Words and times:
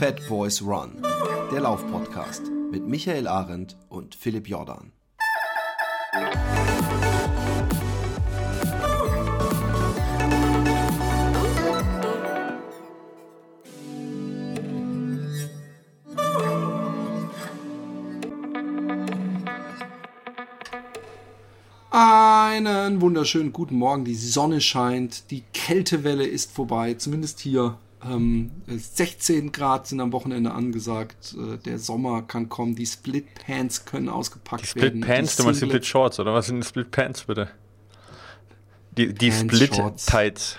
Fat 0.00 0.26
Boys 0.30 0.62
Run, 0.62 0.92
der 1.52 1.60
Laufpodcast 1.60 2.44
mit 2.70 2.86
Michael 2.88 3.28
Arendt 3.28 3.76
und 3.90 4.14
Philipp 4.14 4.48
Jordan. 4.48 4.92
Einen 21.90 23.02
wunderschönen 23.02 23.52
guten 23.52 23.74
Morgen. 23.74 24.06
Die 24.06 24.14
Sonne 24.14 24.62
scheint, 24.62 25.30
die 25.30 25.42
Kältewelle 25.52 26.24
ist 26.24 26.52
vorbei, 26.52 26.94
zumindest 26.94 27.40
hier. 27.40 27.76
Ähm, 28.04 28.50
16 28.66 29.52
Grad 29.52 29.86
sind 29.86 30.00
am 30.00 30.12
Wochenende 30.12 30.52
angesagt. 30.52 31.34
Äh, 31.36 31.58
der 31.58 31.78
Sommer 31.78 32.22
kann 32.22 32.48
kommen. 32.48 32.74
Die 32.74 32.86
Split 32.86 33.26
Pants 33.46 33.84
können 33.84 34.08
ausgepackt 34.08 34.62
die 34.62 34.68
Split 34.68 34.84
werden. 34.84 35.00
Pants, 35.02 35.36
du 35.36 35.44
meinst 35.44 35.60
die 35.60 35.66
Split 35.66 35.86
Shorts, 35.86 36.18
oder 36.18 36.32
was 36.32 36.46
sind 36.46 36.60
die 36.60 36.66
Split 36.66 36.90
Pants 36.90 37.24
bitte? 37.24 37.50
Die, 38.96 39.12
die 39.14 39.32
Split 39.32 39.72
Tights. 40.06 40.56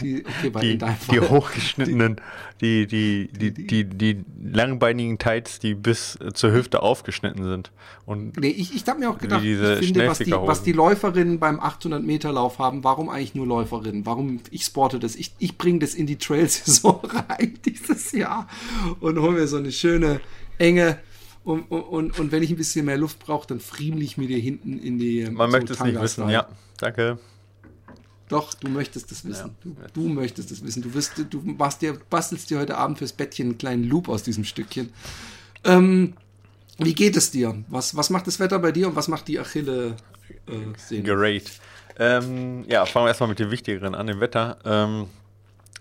Die, 0.00 0.24
okay, 0.24 0.76
die, 0.78 0.78
die 1.10 1.20
hochgeschnittenen, 1.20 2.20
die, 2.60 2.86
die, 2.86 3.28
die, 3.32 3.52
die, 3.52 3.84
die, 3.84 4.24
langbeinigen 4.40 5.18
Tights, 5.18 5.58
die 5.58 5.74
bis 5.74 6.18
zur 6.34 6.52
Hüfte 6.52 6.82
aufgeschnitten 6.82 7.44
sind. 7.44 7.72
Und 8.06 8.36
nee, 8.38 8.48
ich, 8.48 8.74
ich 8.74 8.86
habe 8.86 9.00
mir 9.00 9.10
auch 9.10 9.18
gedacht, 9.18 9.42
ich 9.44 9.58
finde, 9.58 10.06
was 10.06 10.18
die, 10.18 10.32
was 10.32 10.62
die 10.62 10.72
Läuferinnen 10.72 11.38
beim 11.38 11.58
800 11.58 12.02
Meter 12.02 12.32
Lauf 12.32 12.58
haben, 12.58 12.84
warum 12.84 13.08
eigentlich 13.08 13.34
nur 13.34 13.46
Läuferinnen? 13.46 14.06
Warum, 14.06 14.40
ich 14.50 14.64
sporte 14.64 14.98
das, 14.98 15.16
ich, 15.16 15.32
ich 15.38 15.58
bringe 15.58 15.80
das 15.80 15.94
in 15.94 16.06
die 16.06 16.16
Trail-Saison 16.16 17.00
rein 17.28 17.58
dieses 17.64 18.12
Jahr 18.12 18.46
und 19.00 19.18
hole 19.18 19.32
mir 19.32 19.46
so 19.46 19.56
eine 19.56 19.72
schöne, 19.72 20.20
enge, 20.58 20.98
und, 21.44 21.62
und, 21.62 22.18
und 22.18 22.30
wenn 22.30 22.42
ich 22.42 22.50
ein 22.50 22.56
bisschen 22.56 22.86
mehr 22.86 22.96
Luft 22.96 23.18
brauche, 23.18 23.48
dann 23.48 23.58
friemel 23.58 24.02
ich 24.02 24.16
mir 24.16 24.28
dir 24.28 24.38
hinten 24.38 24.78
in 24.78 24.98
die. 24.98 25.28
Man 25.28 25.50
so 25.50 25.56
möchte 25.56 25.72
es 25.72 25.82
nicht 25.82 26.00
wissen, 26.00 26.28
ja. 26.28 26.46
Danke. 26.78 27.18
Doch, 28.32 28.54
du 28.54 28.68
möchtest 28.68 29.12
es 29.12 29.26
wissen. 29.26 29.50
Ja. 29.64 29.86
Du, 29.92 30.00
du, 30.00 30.08
möchtest 30.08 30.50
es 30.50 30.64
wissen. 30.64 30.82
Du, 30.82 30.94
wirst, 30.94 31.12
du 31.28 31.40
machst 31.42 31.82
dir, 31.82 31.98
bastelst 32.08 32.48
dir 32.48 32.58
heute 32.58 32.78
Abend 32.78 32.96
fürs 32.96 33.12
Bettchen 33.12 33.48
einen 33.48 33.58
kleinen 33.58 33.84
Loop 33.84 34.08
aus 34.08 34.22
diesem 34.22 34.44
Stückchen. 34.44 34.90
Ähm, 35.64 36.14
wie 36.78 36.94
geht 36.94 37.14
es 37.14 37.30
dir? 37.30 37.62
Was, 37.68 37.94
was 37.94 38.08
macht 38.08 38.26
das 38.26 38.40
Wetter 38.40 38.58
bei 38.58 38.72
dir 38.72 38.88
und 38.88 38.96
was 38.96 39.08
macht 39.08 39.28
die 39.28 39.38
Achille? 39.38 39.96
Äh, 40.46 41.00
Great. 41.02 41.52
Ähm, 41.98 42.64
ja, 42.68 42.86
fangen 42.86 43.04
wir 43.04 43.08
erstmal 43.08 43.28
mit 43.28 43.38
dem 43.38 43.50
Wichtigeren 43.50 43.94
an, 43.94 44.06
dem 44.06 44.20
Wetter. 44.20 44.56
Ähm, 44.64 45.08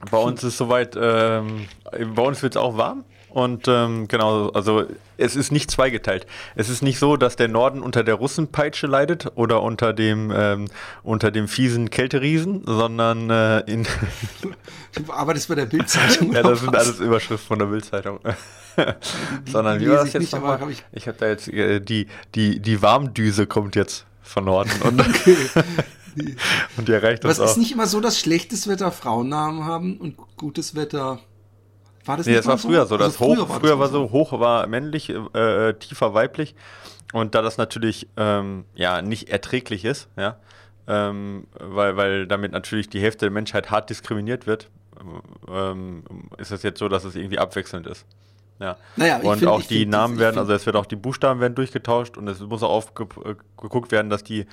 bei 0.09 0.17
uns 0.17 0.43
ist 0.43 0.57
soweit, 0.57 0.97
ähm, 0.99 1.67
bei 2.15 2.21
uns 2.21 2.43
wird 2.43 2.55
es 2.55 2.61
auch 2.61 2.75
warm. 2.75 3.05
Und 3.31 3.67
ähm, 3.69 4.07
genau, 4.09 4.49
also 4.49 4.83
es 5.17 5.35
ist 5.37 5.51
nicht 5.51 5.71
zweigeteilt. 5.71 6.27
Es 6.55 6.67
ist 6.69 6.81
nicht 6.81 6.99
so, 6.99 7.15
dass 7.15 7.37
der 7.37 7.47
Norden 7.47 7.81
unter 7.81 8.03
der 8.03 8.15
Russenpeitsche 8.15 8.87
leidet 8.87 9.31
oder 9.35 9.61
unter 9.61 9.93
dem 9.93 10.33
ähm, 10.35 10.65
unter 11.01 11.31
dem 11.31 11.47
fiesen 11.47 11.89
Kälteriesen, 11.89 12.63
sondern 12.65 13.29
äh, 13.29 13.59
in 13.61 13.87
Du 14.95 15.13
arbeitest 15.13 15.47
bei 15.47 15.55
der 15.55 15.65
Bildzeitung. 15.65 16.33
ja, 16.33 16.43
das 16.43 16.59
sind 16.59 16.75
alles 16.75 16.99
Überschriften 16.99 17.47
von 17.47 17.59
der 17.59 17.67
Bildzeitung. 17.67 18.19
sondern 19.49 19.79
wie 19.79 19.89
war 19.89 20.03
das 20.03 20.13
jetzt 20.13 20.33
nochmal? 20.33 20.59
Ich, 20.69 20.83
ich 20.91 21.07
habe 21.07 21.17
da 21.17 21.27
jetzt 21.27 21.47
äh, 21.47 21.79
die 21.79 22.07
die 22.35 22.59
die 22.59 22.81
Warmdüse 22.81 23.47
kommt 23.47 23.77
jetzt 23.77 24.05
von 24.21 24.45
Norden 24.45 24.71
und 24.83 24.99
okay. 24.99 25.37
und 26.77 26.87
die 26.87 26.91
erreicht 26.91 27.23
das 27.23 27.31
Was 27.31 27.39
auch. 27.39 27.51
ist 27.51 27.57
nicht 27.57 27.71
immer 27.71 27.87
so, 27.87 28.01
dass 28.01 28.19
schlechtes 28.19 28.67
Wetter 28.67 28.91
Frauennamen 28.91 29.63
haben 29.65 29.97
und 29.97 30.17
gutes 30.35 30.75
Wetter 30.75 31.19
war 32.05 32.17
das 32.17 32.25
nee, 32.25 32.35
das 32.35 32.47
war 32.47 32.57
früher 32.57 32.85
so. 32.85 32.97
Das 32.97 33.21
also 33.21 33.25
hoch, 33.25 33.35
früher 33.35 33.49
war, 33.49 33.59
früher 33.59 33.79
war 33.79 33.89
so, 33.89 34.11
hoch 34.11 34.39
war 34.39 34.67
männlich, 34.67 35.09
äh, 35.09 35.69
äh, 35.69 35.73
tiefer 35.73 36.13
weiblich. 36.13 36.55
Und 37.13 37.35
da 37.35 37.41
das 37.41 37.57
natürlich 37.57 38.07
ähm, 38.17 38.65
ja 38.73 39.01
nicht 39.01 39.29
erträglich 39.29 39.85
ist, 39.85 40.07
ja, 40.17 40.37
ähm, 40.87 41.47
weil, 41.59 41.97
weil 41.97 42.27
damit 42.27 42.51
natürlich 42.51 42.89
die 42.89 43.01
Hälfte 43.01 43.25
der 43.25 43.31
Menschheit 43.31 43.69
hart 43.69 43.89
diskriminiert 43.89 44.47
wird, 44.47 44.69
ähm, 45.49 46.03
ist 46.37 46.51
es 46.51 46.63
jetzt 46.63 46.79
so, 46.79 46.87
dass 46.87 47.03
es 47.03 47.15
irgendwie 47.15 47.39
abwechselnd 47.39 47.87
ist. 47.87 48.05
Ja. 48.59 48.77
Naja, 48.95 49.17
und 49.17 49.39
find, 49.39 49.49
auch 49.49 49.63
die 49.63 49.85
Namen 49.87 50.19
werden, 50.19 50.37
also 50.37 50.53
es 50.53 50.65
wird 50.65 50.75
auch 50.75 50.85
die 50.85 50.95
Buchstaben 50.95 51.39
werden 51.39 51.55
durchgetauscht 51.55 52.15
und 52.17 52.27
es 52.27 52.39
muss 52.39 52.61
auch 52.61 52.69
aufgeguckt 52.69 53.91
werden, 53.91 54.11
dass 54.11 54.23
die 54.23 54.45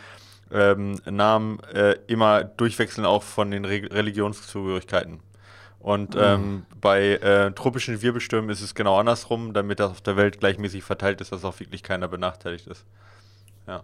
ähm, 0.51 0.99
Namen 1.05 1.61
äh, 1.75 1.97
immer 2.07 2.43
durchwechseln, 2.43 3.07
auch 3.07 3.23
von 3.23 3.51
den 3.51 3.67
Re 3.67 3.83
Religionszugehörigkeiten. 3.91 5.21
Und 5.81 6.15
mhm. 6.15 6.21
ähm, 6.21 6.67
bei 6.81 7.13
äh, 7.13 7.53
tropischen 7.53 8.03
Wirbelstürmen 8.03 8.51
ist 8.51 8.63
es 8.63 8.75
genau 8.75 8.99
andersrum, 8.99 9.53
damit 9.53 9.81
das 9.81 9.93
auf 9.93 10.01
der 10.01 10.17
Welt 10.17 10.41
gleichmäßig 10.41 10.83
verteilt 10.83 11.21
ist, 11.21 11.33
dass 11.33 11.45
auch 11.45 11.59
wirklich 11.61 11.83
keiner 11.83 12.09
benachteiligt 12.09 12.67
ist. 12.67 12.85
Ja. 13.67 13.83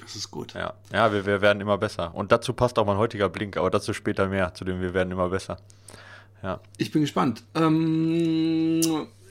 Das 0.00 0.14
ist 0.14 0.30
gut. 0.30 0.54
Ja, 0.54 0.74
ja 0.92 1.12
wir, 1.12 1.26
wir 1.26 1.40
werden 1.40 1.60
immer 1.60 1.78
besser. 1.78 2.14
Und 2.14 2.30
dazu 2.32 2.52
passt 2.52 2.78
auch 2.78 2.86
mein 2.86 2.96
heutiger 2.96 3.28
Blink, 3.28 3.56
aber 3.56 3.70
dazu 3.70 3.92
später 3.92 4.28
mehr, 4.28 4.54
zu 4.54 4.64
dem 4.64 4.80
wir 4.80 4.94
werden 4.94 5.10
immer 5.10 5.28
besser. 5.28 5.58
Ja. 6.42 6.60
Ich 6.78 6.90
bin 6.90 7.02
gespannt. 7.02 7.42
Ähm, 7.54 8.80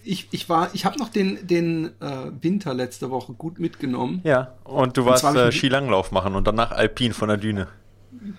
ich, 0.03 0.27
ich 0.31 0.49
war, 0.49 0.69
ich 0.73 0.85
habe 0.85 0.97
noch 0.99 1.09
den, 1.09 1.45
den 1.47 1.91
äh, 2.01 2.31
Winter 2.41 2.73
letzte 2.73 3.09
Woche 3.09 3.33
gut 3.33 3.59
mitgenommen. 3.59 4.21
Ja, 4.23 4.53
und 4.63 4.97
du 4.97 5.05
warst 5.05 5.23
und 5.23 5.35
äh, 5.35 5.51
Skilanglauf 5.51 6.11
machen 6.11 6.35
und 6.35 6.45
danach 6.45 6.71
Alpin 6.71 7.13
von 7.13 7.29
der 7.29 7.37
Düne. 7.37 7.67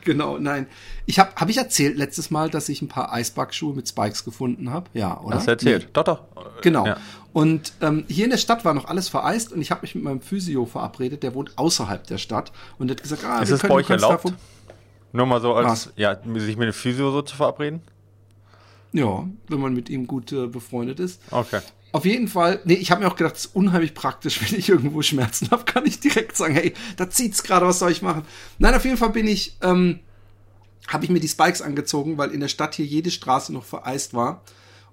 Genau, 0.04 0.38
nein. 0.38 0.66
Ich 1.06 1.18
habe 1.18 1.30
habe 1.36 1.50
ich 1.50 1.56
erzählt 1.56 1.96
letztes 1.96 2.30
Mal, 2.30 2.50
dass 2.50 2.68
ich 2.68 2.82
ein 2.82 2.88
paar 2.88 3.12
Eisbackschuhe 3.12 3.74
mit 3.74 3.88
Spikes 3.88 4.24
gefunden 4.24 4.70
habe? 4.70 4.90
Ja, 4.94 5.20
oder? 5.20 5.36
Hast 5.36 5.46
du 5.46 5.52
erzählt? 5.52 5.82
Nee. 5.84 5.90
Doch, 5.92 6.04
doch. 6.04 6.22
Genau. 6.62 6.86
Ja. 6.86 6.96
Und 7.32 7.72
ähm, 7.80 8.04
hier 8.08 8.24
in 8.24 8.30
der 8.30 8.38
Stadt 8.38 8.64
war 8.64 8.74
noch 8.74 8.86
alles 8.86 9.08
vereist 9.08 9.52
und 9.52 9.60
ich 9.60 9.70
habe 9.70 9.82
mich 9.82 9.94
mit 9.94 10.02
meinem 10.02 10.20
Physio 10.20 10.66
verabredet, 10.66 11.22
der 11.22 11.34
wohnt 11.34 11.56
außerhalb 11.56 12.06
der 12.06 12.18
Stadt 12.18 12.52
und 12.78 12.90
hat 12.90 13.02
gesagt, 13.02 13.24
ah, 13.24 13.40
ist 13.40 13.50
es 13.50 13.62
bei 13.62 13.70
euch 13.70 13.88
erlaubt? 13.88 14.32
Nur 15.12 15.26
mal 15.26 15.40
so 15.40 15.54
als, 15.54 15.66
Was? 15.66 15.92
ja, 15.96 16.16
sich 16.36 16.56
mit 16.56 16.66
dem 16.66 16.72
Physio 16.72 17.10
so 17.10 17.22
zu 17.22 17.36
verabreden? 17.36 17.82
Ja, 18.92 19.24
wenn 19.48 19.60
man 19.60 19.72
mit 19.72 19.88
ihm 19.88 20.06
gut 20.06 20.32
äh, 20.32 20.46
befreundet 20.46 20.98
ist. 20.98 21.20
Okay. 21.30 21.60
Auf 21.92 22.04
jeden 22.04 22.28
Fall, 22.28 22.60
nee, 22.64 22.74
ich 22.74 22.90
habe 22.90 23.02
mir 23.02 23.08
auch 23.08 23.16
gedacht, 23.16 23.36
es 23.36 23.46
ist 23.46 23.56
unheimlich 23.56 23.94
praktisch, 23.94 24.40
wenn 24.50 24.58
ich 24.58 24.68
irgendwo 24.68 25.02
Schmerzen 25.02 25.50
habe, 25.50 25.64
kann 25.64 25.86
ich 25.86 26.00
direkt 26.00 26.36
sagen, 26.36 26.54
hey, 26.54 26.74
da 26.96 27.10
zieht's 27.10 27.42
gerade, 27.42 27.66
was 27.66 27.78
soll 27.78 27.90
ich 27.90 28.02
machen? 28.02 28.22
Nein, 28.58 28.74
auf 28.74 28.84
jeden 28.84 28.96
Fall 28.96 29.10
bin 29.10 29.26
ich, 29.26 29.56
ähm, 29.62 30.00
habe 30.88 31.04
ich 31.04 31.10
mir 31.10 31.20
die 31.20 31.28
Spikes 31.28 31.62
angezogen, 31.62 32.18
weil 32.18 32.30
in 32.30 32.40
der 32.40 32.48
Stadt 32.48 32.74
hier 32.74 32.86
jede 32.86 33.10
Straße 33.10 33.52
noch 33.52 33.64
vereist 33.64 34.14
war. 34.14 34.42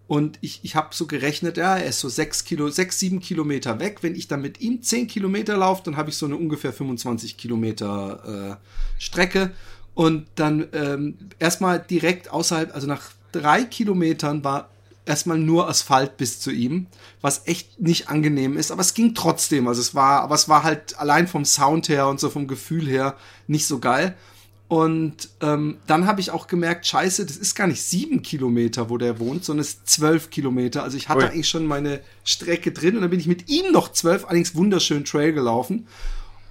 Und 0.07 0.39
ich, 0.39 0.61
ich 0.63 0.75
habe 0.75 0.95
so 0.95 1.05
gerechnet, 1.05 1.57
ja, 1.57 1.77
er 1.77 1.87
ist 1.87 1.99
so 1.99 2.07
sechs 2.07 2.45
Kilo, 2.45 2.69
sechs, 2.69 2.97
sieben 2.97 3.19
Kilometer 3.19 3.79
weg. 3.79 3.97
Wenn 4.01 4.15
ich 4.15 4.29
dann 4.29 4.41
mit 4.41 4.61
ihm 4.61 4.81
zehn 4.81 5.07
Kilometer 5.07 5.57
laufe, 5.57 5.83
dann 5.83 5.97
habe 5.97 6.09
ich 6.09 6.17
so 6.17 6.25
eine 6.25 6.37
ungefähr 6.37 6.71
25 6.71 7.35
Kilometer 7.35 8.57
äh, 8.57 9.01
Strecke. 9.01 9.51
Und 9.95 10.27
dann 10.35 10.67
ähm, 10.71 11.17
erstmal 11.39 11.79
direkt 11.79 12.31
außerhalb, 12.31 12.73
also 12.73 12.87
nach 12.87 13.11
drei 13.33 13.63
Kilometern 13.63 14.43
war 14.45 14.69
erstmal 15.07 15.37
nur 15.37 15.67
Asphalt 15.69 16.17
bis 16.17 16.39
zu 16.39 16.51
ihm, 16.51 16.87
was 17.21 17.47
echt 17.47 17.79
nicht 17.79 18.09
angenehm 18.09 18.57
ist, 18.57 18.71
aber 18.71 18.81
es 18.81 18.93
ging 18.93 19.15
trotzdem. 19.15 19.67
Also 19.67 19.81
es 19.81 19.95
war, 19.95 20.21
aber 20.21 20.35
es 20.35 20.49
war 20.49 20.63
halt 20.63 20.99
allein 20.99 21.27
vom 21.27 21.45
Sound 21.45 21.89
her 21.89 22.07
und 22.07 22.19
so 22.19 22.29
vom 22.29 22.47
Gefühl 22.47 22.87
her 22.87 23.15
nicht 23.47 23.65
so 23.65 23.79
geil. 23.79 24.15
Und 24.67 25.29
ähm, 25.39 25.77
dann 25.87 26.07
habe 26.07 26.19
ich 26.19 26.31
auch 26.31 26.47
gemerkt, 26.47 26.85
scheiße, 26.85 27.25
das 27.25 27.37
ist 27.37 27.55
gar 27.55 27.67
nicht 27.67 27.81
sieben 27.81 28.21
Kilometer, 28.21 28.89
wo 28.89 28.97
der 28.97 29.17
wohnt, 29.17 29.45
sondern 29.45 29.61
es 29.61 29.69
ist 29.69 29.89
zwölf 29.89 30.29
Kilometer. 30.29 30.83
Also 30.83 30.97
ich 30.97 31.07
hatte 31.07 31.25
Ui. 31.25 31.29
eigentlich 31.31 31.47
schon 31.47 31.65
meine 31.65 32.01
Strecke 32.25 32.73
drin 32.73 32.95
und 32.95 33.01
dann 33.01 33.09
bin 33.09 33.19
ich 33.19 33.27
mit 33.27 33.49
ihm 33.49 33.71
noch 33.71 33.93
zwölf, 33.93 34.25
allerdings 34.25 34.55
wunderschön 34.55 35.05
Trail 35.05 35.31
gelaufen. 35.31 35.87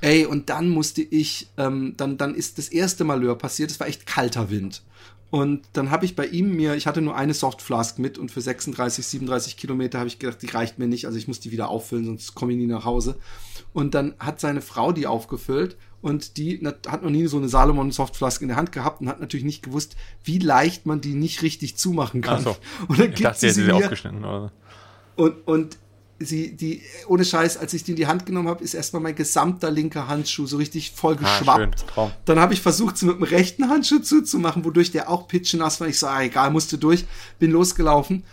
Ey, 0.00 0.24
und 0.24 0.48
dann 0.48 0.70
musste 0.70 1.02
ich, 1.02 1.48
ähm, 1.58 1.94
dann, 1.96 2.16
dann 2.16 2.34
ist 2.34 2.58
das 2.58 2.68
erste 2.68 3.04
Malheur 3.04 3.36
passiert, 3.36 3.70
es 3.70 3.80
war 3.80 3.86
echt 3.86 4.06
kalter 4.06 4.50
Wind. 4.50 4.82
Und 5.30 5.62
dann 5.72 5.90
habe 5.90 6.04
ich 6.04 6.14
bei 6.14 6.26
ihm 6.26 6.54
mir, 6.54 6.76
ich 6.76 6.86
hatte 6.86 7.00
nur 7.00 7.16
eine 7.16 7.34
Softflask 7.34 7.98
mit 7.98 8.16
und 8.16 8.30
für 8.30 8.40
36, 8.40 9.06
37 9.06 9.56
Kilometer 9.56 9.98
habe 9.98 10.08
ich 10.08 10.18
gedacht, 10.18 10.40
die 10.40 10.46
reicht 10.46 10.78
mir 10.78 10.86
nicht, 10.86 11.06
also 11.06 11.18
ich 11.18 11.26
muss 11.26 11.40
die 11.40 11.50
wieder 11.50 11.68
auffüllen, 11.68 12.04
sonst 12.04 12.34
komme 12.34 12.52
ich 12.52 12.58
nie 12.58 12.66
nach 12.66 12.84
Hause. 12.84 13.18
Und 13.72 13.94
dann 13.94 14.14
hat 14.20 14.40
seine 14.40 14.60
Frau 14.60 14.92
die 14.92 15.06
aufgefüllt 15.06 15.76
und 16.00 16.36
die 16.36 16.64
hat 16.64 17.02
noch 17.02 17.10
nie 17.10 17.26
so 17.26 17.38
eine 17.38 17.48
Salomon 17.48 17.90
Softflask 17.90 18.40
in 18.40 18.48
der 18.48 18.56
Hand 18.56 18.70
gehabt 18.70 19.00
und 19.00 19.08
hat 19.08 19.20
natürlich 19.20 19.44
nicht 19.44 19.64
gewusst, 19.64 19.96
wie 20.22 20.38
leicht 20.38 20.86
man 20.86 21.00
die 21.00 21.14
nicht 21.14 21.42
richtig 21.42 21.76
zumachen 21.76 22.20
kann. 22.20 22.38
Ach 22.38 22.54
so. 22.54 22.56
Und 22.88 23.00
dann 23.00 23.12
ich 23.12 23.20
dachte, 23.20 23.40
sie, 23.40 23.50
sie, 23.50 23.64
sie 23.64 23.72
aufgeschnitten 23.72 24.24
oder? 24.24 24.52
Und, 25.16 25.46
und 25.46 25.78
sie, 26.18 26.56
die, 26.56 26.82
ohne 27.08 27.24
Scheiß, 27.24 27.56
als 27.56 27.74
ich 27.74 27.84
die 27.84 27.92
in 27.92 27.96
die 27.96 28.06
Hand 28.06 28.26
genommen 28.26 28.48
habe, 28.48 28.64
ist 28.64 28.74
erstmal 28.74 29.02
mein 29.02 29.14
gesamter 29.14 29.70
linker 29.70 30.08
Handschuh 30.08 30.46
so 30.46 30.56
richtig 30.56 30.92
voll 30.92 31.16
ah, 31.22 31.38
geschwappt. 31.38 31.84
Ah, 31.96 32.10
Dann 32.24 32.40
habe 32.40 32.54
ich 32.54 32.62
versucht, 32.62 32.96
sie 32.96 33.06
mit 33.06 33.16
dem 33.16 33.22
rechten 33.24 33.68
Handschuh 33.68 33.98
zuzumachen, 33.98 34.64
wodurch 34.64 34.90
der 34.90 35.10
auch 35.10 35.28
pitschenass 35.28 35.80
war. 35.80 35.88
Ich 35.88 35.98
so, 35.98 36.06
ah, 36.06 36.22
egal, 36.22 36.50
musste 36.50 36.78
durch, 36.78 37.04
bin 37.38 37.50
losgelaufen. 37.50 38.24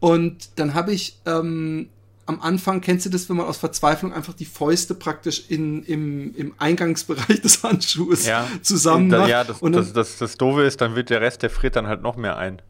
Und 0.00 0.50
dann 0.56 0.74
habe 0.74 0.92
ich 0.92 1.18
ähm, 1.26 1.88
am 2.26 2.40
Anfang, 2.40 2.80
kennst 2.80 3.06
du 3.06 3.10
das, 3.10 3.28
wenn 3.28 3.36
man 3.36 3.46
aus 3.46 3.56
Verzweiflung 3.56 4.12
einfach 4.12 4.34
die 4.34 4.44
Fäuste 4.44 4.94
praktisch 4.94 5.44
in, 5.48 5.82
im, 5.84 6.34
im 6.34 6.54
Eingangsbereich 6.58 7.40
des 7.42 7.62
Handschuhs 7.62 8.26
ja, 8.26 8.46
zusammen 8.62 9.08
macht? 9.08 9.28
Ja, 9.28 9.44
das, 9.44 9.62
und 9.62 9.72
dann, 9.72 9.82
das, 9.82 9.92
das, 9.92 10.18
das 10.18 10.36
Doofe 10.36 10.62
ist, 10.62 10.80
dann 10.80 10.94
wird 10.94 11.10
der 11.10 11.20
Rest, 11.20 11.42
der 11.42 11.50
friert 11.50 11.76
dann 11.76 11.86
halt 11.86 12.02
noch 12.02 12.16
mehr 12.16 12.36
ein. 12.36 12.60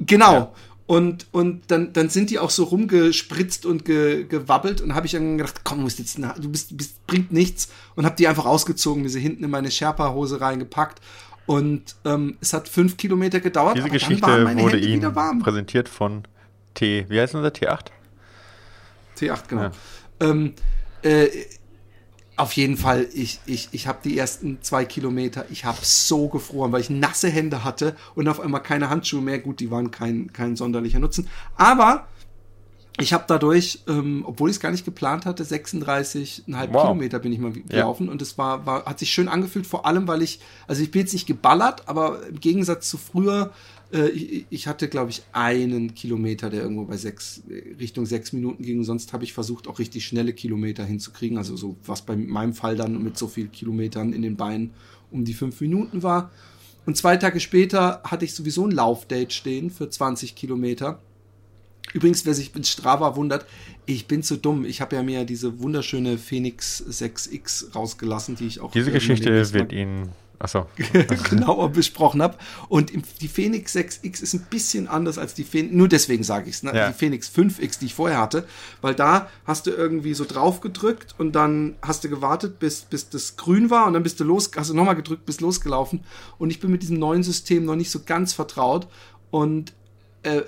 Genau. 0.00 0.32
Ja. 0.32 0.52
Und, 0.86 1.26
und 1.32 1.62
dann, 1.68 1.94
dann 1.94 2.10
sind 2.10 2.28
die 2.28 2.38
auch 2.38 2.50
so 2.50 2.64
rumgespritzt 2.64 3.64
und 3.64 3.86
ge, 3.86 4.24
gewabbelt 4.24 4.82
und 4.82 4.94
habe 4.94 5.06
ich 5.06 5.12
dann 5.12 5.38
gedacht, 5.38 5.62
komm, 5.64 5.78
du, 5.78 5.84
musst 5.84 5.98
jetzt, 5.98 6.18
du 6.18 6.50
bist, 6.50 6.76
bist, 6.76 7.06
bringt 7.06 7.32
nichts 7.32 7.70
und 7.94 8.04
habe 8.04 8.16
die 8.16 8.28
einfach 8.28 8.44
ausgezogen, 8.44 9.02
mir 9.02 9.08
sie 9.08 9.20
hinten 9.20 9.44
in 9.44 9.50
meine 9.50 9.70
Sherpa-Hose 9.70 10.42
reingepackt 10.42 11.00
und 11.46 11.96
ähm, 12.04 12.36
es 12.40 12.52
hat 12.52 12.68
fünf 12.68 12.96
Kilometer 12.96 13.40
gedauert. 13.40 13.76
Diese 13.76 13.88
Geschichte 13.88 14.26
wurde 14.58 14.78
Ihnen 14.78 15.14
präsentiert 15.42 15.88
von 15.88 16.24
T, 16.74 17.06
wie 17.08 17.20
heißt 17.20 17.34
unser 17.34 17.48
T8? 17.48 17.86
T8, 19.18 19.38
genau. 19.48 19.62
Ja. 19.62 19.72
Ähm, 20.20 20.54
äh, 21.02 21.28
auf 22.36 22.52
jeden 22.52 22.76
Fall, 22.76 23.06
ich, 23.14 23.40
ich, 23.46 23.68
ich 23.72 23.86
habe 23.86 23.98
die 24.02 24.18
ersten 24.18 24.58
zwei 24.60 24.84
Kilometer, 24.84 25.46
ich 25.50 25.64
habe 25.64 25.78
so 25.82 26.28
gefroren, 26.28 26.72
weil 26.72 26.80
ich 26.80 26.90
nasse 26.90 27.28
Hände 27.28 27.62
hatte 27.62 27.94
und 28.14 28.26
auf 28.26 28.40
einmal 28.40 28.62
keine 28.62 28.90
Handschuhe 28.90 29.20
mehr. 29.20 29.38
Gut, 29.38 29.60
die 29.60 29.70
waren 29.70 29.90
kein, 29.90 30.32
kein 30.32 30.56
sonderlicher 30.56 30.98
Nutzen. 30.98 31.28
Aber 31.56 32.08
ich 33.00 33.12
habe 33.12 33.24
dadurch, 33.26 33.80
ähm, 33.88 34.24
obwohl 34.26 34.50
ich 34.50 34.56
es 34.56 34.60
gar 34.60 34.70
nicht 34.70 34.84
geplant 34.84 35.26
hatte, 35.26 35.42
36,5 35.42 36.44
wow. 36.72 36.82
Kilometer 36.82 37.18
bin 37.18 37.32
ich 37.32 37.40
mal 37.40 37.52
gelaufen 37.52 38.06
ja. 38.06 38.12
und 38.12 38.22
es 38.22 38.38
war, 38.38 38.66
war, 38.66 38.84
hat 38.84 39.00
sich 39.00 39.12
schön 39.12 39.28
angefühlt, 39.28 39.66
vor 39.66 39.84
allem, 39.84 40.06
weil 40.06 40.22
ich, 40.22 40.40
also 40.68 40.82
ich 40.82 40.92
bin 40.92 41.00
jetzt 41.00 41.12
nicht 41.12 41.26
geballert, 41.26 41.88
aber 41.88 42.26
im 42.28 42.38
Gegensatz 42.38 42.88
zu 42.88 42.96
früher 42.96 43.52
äh, 43.94 44.08
ich, 44.08 44.46
ich, 44.50 44.66
hatte, 44.66 44.88
glaube 44.88 45.10
ich, 45.10 45.22
einen 45.32 45.94
Kilometer, 45.94 46.50
der 46.50 46.62
irgendwo 46.62 46.84
bei 46.84 46.96
sechs, 46.96 47.42
Richtung 47.78 48.04
sechs 48.04 48.32
Minuten 48.32 48.62
ging. 48.62 48.82
Sonst 48.84 49.12
habe 49.12 49.24
ich 49.24 49.32
versucht, 49.32 49.68
auch 49.68 49.78
richtig 49.78 50.04
schnelle 50.04 50.32
Kilometer 50.32 50.84
hinzukriegen. 50.84 51.38
Also 51.38 51.56
so, 51.56 51.76
was 51.86 52.02
bei 52.02 52.16
meinem 52.16 52.54
Fall 52.54 52.76
dann 52.76 53.02
mit 53.02 53.16
so 53.16 53.28
vielen 53.28 53.52
Kilometern 53.52 54.12
in 54.12 54.22
den 54.22 54.36
Beinen 54.36 54.72
um 55.10 55.24
die 55.24 55.34
fünf 55.34 55.60
Minuten 55.60 56.02
war. 56.02 56.30
Und 56.86 56.96
zwei 56.96 57.16
Tage 57.16 57.40
später 57.40 58.02
hatte 58.04 58.24
ich 58.24 58.34
sowieso 58.34 58.66
ein 58.66 58.72
Laufdate 58.72 59.32
stehen 59.32 59.70
für 59.70 59.88
20 59.88 60.34
Kilometer. 60.34 61.00
Übrigens, 61.92 62.26
wer 62.26 62.34
sich 62.34 62.54
mit 62.54 62.66
Strava 62.66 63.14
wundert, 63.16 63.46
ich 63.86 64.06
bin 64.06 64.22
zu 64.22 64.36
dumm. 64.36 64.64
Ich 64.64 64.80
habe 64.80 64.96
ja 64.96 65.02
mir 65.02 65.24
diese 65.24 65.60
wunderschöne 65.60 66.18
Phoenix 66.18 66.82
6X 66.82 67.74
rausgelassen, 67.74 68.36
die 68.36 68.46
ich 68.46 68.60
auch. 68.60 68.72
Diese 68.72 68.90
Geschichte 68.90 69.52
wird 69.52 69.72
Ihnen 69.72 70.08
Achso. 70.44 70.66
genauer 71.30 71.70
besprochen 71.70 72.20
habe. 72.20 72.36
Und 72.68 72.92
die 73.22 73.28
Phoenix 73.28 73.74
6X 73.74 74.22
ist 74.22 74.34
ein 74.34 74.46
bisschen 74.50 74.88
anders 74.88 75.16
als 75.16 75.32
die 75.32 75.42
Phoenix, 75.42 75.74
nur 75.74 75.88
deswegen 75.88 76.22
sage 76.22 76.50
ich 76.50 76.56
es, 76.56 76.62
ne? 76.62 76.76
ja. 76.76 76.88
die 76.88 76.92
Phoenix 76.92 77.30
5X, 77.34 77.78
die 77.78 77.86
ich 77.86 77.94
vorher 77.94 78.20
hatte, 78.20 78.46
weil 78.82 78.94
da 78.94 79.30
hast 79.46 79.66
du 79.66 79.70
irgendwie 79.70 80.12
so 80.12 80.26
drauf 80.26 80.60
gedrückt 80.60 81.14
und 81.16 81.32
dann 81.32 81.76
hast 81.80 82.04
du 82.04 82.10
gewartet, 82.10 82.58
bis, 82.58 82.82
bis 82.82 83.08
das 83.08 83.36
grün 83.36 83.70
war 83.70 83.86
und 83.86 83.94
dann 83.94 84.02
bist 84.02 84.20
du 84.20 84.24
los, 84.24 84.50
hast 84.54 84.68
du 84.68 84.74
nochmal 84.74 84.96
gedrückt, 84.96 85.24
bist 85.24 85.40
losgelaufen. 85.40 86.04
Und 86.36 86.50
ich 86.50 86.60
bin 86.60 86.70
mit 86.70 86.82
diesem 86.82 86.98
neuen 86.98 87.22
System 87.22 87.64
noch 87.64 87.76
nicht 87.76 87.90
so 87.90 88.00
ganz 88.04 88.34
vertraut 88.34 88.86
und 89.30 89.72
äh, 90.24 90.42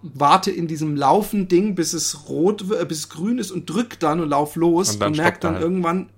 warte 0.00 0.50
in 0.50 0.66
diesem 0.66 0.96
Laufen-Ding, 0.96 1.74
bis 1.74 1.92
es 1.92 2.26
rot, 2.30 2.64
äh, 2.70 2.86
bis 2.86 3.00
es 3.00 3.08
grün 3.10 3.36
ist 3.36 3.50
und 3.50 3.68
drück 3.68 4.00
dann 4.00 4.20
und 4.20 4.30
lauf 4.30 4.56
los 4.56 4.96
und, 4.96 5.02
und 5.02 5.16
merk 5.18 5.42
dann 5.42 5.56
halt. 5.56 5.62
irgendwann, 5.62 6.08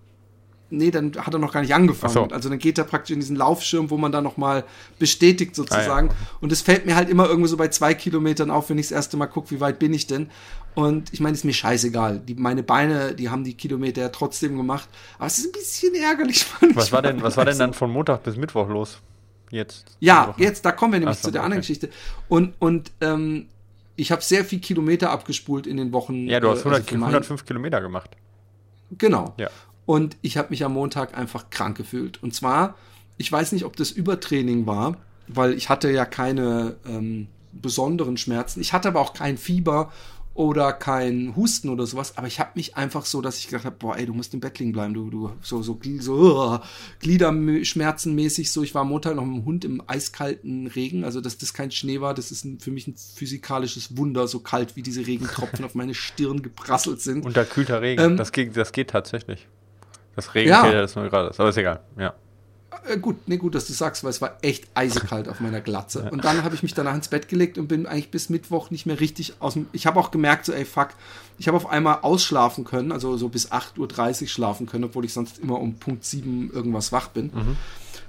nee, 0.71 0.91
dann 0.91 1.13
hat 1.17 1.33
er 1.33 1.39
noch 1.39 1.53
gar 1.53 1.61
nicht 1.61 1.75
angefangen. 1.75 2.13
So. 2.13 2.25
Also 2.25 2.49
dann 2.49 2.59
geht 2.59 2.79
er 2.79 2.85
praktisch 2.85 3.15
in 3.15 3.21
diesen 3.21 3.37
Laufschirm, 3.37 3.91
wo 3.91 3.97
man 3.97 4.13
dann 4.13 4.25
nochmal 4.25 4.65
bestätigt 4.99 5.55
sozusagen. 5.55 6.09
Ah, 6.09 6.13
ja. 6.13 6.39
Und 6.41 6.53
es 6.53 6.63
fällt 6.63 6.87
mir 6.87 6.97
halt 6.97 7.09
immer 7.09 7.27
irgendwo 7.27 7.47
so 7.47 7.57
bei 7.57 7.69
zwei 7.69 7.95
Kilometern 7.95 8.51
auf, 8.51 8.71
wenn 8.71 8.79
ich 8.79 8.87
das 8.87 8.93
erste 8.93 9.17
Mal 9.17 9.27
gucke, 9.27 9.51
wie 9.51 9.61
weit 9.61 9.79
bin 9.79 9.95
ich 9.95 10.07
denn. 10.07 10.31
Und 10.75 11.13
ich 11.13 11.21
meine, 11.21 11.35
ist 11.35 11.45
mir 11.45 11.55
scheißegal. 11.55 12.19
Die, 12.19 12.35
meine 12.35 12.63
Beine, 12.63 13.15
die 13.15 13.31
haben 13.31 13.45
die 13.45 13.55
Kilometer 13.55 14.03
ja 14.03 14.09
trotzdem 14.11 14.57
gemacht. 14.57 14.89
Aber 15.17 15.27
es 15.27 15.39
ist 15.39 15.47
ein 15.47 15.53
bisschen 15.53 15.95
ärgerlich. 15.95 16.47
Was 16.75 16.93
war 16.93 17.01
denn, 17.01 17.23
was 17.23 17.37
war 17.37 17.47
denn 17.47 17.59
dann 17.59 17.73
von 17.73 17.91
Montag 17.91 18.23
bis 18.25 18.37
Mittwoch 18.37 18.69
los? 18.69 18.99
Jetzt. 19.51 19.97
Ja, 20.01 20.35
jetzt, 20.39 20.65
da 20.65 20.73
kommen 20.73 20.93
wir 20.93 21.01
nämlich 21.01 21.19
so, 21.19 21.29
zu 21.29 21.31
der 21.31 21.41
okay. 21.41 21.45
anderen 21.47 21.61
Geschichte. 21.61 21.89
Und, 22.29 22.55
und 22.59 22.91
ähm, 23.01 23.47
ich 23.95 24.13
habe 24.13 24.23
sehr 24.23 24.45
viel 24.45 24.59
Kilometer 24.59 25.11
abgespult 25.11 25.67
in 25.67 25.77
den 25.77 25.93
Wochen. 25.93 26.27
Ja, 26.27 26.41
du 26.41 26.51
hast 26.51 26.59
100, 26.59 26.81
äh, 26.81 26.95
also 26.95 27.05
105 27.05 27.47
Kilometer 27.47 27.81
gemacht. 27.81 28.11
Genau. 28.99 29.35
Ja. 29.39 29.49
Und 29.87 30.17
ich 30.21 30.37
habe 30.37 30.51
mich 30.51 30.65
am 30.65 30.75
Montag 30.75 31.17
einfach 31.17 31.49
krank 31.51 31.77
gefühlt. 31.77 32.23
Und 32.23 32.35
zwar, 32.35 32.75
ich 33.17 33.31
weiß 33.31 33.53
nicht, 33.53 33.65
ob 33.65 33.77
das 33.77 33.93
Übertraining 33.93 34.67
war, 34.67 34.97
weil 35.29 35.55
ich 35.55 35.69
hatte 35.69 35.91
ja 35.91 36.05
keine 36.05 36.77
ähm, 36.87 37.29
besonderen 37.53 38.17
Schmerzen. 38.17 38.61
Ich 38.61 38.73
hatte 38.73 38.89
aber 38.89 39.01
auch 39.01 39.15
kein 39.15 39.39
Fieber 39.39 39.93
oder 40.37 40.75
kein 40.75 41.35
Husten 41.35 41.71
oder 41.71 41.87
sowas, 41.87 42.19
aber 42.19 42.27
ich 42.27 42.39
habe 42.39 42.51
mich 42.57 42.77
einfach 42.77 43.07
so, 43.07 43.23
dass 43.23 43.39
ich 43.39 43.49
gedacht 43.49 43.65
habe, 43.65 43.77
boah, 43.79 43.97
ey, 43.97 44.05
du 44.05 44.13
musst 44.13 44.35
im 44.35 44.41
Bett 44.41 44.59
liegen 44.59 44.73
bleiben, 44.73 44.93
du, 44.93 45.09
du, 45.09 45.33
so, 45.41 45.63
so, 45.63 45.81
so 46.01 46.15
uh, 46.15 46.59
Gliederschmerzenmäßig, 47.01 48.53
so, 48.53 48.63
ich 48.63 48.75
war 48.75 48.83
am 48.83 48.91
Montag 48.91 49.17
noch 49.17 49.25
mit 49.25 49.37
dem 49.37 49.45
Hund 49.47 49.65
im 49.65 49.83
eiskalten 49.87 50.67
Regen, 50.67 51.05
also 51.05 51.23
dass 51.23 51.39
das 51.39 51.55
kein 51.55 51.71
Schnee 51.71 52.03
war, 52.03 52.13
das 52.13 52.33
ist 52.33 52.45
ein, 52.45 52.61
für 52.61 52.71
mich 52.71 52.87
ein 52.87 52.97
physikalisches 52.97 53.97
Wunder, 53.97 54.29
so 54.29 54.41
kalt 54.41 54.77
wie 54.77 54.83
diese 54.83 55.07
Regentropfen 55.07 55.65
auf 55.65 55.75
meine 55.75 55.95
Stirn 55.95 56.43
geprasselt 56.43 57.01
sind. 57.01 57.25
Unterkühlter 57.25 57.81
Regen, 57.81 58.03
ähm, 58.03 58.17
das, 58.19 58.31
geht, 58.31 58.55
das 58.59 58.73
geht 58.73 58.91
tatsächlich. 58.91 59.49
Das 60.17 60.35
Regenfeder 60.35 60.79
ja. 60.79 60.85
ist 60.85 60.97
nur 60.97 61.09
gerade, 61.09 61.33
aber 61.37 61.49
ist 61.49 61.59
egal, 61.59 61.81
ja. 61.99 62.15
Äh, 62.89 62.99
gut, 62.99 63.17
nee, 63.27 63.37
gut, 63.37 63.55
dass 63.55 63.67
du 63.67 63.73
sagst, 63.73 64.05
weil 64.05 64.11
es 64.11 64.21
war 64.21 64.39
echt 64.43 64.67
eisekalt 64.75 65.29
auf 65.29 65.41
meder 65.41 65.61
Glatze. 65.61 66.05
Ja. 66.05 66.11
Und 66.11 66.25
dann 66.25 66.43
habe 66.43 66.55
ich 66.55 66.63
mich 66.63 66.75
danach 66.75 66.95
ins 66.95 67.09
Bett 67.09 67.29
gelegt 67.29 67.59
und 67.59 67.69
bin 67.69 67.87
eigentlich 67.87 68.11
bis 68.11 68.29
Mittwoch 68.29 68.71
nicht 68.71 68.87
mehr 68.87 69.01
richtig 69.01 69.35
aus 69.41 69.55
dem. 69.55 69.67
Ich 69.73 69.87
habe 69.87 69.99
auch 70.01 70.11
gemerkt, 70.11 70.47
so, 70.47 70.53
ey, 70.53 70.65
fuck, 70.65 70.89
ich 71.39 71.49
habe 71.49 71.57
auf 71.57 71.69
einmal 71.69 72.01
ausschlafen 72.03 72.65
können, 72.65 72.93
also 72.93 73.17
so 73.17 73.29
bis 73.29 73.53
8.30 73.53 74.23
Uhr 74.23 74.29
schlafen 74.29 74.67
können, 74.67 74.85
obwohl 74.85 75.05
ich 75.05 75.13
sonst 75.13 75.39
immer 75.39 75.61
um 75.61 75.77
Punkt 75.77 76.05
7 76.05 76.51
irgendwas 76.53 76.93
wach 76.93 77.09
bin. 77.09 77.27
Mhm. 77.27 77.57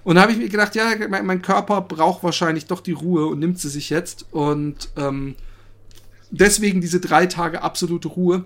Und 0.03 0.15
da 0.15 0.21
habe 0.21 0.31
ich 0.31 0.37
mir 0.37 0.49
gedacht, 0.49 0.75
ja, 0.75 0.85
mein, 1.09 1.25
mein, 1.25 1.41
Körper 1.41 1.81
braucht 1.81 2.23
wahrscheinlich 2.23 2.65
doch 2.65 2.79
die 2.79 2.93
Ruhe 2.93 3.25
und 3.25 3.39
nimmt 3.39 3.59
sie 3.59 3.69
sich 3.69 3.89
jetzt. 3.89 4.25
Und 4.31 4.89
ähm, 4.95 5.35
deswegen 6.31 6.79
diese 6.81 6.99
drei 6.99 7.25
Tage 7.25 7.61
absolute 7.61 8.07
Ruhe. 8.07 8.45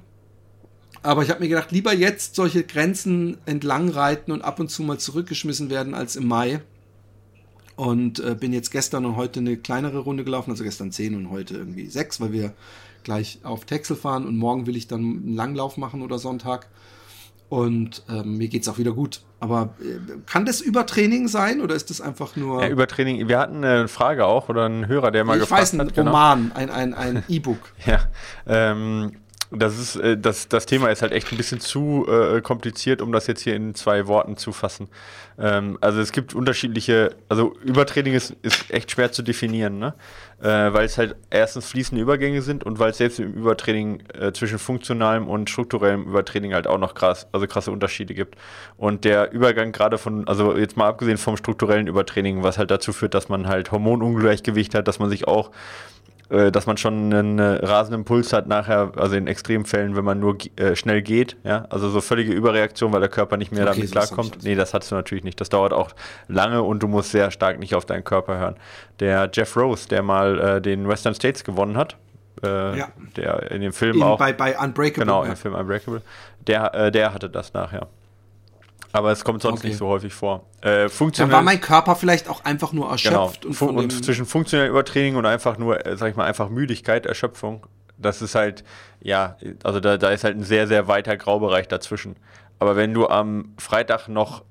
Aber 1.03 1.23
ich 1.23 1.29
habe 1.29 1.39
mir 1.39 1.49
gedacht, 1.49 1.71
lieber 1.71 1.93
jetzt 1.93 2.35
solche 2.35 2.63
Grenzen 2.63 3.37
entlang 3.45 3.89
reiten 3.89 4.31
und 4.31 4.43
ab 4.43 4.59
und 4.59 4.69
zu 4.69 4.83
mal 4.83 4.99
zurückgeschmissen 4.99 5.69
werden 5.69 5.93
als 5.93 6.15
im 6.15 6.27
Mai. 6.27 6.61
Und 7.75 8.19
äh, 8.19 8.35
bin 8.35 8.53
jetzt 8.53 8.69
gestern 8.69 9.05
und 9.05 9.15
heute 9.15 9.39
eine 9.39 9.57
kleinere 9.57 9.99
Runde 9.99 10.23
gelaufen, 10.23 10.51
also 10.51 10.63
gestern 10.63 10.91
10 10.91 11.15
und 11.15 11.31
heute 11.31 11.55
irgendwie 11.55 11.87
6, 11.87 12.21
weil 12.21 12.31
wir 12.31 12.53
gleich 13.03 13.39
auf 13.43 13.65
Texel 13.65 13.95
fahren 13.95 14.27
und 14.27 14.37
morgen 14.37 14.67
will 14.67 14.75
ich 14.75 14.87
dann 14.87 14.99
einen 14.99 15.35
Langlauf 15.35 15.77
machen 15.77 16.03
oder 16.03 16.19
Sonntag. 16.19 16.67
Und 17.49 18.03
ähm, 18.07 18.37
mir 18.37 18.49
es 18.53 18.69
auch 18.69 18.77
wieder 18.77 18.93
gut. 18.93 19.21
Aber 19.41 19.73
äh, 19.81 19.99
kann 20.25 20.45
das 20.45 20.61
Übertraining 20.61 21.27
sein 21.27 21.59
oder 21.59 21.75
ist 21.75 21.89
das 21.89 21.99
einfach 21.99 22.37
nur. 22.37 22.61
Ja, 22.61 22.69
Übertraining. 22.69 23.27
Wir 23.27 23.39
hatten 23.39 23.57
eine 23.57 23.89
Frage 23.89 24.25
auch 24.25 24.47
oder 24.47 24.65
einen 24.65 24.87
Hörer, 24.87 25.11
der 25.11 25.25
mal 25.25 25.33
ich 25.33 25.41
gefragt 25.41 25.61
weiß, 25.63 25.73
ein 25.73 25.81
hat. 25.81 25.97
Roman, 25.97 26.43
genau. 26.43 26.55
ein, 26.55 26.69
ein, 26.69 26.93
ein 26.93 27.23
E-Book. 27.27 27.73
ja. 27.85 28.03
Ähm, 28.47 29.17
das 29.51 29.77
ist, 29.77 29.95
äh, 29.97 30.17
das, 30.17 30.47
das 30.47 30.65
Thema 30.65 30.89
ist 30.89 31.01
halt 31.01 31.11
echt 31.11 31.31
ein 31.31 31.37
bisschen 31.37 31.59
zu 31.59 32.07
äh, 32.09 32.41
kompliziert, 32.41 33.01
um 33.01 33.11
das 33.11 33.27
jetzt 33.27 33.41
hier 33.41 33.55
in 33.55 33.75
zwei 33.75 34.07
Worten 34.07 34.37
zu 34.37 34.53
fassen. 34.53 34.87
Ähm, 35.37 35.77
also 35.81 35.99
es 35.99 36.13
gibt 36.13 36.33
unterschiedliche, 36.33 37.15
also 37.27 37.53
Übertraining 37.63 38.13
ist, 38.13 38.35
ist 38.41 38.71
echt 38.71 38.91
schwer 38.91 39.11
zu 39.11 39.23
definieren, 39.23 39.77
ne? 39.77 39.93
Äh, 40.41 40.73
weil 40.73 40.85
es 40.85 40.97
halt 40.97 41.15
erstens 41.29 41.67
fließende 41.67 42.01
Übergänge 42.01 42.41
sind 42.41 42.63
und 42.63 42.79
weil 42.79 42.91
es 42.91 42.97
selbst 42.97 43.19
im 43.19 43.33
Übertraining 43.33 44.03
äh, 44.17 44.31
zwischen 44.31 44.57
funktionalem 44.57 45.27
und 45.27 45.49
strukturellem 45.49 46.03
Übertraining 46.03 46.53
halt 46.53 46.65
auch 46.65 46.79
noch 46.79 46.95
krass, 46.95 47.27
also 47.31 47.45
krasse 47.45 47.71
Unterschiede 47.71 48.13
gibt. 48.13 48.35
Und 48.77 49.03
der 49.03 49.31
Übergang 49.33 49.71
gerade 49.71 49.97
von, 49.97 50.27
also 50.27 50.57
jetzt 50.57 50.77
mal 50.77 50.87
abgesehen 50.87 51.17
vom 51.17 51.37
strukturellen 51.37 51.87
Übertraining, 51.87 52.41
was 52.41 52.57
halt 52.57 52.71
dazu 52.71 52.93
führt, 52.93 53.13
dass 53.13 53.29
man 53.29 53.47
halt 53.47 53.71
Hormonungleichgewicht 53.71 54.73
hat, 54.73 54.87
dass 54.87 54.97
man 54.97 55.09
sich 55.09 55.27
auch 55.27 55.51
äh, 56.31 56.51
dass 56.51 56.65
man 56.65 56.77
schon 56.77 57.13
einen 57.13 57.39
äh, 57.39 57.65
rasenden 57.65 58.05
Puls 58.05 58.31
hat 58.31 58.47
nachher, 58.47 58.93
also 58.95 59.15
in 59.15 59.27
Extremfällen, 59.27 59.95
wenn 59.95 60.05
man 60.05 60.19
nur 60.19 60.37
äh, 60.55 60.75
schnell 60.75 61.01
geht, 61.01 61.35
ja, 61.43 61.65
also 61.69 61.89
so 61.89 61.99
völlige 61.99 62.31
Überreaktion, 62.31 62.93
weil 62.93 63.01
der 63.01 63.09
Körper 63.09 63.37
nicht 63.37 63.51
mehr 63.51 63.67
okay, 63.67 63.81
damit 63.81 63.91
klarkommt. 63.91 64.43
Nee, 64.43 64.55
das 64.55 64.73
hast 64.73 64.91
du 64.91 64.95
natürlich 64.95 65.23
nicht. 65.23 65.41
Das 65.41 65.49
dauert 65.49 65.73
auch 65.73 65.91
lange 66.27 66.63
und 66.63 66.81
du 66.81 66.87
musst 66.87 67.11
sehr 67.11 67.31
stark 67.31 67.59
nicht 67.59 67.75
auf 67.75 67.85
deinen 67.85 68.03
Körper 68.03 68.37
hören. 68.37 68.55
Der 68.99 69.29
Jeff 69.33 69.55
Rose, 69.57 69.89
der 69.89 70.03
mal 70.03 70.39
äh, 70.39 70.61
den 70.61 70.87
Western 70.87 71.15
States 71.15 71.43
gewonnen 71.43 71.75
hat, 71.75 71.97
äh, 72.43 72.77
ja. 72.77 72.87
der 73.17 73.51
in 73.51 73.61
dem 73.61 73.73
Film 73.73 73.97
in, 73.97 74.03
auch. 74.03 74.17
Bei, 74.17 74.31
bei 74.31 74.57
Unbreakable. 74.57 75.05
Genau, 75.05 75.23
ja. 75.23 75.31
im 75.31 75.35
Film 75.35 75.53
Unbreakable. 75.53 76.01
Der, 76.47 76.73
äh, 76.73 76.91
der 76.91 77.13
hatte 77.13 77.29
das 77.29 77.53
nachher. 77.53 77.87
Aber 78.93 79.11
es 79.11 79.23
kommt 79.23 79.41
sonst 79.41 79.59
okay. 79.59 79.69
nicht 79.69 79.77
so 79.77 79.87
häufig 79.87 80.13
vor. 80.13 80.45
Äh, 80.61 80.89
Dann 81.17 81.31
war 81.31 81.41
mein 81.41 81.61
Körper 81.61 81.95
vielleicht 81.95 82.27
auch 82.27 82.43
einfach 82.43 82.73
nur 82.73 82.89
erschöpft. 82.89 83.41
Genau. 83.41 83.65
Und, 83.67 83.77
und 83.77 84.05
zwischen 84.05 84.25
funktionellem 84.25 84.71
Übertraining 84.71 85.15
und 85.15 85.25
einfach 85.25 85.57
nur, 85.57 85.85
äh, 85.85 85.95
sag 85.97 86.09
ich 86.09 86.15
mal, 86.15 86.25
einfach 86.25 86.49
Müdigkeit, 86.49 87.05
Erschöpfung, 87.05 87.65
das 87.97 88.21
ist 88.21 88.35
halt, 88.35 88.63
ja, 89.01 89.37
also 89.63 89.79
da, 89.79 89.97
da 89.97 90.09
ist 90.09 90.23
halt 90.23 90.37
ein 90.37 90.43
sehr, 90.43 90.67
sehr 90.67 90.87
weiter 90.87 91.15
Graubereich 91.15 91.67
dazwischen. 91.67 92.15
Aber 92.59 92.75
wenn 92.75 92.93
du 92.93 93.07
am 93.07 93.53
Freitag 93.57 94.07
noch 94.07 94.43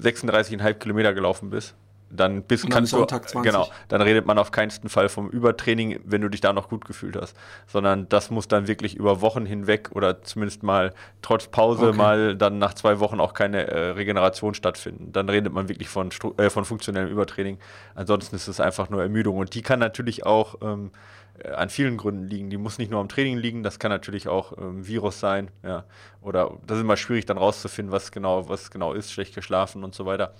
36,5 0.00 0.74
Kilometer 0.74 1.14
gelaufen 1.14 1.50
bist, 1.50 1.74
dann 2.10 2.42
bist 2.42 2.64
am 2.64 2.70
kannst 2.70 2.92
du 2.92 2.98
Sonntag 2.98 3.28
20. 3.28 3.50
genau, 3.52 3.68
dann 3.88 4.00
redet 4.00 4.26
man 4.26 4.38
auf 4.38 4.50
keinen 4.50 4.70
Fall 4.70 5.08
vom 5.08 5.28
Übertraining, 5.28 6.00
wenn 6.04 6.20
du 6.22 6.28
dich 6.28 6.40
da 6.40 6.52
noch 6.52 6.68
gut 6.68 6.84
gefühlt 6.84 7.16
hast, 7.16 7.36
sondern 7.66 8.08
das 8.08 8.30
muss 8.30 8.48
dann 8.48 8.66
wirklich 8.66 8.94
über 8.96 9.20
Wochen 9.20 9.44
hinweg 9.46 9.90
oder 9.92 10.22
zumindest 10.22 10.62
mal 10.62 10.94
trotz 11.22 11.48
Pause 11.48 11.88
Okay. 11.88 11.96
mal 11.96 12.36
dann 12.36 12.58
nach 12.58 12.74
zwei 12.74 12.98
Wochen 13.00 13.20
auch 13.20 13.34
keine 13.34 13.66
äh, 13.68 13.90
Regeneration 13.90 14.54
stattfinden. 14.54 15.12
Dann 15.12 15.28
redet 15.28 15.52
man 15.52 15.68
wirklich 15.68 15.88
von, 15.88 16.10
Stru- 16.10 16.38
äh, 16.40 16.50
von 16.50 16.64
funktionellem 16.64 17.08
Übertraining. 17.08 17.58
Ansonsten 17.94 18.36
ist 18.36 18.48
es 18.48 18.60
einfach 18.60 18.88
nur 18.90 19.02
Ermüdung 19.02 19.36
und 19.38 19.54
die 19.54 19.62
kann 19.62 19.78
natürlich 19.78 20.24
auch 20.24 20.56
ähm, 20.62 20.90
äh, 21.38 21.50
an 21.50 21.68
vielen 21.68 21.96
Gründen 21.98 22.24
liegen. 22.26 22.50
Die 22.50 22.56
muss 22.56 22.78
nicht 22.78 22.90
nur 22.90 23.00
am 23.00 23.08
Training 23.08 23.36
liegen, 23.38 23.62
das 23.62 23.78
kann 23.78 23.90
natürlich 23.90 24.28
auch 24.28 24.56
ähm, 24.58 24.86
Virus 24.86 25.20
sein, 25.20 25.50
ja. 25.62 25.84
Oder 26.22 26.52
das 26.66 26.78
ist 26.78 26.84
immer 26.84 26.96
schwierig 26.96 27.26
dann 27.26 27.38
rauszufinden, 27.38 27.92
was 27.92 28.10
genau, 28.12 28.48
was 28.48 28.70
genau 28.70 28.92
ist, 28.92 29.12
schlecht 29.12 29.34
geschlafen 29.34 29.84
und 29.84 29.94
so 29.94 30.04
weiter. 30.06 30.34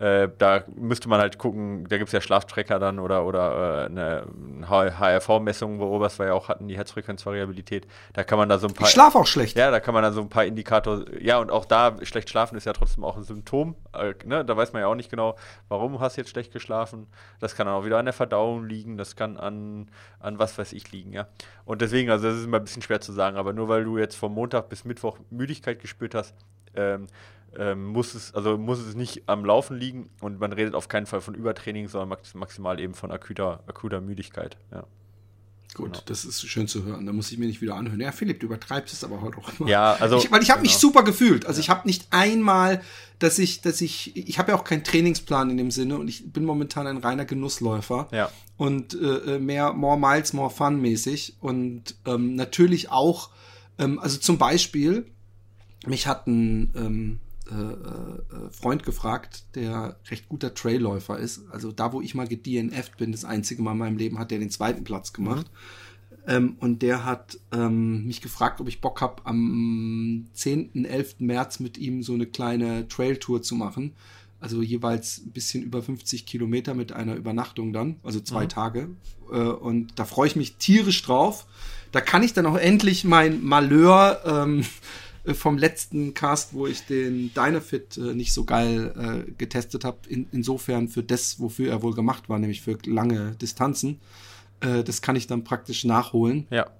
Äh, 0.00 0.30
da 0.38 0.64
müsste 0.76 1.10
man 1.10 1.20
halt 1.20 1.36
gucken, 1.36 1.86
da 1.86 1.98
gibt 1.98 2.08
es 2.08 2.12
ja 2.12 2.22
Schlaftracker 2.22 2.78
dann 2.78 2.98
oder, 2.98 3.26
oder 3.26 3.82
äh, 3.82 3.86
eine 3.86 4.24
HRV-Messung, 4.66 5.78
worüber 5.78 6.10
wir 6.16 6.26
ja 6.28 6.32
auch 6.32 6.48
hatten, 6.48 6.68
die 6.68 6.76
Herzfrequenzvariabilität. 6.78 7.86
Da 8.14 8.24
kann 8.24 8.38
man 8.38 8.48
da 8.48 8.56
so 8.56 8.66
ein 8.66 8.72
paar. 8.72 8.86
Ich 8.86 8.94
schlafe 8.94 9.18
auch 9.18 9.26
schlecht. 9.26 9.58
Ja, 9.58 9.70
da 9.70 9.78
kann 9.78 9.92
man 9.92 10.02
dann 10.02 10.14
so 10.14 10.22
ein 10.22 10.30
paar 10.30 10.46
Indikatoren, 10.46 11.04
ja, 11.20 11.38
und 11.38 11.50
auch 11.50 11.66
da, 11.66 11.98
schlecht 12.00 12.30
schlafen 12.30 12.56
ist 12.56 12.64
ja 12.64 12.72
trotzdem 12.72 13.04
auch 13.04 13.18
ein 13.18 13.24
Symptom. 13.24 13.76
Äh, 13.92 14.14
ne? 14.24 14.42
Da 14.42 14.56
weiß 14.56 14.72
man 14.72 14.80
ja 14.80 14.88
auch 14.88 14.94
nicht 14.94 15.10
genau, 15.10 15.36
warum 15.68 16.00
hast 16.00 16.16
du 16.16 16.22
jetzt 16.22 16.30
schlecht 16.30 16.50
geschlafen. 16.50 17.06
Das 17.38 17.54
kann 17.54 17.66
dann 17.66 17.76
auch 17.76 17.84
wieder 17.84 17.98
an 17.98 18.06
der 18.06 18.14
Verdauung 18.14 18.64
liegen, 18.64 18.96
das 18.96 19.16
kann 19.16 19.36
an, 19.36 19.90
an 20.18 20.38
was 20.38 20.56
weiß 20.56 20.72
ich 20.72 20.90
liegen, 20.92 21.12
ja. 21.12 21.28
Und 21.66 21.82
deswegen, 21.82 22.10
also 22.10 22.26
das 22.26 22.38
ist 22.38 22.44
immer 22.46 22.56
ein 22.56 22.64
bisschen 22.64 22.80
schwer 22.80 23.02
zu 23.02 23.12
sagen, 23.12 23.36
aber 23.36 23.52
nur 23.52 23.68
weil 23.68 23.84
du 23.84 23.98
jetzt 23.98 24.16
vom 24.16 24.32
Montag 24.32 24.70
bis 24.70 24.86
Mittwoch 24.86 25.18
Müdigkeit 25.28 25.78
gespürt 25.78 26.14
hast, 26.14 26.34
ähm, 26.74 27.06
ähm, 27.58 27.86
muss 27.86 28.14
es, 28.14 28.34
also 28.34 28.56
muss 28.58 28.78
es 28.78 28.94
nicht 28.94 29.22
am 29.26 29.44
Laufen 29.44 29.76
liegen 29.76 30.10
und 30.20 30.38
man 30.40 30.52
redet 30.52 30.74
auf 30.74 30.88
keinen 30.88 31.06
Fall 31.06 31.20
von 31.20 31.34
Übertraining, 31.34 31.88
sondern 31.88 32.08
max 32.10 32.34
maximal 32.34 32.78
eben 32.80 32.94
von 32.94 33.10
akuter, 33.10 33.62
akuter 33.66 34.00
Müdigkeit, 34.00 34.56
ja. 34.72 34.84
Gut, 35.74 35.92
Genau. 35.92 36.02
das 36.06 36.24
ist 36.24 36.42
schön 36.48 36.66
zu 36.66 36.82
hören. 36.84 37.06
Da 37.06 37.12
muss 37.12 37.30
ich 37.30 37.38
mir 37.38 37.46
nicht 37.46 37.60
wieder 37.60 37.76
anhören. 37.76 38.00
Ja, 38.00 38.10
Philipp, 38.10 38.40
du 38.40 38.46
übertreibst 38.46 38.92
es 38.92 39.04
aber 39.04 39.20
heute 39.20 39.38
auch 39.38 39.52
immer. 39.60 39.68
Ja, 39.68 39.92
also. 39.94 40.18
ich, 40.18 40.28
weil 40.32 40.42
ich 40.42 40.50
habe 40.50 40.62
mich 40.62 40.72
genau. 40.72 40.80
super 40.80 41.04
gefühlt. 41.04 41.46
Also 41.46 41.60
ich 41.60 41.70
habe 41.70 41.86
nicht 41.86 42.08
einmal, 42.10 42.82
dass 43.20 43.38
ich, 43.38 43.60
dass 43.60 43.80
ich, 43.80 44.16
ich 44.16 44.40
habe 44.40 44.50
ja 44.50 44.58
auch 44.58 44.64
keinen 44.64 44.82
Trainingsplan 44.82 45.48
in 45.48 45.56
dem 45.56 45.70
Sinne 45.70 45.96
und 45.98 46.08
ich 46.08 46.32
bin 46.32 46.44
momentan 46.44 46.88
ein 46.88 46.96
reiner 46.96 47.24
Genussläufer 47.24 48.08
Ja. 48.10 48.30
und 48.56 48.98
äh, 49.00 49.38
mehr 49.38 49.72
more 49.72 49.96
miles, 49.96 50.32
more 50.32 50.50
fun 50.50 50.80
mäßig 50.80 51.36
und 51.38 51.94
ähm, 52.04 52.34
natürlich 52.34 52.90
auch, 52.90 53.30
ähm, 53.78 54.00
also 54.00 54.18
zum 54.18 54.38
Beispiel, 54.38 55.06
mich 55.86 56.08
hat 56.08 56.26
ein 56.26 56.72
ähm, 56.74 57.20
äh, 57.50 57.54
äh, 57.54 58.50
Freund 58.50 58.84
gefragt, 58.84 59.44
der 59.54 59.96
recht 60.10 60.28
guter 60.28 60.54
Trailläufer 60.54 61.18
ist. 61.18 61.42
Also 61.50 61.72
da, 61.72 61.92
wo 61.92 62.00
ich 62.00 62.14
mal 62.14 62.26
gedNF't 62.26 62.96
bin, 62.98 63.12
das 63.12 63.24
einzige 63.24 63.62
Mal 63.62 63.72
in 63.72 63.78
meinem 63.78 63.96
Leben, 63.96 64.18
hat 64.18 64.30
der 64.30 64.38
den 64.38 64.50
zweiten 64.50 64.84
Platz 64.84 65.12
gemacht. 65.12 65.46
Ähm, 66.26 66.56
und 66.60 66.82
der 66.82 67.04
hat 67.04 67.38
ähm, 67.52 68.06
mich 68.06 68.20
gefragt, 68.20 68.60
ob 68.60 68.68
ich 68.68 68.80
Bock 68.80 69.00
hab, 69.00 69.26
am 69.26 70.26
10., 70.32 70.84
11. 70.84 71.16
März 71.18 71.60
mit 71.60 71.78
ihm 71.78 72.02
so 72.02 72.14
eine 72.14 72.26
kleine 72.26 72.88
Trailtour 72.88 73.42
zu 73.42 73.54
machen. 73.54 73.92
Also 74.38 74.62
jeweils 74.62 75.18
ein 75.18 75.32
bisschen 75.32 75.62
über 75.62 75.82
50 75.82 76.24
Kilometer 76.26 76.74
mit 76.74 76.92
einer 76.92 77.14
Übernachtung 77.14 77.72
dann, 77.72 77.96
also 78.02 78.20
zwei 78.20 78.46
Tage. 78.46 78.88
Äh, 79.30 79.36
und 79.36 79.98
da 79.98 80.04
freue 80.04 80.28
ich 80.28 80.36
mich 80.36 80.56
tierisch 80.56 81.02
drauf. 81.02 81.46
Da 81.92 82.00
kann 82.00 82.22
ich 82.22 82.32
dann 82.32 82.46
auch 82.46 82.56
endlich 82.56 83.04
mein 83.04 83.44
Malheur 83.44 84.22
ähm, 84.24 84.64
vom 85.34 85.58
letzten 85.58 86.14
Cast, 86.14 86.54
wo 86.54 86.66
ich 86.66 86.86
den 86.86 87.32
Dynafit 87.34 87.96
äh, 87.96 88.14
nicht 88.14 88.32
so 88.32 88.44
geil 88.44 89.24
äh, 89.28 89.32
getestet 89.32 89.84
habe, 89.84 89.98
in, 90.08 90.28
insofern 90.32 90.88
für 90.88 91.02
das, 91.02 91.40
wofür 91.40 91.70
er 91.70 91.82
wohl 91.82 91.94
gemacht 91.94 92.28
war, 92.28 92.38
nämlich 92.38 92.62
für 92.62 92.78
lange 92.86 93.32
Distanzen. 93.40 94.00
Äh, 94.60 94.84
das 94.84 95.02
kann 95.02 95.16
ich 95.16 95.26
dann 95.26 95.44
praktisch 95.44 95.84
nachholen. 95.84 96.46
Ja. 96.50 96.70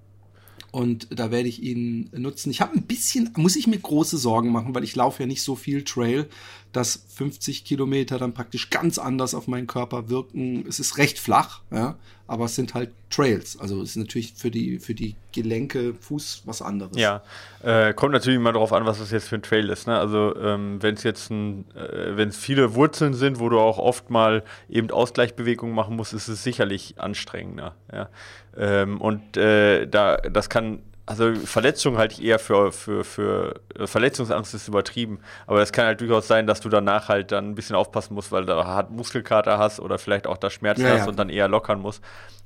Und 0.73 1.09
da 1.11 1.31
werde 1.31 1.49
ich 1.49 1.63
ihn 1.63 2.11
nutzen. 2.13 2.51
Ich 2.51 2.61
habe 2.61 2.75
ein 2.75 2.83
bisschen, 2.83 3.33
muss 3.37 3.57
ich 3.57 3.67
mir 3.67 3.79
große 3.79 4.19
Sorgen 4.19 4.53
machen, 4.53 4.75
weil 4.75 4.85
ich 4.85 4.95
laufe 4.95 5.23
ja 5.23 5.27
nicht 5.27 5.43
so 5.43 5.57
viel 5.57 5.83
Trail, 5.85 6.29
dass 6.73 7.05
50 7.17 7.65
Kilometer 7.65 8.19
dann 8.19 8.33
praktisch 8.33 8.71
ganz 8.71 8.99
anders 8.99 9.35
auf 9.35 9.49
meinen 9.49 9.67
Körper 9.67 10.09
wirken. 10.09 10.65
Es 10.69 10.79
ist 10.79 10.99
recht 10.99 11.19
flach, 11.19 11.63
ja, 11.73 11.97
aber 12.29 12.45
es 12.45 12.55
sind 12.55 12.75
halt 12.75 12.93
Trails. 13.11 13.59
Also 13.59 13.83
es 13.83 13.91
ist 13.91 13.97
natürlich 13.97 14.35
für 14.35 14.53
die, 14.53 14.79
für 14.79 14.95
die 14.95 15.17
Gelenke, 15.33 15.95
Fuß 15.99 16.43
was 16.45 16.63
anderes. 16.63 16.97
Ja, 16.97 17.23
äh, 17.65 17.93
kommt 17.93 18.13
natürlich 18.13 18.37
immer 18.37 18.53
darauf 18.53 18.73
an, 18.73 18.87
was 18.87 19.01
das 19.01 19.11
jetzt 19.11 19.29
für 19.29 19.35
ein 19.35 19.43
Trail 19.43 19.69
ist. 19.69 19.89
Ne? 19.89 19.99
Also 19.99 20.37
ähm, 20.37 20.81
wenn 20.81 20.95
es 20.95 21.03
jetzt 21.03 21.31
ein, 21.31 21.65
äh, 21.75 22.17
wenn 22.17 22.29
es 22.29 22.37
viele 22.37 22.75
Wurzeln 22.75 23.15
sind, 23.15 23.41
wo 23.41 23.49
du 23.49 23.59
auch 23.59 23.79
oft 23.79 24.11
mal 24.11 24.45
eben 24.69 24.91
Ausgleichbewegungen 24.93 25.75
machen 25.75 25.97
musst, 25.97 26.13
ist 26.13 26.29
es 26.29 26.45
sicherlich 26.45 26.95
anstrengender. 26.99 27.75
Ja? 27.93 28.09
Ähm, 28.57 29.01
und 29.01 29.37
äh, 29.37 29.87
da, 29.87 30.17
das 30.17 30.49
kann 30.49 30.81
also 31.11 31.35
Verletzungen 31.35 31.99
halte 31.99 32.15
ich 32.15 32.25
eher 32.25 32.39
für, 32.39 32.71
für, 32.71 33.03
für 33.03 33.55
äh, 33.77 33.89
Verletzungsangst 33.89 34.55
ist 34.55 34.69
übertrieben, 34.69 35.19
aber 35.49 35.61
es 35.61 35.73
kann 35.73 35.87
halt 35.87 36.01
durchaus 36.01 36.29
sein, 36.29 36.47
dass 36.47 36.61
du 36.61 36.69
danach 36.69 37.09
halt 37.09 37.33
dann 37.33 37.51
ein 37.51 37.55
bisschen 37.57 37.75
aufpassen 37.75 38.15
musst, 38.15 38.31
weil 38.31 38.47
du 38.47 38.55
hart 38.65 38.93
Muskelkater 38.93 39.59
hast 39.59 39.81
oder 39.81 39.99
vielleicht 39.99 40.29
auch 40.29 40.37
da 40.37 40.51
Schmerzen 40.51 40.83
Ja, 40.83 40.91
hast 40.91 41.01
ja. 41.01 41.09
und 41.09 41.19
dann 41.19 41.29
eher 41.29 41.49
lockern 41.49 41.81
musst. 41.81 42.01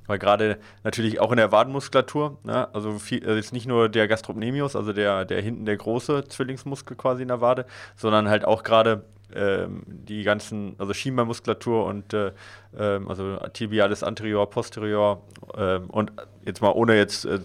Weil 0.07 0.19
gerade 0.19 0.59
natürlich 0.83 1.21
auch 1.21 1.31
in 1.31 1.37
der 1.37 1.53
Wadenmuskulatur, 1.53 2.39
ne, 2.43 2.73
also 2.75 2.99
viel, 2.99 3.27
jetzt 3.27 3.53
nicht 3.53 3.67
nur 3.67 3.91
der 3.91 4.09
Gastrocnemius, 4.09 4.77
also 4.77 4.95
der, 4.95 5.27
der 5.27 5.43
hinten 5.43 5.67
der 5.67 5.77
große 5.77 6.25
Zwillingsmuskel 6.25 6.97
quasi 6.97 7.23
in 7.23 7.29
der 7.29 7.43
Wade, 7.43 7.67
sondern 7.97 8.31
halt 8.31 8.47
auch 8.47 8.63
gerade 8.63 9.05
ähm, 9.35 9.83
die 9.87 10.23
ganzen, 10.23 10.75
also 10.79 10.93
Schienbeinmuskulatur 10.93 11.85
und 11.87 12.13
äh, 12.13 12.33
ähm, 12.79 13.09
also 13.09 13.37
tibialis 13.53 14.03
anterior, 14.03 14.49
posterior 14.49 15.23
ähm, 15.57 15.91
und 15.91 16.13
jetzt 16.45 16.61
mal 16.61 16.73
ohne 16.73 16.97
jetzt 16.97 17.25
äh, 17.25 17.41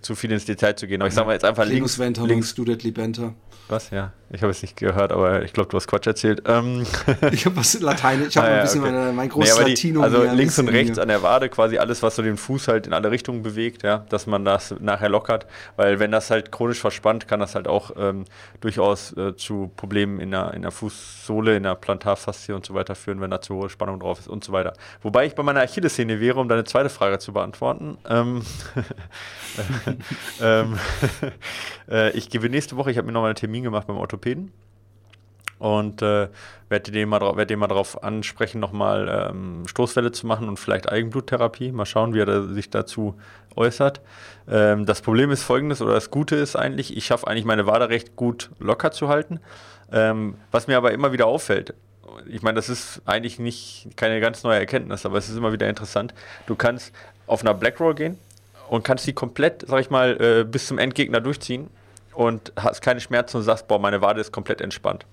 zu 0.00 0.14
viel 0.14 0.32
ins 0.32 0.44
Detail 0.44 0.74
zu 0.74 0.86
gehen, 0.86 1.00
aber 1.02 1.08
ich 1.08 1.14
sag 1.14 1.26
mal 1.26 1.32
jetzt 1.32 1.44
einfach 1.44 1.64
Linus 1.64 1.96
links, 1.96 1.98
Venter, 1.98 2.26
links, 2.26 2.50
Student 2.50 2.82
Libenter. 2.82 3.34
was, 3.68 3.90
ja, 3.90 4.12
ich 4.30 4.42
habe 4.42 4.50
es 4.50 4.60
nicht 4.62 4.76
gehört, 4.76 5.12
aber 5.12 5.42
ich 5.42 5.52
glaube, 5.52 5.68
du 5.70 5.76
hast 5.76 5.86
Quatsch 5.86 6.06
erzählt. 6.06 6.42
Ähm, 6.46 6.84
Ich 7.32 7.44
habe 7.46 7.56
was 7.56 7.78
Lateinisch, 7.80 8.28
ich 8.28 8.36
habe 8.36 8.46
Ah, 8.48 8.50
ein 8.50 8.56
ja, 8.56 8.62
bisschen 8.62 8.82
okay. 8.82 8.92
meine, 8.92 9.12
mein 9.12 9.26
Nee, 9.28 9.32
großes 9.32 9.54
aber 9.56 9.64
die, 9.64 9.70
Latinum. 9.72 10.02
also 10.02 10.20
ein 10.22 10.36
links 10.36 10.58
und 10.58 10.68
rechts 10.68 10.94
hier. 10.94 11.02
an 11.02 11.08
der 11.08 11.22
Wade 11.22 11.48
quasi 11.48 11.78
alles, 11.78 12.02
was 12.02 12.16
so 12.16 12.22
den 12.22 12.36
Fuß 12.36 12.68
halt 12.68 12.86
in 12.86 12.92
alle 12.92 13.10
Richtungen 13.10 13.42
bewegt, 13.42 13.82
ja, 13.82 13.98
dass 14.08 14.26
man 14.26 14.44
das 14.44 14.74
nachher 14.80 15.08
lockert, 15.08 15.46
weil 15.76 15.98
wenn 16.00 16.10
das 16.12 16.30
halt 16.30 16.50
chronisch 16.52 16.80
verspannt, 16.80 17.28
kann 17.28 17.40
das 17.40 17.54
halt 17.54 17.68
auch 17.68 17.92
ähm, 17.96 18.24
durchaus 18.60 19.16
äh, 19.16 19.36
zu 19.36 19.70
Problemen 19.76 20.18
in 20.20 20.30
der, 20.30 20.52
in 20.54 20.62
der 20.62 20.70
Fußsohle, 20.70 21.56
in 21.56 21.62
der 21.62 21.74
Plantarfaszie 21.76 22.54
und 22.54 22.64
so 22.66 22.74
weiter 22.74 22.94
führen, 22.94 23.20
wenn 23.20 23.30
da 23.30 23.40
zu 23.40 23.54
hohe 23.54 23.70
Spannung 23.70 24.00
drauf 24.00 24.18
ist 24.18 24.28
und 24.28 24.44
so 24.44 24.52
weiter. 24.52 24.72
Wobei 25.02 25.26
ich 25.26 25.34
bei 25.34 25.42
meiner 25.42 25.60
Achillessehne 25.60 26.20
wäre, 26.20 26.40
um 26.40 26.48
deine 26.48 26.64
zweite 26.64 26.88
Frage 26.90 27.18
zu 27.18 27.32
beantworten. 27.32 27.96
Ähm, 28.08 28.42
ähm, 30.40 30.78
äh, 31.90 32.10
ich 32.10 32.30
gebe 32.30 32.48
nächste 32.48 32.76
Woche, 32.76 32.90
ich 32.90 32.98
habe 32.98 33.06
mir 33.06 33.12
nochmal 33.12 33.30
einen 33.30 33.36
Termin 33.36 33.62
gemacht 33.62 33.86
beim 33.86 33.96
Orthopäden 33.96 34.52
und 35.62 36.02
äh, 36.02 36.28
werde 36.70 36.90
den 36.90 37.08
mal, 37.08 37.20
werd 37.36 37.48
den 37.48 37.60
mal 37.60 37.68
darauf 37.68 38.02
ansprechen, 38.02 38.58
nochmal 38.58 39.30
ähm, 39.30 39.62
Stoßwelle 39.68 40.10
zu 40.10 40.26
machen 40.26 40.48
und 40.48 40.58
vielleicht 40.58 40.90
Eigenbluttherapie. 40.90 41.70
Mal 41.70 41.86
schauen, 41.86 42.14
wie 42.14 42.18
er 42.18 42.26
da, 42.26 42.42
sich 42.42 42.68
dazu 42.68 43.14
äußert. 43.54 44.00
Ähm, 44.48 44.86
das 44.86 45.02
Problem 45.02 45.30
ist 45.30 45.44
folgendes, 45.44 45.80
oder 45.80 45.94
das 45.94 46.10
Gute 46.10 46.34
ist 46.34 46.56
eigentlich, 46.56 46.96
ich 46.96 47.06
schaffe 47.06 47.28
eigentlich 47.28 47.44
meine 47.44 47.66
Wade 47.68 47.90
recht 47.90 48.16
gut 48.16 48.50
locker 48.58 48.90
zu 48.90 49.08
halten. 49.08 49.38
Ähm, 49.92 50.34
was 50.50 50.66
mir 50.66 50.76
aber 50.76 50.90
immer 50.90 51.12
wieder 51.12 51.26
auffällt, 51.26 51.74
ich 52.26 52.42
meine, 52.42 52.56
das 52.56 52.68
ist 52.68 53.00
eigentlich 53.04 53.38
nicht 53.38 53.90
keine 53.96 54.20
ganz 54.20 54.42
neue 54.42 54.58
Erkenntnis, 54.58 55.06
aber 55.06 55.16
es 55.16 55.28
ist 55.28 55.36
immer 55.36 55.52
wieder 55.52 55.68
interessant. 55.68 56.12
Du 56.46 56.56
kannst 56.56 56.92
auf 57.28 57.42
einer 57.42 57.54
Black 57.54 57.78
Roll 57.78 57.94
gehen 57.94 58.18
und 58.72 58.84
kannst 58.84 59.06
die 59.06 59.12
komplett, 59.12 59.66
sag 59.68 59.80
ich 59.80 59.90
mal, 59.90 60.18
äh, 60.18 60.44
bis 60.44 60.66
zum 60.66 60.78
Endgegner 60.78 61.20
durchziehen 61.20 61.68
und 62.14 62.54
hast 62.56 62.80
keine 62.80 63.00
Schmerzen 63.00 63.36
und 63.36 63.42
sagst, 63.42 63.68
boah, 63.68 63.78
meine 63.78 64.00
Wade 64.00 64.18
ist 64.18 64.32
komplett 64.32 64.62
entspannt. 64.62 65.04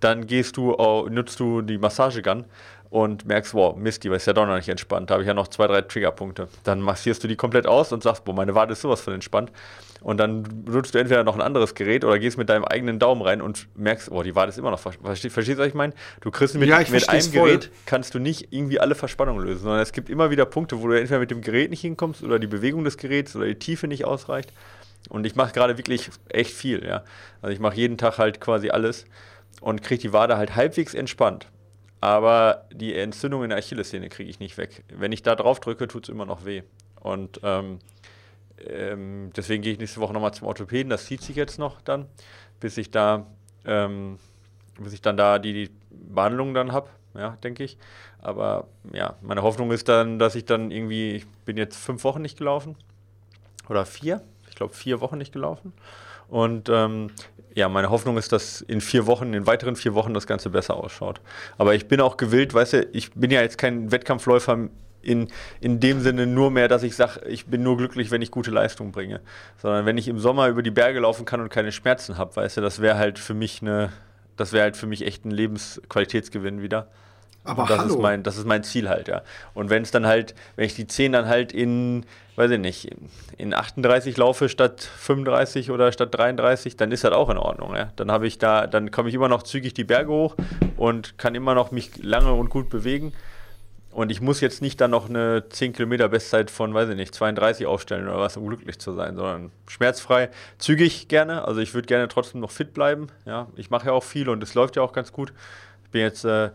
Dann 0.00 0.26
gehst 0.26 0.56
du, 0.56 0.74
au- 0.74 1.08
nutzt 1.08 1.38
du 1.38 1.62
die 1.62 1.78
Massagegun 1.78 2.46
und 2.90 3.24
merkst, 3.24 3.54
wow, 3.54 3.76
Mist, 3.76 4.02
die 4.02 4.08
ist 4.08 4.26
ja 4.26 4.32
doch 4.32 4.44
noch 4.44 4.56
nicht 4.56 4.68
entspannt. 4.68 5.08
Da 5.08 5.14
habe 5.14 5.22
ich 5.22 5.28
ja 5.28 5.34
noch 5.34 5.46
zwei, 5.46 5.68
drei 5.68 5.82
Triggerpunkte. 5.82 6.48
Dann 6.64 6.80
massierst 6.80 7.22
du 7.22 7.28
die 7.28 7.36
komplett 7.36 7.68
aus 7.68 7.92
und 7.92 8.02
sagst, 8.02 8.24
boah, 8.24 8.34
meine 8.34 8.56
Wade 8.56 8.72
ist 8.72 8.80
sowas 8.80 9.00
von 9.00 9.14
entspannt. 9.14 9.52
Und 10.06 10.18
dann 10.18 10.44
benutzt 10.64 10.94
du 10.94 11.00
entweder 11.00 11.24
noch 11.24 11.34
ein 11.34 11.40
anderes 11.40 11.74
Gerät 11.74 12.04
oder 12.04 12.16
gehst 12.20 12.38
mit 12.38 12.48
deinem 12.48 12.64
eigenen 12.64 13.00
Daumen 13.00 13.22
rein 13.22 13.42
und 13.42 13.66
merkst, 13.76 14.08
boah, 14.08 14.22
die 14.22 14.36
Wade 14.36 14.50
ist 14.50 14.56
immer 14.56 14.70
noch 14.70 14.78
verstehst, 14.78 15.34
verstehst 15.34 15.58
du, 15.58 15.62
was 15.62 15.66
ich 15.66 15.74
meine? 15.74 15.94
Du 16.20 16.30
kriegst 16.30 16.54
mit, 16.54 16.68
Ja, 16.68 16.78
mit 16.78 17.08
einem 17.08 17.22
voll. 17.22 17.48
Gerät 17.48 17.70
kannst 17.86 18.14
du 18.14 18.20
nicht 18.20 18.52
irgendwie 18.52 18.78
alle 18.78 18.94
Verspannungen 18.94 19.44
lösen, 19.44 19.64
sondern 19.64 19.80
es 19.80 19.90
gibt 19.90 20.08
immer 20.08 20.30
wieder 20.30 20.46
Punkte, 20.46 20.80
wo 20.80 20.86
du 20.86 20.96
entweder 20.96 21.18
mit 21.18 21.32
dem 21.32 21.40
Gerät 21.40 21.70
nicht 21.70 21.80
hinkommst 21.80 22.22
oder 22.22 22.38
die 22.38 22.46
Bewegung 22.46 22.84
des 22.84 22.98
Geräts 22.98 23.34
oder 23.34 23.46
die 23.46 23.56
Tiefe 23.56 23.88
nicht 23.88 24.04
ausreicht. 24.04 24.52
Und 25.08 25.26
ich 25.26 25.34
mache 25.34 25.52
gerade 25.52 25.76
wirklich 25.76 26.08
echt 26.28 26.52
viel, 26.52 26.86
ja. 26.86 27.02
Also 27.42 27.52
ich 27.52 27.58
mache 27.58 27.74
jeden 27.74 27.98
Tag 27.98 28.18
halt 28.18 28.40
quasi 28.40 28.70
alles 28.70 29.06
und 29.60 29.82
kriege 29.82 30.02
die 30.02 30.12
Wade 30.12 30.36
halt 30.36 30.54
halbwegs 30.54 30.94
entspannt. 30.94 31.48
Aber 32.00 32.66
die 32.72 32.94
Entzündung 32.94 33.42
in 33.42 33.48
der 33.48 33.58
Achillessehne 33.58 34.08
kriege 34.08 34.30
ich 34.30 34.38
nicht 34.38 34.56
weg. 34.56 34.84
Wenn 34.88 35.10
ich 35.10 35.24
da 35.24 35.34
drauf 35.34 35.58
drücke, 35.58 35.88
tut 35.88 36.04
es 36.04 36.10
immer 36.10 36.26
noch 36.26 36.44
weh. 36.44 36.62
Und 37.00 37.40
ähm, 37.42 37.80
ähm, 38.64 39.30
deswegen 39.36 39.62
gehe 39.62 39.72
ich 39.72 39.78
nächste 39.78 40.00
Woche 40.00 40.12
nochmal 40.12 40.32
zum 40.34 40.46
Orthopäden. 40.46 40.90
Das 40.90 41.06
zieht 41.06 41.22
sich 41.22 41.36
jetzt 41.36 41.58
noch 41.58 41.80
dann, 41.80 42.06
bis 42.60 42.78
ich 42.78 42.90
da, 42.90 43.26
ähm, 43.64 44.18
bis 44.78 44.92
ich 44.92 45.02
dann 45.02 45.16
da 45.16 45.38
die, 45.38 45.52
die 45.52 45.70
Behandlung 45.90 46.54
dann 46.54 46.72
habe. 46.72 46.88
ja, 47.14 47.36
denke 47.42 47.64
ich. 47.64 47.78
Aber 48.18 48.68
ja, 48.92 49.16
meine 49.20 49.42
Hoffnung 49.42 49.70
ist 49.72 49.88
dann, 49.88 50.18
dass 50.18 50.34
ich 50.34 50.44
dann 50.44 50.70
irgendwie, 50.70 51.12
ich 51.12 51.26
bin 51.44 51.56
jetzt 51.56 51.76
fünf 51.76 52.04
Wochen 52.04 52.22
nicht 52.22 52.38
gelaufen 52.38 52.76
oder 53.68 53.86
vier, 53.86 54.22
ich 54.48 54.56
glaube 54.56 54.74
vier 54.74 55.00
Wochen 55.00 55.18
nicht 55.18 55.32
gelaufen. 55.32 55.72
Und 56.28 56.68
ähm, 56.68 57.10
ja, 57.54 57.68
meine 57.68 57.90
Hoffnung 57.90 58.18
ist, 58.18 58.32
dass 58.32 58.60
in 58.60 58.80
vier 58.80 59.06
Wochen, 59.06 59.32
in 59.32 59.46
weiteren 59.46 59.76
vier 59.76 59.94
Wochen 59.94 60.12
das 60.12 60.26
Ganze 60.26 60.50
besser 60.50 60.76
ausschaut. 60.76 61.20
Aber 61.56 61.74
ich 61.74 61.88
bin 61.88 62.00
auch 62.00 62.16
gewillt, 62.16 62.52
weißt 62.52 62.72
du, 62.74 62.82
ich 62.92 63.12
bin 63.12 63.30
ja 63.30 63.40
jetzt 63.40 63.58
kein 63.58 63.92
Wettkampfläufer 63.92 64.68
in, 65.06 65.28
in 65.60 65.80
dem 65.80 66.00
Sinne 66.00 66.26
nur 66.26 66.50
mehr, 66.50 66.68
dass 66.68 66.82
ich 66.82 66.96
sage, 66.96 67.20
ich 67.26 67.46
bin 67.46 67.62
nur 67.62 67.76
glücklich, 67.76 68.10
wenn 68.10 68.22
ich 68.22 68.30
gute 68.30 68.50
Leistung 68.50 68.92
bringe. 68.92 69.20
Sondern 69.62 69.86
wenn 69.86 69.96
ich 69.98 70.08
im 70.08 70.18
Sommer 70.18 70.48
über 70.48 70.62
die 70.62 70.70
Berge 70.70 71.00
laufen 71.00 71.24
kann 71.24 71.40
und 71.40 71.48
keine 71.48 71.72
Schmerzen 71.72 72.18
habe, 72.18 72.34
weißt 72.34 72.56
du, 72.56 72.60
das 72.60 72.82
wäre 72.82 72.98
halt 72.98 73.18
für 73.18 73.34
mich 73.34 73.62
eine, 73.62 73.92
das 74.36 74.52
wäre 74.52 74.64
halt 74.64 74.76
für 74.76 74.86
mich 74.86 75.06
echt 75.06 75.24
ein 75.24 75.30
Lebensqualitätsgewinn 75.30 76.60
wieder. 76.60 76.88
Aber 77.44 77.64
das 77.66 77.78
hallo. 77.78 77.94
ist 77.94 78.00
mein, 78.00 78.22
das 78.24 78.36
ist 78.36 78.44
mein 78.44 78.64
Ziel 78.64 78.88
halt, 78.88 79.06
ja. 79.06 79.22
Und 79.54 79.70
wenn 79.70 79.84
es 79.84 79.92
dann 79.92 80.04
halt, 80.04 80.34
wenn 80.56 80.66
ich 80.66 80.74
die 80.74 80.88
10 80.88 81.12
dann 81.12 81.28
halt 81.28 81.52
in, 81.52 82.04
weiß 82.34 82.50
ich 82.50 82.58
nicht, 82.58 82.90
in 83.38 83.54
38 83.54 84.16
laufe 84.16 84.48
statt 84.48 84.80
35 84.80 85.70
oder 85.70 85.92
statt 85.92 86.08
33, 86.12 86.76
dann 86.76 86.90
ist 86.90 87.04
das 87.04 87.12
auch 87.12 87.30
in 87.30 87.38
Ordnung, 87.38 87.76
ja. 87.76 87.92
Dann 87.94 88.10
habe 88.10 88.26
ich 88.26 88.38
da, 88.38 88.66
dann 88.66 88.90
komme 88.90 89.08
ich 89.08 89.14
immer 89.14 89.28
noch 89.28 89.44
zügig 89.44 89.74
die 89.74 89.84
Berge 89.84 90.10
hoch 90.10 90.34
und 90.76 91.18
kann 91.18 91.36
immer 91.36 91.54
noch 91.54 91.70
mich 91.70 92.02
lange 92.02 92.32
und 92.32 92.50
gut 92.50 92.68
bewegen. 92.68 93.12
Und 93.96 94.12
ich 94.12 94.20
muss 94.20 94.42
jetzt 94.42 94.60
nicht 94.60 94.78
dann 94.82 94.90
noch 94.90 95.08
eine 95.08 95.48
10 95.48 95.72
Kilometer 95.72 96.10
Bestzeit 96.10 96.50
von, 96.50 96.74
weiß 96.74 96.90
ich 96.90 96.96
nicht, 96.96 97.14
32 97.14 97.64
aufstellen 97.64 98.06
oder 98.06 98.18
was, 98.18 98.36
um 98.36 98.46
glücklich 98.46 98.78
zu 98.78 98.92
sein, 98.92 99.16
sondern 99.16 99.52
schmerzfrei, 99.68 100.28
zügig 100.58 101.08
gerne. 101.08 101.46
Also 101.46 101.62
ich 101.62 101.72
würde 101.72 101.86
gerne 101.86 102.06
trotzdem 102.06 102.42
noch 102.42 102.50
fit 102.50 102.74
bleiben. 102.74 103.06
Ja, 103.24 103.46
ich 103.56 103.70
mache 103.70 103.86
ja 103.86 103.92
auch 103.92 104.04
viel 104.04 104.28
und 104.28 104.42
es 104.42 104.52
läuft 104.52 104.76
ja 104.76 104.82
auch 104.82 104.92
ganz 104.92 105.12
gut. 105.12 105.32
Ich 105.84 105.90
bin 105.92 106.02
jetzt, 106.02 106.26
äh, 106.26 106.50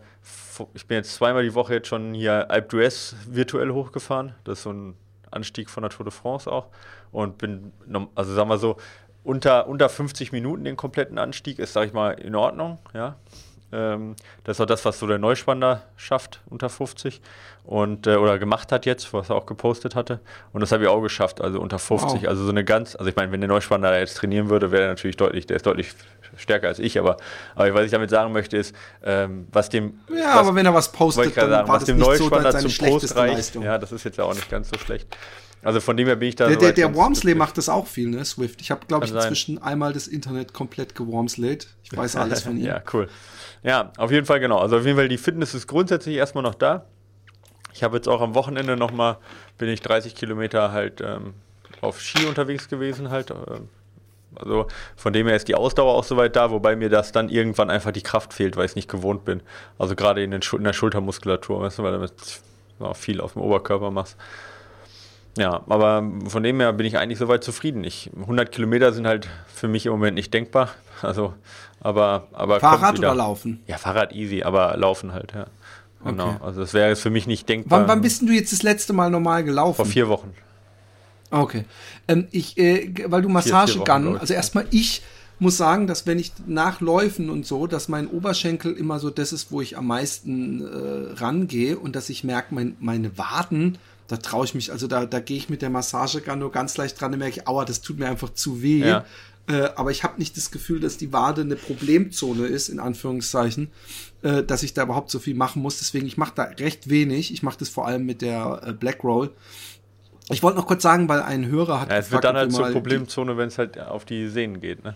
ich 0.74 0.86
bin 0.86 0.98
jetzt 0.98 1.16
zweimal 1.16 1.42
die 1.42 1.52
Woche 1.52 1.74
jetzt 1.74 1.88
schon 1.88 2.14
hier 2.14 2.48
Alpe 2.48 2.76
d'Huez 2.76 3.16
virtuell 3.26 3.72
hochgefahren. 3.72 4.36
Das 4.44 4.58
ist 4.58 4.62
so 4.62 4.72
ein 4.72 4.94
Anstieg 5.32 5.68
von 5.68 5.82
der 5.82 5.90
Tour 5.90 6.04
de 6.04 6.12
France 6.12 6.48
auch. 6.48 6.68
Und 7.10 7.38
bin, 7.38 7.72
also 8.14 8.34
sagen 8.34 8.50
wir 8.50 8.58
so, 8.58 8.76
unter, 9.24 9.66
unter 9.66 9.88
50 9.88 10.30
Minuten 10.30 10.62
den 10.62 10.76
kompletten 10.76 11.18
Anstieg 11.18 11.58
ist, 11.58 11.72
sage 11.72 11.88
ich 11.88 11.92
mal, 11.92 12.12
in 12.12 12.36
Ordnung. 12.36 12.78
Ja, 12.94 13.16
ähm, 13.72 14.16
das 14.44 14.56
ist 14.56 14.60
auch 14.60 14.66
das, 14.66 14.84
was 14.84 14.98
so 14.98 15.06
der 15.06 15.18
Neuspanner 15.18 15.82
schafft 15.96 16.40
unter 16.50 16.68
50 16.68 17.20
und 17.64 18.06
äh, 18.06 18.16
oder 18.16 18.38
gemacht 18.38 18.72
hat 18.72 18.86
jetzt, 18.86 19.12
was 19.12 19.30
er 19.30 19.36
auch 19.36 19.46
gepostet 19.46 19.94
hatte. 19.94 20.20
Und 20.52 20.60
das 20.60 20.72
habe 20.72 20.84
ich 20.84 20.88
auch 20.88 21.00
geschafft, 21.00 21.40
also 21.40 21.60
unter 21.60 21.78
50. 21.78 22.22
Wow. 22.22 22.28
Also 22.28 22.44
so 22.44 22.50
eine 22.50 22.64
ganz, 22.64 22.96
also 22.96 23.08
ich 23.08 23.16
meine, 23.16 23.32
wenn 23.32 23.40
der 23.40 23.48
Neuspanner 23.48 23.98
jetzt 23.98 24.16
trainieren 24.16 24.50
würde, 24.50 24.70
wäre 24.70 24.82
er 24.82 24.88
natürlich 24.88 25.16
deutlich, 25.16 25.46
der 25.46 25.56
ist 25.56 25.66
deutlich 25.66 25.94
stärker 26.36 26.68
als 26.68 26.78
ich, 26.78 26.98
aber, 26.98 27.16
aber 27.54 27.74
was 27.74 27.84
ich 27.84 27.90
damit 27.90 28.10
sagen 28.10 28.32
möchte 28.32 28.56
ist, 28.56 28.74
ähm, 29.02 29.46
was 29.52 29.68
dem 29.68 30.00
Ja, 30.08 30.28
was, 30.28 30.34
aber 30.36 30.54
wenn 30.54 30.66
er 30.66 30.74
was 30.74 30.90
postet, 30.90 31.36
dann 31.36 31.50
sagen, 31.50 31.68
was 31.68 31.84
dem 31.84 31.98
Neuspanner 31.98 32.52
so 32.52 32.68
zum 32.68 32.86
Post 32.86 33.16
reicht, 33.16 33.34
Leistung. 33.36 33.62
ja, 33.62 33.78
das 33.78 33.92
ist 33.92 34.04
jetzt 34.04 34.18
ja 34.18 34.24
auch 34.24 34.34
nicht 34.34 34.50
ganz 34.50 34.70
so 34.70 34.78
schlecht. 34.78 35.06
Also 35.62 35.80
von 35.80 35.96
dem 35.96 36.08
her 36.08 36.16
bin 36.16 36.28
ich 36.28 36.36
da. 36.36 36.48
Der, 36.48 36.56
der, 36.56 36.72
der 36.72 36.94
Wormsley 36.94 37.34
macht 37.34 37.56
das 37.56 37.68
auch 37.68 37.86
viel, 37.86 38.08
ne, 38.08 38.24
Swift. 38.24 38.60
Ich 38.60 38.70
habe, 38.70 38.84
glaube 38.86 39.06
ich, 39.06 39.12
inzwischen 39.12 39.56
sein. 39.56 39.64
einmal 39.64 39.92
das 39.92 40.08
Internet 40.08 40.52
komplett 40.52 40.94
gewormslayed. 40.94 41.68
Ich 41.84 41.96
weiß 41.96 42.16
alles 42.16 42.42
von 42.42 42.56
ihm. 42.58 42.64
ja, 42.64 42.82
cool. 42.92 43.08
Ja, 43.62 43.92
auf 43.96 44.10
jeden 44.10 44.26
Fall 44.26 44.40
genau. 44.40 44.58
Also 44.58 44.78
auf 44.78 44.84
jeden 44.84 44.96
Fall 44.96 45.08
die 45.08 45.18
Fitness 45.18 45.54
ist 45.54 45.68
grundsätzlich 45.68 46.16
erstmal 46.16 46.42
noch 46.42 46.56
da. 46.56 46.86
Ich 47.74 47.82
habe 47.82 47.96
jetzt 47.96 48.08
auch 48.08 48.20
am 48.20 48.34
Wochenende 48.34 48.76
nochmal, 48.76 49.18
bin 49.56 49.68
ich 49.68 49.80
30 49.80 50.14
Kilometer 50.14 50.72
halt 50.72 51.00
ähm, 51.00 51.34
auf 51.80 52.00
Ski 52.00 52.26
unterwegs 52.26 52.68
gewesen 52.68 53.10
halt. 53.10 53.30
Äh, 53.30 53.60
also 54.34 54.66
von 54.96 55.12
dem 55.12 55.26
her 55.26 55.36
ist 55.36 55.48
die 55.48 55.54
Ausdauer 55.54 55.94
auch 55.94 56.04
soweit 56.04 56.36
da, 56.36 56.50
wobei 56.50 56.74
mir 56.74 56.88
das 56.88 57.12
dann 57.12 57.28
irgendwann 57.28 57.70
einfach 57.70 57.92
die 57.92 58.02
Kraft 58.02 58.32
fehlt, 58.32 58.56
weil 58.56 58.64
ich 58.64 58.72
es 58.72 58.76
nicht 58.76 58.90
gewohnt 58.90 59.24
bin. 59.24 59.42
Also 59.78 59.94
gerade 59.94 60.22
in, 60.22 60.32
in, 60.32 60.64
der 60.64 60.72
Schultermuskulatur, 60.72 61.60
weißt 61.60 61.78
du, 61.78 61.82
weil 61.82 61.98
du 61.98 62.94
viel 62.94 63.20
auf 63.20 63.34
dem 63.34 63.42
Oberkörper 63.42 63.90
machst. 63.90 64.16
Ja, 65.38 65.62
aber 65.66 66.04
von 66.26 66.42
dem 66.42 66.60
her 66.60 66.72
bin 66.72 66.86
ich 66.86 66.98
eigentlich 66.98 67.18
soweit 67.18 67.42
zufrieden. 67.42 67.84
Ich, 67.84 68.10
100 68.20 68.52
Kilometer 68.52 68.92
sind 68.92 69.06
halt 69.06 69.28
für 69.52 69.68
mich 69.68 69.86
im 69.86 69.92
Moment 69.92 70.14
nicht 70.14 70.32
denkbar. 70.32 70.70
Also, 71.02 71.34
aber, 71.80 72.28
aber 72.32 72.60
Fahrrad 72.60 72.96
oder 72.96 73.12
Laufen? 73.12 73.60
Ja, 73.66 73.76
Fahrrad 73.76 74.12
easy, 74.12 74.44
aber 74.44 74.76
Laufen 74.76 75.12
halt, 75.12 75.32
ja. 75.34 75.46
Genau. 76.04 76.28
Okay. 76.28 76.36
Also 76.40 76.60
das 76.60 76.74
wäre 76.74 76.90
jetzt 76.90 77.02
für 77.02 77.10
mich 77.10 77.26
nicht 77.26 77.48
denkbar. 77.48 77.80
Wann, 77.80 77.88
wann 77.88 78.00
bist 78.02 78.22
du 78.22 78.30
jetzt 78.30 78.52
das 78.52 78.62
letzte 78.62 78.92
Mal 78.92 79.10
normal 79.10 79.42
gelaufen? 79.42 79.74
Vor 79.74 79.86
vier 79.86 80.08
Wochen. 80.08 80.32
Okay. 81.32 81.64
Ähm, 82.06 82.28
ich, 82.30 82.56
äh, 82.58 82.92
weil 83.06 83.22
du 83.22 83.28
Massage 83.28 83.80
Gun, 83.80 84.16
also 84.16 84.32
erstmal 84.32 84.66
ich 84.70 85.02
muss 85.38 85.56
sagen, 85.56 85.88
dass 85.88 86.06
wenn 86.06 86.20
ich 86.20 86.32
nach 86.46 86.80
Läufen 86.80 87.30
und 87.30 87.46
so, 87.46 87.66
dass 87.66 87.88
mein 87.88 88.06
Oberschenkel 88.06 88.72
immer 88.74 89.00
so 89.00 89.10
das 89.10 89.32
ist, 89.32 89.50
wo 89.50 89.60
ich 89.60 89.76
am 89.76 89.88
meisten 89.88 90.60
äh, 90.60 91.14
rangehe 91.14 91.78
und 91.78 91.96
dass 91.96 92.10
ich 92.10 92.22
merke, 92.22 92.54
mein, 92.54 92.76
meine 92.78 93.18
Waden, 93.18 93.78
da 94.12 94.18
traue 94.18 94.44
ich 94.44 94.54
mich, 94.54 94.70
also 94.70 94.86
da, 94.88 95.06
da 95.06 95.20
gehe 95.20 95.38
ich 95.38 95.48
mit 95.48 95.62
der 95.62 95.70
Massagegun 95.70 96.38
nur 96.38 96.52
ganz 96.52 96.76
leicht 96.76 97.00
dran 97.00 97.14
und 97.14 97.18
merke 97.18 97.40
ich, 97.40 97.48
aua, 97.48 97.64
das 97.64 97.80
tut 97.80 97.98
mir 97.98 98.08
einfach 98.08 98.28
zu 98.28 98.60
weh. 98.60 98.86
Ja. 98.86 99.06
Äh, 99.48 99.70
aber 99.74 99.90
ich 99.90 100.04
habe 100.04 100.18
nicht 100.18 100.36
das 100.36 100.50
Gefühl, 100.50 100.80
dass 100.80 100.98
die 100.98 101.14
Wade 101.14 101.40
eine 101.40 101.56
Problemzone 101.56 102.44
ist, 102.44 102.68
in 102.68 102.78
Anführungszeichen, 102.78 103.70
äh, 104.20 104.42
dass 104.42 104.64
ich 104.64 104.74
da 104.74 104.82
überhaupt 104.82 105.10
so 105.10 105.18
viel 105.18 105.34
machen 105.34 105.62
muss. 105.62 105.78
Deswegen, 105.78 106.06
ich 106.06 106.18
mache 106.18 106.34
da 106.34 106.42
recht 106.42 106.90
wenig. 106.90 107.32
Ich 107.32 107.42
mache 107.42 107.58
das 107.58 107.70
vor 107.70 107.86
allem 107.86 108.04
mit 108.04 108.20
der 108.20 108.60
äh, 108.66 108.72
Black 108.74 109.02
Roll. 109.02 109.30
Ich 110.28 110.42
wollte 110.42 110.58
noch 110.58 110.66
kurz 110.66 110.82
sagen, 110.82 111.08
weil 111.08 111.22
ein 111.22 111.46
Hörer 111.46 111.80
hat. 111.80 111.88
Ja, 111.88 111.96
es 111.96 112.10
gefragt, 112.10 112.12
wird 112.12 112.24
dann 112.24 112.36
halt 112.36 112.52
zur 112.52 112.68
Problemzone, 112.68 113.38
wenn 113.38 113.48
es 113.48 113.56
halt 113.56 113.80
auf 113.80 114.04
die 114.04 114.28
Sehnen 114.28 114.60
geht. 114.60 114.84
Ne? 114.84 114.94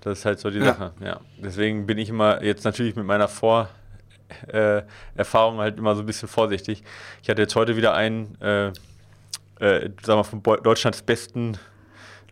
Das 0.00 0.20
ist 0.20 0.24
halt 0.24 0.40
so 0.40 0.48
die 0.48 0.60
ja. 0.60 0.64
Sache. 0.64 0.94
Ja. 1.04 1.20
Deswegen 1.36 1.86
bin 1.86 1.98
ich 1.98 2.08
immer 2.08 2.42
jetzt 2.42 2.64
natürlich 2.64 2.96
mit 2.96 3.04
meiner 3.04 3.28
Vor- 3.28 3.68
äh, 4.48 4.82
Erfahrung 5.14 5.58
halt 5.58 5.78
immer 5.78 5.94
so 5.94 6.02
ein 6.02 6.06
bisschen 6.06 6.28
vorsichtig. 6.28 6.82
Ich 7.22 7.28
hatte 7.28 7.42
jetzt 7.42 7.56
heute 7.56 7.76
wieder 7.76 7.94
einen, 7.94 8.40
äh, 8.40 8.68
äh, 9.60 9.90
sagen 10.02 10.20
wir, 10.20 10.24
von 10.24 10.42
Deutschlands 10.62 11.02
besten 11.02 11.58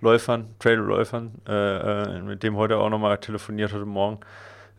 Läufern, 0.01 0.49
Trail-Läufern, 0.59 1.33
äh, 1.49 1.53
äh, 1.53 2.21
mit 2.23 2.43
dem 2.43 2.57
heute 2.57 2.77
auch 2.79 2.91
nochmal 2.91 3.19
telefoniert 3.19 3.73
heute 3.73 3.87
Morgen. 3.87 4.19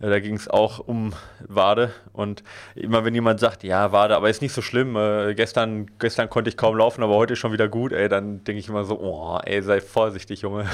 Äh, 0.03 0.09
da 0.09 0.19
ging 0.19 0.35
es 0.35 0.49
auch 0.49 0.79
um 0.79 1.13
Wade. 1.47 1.91
Und 2.11 2.43
immer 2.75 3.05
wenn 3.05 3.15
jemand 3.15 3.39
sagt, 3.39 3.63
ja, 3.63 3.91
Wade, 3.91 4.15
aber 4.15 4.29
ist 4.29 4.41
nicht 4.41 4.53
so 4.53 4.61
schlimm, 4.61 4.95
äh, 4.95 5.33
gestern, 5.33 5.87
gestern 5.97 6.29
konnte 6.29 6.49
ich 6.49 6.57
kaum 6.57 6.75
laufen, 6.77 7.03
aber 7.03 7.15
heute 7.15 7.33
ist 7.33 7.39
schon 7.39 7.53
wieder 7.53 7.69
gut, 7.69 7.93
ey, 7.93 8.09
dann 8.09 8.43
denke 8.43 8.59
ich 8.59 8.67
immer 8.67 8.83
so, 8.83 8.99
oh, 8.99 9.39
ey, 9.43 9.61
sei 9.61 9.79
vorsichtig, 9.79 10.41
Junge. 10.41 10.65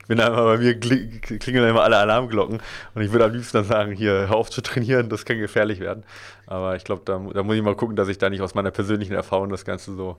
ich 0.00 0.06
bin 0.06 0.20
einmal 0.20 0.44
bei 0.44 0.58
mir 0.58 0.78
klingeln 0.78 1.68
immer 1.68 1.82
alle 1.82 1.96
Alarmglocken 1.96 2.60
und 2.94 3.02
ich 3.02 3.10
würde 3.10 3.24
am 3.24 3.32
liebsten 3.32 3.58
dann 3.58 3.66
sagen, 3.66 3.92
hier, 3.92 4.28
hör 4.28 4.36
auf 4.36 4.50
zu 4.50 4.60
trainieren, 4.60 5.08
das 5.08 5.24
kann 5.24 5.38
gefährlich 5.38 5.80
werden. 5.80 6.04
Aber 6.46 6.76
ich 6.76 6.84
glaube, 6.84 7.02
da, 7.04 7.18
da 7.32 7.42
muss 7.42 7.56
ich 7.56 7.62
mal 7.62 7.74
gucken, 7.74 7.96
dass 7.96 8.08
ich 8.08 8.18
da 8.18 8.30
nicht 8.30 8.40
aus 8.40 8.54
meiner 8.54 8.70
persönlichen 8.70 9.14
Erfahrung 9.14 9.48
das 9.48 9.64
Ganze 9.64 9.94
so 9.94 10.18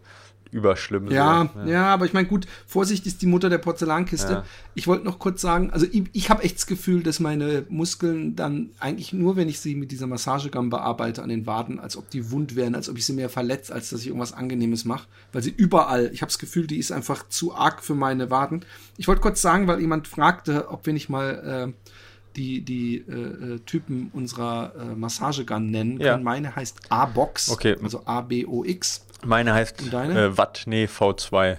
überschlimm. 0.52 1.12
Ja, 1.12 1.50
ja, 1.56 1.66
ja, 1.66 1.86
aber 1.94 2.06
ich 2.06 2.14
meine, 2.14 2.28
gut, 2.28 2.48
Vorsicht 2.66 3.06
ist 3.06 3.22
die 3.22 3.26
Mutter 3.26 3.50
der 3.50 3.58
Porzellankiste. 3.58 4.34
Ja. 4.34 4.46
Ich 4.74 4.88
wollte 4.88 5.04
noch 5.04 5.20
kurz 5.20 5.42
sagen, 5.42 5.72
also 5.72 5.86
ich, 5.92 6.04
ich 6.14 6.30
habe 6.30 6.44
echt 6.44 6.56
das 6.56 6.68
Gefühl, 6.68 7.04
dass 7.04 7.20
meine 7.20 7.66
Muskeln 7.70 8.36
dann 8.36 8.70
eigentlich 8.80 9.12
nur, 9.12 9.36
wenn 9.36 9.50
ich 9.50 9.60
sie 9.60 9.76
mit 9.76 9.92
dieser 9.92 10.08
Massagegun 10.08 10.70
bearbeite 10.70 11.24
an 11.24 11.30
den 11.30 11.46
Waden, 11.46 11.80
als 11.80 11.98
ob 11.98 12.10
die 12.10 12.32
wund 12.32 12.56
wären, 12.56 12.76
als 12.76 12.90
ob 12.90 12.98
ich 12.98 13.06
sie 13.06 13.14
mehr 13.14 13.30
verletze, 13.30 13.74
als 13.74 13.90
dass 13.90 14.02
ich 14.02 14.08
irgendwas 14.08 14.34
Angenehmes 14.34 14.86
mache, 14.86 15.08
weil 15.34 15.44
sie 15.44 15.54
überall, 15.56 16.10
ich 16.14 16.22
habe 16.22 16.30
das 16.30 16.40
Gefühl, 16.40 16.68
die 16.68 16.78
ist 16.78 16.92
einfach 16.92 17.28
zu 17.28 17.54
arg 17.54 17.84
für 17.84 17.96
meine 17.96 18.30
Waden. 18.30 18.64
Ich 18.98 19.08
wollte 19.08 19.22
kurz 19.22 19.42
sagen, 19.42 19.68
weil 19.68 19.82
jemand 19.82 20.08
fragte, 20.08 20.70
ob 20.70 20.86
wir 20.86 20.94
nicht 20.94 21.10
mal 21.10 21.74
äh, 21.76 21.92
die, 22.36 22.62
die 22.62 22.98
äh, 22.98 23.56
äh 23.56 23.60
Typen 23.60 24.10
unserer 24.13 24.74
äh, 24.80 24.95
Massagegun 24.95 25.71
nennen 25.71 25.98
können. 25.98 26.08
Ja. 26.08 26.17
Meine 26.17 26.56
heißt 26.56 26.80
A-Box, 26.89 27.50
okay. 27.50 27.76
also 27.82 28.02
A-B-O-X. 28.06 29.06
Meine 29.26 29.54
heißt 29.54 29.93
äh, 29.93 30.38
Wattne 30.38 30.86
V2. 30.86 31.58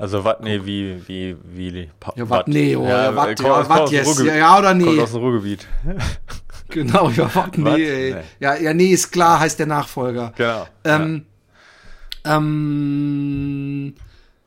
Also 0.00 0.24
Wattne 0.24 0.64
wie, 0.64 1.06
wie, 1.06 1.36
wie. 1.44 1.90
ja, 2.16 2.30
Wattne, 2.30 2.78
oh, 2.78 2.86
ja, 2.86 3.14
Watt, 3.14 3.38
ja, 3.38 3.68
Watt, 3.68 3.90
yes. 3.90 4.22
ja, 4.24 4.34
ja 4.34 4.58
oder 4.58 4.72
nee. 4.72 4.84
Kommt 4.84 5.00
aus 5.00 5.12
dem 5.12 5.20
Ruhrgebiet. 5.20 5.66
genau, 6.70 7.10
ja, 7.10 7.34
Wattne, 7.34 7.64
Watt? 7.66 7.78
ey. 7.78 8.14
Nee. 8.14 8.20
Ja, 8.38 8.56
ja, 8.56 8.72
nee, 8.72 8.86
ist 8.86 9.10
klar, 9.10 9.40
heißt 9.40 9.58
der 9.58 9.66
Nachfolger. 9.66 10.32
Genau. 10.36 10.66
Ähm, 10.84 11.26
ja. 12.24 12.36
Ähm, 12.36 13.94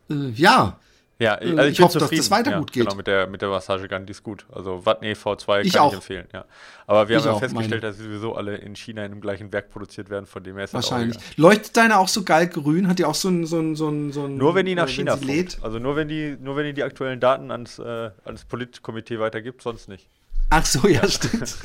äh, 0.10 0.30
ja, 0.32 0.80
ja, 1.20 1.36
äh, 1.36 1.52
also 1.52 1.62
ich, 1.64 1.72
ich 1.74 1.82
hoffe, 1.82 2.00
dass 2.00 2.10
das 2.10 2.32
weiter 2.32 2.52
ja, 2.52 2.60
gut 2.60 2.72
geht. 2.72 2.84
Genau, 2.84 2.96
mit 2.96 3.08
der, 3.08 3.28
mit 3.28 3.42
der 3.42 3.50
Massagegun, 3.50 4.06
die 4.06 4.12
ist 4.12 4.24
gut. 4.24 4.46
Also 4.52 4.86
Watney 4.86 5.14
V2 5.14 5.46
kann 5.46 5.66
ich, 5.66 5.80
auch. 5.80 5.90
ich 5.90 5.96
empfehlen, 5.96 6.28
ja. 6.34 6.46
Aber 6.88 7.08
wir 7.08 7.18
ich 7.18 7.24
haben 7.24 7.34
ja 7.34 7.40
festgestellt, 7.40 7.70
meine. 7.70 7.82
dass 7.82 7.98
sie 7.98 8.04
sowieso 8.04 8.36
alle 8.36 8.56
in 8.56 8.76
China 8.76 9.06
in 9.06 9.12
dem 9.12 9.22
gleichen 9.22 9.54
Werk 9.54 9.70
produziert 9.70 10.10
werden, 10.10 10.26
von 10.26 10.44
dem 10.44 10.56
her 10.56 10.66
ist 10.66 10.74
Wahrscheinlich. 10.74 11.18
Auch 11.18 11.38
Leuchtet 11.38 11.78
deine 11.78 12.00
auch 12.00 12.08
so 12.08 12.24
geil 12.24 12.48
grün? 12.48 12.88
Hat 12.88 13.00
die 13.00 13.06
auch 13.06 13.16
so 13.16 13.30
ein, 13.30 13.46
so 13.46 13.60
ein, 13.60 13.76
so 13.76 13.90
ein, 13.90 14.12
so 14.12 14.26
ein 14.26 14.38
Nur 14.38 14.56
wenn 14.56 14.66
die 14.66 14.76
nach 14.76 14.88
äh, 14.88 14.92
China 14.92 15.16
lädt? 15.16 15.60
Also 15.62 15.80
nur 15.80 15.96
wenn 15.96 16.08
die, 16.08 16.38
nur 16.42 16.56
wenn 16.56 16.66
die 16.66 16.74
die 16.74 16.84
aktuellen 16.84 17.20
Daten 17.20 17.52
ans, 17.52 17.80
äh, 17.80 18.12
ans 18.26 18.44
Politkomitee 18.46 19.20
weitergibt, 19.20 19.62
sonst 19.62 19.88
nicht. 19.88 20.08
Ach 20.50 20.66
so, 20.66 20.88
ja, 20.88 21.08
stimmt. 21.08 21.58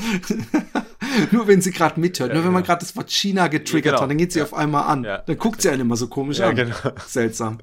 Nur 1.31 1.47
wenn 1.47 1.61
sie 1.61 1.73
gerade 1.73 2.01
mithört. 2.01 2.31
Ja, 2.31 2.35
Nur 2.37 2.45
wenn 2.45 2.53
man 2.53 2.63
gerade 2.63 2.79
genau. 2.79 2.89
das 2.89 2.97
Wort 2.97 3.11
China 3.11 3.49
getriggert 3.49 3.85
ja, 3.85 3.91
genau. 3.91 4.03
hat, 4.03 4.11
dann 4.11 4.17
geht 4.17 4.33
sie 4.33 4.39
ja. 4.39 4.47
auf 4.47 4.55
einmal 4.55 4.85
an. 4.85 5.03
Dann 5.03 5.39
guckt 5.39 5.61
sie 5.61 5.69
einen 5.69 5.83
immer 5.83 5.97
so 5.97 6.07
komisch 6.09 6.41
an. 6.41 6.57
Genau. 6.57 6.75
Seltsam. 7.07 7.59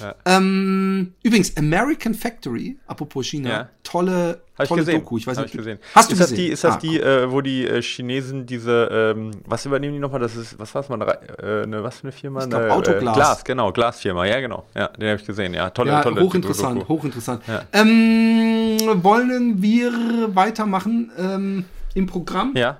Ja. 0.00 0.14
Ähm, 0.24 1.14
übrigens, 1.22 1.56
American 1.56 2.14
Factory, 2.14 2.78
apropos 2.86 3.26
China, 3.26 3.48
ja. 3.48 3.68
tolle, 3.82 4.42
Hab 4.58 4.68
tolle 4.68 4.80
gesehen. 4.80 5.00
Doku. 5.00 5.18
Ich 5.18 5.26
weiß 5.26 5.36
Hab 5.36 5.44
nicht, 5.44 5.54
ich 5.54 5.58
gesehen. 5.58 5.78
Hast 5.94 6.10
du 6.10 6.14
ist 6.14 6.18
gesehen? 6.20 6.36
Das 6.36 6.36
die, 6.36 6.48
ist 6.48 6.64
das 6.64 6.74
ah, 6.74 6.78
die, 6.78 7.00
äh, 7.00 7.30
wo 7.30 7.40
die 7.40 7.66
äh, 7.66 7.82
Chinesen 7.82 8.46
diese, 8.46 9.14
ähm, 9.16 9.30
was 9.46 9.66
übernehmen 9.66 9.94
die 9.94 10.00
nochmal? 10.00 10.20
Das 10.20 10.36
ist, 10.36 10.58
was 10.58 10.74
war 10.74 10.82
es 10.82 10.88
mal, 10.88 11.00
äh, 11.00 11.62
eine, 11.62 11.82
was 11.82 11.98
für 11.98 12.04
eine 12.04 12.12
Firma? 12.12 12.42
Ich 12.42 12.50
glaub, 12.50 12.62
eine, 12.62 12.72
Autoglas. 12.72 13.16
Äh, 13.16 13.18
Glas, 13.18 13.44
genau, 13.44 13.72
Glasfirma, 13.72 14.26
ja 14.26 14.40
genau. 14.40 14.64
Ja, 14.74 14.88
den 14.88 15.08
habe 15.08 15.20
ich 15.20 15.26
gesehen, 15.26 15.54
ja. 15.54 15.70
Tolle, 15.70 15.92
ja, 15.92 16.02
tolle 16.02 16.22
hochinteressant, 16.22 16.80
Doku. 16.80 16.94
hochinteressant. 16.94 17.42
Ja. 17.46 17.62
Ähm, 17.72 18.78
wollen 19.02 19.62
wir 19.62 20.34
weitermachen 20.34 21.10
ähm, 21.18 21.64
im 21.94 22.06
Programm? 22.06 22.52
Ja. 22.54 22.78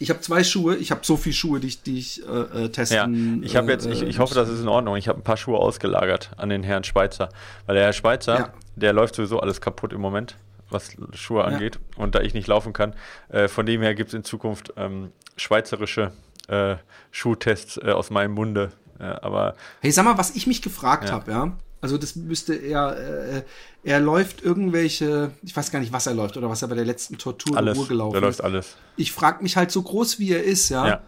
Ich 0.00 0.10
habe 0.10 0.20
zwei 0.20 0.42
Schuhe. 0.42 0.76
Ich 0.76 0.90
habe 0.90 1.00
so 1.04 1.16
viele 1.16 1.34
Schuhe, 1.34 1.60
die 1.60 1.68
ich, 1.68 1.82
die 1.82 1.98
ich 1.98 2.22
äh, 2.28 2.68
testen. 2.68 3.40
Ja, 3.42 3.46
ich 3.46 3.54
habe 3.56 3.70
jetzt, 3.70 3.86
ich, 3.86 4.02
ich 4.02 4.18
hoffe, 4.18 4.34
das 4.34 4.48
ist 4.48 4.60
in 4.60 4.68
Ordnung. 4.68 4.96
Ich 4.96 5.06
habe 5.08 5.20
ein 5.20 5.22
paar 5.22 5.36
Schuhe 5.36 5.58
ausgelagert 5.58 6.30
an 6.36 6.48
den 6.48 6.62
Herrn 6.64 6.82
Schweizer. 6.84 7.28
Weil 7.66 7.76
der 7.76 7.84
Herr 7.84 7.92
Schweizer, 7.92 8.38
Ja. 8.38 8.52
der 8.76 8.92
läuft 8.92 9.14
sowieso 9.14 9.38
alles 9.40 9.60
kaputt 9.60 9.92
im 9.92 10.00
Moment, 10.00 10.36
was 10.68 10.96
Schuhe 11.12 11.44
angeht. 11.44 11.78
Und 11.96 12.14
da 12.16 12.20
ich 12.22 12.34
nicht 12.34 12.48
laufen 12.48 12.72
kann, 12.72 12.94
äh, 13.28 13.46
von 13.46 13.66
dem 13.66 13.82
her 13.82 13.94
gibt 13.94 14.08
es 14.08 14.14
in 14.14 14.24
Zukunft 14.24 14.72
ähm, 14.76 15.12
schweizerische 15.36 16.10
äh, 16.48 16.74
Schuhtests 17.12 17.76
äh, 17.78 17.90
aus 17.92 18.10
meinem 18.10 18.32
Munde. 18.32 18.72
Äh, 18.98 19.04
aber 19.04 19.54
Hey, 19.80 19.92
sag 19.92 20.04
mal, 20.04 20.18
was 20.18 20.34
ich 20.34 20.46
mich 20.48 20.60
gefragt 20.60 21.04
Ja. 21.04 21.12
habe, 21.12 21.30
ja. 21.30 21.52
Also 21.84 21.98
das 21.98 22.16
müsste 22.16 22.54
er, 22.54 22.96
äh, 22.96 23.42
er 23.82 24.00
läuft 24.00 24.40
irgendwelche, 24.42 25.32
ich 25.42 25.54
weiß 25.54 25.70
gar 25.70 25.80
nicht, 25.80 25.92
was 25.92 26.06
er 26.06 26.14
läuft 26.14 26.34
oder 26.38 26.48
was 26.48 26.62
er 26.62 26.68
bei 26.68 26.76
der 26.76 26.86
letzten 26.86 27.18
Tortur 27.18 27.58
alles, 27.58 27.76
Ruhr 27.76 27.86
gelaufen 27.86 28.14
da 28.14 28.20
läuft 28.20 28.38
ist. 28.38 28.44
alles. 28.46 28.76
Ich 28.96 29.12
frage 29.12 29.42
mich 29.42 29.58
halt 29.58 29.70
so 29.70 29.82
groß 29.82 30.18
wie 30.18 30.32
er 30.32 30.42
ist, 30.42 30.70
ja. 30.70 30.88
Ja. 30.88 31.02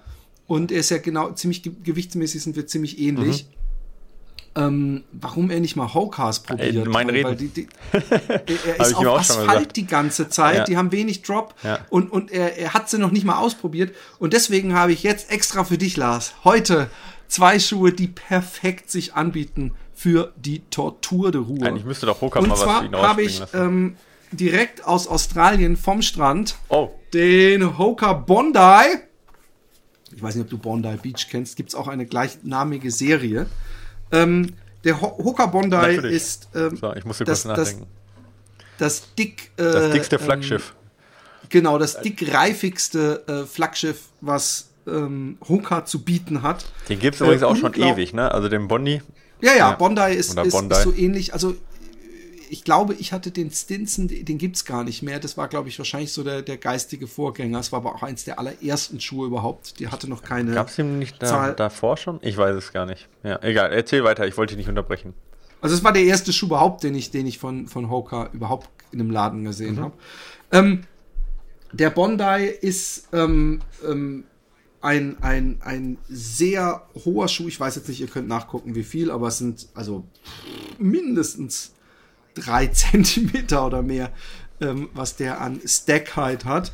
Und 0.47 0.71
er 0.71 0.81
ist 0.81 0.91
ja 0.91 0.99
genau, 0.99 1.31
ziemlich 1.33 1.63
ge 1.63 1.73
gewichtsmäßig 1.83 2.43
sind 2.43 2.57
wir 2.57 2.67
ziemlich 2.67 2.99
ähnlich. 2.99 3.47
Mhm. 4.55 4.63
Ähm, 4.63 5.05
warum 5.13 5.51
er 5.51 5.61
nicht 5.61 5.77
mal 5.77 5.95
Hokas 5.95 6.43
probiert? 6.43 6.75
Ey, 6.77 6.85
mein 6.85 7.09
Reden. 7.09 7.25
weil 7.31 7.37
die, 7.37 7.49
die, 7.49 7.69
er, 7.93 8.81
ist 8.81 8.95
auf 8.97 9.07
Asphalt 9.19 9.77
die 9.77 9.87
ganze 9.87 10.29
Zeit, 10.29 10.57
Ja. 10.59 10.65
die 10.65 10.77
haben 10.77 10.93
wenig 10.93 11.23
Drop 11.23 11.55
Ja. 11.63 11.79
und, 11.89 12.13
und 12.13 12.31
er, 12.31 12.59
er 12.59 12.75
hat 12.75 12.91
sie 12.91 12.99
noch 12.99 13.13
nicht 13.13 13.25
mal 13.25 13.39
ausprobiert. 13.39 13.95
Und 14.19 14.35
deswegen 14.35 14.75
habe 14.75 14.93
ich 14.93 15.03
jetzt 15.03 15.31
extra 15.31 15.65
für 15.65 15.79
dich, 15.79 15.97
Lars, 15.97 16.35
heute 16.45 16.91
zwei 17.29 17.59
Schuhe, 17.59 17.93
die 17.93 18.09
perfekt 18.09 18.91
sich 18.91 19.15
anbieten 19.15 19.73
für 19.97 20.33
die 20.37 20.61
Tortur 20.71 21.33
de 21.33 21.41
Ruhe. 21.41 21.67
Eigentlich 21.67 21.87
müsste 21.87 22.05
doch 22.05 22.21
Hoka 22.21 22.39
Und 22.39 22.55
zwar 22.57 22.89
habe 22.93 23.23
ich 23.23 23.43
ähm, 23.55 23.97
direkt 24.31 24.85
aus 24.85 25.09
Australien 25.09 25.77
vom 25.77 26.03
Strand 26.03 26.57
oh, 26.69 26.91
den 27.15 27.79
Hoka 27.79 28.13
Bondi. 28.13 28.99
Ich 30.15 30.23
weiß 30.23 30.35
nicht, 30.35 30.45
ob 30.45 30.51
du 30.51 30.59
Bondi 30.59 30.95
Beach 31.03 31.29
kennst. 31.31 31.57
Gibt 31.57 31.71
es 31.71 31.75
auch 31.75 31.89
eine 31.89 32.05
gleichnamige 32.05 32.91
Serie. 32.91 33.47
Ähm, 34.13 34.53
der 34.85 35.01
Ho 35.01 35.17
Hoka 35.17 35.47
Bondi 35.47 35.71
Natürlich. 35.71 36.15
ist 36.15 36.49
ähm, 36.55 36.77
so, 36.77 36.95
ich 36.95 37.05
musste 37.07 37.25
das, 37.25 37.45
das, 37.45 37.57
nachdenken. 37.57 37.87
das 38.79 39.15
dick. 39.15 39.51
Äh, 39.57 39.63
Das, 39.63 39.93
dickste 39.93 40.17
ähm, 40.17 40.23
Flaggschiff. 40.23 40.75
Genau, 41.49 41.79
das 41.79 42.03
dickreifigste 42.03 43.25
äh, 43.27 43.47
Flaggschiff, 43.47 44.09
was 44.21 44.69
ähm, 44.87 45.39
Hoka 45.49 45.87
zu 45.87 46.03
bieten 46.03 46.43
hat. 46.43 46.67
Den 46.89 46.99
gibt 46.99 47.15
es 47.15 47.21
äh, 47.23 47.25
übrigens 47.25 47.45
auch 47.45 47.57
schon 47.57 47.73
unglaub- 47.73 47.95
ewig, 47.95 48.13
ne? 48.13 48.31
Also 48.31 48.49
den 48.49 48.69
Bondi. 48.69 49.01
Ja, 49.41 49.55
ja. 49.57 49.73
Bondi 49.73 50.15
ist, 50.15 50.39
ist, 50.39 50.51
Bondi. 50.53 50.75
ist 50.75 50.83
so 50.83 50.93
ähnlich. 50.95 51.33
Also 51.33 51.55
ich 52.49 52.63
glaube, 52.63 52.95
ich 52.95 53.13
hatte 53.13 53.31
den 53.33 53.51
Stinson, 53.51 54.07
den 54.09 54.39
gibt's 54.39 54.65
gar 54.65 54.85
nicht 54.85 55.03
mehr. 55.03 55.19
Das 55.19 55.37
war, 55.37 55.49
glaube 55.49 55.69
ich, 55.69 55.79
wahrscheinlich 55.79 56.13
so 56.13 56.23
der, 56.23 56.43
der 56.43 56.57
geistige 56.59 57.07
Vorgänger. 57.09 57.59
Es 57.59 57.73
war 57.73 57.81
aber 57.81 57.95
auch 57.95 58.03
eins 58.03 58.25
der 58.25 58.39
allerersten 58.39 59.01
Schuhe 59.01 59.27
überhaupt. 59.27 59.81
Die 59.81 59.89
hatte 59.89 60.09
noch 60.09 60.23
keine. 60.23 60.53
Gab 60.53 60.69
es 60.69 60.77
den 60.77 60.99
nicht 61.01 61.21
da, 61.21 61.27
Zahl- 61.27 61.55
davor 61.55 61.97
schon? 61.97 62.19
Ich 62.23 62.37
weiß 62.37 62.55
es 62.55 62.73
gar 62.73 62.87
nicht. 62.87 63.09
Ja, 63.25 63.43
egal, 63.43 63.73
erzähl 63.73 64.05
weiter, 64.05 64.27
ich 64.27 64.37
wollte 64.37 64.53
dich 64.55 64.59
nicht 64.59 64.69
unterbrechen. 64.69 65.13
Also 65.61 65.75
es 65.75 65.83
war 65.83 65.93
der 65.93 66.05
erste 66.05 66.33
Schuh 66.33 66.47
überhaupt, 66.47 66.85
den 66.85 66.95
ich, 66.95 67.11
den 67.11 67.27
ich 67.27 67.39
von, 67.39 67.67
von 67.67 67.91
Hoka 67.91 68.31
überhaupt 68.33 68.69
in 68.93 69.01
einem 69.01 69.11
Laden 69.11 69.41
Mhm. 69.41 69.45
gesehen 69.47 69.81
habe. 69.81 69.95
Ähm, 70.53 70.85
der 71.73 71.91
Bondi 71.91 72.47
ist 72.61 73.09
ähm, 73.13 73.61
ähm, 73.85 74.23
ein, 74.87 75.17
ein, 75.21 75.59
ein 75.63 75.99
sehr 76.09 76.83
hoher 77.05 77.27
Schuh. 77.29 77.49
Ich 77.49 77.59
weiß 77.59 77.75
jetzt 77.77 77.89
nicht, 77.89 78.01
ihr 78.01 78.07
könnt 78.07 78.29
nachgucken, 78.29 78.75
wie 78.77 78.85
viel, 78.85 79.11
aber 79.11 79.29
es 79.29 79.39
sind 79.39 79.67
also 79.75 80.05
mindestens 80.79 81.73
drei 82.35 82.67
Zentimeter 82.73 83.67
oder 83.67 83.83
mehr, 83.83 84.11
ähm, 84.61 84.89
was 84.95 85.17
der 85.17 85.41
an 85.41 85.61
Stackheit 85.65 86.45
hat. 86.45 86.73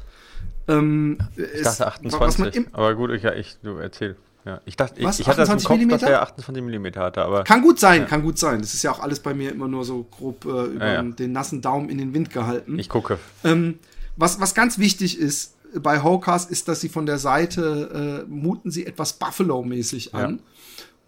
Ähm, 0.68 1.18
Ich 1.36 1.62
dachte 1.62 1.86
28, 1.86 2.66
aber 2.72 2.94
gut, 2.94 3.10
ich, 3.12 3.22
ja, 3.22 3.32
ich 3.32 3.56
du 3.62 3.76
erzähl. 3.78 4.16
Ja, 4.44 4.60
ich 4.64 4.76
dachte, 4.76 4.98
ich, 4.98 5.06
Was, 5.06 5.20
ich 5.20 5.28
hatte 5.28 5.38
das 5.38 5.48
im 5.48 5.54
28 5.54 5.68
Kopf, 5.68 5.76
Millimeter? 5.78 5.98
dass 6.00 6.10
er 6.10 6.22
28 6.22 6.62
mm 6.64 7.00
hatte, 7.00 7.22
aber 7.22 7.44
Kann 7.44 7.62
gut 7.62 7.78
sein, 7.78 8.06
kann 8.08 8.22
gut 8.22 8.38
sein. 8.38 8.60
Das 8.60 8.74
ist 8.74 8.82
ja 8.82 8.90
auch 8.90 8.98
alles 8.98 9.20
bei 9.20 9.34
mir 9.34 9.52
immer 9.52 9.68
nur 9.68 9.84
so 9.84 10.02
grob 10.10 10.44
äh, 10.44 10.48
über 10.64 10.86
Ja, 10.86 10.94
ja. 10.94 11.02
den 11.02 11.30
nassen 11.32 11.62
Daumen 11.62 11.88
in 11.88 11.98
den 11.98 12.12
Wind 12.12 12.30
gehalten. 12.30 12.76
ich 12.78 12.88
gucke. 12.88 13.18
Ähm, 13.44 13.78
was, 14.16 14.40
was 14.40 14.54
ganz 14.54 14.78
wichtig 14.78 15.16
ist 15.18 15.54
bei 15.80 16.02
Hokas, 16.02 16.46
ist, 16.46 16.68
dass 16.68 16.80
sie 16.80 16.88
von 16.88 17.06
der 17.06 17.18
Seite 17.18 18.24
äh, 18.26 18.30
muten 18.30 18.70
sie 18.70 18.86
etwas 18.86 19.14
Buffalo-mäßig 19.14 20.14
an. 20.14 20.40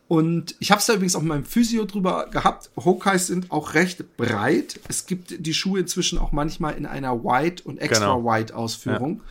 Und 0.07 0.55
ich 0.59 0.71
habe 0.71 0.81
es 0.81 0.87
da 0.87 0.95
übrigens 0.95 1.17
auch 1.17 1.23
mit 1.23 1.31
meinem 1.31 1.45
Physio 1.45 1.87
drüber 1.87 2.29
gehabt. 2.31 2.71
Hokais 2.77 3.27
sind 3.27 3.51
auch 3.51 3.75
recht 3.75 4.17
breit. 4.17 4.79
Es 4.89 5.07
gibt 5.07 5.47
die 5.47 5.55
Schuhe 5.55 5.81
inzwischen 5.81 6.19
auch 6.19 6.33
manchmal 6.33 6.75
in 6.75 6.87
einer 6.87 7.25
White 7.25 7.63
und 7.65 7.79
Extra 7.79 8.15
Genau. 8.15 8.25
White 8.25 8.55
Ausführung. 8.55 9.23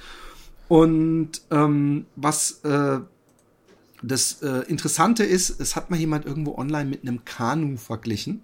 Und 0.68 1.42
ähm, 1.52 2.06
was 2.16 2.62
äh, 2.64 3.00
das 4.02 4.42
äh, 4.42 4.64
Interessante 4.68 5.24
ist, 5.24 5.60
es 5.62 5.76
hat 5.76 5.92
mal 5.92 6.00
jemand 6.00 6.26
irgendwo 6.26 6.56
online 6.58 6.90
mit 6.90 7.04
einem 7.04 7.24
Kanu 7.24 7.78
verglichen 7.78 8.44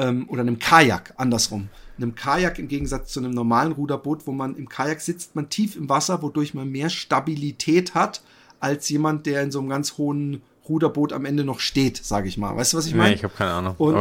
ähm, 0.00 0.28
oder 0.28 0.40
einem 0.40 0.58
Kajak, 0.58 1.14
andersrum. 1.16 1.68
Einem 1.96 2.14
Kajak 2.14 2.58
im 2.58 2.68
Gegensatz 2.68 3.12
zu 3.12 3.20
einem 3.20 3.32
normalen 3.32 3.72
Ruderboot, 3.72 4.26
wo 4.26 4.32
man 4.32 4.56
im 4.56 4.68
Kajak 4.68 5.00
sitzt, 5.00 5.36
man 5.36 5.50
tief 5.50 5.76
im 5.76 5.88
Wasser, 5.88 6.22
wodurch 6.22 6.54
man 6.54 6.70
mehr 6.70 6.88
Stabilität 6.88 7.94
hat, 7.94 8.22
als 8.58 8.88
jemand, 8.88 9.26
der 9.26 9.42
in 9.42 9.50
so 9.50 9.58
einem 9.58 9.68
ganz 9.68 9.98
hohen 9.98 10.42
Ruderboot 10.68 11.12
am 11.12 11.24
Ende 11.24 11.44
noch 11.44 11.60
steht, 11.60 11.96
sage 11.96 12.28
ich 12.28 12.38
mal. 12.38 12.56
Weißt 12.56 12.72
du, 12.72 12.78
was 12.78 12.86
ich 12.86 12.94
meine? 12.94 13.10
Nee, 13.10 13.16
ich 13.16 13.24
habe 13.24 13.34
keine 13.36 13.50
Ahnung. 13.50 13.74
Und 13.76 13.96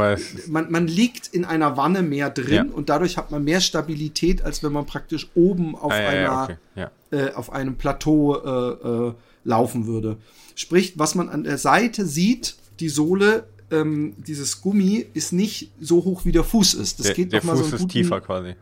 man, 0.48 0.72
man 0.72 0.88
liegt 0.88 1.28
in 1.28 1.44
einer 1.44 1.78
Wanne 1.78 2.04
mehr 2.04 2.30
drin 2.30 2.54
Ja. 2.54 2.66
und 2.72 2.90
dadurch 2.90 3.18
hat 3.18 3.32
man 3.32 3.44
mehr 3.44 3.60
Stabilität, 3.60 4.44
als 4.44 4.64
wenn 4.64 4.72
man 4.72 4.86
praktisch 4.86 5.30
oben 5.36 5.76
auf, 5.76 5.92
ah, 5.92 5.96
einer, 5.96 6.22
ja, 6.22 6.44
okay. 6.44 6.58
ja. 6.76 6.92
äh, 7.12 7.34
auf 7.34 7.52
einem 7.52 7.76
Plateau 7.76 8.36
äh, 8.36 9.10
äh, 9.10 9.14
laufen 9.44 9.88
würde. 9.88 10.18
Sprich, 10.56 10.94
was 10.98 11.16
man 11.16 11.30
an 11.30 11.44
der 11.44 11.58
Seite 11.58 12.06
sieht, 12.06 12.56
die 12.80 12.90
Sohle, 12.90 13.48
ähm, 13.72 14.14
dieses 14.18 14.62
Gummi 14.62 15.06
ist 15.14 15.34
nicht 15.34 15.72
so 15.80 16.04
hoch 16.04 16.26
wie 16.26 16.32
der 16.32 16.44
Fuß 16.44 16.74
ist. 16.76 17.00
Das 17.00 17.08
Der, 17.08 17.16
geht 17.16 17.32
der 17.34 17.40
noch 17.40 17.46
mal 17.46 17.52
Fuß 17.54 17.60
so 17.60 17.66
einen 17.66 17.74
ist 17.76 17.80
guten, 17.82 17.92
tiefer 17.92 18.22
quasi. 18.22 18.56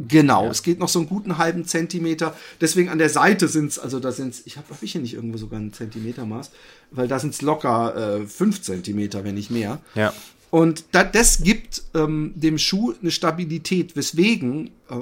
Genau, 0.00 0.44
Ja. 0.44 0.50
es 0.50 0.62
geht 0.62 0.78
noch 0.78 0.88
so 0.88 1.00
einen 1.00 1.08
guten 1.08 1.38
halben 1.38 1.64
Zentimeter. 1.64 2.36
Deswegen 2.60 2.88
an 2.88 2.98
der 2.98 3.08
Seite 3.08 3.48
sind's, 3.48 3.78
also 3.78 3.98
da 3.98 4.12
sind's, 4.12 4.42
ich 4.44 4.56
habe 4.56 4.68
hab 4.70 4.82
ich 4.82 4.92
hier 4.92 5.00
nicht 5.00 5.14
irgendwo 5.14 5.38
sogar 5.38 5.58
ein 5.58 5.72
Zentimetermaß, 5.72 6.50
weil 6.92 7.08
da 7.08 7.18
sind's 7.18 7.42
locker 7.42 8.20
äh, 8.20 8.26
fünf 8.26 8.62
Zentimeter, 8.62 9.24
wenn 9.24 9.34
nicht 9.34 9.50
mehr. 9.50 9.80
Ja. 9.96 10.12
Und 10.50 10.84
da, 10.92 11.04
das 11.04 11.42
gibt 11.42 11.82
ähm, 11.94 12.32
dem 12.36 12.58
Schuh 12.58 12.94
eine 13.02 13.10
Stabilität, 13.10 13.96
weswegen 13.96 14.70
äh, 14.88 14.94
äh, 14.94 14.98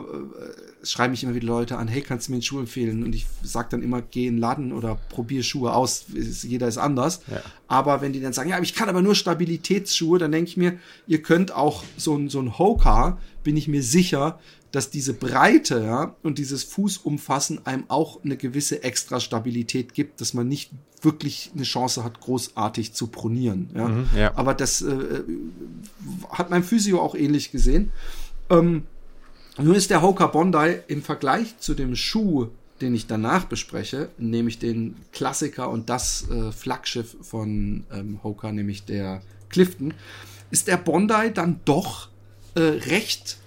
schreiben 0.90 1.12
mich 1.12 1.22
immer 1.22 1.34
wieder 1.34 1.46
Leute 1.46 1.78
an, 1.78 1.88
hey, 1.88 2.02
kannst 2.02 2.28
du 2.28 2.32
mir 2.32 2.36
einen 2.36 2.42
Schuh 2.42 2.58
empfehlen? 2.58 3.04
Und 3.04 3.14
ich 3.14 3.26
sage 3.42 3.68
dann 3.70 3.82
immer, 3.82 4.02
geh 4.02 4.26
in 4.26 4.34
den 4.34 4.40
Laden 4.40 4.72
oder 4.72 4.98
probier 5.08 5.42
Schuhe 5.42 5.72
aus, 5.72 6.06
jeder 6.42 6.68
ist 6.68 6.78
anders. 6.78 7.20
Ja. 7.30 7.40
Aber 7.68 8.00
wenn 8.00 8.12
die 8.12 8.20
dann 8.20 8.32
sagen, 8.32 8.50
ja, 8.50 8.60
ich 8.60 8.74
kann 8.74 8.88
aber 8.88 9.02
nur 9.02 9.14
Stabilitätsschuhe, 9.14 10.18
dann 10.18 10.32
denke 10.32 10.50
ich 10.50 10.56
mir, 10.56 10.78
ihr 11.06 11.22
könnt 11.22 11.52
auch 11.52 11.84
so 11.96 12.16
ein, 12.16 12.28
so 12.28 12.40
ein 12.40 12.58
Hoka, 12.58 13.18
bin 13.42 13.56
ich 13.56 13.68
mir 13.68 13.82
sicher, 13.82 14.38
dass 14.72 14.90
diese 14.90 15.14
Breite 15.14 15.82
ja, 15.84 16.16
und 16.22 16.38
dieses 16.38 16.62
Fußumfassen 16.64 17.64
einem 17.64 17.84
auch 17.88 18.22
eine 18.24 18.36
gewisse 18.36 18.82
extra 18.82 19.20
Stabilität 19.20 19.94
gibt, 19.94 20.20
dass 20.20 20.34
man 20.34 20.48
nicht 20.48 20.70
wirklich 21.00 21.50
eine 21.54 21.62
Chance 21.62 22.04
hat, 22.04 22.20
großartig 22.20 22.92
zu 22.92 23.06
pronieren. 23.06 23.70
Ja? 23.74 23.88
Mhm, 23.88 24.08
ja. 24.16 24.32
Aber 24.36 24.54
das 24.54 24.82
äh, 24.82 25.22
hat 26.30 26.50
mein 26.50 26.62
Physio 26.62 27.00
auch 27.00 27.14
ähnlich 27.14 27.52
gesehen. 27.52 27.90
Ähm, 28.50 28.82
nun 29.58 29.74
ist 29.74 29.90
der 29.90 30.02
Hoka 30.02 30.26
Bondi 30.26 30.76
im 30.88 31.02
Vergleich 31.02 31.58
zu 31.58 31.74
dem 31.74 31.96
Schuh, 31.96 32.48
den 32.80 32.94
ich 32.94 33.06
danach 33.06 33.44
bespreche, 33.44 34.10
nämlich 34.18 34.58
den 34.58 34.96
Klassiker 35.12 35.70
und 35.70 35.88
das 35.88 36.28
äh, 36.30 36.52
Flaggschiff 36.52 37.16
von 37.22 37.84
ähm, 37.92 38.20
Hoka, 38.22 38.52
nämlich 38.52 38.84
der 38.84 39.22
Clifton, 39.48 39.94
ist 40.50 40.68
der 40.68 40.76
Bondi 40.76 41.32
dann 41.32 41.60
doch 41.64 42.08
äh, 42.54 42.60
recht 42.60 43.38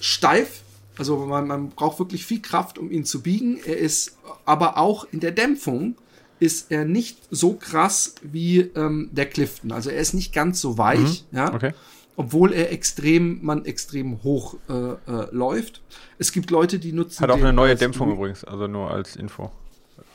steif. 0.00 0.62
Also 0.98 1.18
man, 1.26 1.46
man 1.46 1.70
braucht 1.70 1.98
wirklich 1.98 2.24
viel 2.24 2.40
Kraft, 2.40 2.78
um 2.78 2.90
ihn 2.90 3.04
zu 3.04 3.20
biegen. 3.22 3.58
Er 3.64 3.78
ist 3.78 4.16
aber 4.44 4.78
auch 4.78 5.06
in 5.10 5.20
der 5.20 5.32
Dämpfung 5.32 5.96
ist 6.38 6.70
er 6.70 6.84
nicht 6.84 7.18
so 7.30 7.54
krass 7.54 8.14
wie 8.22 8.60
ähm, 8.60 9.08
der 9.12 9.26
Clifton. 9.26 9.72
Also 9.72 9.90
er 9.90 9.98
ist 9.98 10.12
nicht 10.12 10.34
ganz 10.34 10.60
so 10.60 10.76
weich, 10.76 11.24
ja. 11.32 11.52
Okay. 11.52 11.72
Obwohl 12.16 12.52
er 12.52 12.72
extrem, 12.72 13.40
man 13.42 13.64
extrem 13.66 14.22
hoch 14.22 14.56
äh, 14.68 14.72
äh, 14.72 15.28
läuft. 15.32 15.82
Es 16.18 16.32
gibt 16.32 16.50
Leute, 16.50 16.78
die 16.78 16.92
nutzen. 16.92 17.22
Hat 17.22 17.30
auch 17.30 17.36
eine 17.36 17.52
neue 17.52 17.76
Dämpfung 17.76 18.12
übrigens, 18.12 18.42
also 18.42 18.66
nur 18.66 18.90
als 18.90 19.16
Info. 19.16 19.52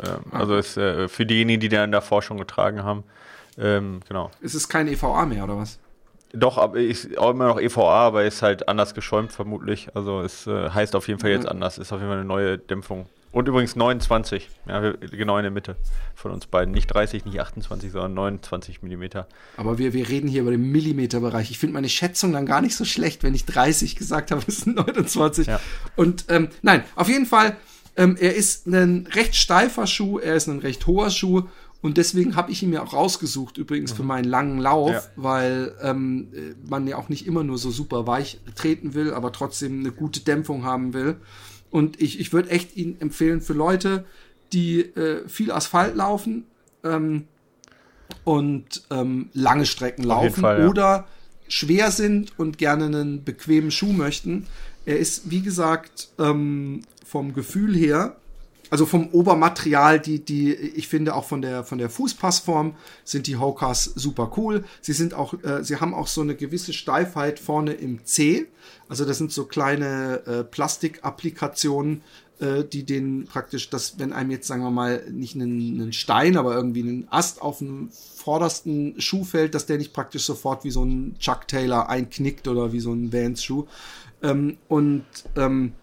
Ähm, 0.03 0.21
Ah. 0.31 0.39
Also 0.39 0.55
ist 0.55 0.77
äh, 0.77 1.07
für 1.07 1.25
diejenigen, 1.25 1.59
die 1.59 1.69
da 1.69 1.83
in 1.83 1.91
der 1.91 2.01
Forschung 2.01 2.37
getragen 2.37 2.83
haben. 2.83 3.03
Ähm, 3.57 3.99
genau. 4.07 4.31
Es 4.41 4.55
ist 4.55 4.69
kein 4.69 4.87
EVA 4.87 5.25
mehr, 5.25 5.43
oder 5.43 5.57
was? 5.57 5.79
Doch, 6.33 6.57
aber 6.57 6.79
ist 6.79 7.17
auch 7.17 7.31
immer 7.31 7.47
noch 7.47 7.59
EVA, 7.59 8.07
aber 8.07 8.23
ist 8.23 8.41
halt 8.41 8.69
anders 8.69 8.93
geschäumt 8.93 9.33
vermutlich. 9.33 9.89
Also 9.95 10.21
es 10.21 10.47
äh, 10.47 10.69
heißt 10.69 10.95
auf 10.95 11.07
jeden 11.07 11.19
Fall 11.19 11.31
jetzt 11.31 11.47
anders. 11.47 11.77
Ist 11.77 11.91
auf 11.91 11.99
jeden 11.99 12.09
Fall 12.09 12.19
eine 12.19 12.27
neue 12.27 12.57
Dämpfung. 12.57 13.07
Und 13.31 13.47
übrigens 13.47 13.77
29, 13.77 14.49
ja, 14.67 14.91
genau 14.91 15.37
in 15.37 15.43
der 15.43 15.51
Mitte 15.51 15.77
von 16.15 16.31
uns 16.31 16.47
beiden. 16.47 16.73
Nicht 16.73 16.87
30, 16.87 17.23
nicht 17.25 17.39
28, 17.39 17.91
sondern 17.91 18.13
29 18.13 18.81
Millimeter. 18.81 19.27
Aber 19.55 19.77
wir, 19.77 19.93
wir 19.93 20.09
reden 20.09 20.27
hier 20.27 20.41
über 20.41 20.51
den 20.51 20.69
Millimeterbereich. 20.71 21.49
Ich 21.49 21.57
finde 21.57 21.73
meine 21.73 21.87
Schätzung 21.87 22.33
dann 22.33 22.45
gar 22.45 22.61
nicht 22.61 22.75
so 22.75 22.83
schlecht, 22.83 23.23
wenn 23.23 23.33
ich 23.33 23.45
30 23.45 23.95
gesagt 23.95 24.31
habe, 24.31 24.43
es 24.47 24.61
sind 24.61 24.75
29. 24.75 25.47
Ja. 25.47 25.61
Und 25.95 26.25
ähm, 26.27 26.49
nein, 26.61 26.83
auf 26.95 27.07
jeden 27.07 27.25
Fall, 27.25 27.55
ähm, 27.95 28.17
er 28.19 28.35
ist 28.35 28.67
ein 28.67 29.07
recht 29.13 29.35
steifer 29.35 29.87
Schuh, 29.87 30.19
er 30.19 30.35
ist 30.35 30.47
ein 30.47 30.59
recht 30.59 30.85
hoher 30.85 31.09
Schuh 31.09 31.43
und 31.81 31.97
deswegen 31.97 32.35
habe 32.35 32.51
ich 32.51 32.61
ihn 32.61 32.69
mir 32.69 32.83
auch 32.83 32.93
rausgesucht, 32.93 33.57
übrigens 33.57 33.93
mhm. 33.93 33.95
für 33.95 34.03
meinen 34.03 34.25
langen 34.25 34.59
Lauf, 34.59 34.91
ja. 34.91 35.03
weil 35.15 35.73
ähm, 35.81 36.27
man 36.67 36.85
ja 36.87 36.97
auch 36.97 37.09
nicht 37.09 37.25
immer 37.25 37.43
nur 37.43 37.57
so 37.57 37.71
super 37.71 38.05
weich 38.05 38.39
treten 38.55 38.93
will, 38.93 39.13
aber 39.13 39.31
trotzdem 39.31 39.79
eine 39.79 39.91
gute 39.91 40.19
Dämpfung 40.19 40.63
haben 40.63 40.93
will. 40.93 41.17
Und 41.71 42.01
ich, 42.01 42.19
ich 42.19 42.33
würde 42.33 42.49
echt 42.49 42.75
ihn 42.75 42.97
empfehlen 42.99 43.41
für 43.41 43.53
Leute, 43.53 44.05
die 44.53 44.81
äh, 44.81 45.27
viel 45.27 45.51
Asphalt 45.51 45.95
laufen 45.95 46.45
ähm, 46.83 47.25
und 48.23 48.83
ähm, 48.91 49.29
lange 49.33 49.65
Strecken 49.65 50.03
laufen 50.03 50.41
Fall, 50.41 50.59
ja. 50.61 50.67
oder 50.67 51.07
schwer 51.47 51.91
sind 51.91 52.37
und 52.37 52.57
gerne 52.57 52.85
einen 52.85 53.23
bequemen 53.23 53.71
Schuh 53.71 53.93
möchten. 53.93 54.47
Er 54.85 54.97
ist, 54.97 55.29
wie 55.31 55.41
gesagt, 55.41 56.09
ähm, 56.19 56.81
vom 57.05 57.33
Gefühl 57.33 57.75
her 57.75 58.17
also 58.71 58.85
vom 58.85 59.09
Obermaterial, 59.09 59.99
die, 59.99 60.23
die, 60.23 60.53
ich 60.53 60.87
finde 60.87 61.13
auch 61.13 61.25
von 61.25 61.41
der, 61.41 61.65
von 61.65 61.77
der 61.77 61.89
Fußpassform 61.89 62.73
sind 63.03 63.27
die 63.27 63.35
Hokas 63.35 63.83
super 63.83 64.31
cool. 64.37 64.63
Sie 64.79 64.93
sind 64.93 65.13
auch, 65.13 65.33
äh, 65.43 65.61
sie 65.61 65.75
haben 65.75 65.93
auch 65.93 66.07
so 66.07 66.21
eine 66.21 66.35
gewisse 66.35 66.71
Steifheit 66.71 67.37
vorne 67.37 67.73
im 67.73 68.05
C. 68.05 68.47
Also 68.87 69.03
das 69.03 69.17
sind 69.17 69.33
so 69.33 69.43
kleine 69.43 70.25
äh, 70.25 70.43
Plastikapplikationen, 70.45 72.01
äh, 72.39 72.63
die 72.63 72.85
den 72.85 73.25
praktisch, 73.25 73.69
dass 73.69 73.99
wenn 73.99 74.13
einem 74.13 74.31
jetzt, 74.31 74.47
sagen 74.47 74.63
wir 74.63 74.71
mal, 74.71 75.03
nicht 75.11 75.35
einen, 75.35 75.81
einen 75.81 75.91
Stein, 75.91 76.37
aber 76.37 76.55
irgendwie 76.55 76.83
einen 76.83 77.07
Ast 77.09 77.41
auf 77.41 77.57
dem 77.57 77.89
vordersten 77.91 78.95
Schuh 79.01 79.25
fällt, 79.25 79.53
dass 79.53 79.65
der 79.65 79.79
nicht 79.79 79.91
praktisch 79.91 80.23
sofort 80.23 80.63
wie 80.63 80.71
so 80.71 80.85
ein 80.85 81.17
Chuck 81.19 81.45
Taylor 81.45 81.89
einknickt 81.89 82.47
oder 82.47 82.71
wie 82.71 82.79
so 82.79 82.93
ein 82.93 83.11
Vans 83.11 83.43
Schuh. 83.43 83.65
Ähm, 84.23 84.55
und 84.69 85.03
ähm, 85.35 85.73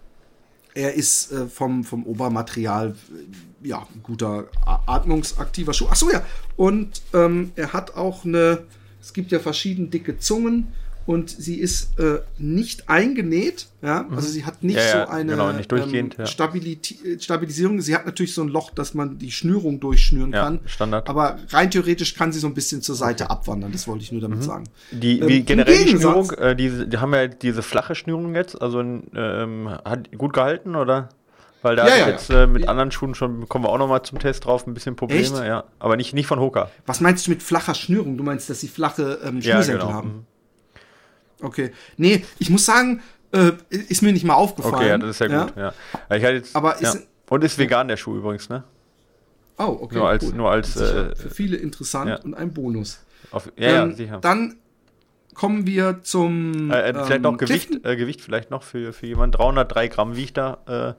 er 0.78 0.94
ist 0.94 1.32
äh, 1.32 1.46
vom, 1.48 1.82
vom 1.82 2.06
Obermaterial 2.06 2.90
äh, 2.90 3.68
ja, 3.68 3.84
ein 3.92 4.02
guter 4.04 4.46
atmungsaktiver 4.86 5.74
Schuh. 5.74 5.88
Achso, 5.88 6.08
ja. 6.10 6.22
Und 6.56 7.02
ähm, 7.12 7.50
er 7.56 7.72
hat 7.72 7.96
auch 7.96 8.24
eine, 8.24 8.62
es 9.00 9.12
gibt 9.12 9.32
ja 9.32 9.40
verschiedene 9.40 9.88
dicke 9.88 10.18
Zungen 10.18 10.68
und 11.08 11.30
sie 11.30 11.58
ist 11.58 11.98
äh, 11.98 12.18
nicht 12.36 12.90
eingenäht, 12.90 13.68
ja, 13.80 14.02
mhm. 14.02 14.16
also 14.16 14.28
sie 14.28 14.44
hat 14.44 14.62
nicht 14.62 14.76
ja, 14.76 15.06
so 15.06 15.10
eine 15.10 15.32
genau, 15.32 15.52
nicht 15.52 15.72
ähm, 15.72 16.10
ja. 16.18 16.26
Stabilisierung. 16.26 17.80
Sie 17.80 17.94
hat 17.94 18.04
natürlich 18.04 18.34
so 18.34 18.42
ein 18.42 18.48
Loch, 18.48 18.70
dass 18.72 18.92
man 18.92 19.16
die 19.16 19.30
Schnürung 19.30 19.80
durchschnüren 19.80 20.34
ja, 20.34 20.42
kann. 20.42 20.60
Standard. 20.66 21.08
Aber 21.08 21.38
rein 21.48 21.70
theoretisch 21.70 22.14
kann 22.14 22.30
sie 22.30 22.40
so 22.40 22.46
ein 22.46 22.52
bisschen 22.52 22.82
zur 22.82 22.94
Seite 22.94 23.30
abwandern. 23.30 23.72
Das 23.72 23.88
wollte 23.88 24.04
ich 24.04 24.12
nur 24.12 24.20
damit 24.20 24.40
mhm. 24.40 24.42
sagen. 24.42 24.64
Die 24.90 25.20
ähm, 25.20 25.46
generell 25.46 25.82
die 25.82 25.96
Schnürung, 25.96 26.30
äh, 26.32 26.54
die, 26.54 26.86
die 26.90 26.98
haben 26.98 27.14
ja 27.14 27.26
diese 27.26 27.62
flache 27.62 27.94
Schnürung 27.94 28.34
jetzt, 28.34 28.60
also 28.60 28.80
ähm, 28.80 29.70
hat 29.86 30.12
gut 30.18 30.34
gehalten 30.34 30.76
oder? 30.76 31.08
Weil 31.62 31.76
da 31.76 31.88
ja, 31.88 31.96
ja, 31.96 32.08
jetzt 32.10 32.28
äh, 32.28 32.46
mit 32.46 32.68
anderen 32.68 32.90
Schuhen 32.90 33.14
schon, 33.14 33.48
kommen 33.48 33.64
wir 33.64 33.70
auch 33.70 33.78
noch 33.78 33.88
mal 33.88 34.02
zum 34.02 34.18
Test 34.18 34.44
drauf, 34.44 34.66
ein 34.66 34.74
bisschen 34.74 34.94
Probleme, 34.94 35.22
Echt? 35.22 35.46
ja. 35.46 35.64
Aber 35.78 35.96
nicht, 35.96 36.12
nicht 36.12 36.26
von 36.26 36.38
Hoka. 36.38 36.70
Was 36.84 37.00
meinst 37.00 37.26
du 37.26 37.30
mit 37.30 37.42
flacher 37.42 37.74
Schnürung? 37.74 38.18
Du 38.18 38.24
meinst, 38.24 38.50
dass 38.50 38.60
sie 38.60 38.68
flache 38.68 39.20
ähm, 39.24 39.40
Schnürsenkel 39.40 39.86
genau. 39.86 39.94
haben? 39.94 40.26
Okay. 41.40 41.72
Nee, 41.96 42.24
ich 42.38 42.50
muss 42.50 42.64
sagen, 42.64 43.02
äh, 43.32 43.52
ist 43.70 44.02
mir 44.02 44.12
nicht 44.12 44.24
mal 44.24 44.34
aufgefallen. 44.34 44.74
Okay, 44.74 44.88
ja, 44.88 44.98
das 44.98 45.10
ist 45.10 45.20
ja, 45.20 45.26
ja? 45.28 45.44
gut, 45.44 45.56
ja. 45.56 45.72
Ich 46.16 46.22
jetzt, 46.22 46.56
Aber 46.56 46.74
ist, 46.80 46.94
ja. 46.94 47.00
Und 47.28 47.44
ist 47.44 47.58
vegan 47.58 47.88
der 47.88 47.96
Schuh 47.96 48.16
übrigens, 48.16 48.48
ne? 48.48 48.64
Oh, 49.58 49.76
okay. 49.82 49.96
Nur 49.96 50.08
als, 50.08 50.32
nur 50.32 50.50
als 50.50 50.76
äh, 50.76 51.14
für 51.14 51.30
viele 51.30 51.56
interessant 51.56 52.24
und 52.24 52.34
ein 52.34 52.52
Bonus. 52.52 53.00
Auf, 53.30 53.52
ja, 53.56 53.82
ähm, 53.82 53.90
ja, 53.90 53.96
sicher. 53.96 54.18
Dann 54.20 54.56
kommen 55.34 55.66
wir 55.66 56.02
zum. 56.02 56.70
Äh, 56.70 56.90
äh 56.90 57.04
vielleicht 57.04 57.22
noch 57.22 57.32
ähm, 57.32 57.38
Gewicht, 57.38 57.84
äh, 57.84 57.96
Gewicht 57.96 58.20
vielleicht 58.20 58.50
noch 58.50 58.62
für, 58.62 58.92
für 58.92 59.06
jemanden. 59.06 59.32
303 59.32 59.88
Gramm 59.88 60.16
wiegt 60.16 60.36
da. 60.36 60.96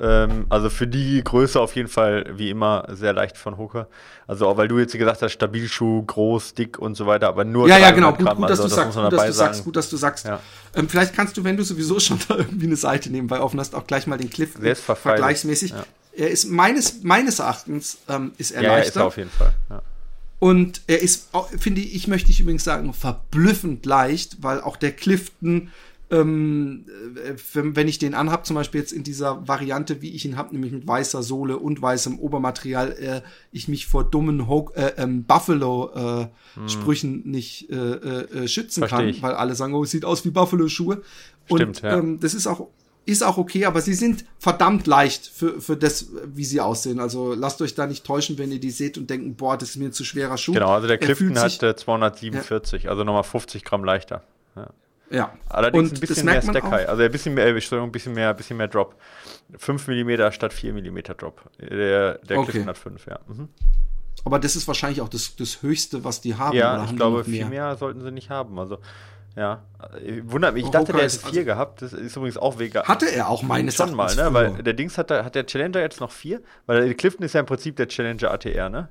Äh, 0.00 0.24
ähm, 0.24 0.46
also 0.48 0.70
für 0.70 0.86
die 0.86 1.22
Größe 1.22 1.60
auf 1.60 1.74
jeden 1.76 1.88
Fall 1.88 2.24
wie 2.32 2.50
immer 2.50 2.86
sehr 2.90 3.12
leicht 3.12 3.36
von 3.36 3.58
Hooker. 3.58 3.88
Also 4.26 4.46
auch 4.46 4.56
weil 4.56 4.68
du 4.68 4.78
jetzt 4.78 4.96
gesagt 4.96 5.22
hast, 5.22 5.32
Stabilschuh, 5.32 6.02
groß, 6.04 6.54
dick 6.54 6.78
und 6.78 6.94
so 6.96 7.06
weiter, 7.06 7.28
aber 7.28 7.44
nur. 7.44 7.68
Ja, 7.68 7.78
ja, 7.78 7.90
genau. 7.90 8.12
Gut, 8.12 8.28
gut, 8.36 8.50
dass 8.50 8.60
also, 8.60 8.64
du 8.64 8.68
sagst. 8.68 8.96
Gut, 8.96 9.12
dass 9.12 9.26
du 9.26 9.32
sagst. 9.32 9.64
Gut, 9.64 9.76
dass 9.76 9.90
du 9.90 9.96
sagst. 9.96 10.26
Ja. 10.26 10.40
Ähm, 10.74 10.88
vielleicht 10.88 11.14
kannst 11.14 11.36
du, 11.36 11.44
wenn 11.44 11.56
du 11.56 11.62
sowieso 11.62 12.00
schon 12.00 12.18
da 12.28 12.36
irgendwie 12.36 12.66
eine 12.66 12.76
Seite 12.76 13.10
nebenbei 13.10 13.40
offen 13.40 13.58
hast, 13.60 13.74
auch 13.74 13.86
gleich 13.86 14.06
mal 14.06 14.18
den 14.18 14.30
Cliff 14.30 14.54
vergleichsmäßig. 14.82 15.70
Ja. 15.70 15.84
Er 16.12 16.30
ist 16.30 16.46
meines 16.46 17.02
meines 17.04 17.38
Erachtens 17.38 17.98
ähm, 18.08 18.32
ist 18.38 18.50
er 18.50 18.62
ja, 18.62 18.68
leichter. 18.70 18.82
Ja, 18.82 18.88
ist 18.88 18.96
er 18.96 19.06
auf 19.06 19.16
jeden 19.16 19.30
Fall. 19.30 19.52
Ja. 19.70 19.82
Und 20.40 20.82
er 20.86 21.02
ist, 21.02 21.30
finde 21.58 21.80
ich, 21.80 22.06
möchte 22.06 22.30
ich 22.30 22.38
übrigens 22.38 22.62
sagen, 22.62 22.94
verblüffend 22.94 23.84
leicht, 23.84 24.36
weil 24.40 24.60
auch 24.60 24.76
der 24.76 24.92
Clifton 24.92 25.70
ähm, 26.10 26.86
äh, 27.16 27.34
wenn 27.54 27.88
ich 27.88 27.98
den 27.98 28.14
anhab, 28.14 28.46
zum 28.46 28.56
Beispiel 28.56 28.80
jetzt 28.80 28.92
in 28.92 29.04
dieser 29.04 29.46
Variante, 29.46 30.00
wie 30.00 30.10
ich 30.10 30.24
ihn 30.24 30.36
habe, 30.36 30.54
nämlich 30.54 30.72
mit 30.72 30.86
weißer 30.86 31.22
Sohle 31.22 31.58
und 31.58 31.82
weißem 31.82 32.18
Obermaterial, 32.18 32.92
äh, 32.92 33.20
ich 33.52 33.68
mich 33.68 33.86
vor 33.86 34.04
dummen 34.04 34.48
Ho 34.48 34.70
äh, 34.74 34.92
ähm, 34.96 35.24
Buffalo-Sprüchen 35.24 37.24
äh, 37.24 37.28
nicht 37.28 37.70
äh, 37.70 37.74
äh, 37.74 38.48
schützen 38.48 38.80
Versteh 38.80 38.96
kann, 38.96 39.08
ich. 39.08 39.22
weil 39.22 39.34
alle 39.34 39.54
sagen, 39.54 39.74
oh, 39.74 39.82
es 39.82 39.90
sieht 39.90 40.04
aus 40.04 40.24
wie 40.24 40.30
Buffalo-Schuhe. 40.30 41.02
Und 41.48 41.82
ja. 41.82 41.98
ähm, 41.98 42.20
das 42.20 42.34
ist 42.34 42.46
auch 42.46 42.68
ist 43.04 43.24
auch 43.24 43.38
okay, 43.38 43.64
aber 43.64 43.80
sie 43.80 43.94
sind 43.94 44.26
verdammt 44.38 44.86
leicht 44.86 45.26
für, 45.26 45.62
für 45.62 45.78
das, 45.78 46.08
wie 46.26 46.44
sie 46.44 46.60
aussehen. 46.60 47.00
Also 47.00 47.32
lasst 47.32 47.62
euch 47.62 47.74
da 47.74 47.86
nicht 47.86 48.04
täuschen, 48.04 48.36
wenn 48.36 48.52
ihr 48.52 48.60
die 48.60 48.70
seht 48.70 48.98
und 48.98 49.08
denken, 49.08 49.34
boah, 49.34 49.56
das 49.56 49.70
ist 49.70 49.76
mir 49.76 49.86
ein 49.86 49.92
zu 49.92 50.04
schwerer 50.04 50.36
Schuh. 50.36 50.52
Genau, 50.52 50.72
also 50.72 50.88
der 50.88 50.98
Clifton 50.98 51.38
hat 51.38 51.52
247, 51.52 52.82
ja. 52.82 52.90
also 52.90 53.04
nochmal 53.04 53.22
50 53.22 53.64
Gramm 53.64 53.82
leichter. 53.82 54.24
Ja. 54.56 54.68
Ja. 55.10 55.32
Allerdings 55.48 55.90
und 55.90 55.96
ein 55.96 56.00
bisschen 56.00 56.24
mehr 56.26 56.42
Stack 56.42 56.64
High. 56.64 56.88
Also 56.88 57.02
ein 57.02 57.10
bisschen 57.10 57.34
mehr, 57.34 57.46
ein 57.46 57.54
bisschen 57.54 58.14
mehr, 58.14 58.34
bisschen 58.34 58.56
mehr 58.56 58.68
Drop. 58.68 58.96
5 59.56 59.88
mm 59.88 60.30
statt 60.32 60.52
4 60.52 60.74
mm 60.74 60.98
Drop. 61.16 61.40
Der, 61.58 62.18
der 62.18 62.38
okay. 62.38 62.50
Clifton 62.50 62.68
hat 62.68 62.78
5, 62.78 63.06
ja. 63.06 63.18
Mhm. 63.26 63.48
Aber 64.24 64.38
das 64.38 64.56
ist 64.56 64.66
wahrscheinlich 64.68 65.00
auch 65.00 65.08
das, 65.08 65.36
das 65.36 65.62
Höchste, 65.62 66.04
was 66.04 66.20
die 66.20 66.34
haben. 66.34 66.56
Ja, 66.56 66.84
ich 66.84 66.96
glaube, 66.96 67.24
viel 67.24 67.46
mehr 67.46 67.76
sollten 67.76 68.00
sie 68.02 68.10
nicht 68.10 68.30
haben. 68.30 68.58
Also, 68.58 68.78
ja. 69.36 69.62
Wundert 70.24 70.54
mich, 70.54 70.64
ich 70.64 70.70
dachte, 70.70 70.92
der 70.92 71.02
hätte 71.02 71.18
4 71.18 71.28
also 71.28 71.44
gehabt. 71.44 71.82
Das 71.82 71.92
ist 71.92 72.16
übrigens 72.16 72.36
auch 72.36 72.58
vegan. 72.58 72.84
Hatte 72.84 73.06
er 73.06 73.28
auch 73.28 73.42
meines 73.42 73.76
Schon 73.76 73.94
mal, 73.94 74.14
ne? 74.14 74.34
Weil 74.34 74.62
der 74.62 74.74
Dings 74.74 74.98
hat, 74.98 75.10
hat 75.10 75.34
der 75.34 75.46
Challenger 75.46 75.80
jetzt 75.80 76.00
noch 76.00 76.10
4. 76.10 76.40
Weil 76.66 76.86
der 76.86 76.94
Clifton 76.94 77.24
ist 77.24 77.34
ja 77.34 77.40
im 77.40 77.46
Prinzip 77.46 77.76
der 77.76 77.88
Challenger 77.88 78.32
ATR, 78.32 78.68
ne? 78.68 78.88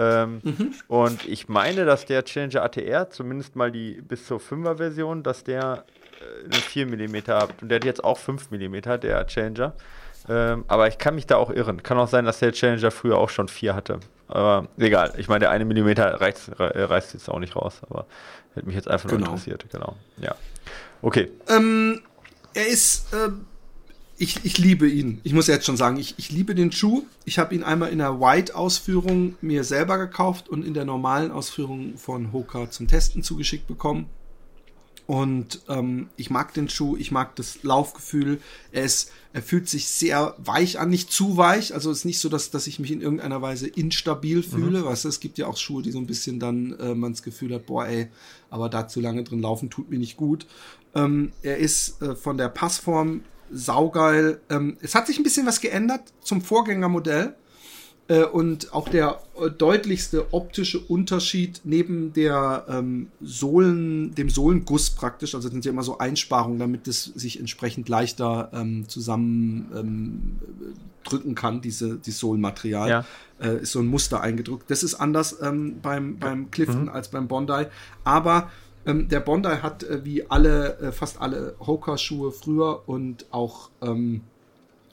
Ähm, 0.00 0.40
mhm. 0.42 0.74
Und 0.88 1.28
ich 1.28 1.48
meine, 1.48 1.84
dass 1.84 2.06
der 2.06 2.24
Challenger 2.24 2.62
ATR, 2.62 3.10
zumindest 3.10 3.54
mal 3.54 3.70
die 3.70 4.00
bis 4.00 4.26
zur 4.26 4.38
5er 4.38 4.78
Version, 4.78 5.22
dass 5.22 5.44
der 5.44 5.84
äh, 6.20 6.44
eine 6.46 6.54
4 6.54 6.86
mm 6.86 7.16
hat. 7.28 7.60
Und 7.60 7.68
der 7.68 7.76
hat 7.76 7.84
jetzt 7.84 8.02
auch 8.02 8.16
5 8.16 8.50
mm, 8.50 8.80
der 9.02 9.26
Challenger. 9.26 9.74
Ähm, 10.28 10.64
aber 10.68 10.88
ich 10.88 10.96
kann 10.96 11.14
mich 11.14 11.26
da 11.26 11.36
auch 11.36 11.50
irren. 11.50 11.82
Kann 11.82 11.98
auch 11.98 12.08
sein, 12.08 12.24
dass 12.24 12.38
der 12.38 12.52
Challenger 12.52 12.90
früher 12.90 13.18
auch 13.18 13.28
schon 13.28 13.48
4 13.48 13.74
hatte. 13.74 14.00
Aber 14.26 14.68
egal. 14.78 15.12
Ich 15.18 15.28
meine, 15.28 15.40
der 15.40 15.50
1 15.50 15.64
mm 15.66 15.88
reißt, 15.98 16.52
reißt 16.58 17.12
jetzt 17.12 17.28
auch 17.28 17.38
nicht 17.38 17.54
raus. 17.54 17.82
Aber 17.90 18.06
hätte 18.54 18.66
mich 18.66 18.76
jetzt 18.76 18.88
einfach 18.88 19.10
genau. 19.10 19.26
nur 19.26 19.28
interessiert. 19.34 19.66
Genau. 19.70 19.96
Ja. 20.16 20.34
Okay. 21.02 21.30
Ähm, 21.48 22.00
er 22.54 22.68
ist. 22.68 23.12
Äh 23.12 23.28
ich, 24.20 24.44
ich 24.44 24.58
liebe 24.58 24.86
ihn. 24.86 25.18
Ich 25.24 25.32
muss 25.32 25.46
jetzt 25.46 25.64
schon 25.64 25.78
sagen, 25.78 25.96
ich, 25.96 26.14
ich 26.18 26.30
liebe 26.30 26.54
den 26.54 26.72
Schuh. 26.72 27.04
Ich 27.24 27.38
habe 27.38 27.54
ihn 27.54 27.62
einmal 27.62 27.90
in 27.90 27.98
der 27.98 28.20
White-Ausführung 28.20 29.36
mir 29.40 29.64
selber 29.64 29.96
gekauft 29.96 30.50
und 30.50 30.62
in 30.62 30.74
der 30.74 30.84
normalen 30.84 31.30
Ausführung 31.30 31.96
von 31.96 32.30
Hoka 32.30 32.70
zum 32.70 32.86
Testen 32.86 33.22
zugeschickt 33.22 33.66
bekommen. 33.66 34.10
Und 35.06 35.62
ähm, 35.68 36.10
ich 36.18 36.28
mag 36.28 36.52
den 36.52 36.68
Schuh, 36.68 36.98
ich 36.98 37.10
mag 37.10 37.34
das 37.36 37.62
Laufgefühl. 37.62 38.42
Er, 38.72 38.84
ist, 38.84 39.10
er 39.32 39.42
fühlt 39.42 39.70
sich 39.70 39.88
sehr 39.88 40.34
weich 40.36 40.78
an, 40.78 40.90
nicht 40.90 41.10
zu 41.10 41.38
weich. 41.38 41.72
Also 41.72 41.90
es 41.90 42.00
ist 42.00 42.04
nicht 42.04 42.18
so, 42.18 42.28
dass, 42.28 42.50
dass 42.50 42.66
ich 42.66 42.78
mich 42.78 42.92
in 42.92 43.00
irgendeiner 43.00 43.40
Weise 43.40 43.68
instabil 43.68 44.42
fühle. 44.42 44.80
Mhm. 44.80 44.84
Weißt 44.84 45.06
du, 45.06 45.08
es 45.08 45.20
gibt 45.20 45.38
ja 45.38 45.46
auch 45.46 45.56
Schuhe, 45.56 45.82
die 45.82 45.92
so 45.92 45.98
ein 45.98 46.06
bisschen 46.06 46.38
dann 46.38 46.78
äh, 46.78 46.94
man 46.94 47.12
das 47.12 47.22
Gefühl 47.22 47.54
hat, 47.54 47.64
boah, 47.64 47.86
ey, 47.86 48.08
aber 48.50 48.68
da 48.68 48.86
zu 48.86 49.00
lange 49.00 49.24
drin 49.24 49.40
laufen 49.40 49.70
tut 49.70 49.90
mir 49.90 49.98
nicht 49.98 50.18
gut. 50.18 50.46
Ähm, 50.94 51.32
er 51.42 51.56
ist 51.56 52.02
äh, 52.02 52.14
von 52.14 52.36
der 52.36 52.50
Passform 52.50 53.22
saugeil. 53.50 54.40
Ähm, 54.50 54.76
es 54.80 54.94
hat 54.94 55.06
sich 55.06 55.18
ein 55.18 55.22
bisschen 55.22 55.46
was 55.46 55.60
geändert 55.60 56.12
zum 56.22 56.42
Vorgängermodell. 56.42 57.34
Äh, 58.10 58.24
und 58.24 58.74
auch 58.74 58.88
der 58.88 59.20
äh, 59.40 59.50
deutlichste 59.50 60.34
optische 60.34 60.80
Unterschied 60.80 61.60
neben 61.62 62.12
der 62.12 62.66
ähm, 62.68 63.06
Sohlen, 63.20 64.16
dem 64.16 64.28
Sohlenguss 64.28 64.90
praktisch, 64.90 65.36
also 65.36 65.48
sind 65.48 65.64
ja 65.64 65.70
immer 65.70 65.84
so 65.84 65.98
Einsparungen, 65.98 66.58
damit 66.58 66.88
es 66.88 67.04
sich 67.04 67.38
entsprechend 67.38 67.88
leichter 67.88 68.50
ähm, 68.52 68.88
zusammen 68.88 69.70
ähm, 69.76 70.38
drücken 71.04 71.36
kann, 71.36 71.60
diese, 71.60 71.98
dieses 71.98 72.18
Sohlenmaterial. 72.18 72.88
Ja. 72.88 73.04
Äh, 73.40 73.62
ist 73.62 73.70
so 73.70 73.78
ein 73.78 73.86
Muster 73.86 74.20
eingedrückt. 74.20 74.68
Das 74.70 74.82
ist 74.82 74.96
anders 74.96 75.40
ähm, 75.40 75.76
beim, 75.80 76.18
beim 76.18 76.50
Clifton 76.50 76.82
mhm. 76.82 76.88
als 76.88 77.10
beim 77.10 77.28
Bondi. 77.28 77.66
Aber 78.02 78.50
Ähm, 78.86 79.08
der 79.08 79.20
Bondi 79.20 79.48
hat 79.48 79.82
äh, 79.82 80.04
wie 80.04 80.30
alle, 80.30 80.78
äh, 80.78 80.92
fast 80.92 81.20
alle 81.20 81.54
Hoka-Schuhe 81.60 82.32
früher 82.32 82.88
und 82.88 83.26
auch 83.30 83.70
ähm, 83.82 84.22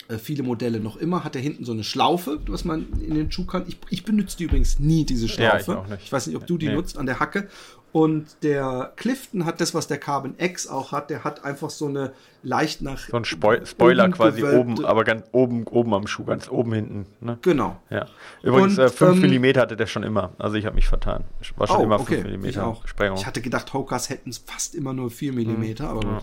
äh, 0.08 0.18
viele 0.18 0.42
Modelle 0.42 0.80
noch 0.80 0.96
immer, 0.96 1.24
hat 1.24 1.36
er 1.36 1.42
hinten 1.42 1.64
so 1.64 1.72
eine 1.72 1.84
Schlaufe, 1.84 2.38
was 2.48 2.64
man 2.64 2.86
in 3.00 3.14
den 3.14 3.30
Schuh 3.30 3.44
kann. 3.44 3.64
Ich, 3.68 3.78
ich 3.90 4.04
benutze 4.04 4.38
die 4.38 4.44
übrigens 4.44 4.78
nie, 4.78 5.04
diese 5.04 5.28
Schlaufe. 5.28 5.72
Ja, 5.72 5.94
ich, 5.94 6.04
ich, 6.04 6.12
weiß 6.12 6.26
nicht, 6.26 6.36
ob 6.36 6.46
du 6.46 6.58
die 6.58 6.68
nee. 6.68 6.74
nutzt 6.74 6.98
an 6.98 7.06
der 7.06 7.20
Hacke. 7.20 7.48
Und 7.90 8.42
der 8.42 8.92
Clifton 8.96 9.46
hat 9.46 9.60
das, 9.60 9.74
was 9.74 9.86
der 9.86 9.98
Carbon 9.98 10.34
X 10.36 10.66
auch 10.66 10.92
hat. 10.92 11.08
Der 11.08 11.24
hat 11.24 11.44
einfach 11.44 11.70
so 11.70 11.86
eine 11.86 12.12
leicht 12.42 12.82
nach. 12.82 12.98
So 12.98 13.16
ein 13.16 13.24
Spo 13.24 13.64
Spoiler 13.64 14.10
quasi 14.10 14.44
oben, 14.44 14.84
aber 14.84 15.04
ganz 15.04 15.24
oben, 15.32 15.66
oben 15.66 15.94
am 15.94 16.06
Schuh, 16.06 16.24
ganz 16.24 16.50
oben 16.50 16.74
hinten. 16.74 17.06
Ne? 17.20 17.38
Genau. 17.42 17.80
Ja. 17.88 18.06
Übrigens, 18.42 18.74
5 18.74 19.00
äh, 19.00 19.26
ähm, 19.26 19.40
mm 19.40 19.58
hatte 19.58 19.76
der 19.76 19.86
schon 19.86 20.02
immer. 20.02 20.32
Also 20.38 20.56
ich 20.56 20.66
habe 20.66 20.74
mich 20.74 20.86
vertan. 20.86 21.24
War 21.56 21.66
schon 21.66 21.78
oh, 21.78 21.84
immer 21.84 21.98
5 21.98 22.24
okay. 22.26 22.36
mm 22.36 22.86
Sprengung. 22.86 23.18
Ich 23.18 23.26
hatte 23.26 23.40
gedacht, 23.40 23.72
Hokas 23.72 24.10
hätten 24.10 24.30
es 24.30 24.38
fast 24.38 24.74
immer 24.74 24.92
nur 24.92 25.10
4 25.10 25.32
mm, 25.32 25.36
mhm. 25.36 25.74
aber 25.80 26.02
ja. 26.02 26.20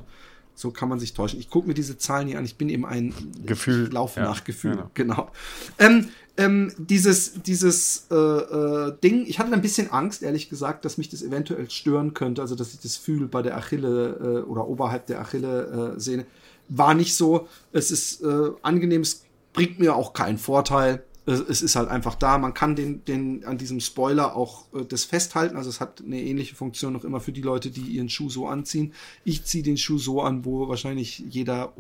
So 0.56 0.72
kann 0.72 0.89
man 0.89 1.00
sich 1.00 1.13
täuschen. 1.13 1.39
Ich 1.39 1.50
gucke 1.50 1.68
mir 1.68 1.74
diese 1.74 1.98
Zahlen 1.98 2.28
hier 2.28 2.39
an. 2.39 2.46
Ich 2.46 2.58
bin 2.58 2.70
eben 2.70 2.86
ein 2.86 3.13
Gefühl. 3.46 3.88
Ich 3.88 3.94
laufe 3.94 4.20
ja, 4.20 4.26
nach 4.26 4.44
Gefühl. 4.44 4.72
Genau. 4.72 4.89
genau. 4.94 5.32
Ähm, 5.78 6.08
ähm, 6.38 6.72
dieses, 6.78 7.41
dieses 7.44 8.08
äh, 8.12 8.15
äh, 8.15 8.94
Ding, 9.02 9.26
ich 9.26 9.39
hatte 9.39 9.54
ein 9.54 9.62
bisschen 9.62 9.91
Angst, 9.91 10.22
ehrlich 10.22 10.50
gesagt, 10.50 10.84
dass 10.84 10.98
mich 10.98 11.10
das 11.10 11.22
eventuell 11.22 11.70
stören 11.70 12.13
könnte, 12.13 12.41
also 12.41 12.56
dass 12.56 12.74
ich 12.74 12.80
das 12.82 12.98
Fühl 12.98 13.28
bei 13.28 13.41
der 13.41 13.56
Achille 13.56 14.44
äh, 14.44 14.50
oder 14.50 14.68
oberhalb 14.68 15.06
der 15.08 15.22
Achille-Sehne. 15.22 16.24
Äh, 16.24 16.26
War 16.70 16.94
nicht 16.94 17.15
so. 17.15 17.48
Es 17.72 17.91
ist 17.91 18.22
äh, 18.22 18.52
angenehm, 18.62 19.02
es 19.02 19.24
bringt 19.54 19.80
mir 19.80 19.96
auch 19.96 20.13
keinen 20.13 20.38
Vorteil. 20.38 21.04
Es 21.26 21.62
ist 21.62 21.76
halt 21.76 21.90
einfach 21.90 22.16
da. 22.16 22.38
Man 22.38 22.54
kann 22.54 22.76
den, 22.76 23.04
den 23.06 23.46
an 23.46 23.58
diesem 23.58 23.80
Spoiler 23.80 24.36
auch 24.36 24.66
äh, 24.74 24.86
das 24.86 25.06
festhalten. 25.06 25.58
Also 25.58 25.70
es 25.70 25.80
hat 25.80 26.02
eine 26.06 26.22
ähnliche 26.22 26.56
Funktion 26.56 26.94
noch 26.94 27.04
immer 27.04 27.20
für 27.20 27.32
die 27.32 27.42
Leute, 27.42 27.72
die 27.72 27.82
ihren 27.82 28.10
Schuh 28.10 28.30
so 28.30 28.48
anziehen. 28.48 28.94
Ich 29.24 29.44
ziehe 29.44 29.64
den 29.64 29.78
Schuh 29.78 29.98
so 29.98 30.22
an, 30.22 30.46
wo 30.46 30.68
wahrscheinlich 30.68 31.20
jeder 31.20 31.74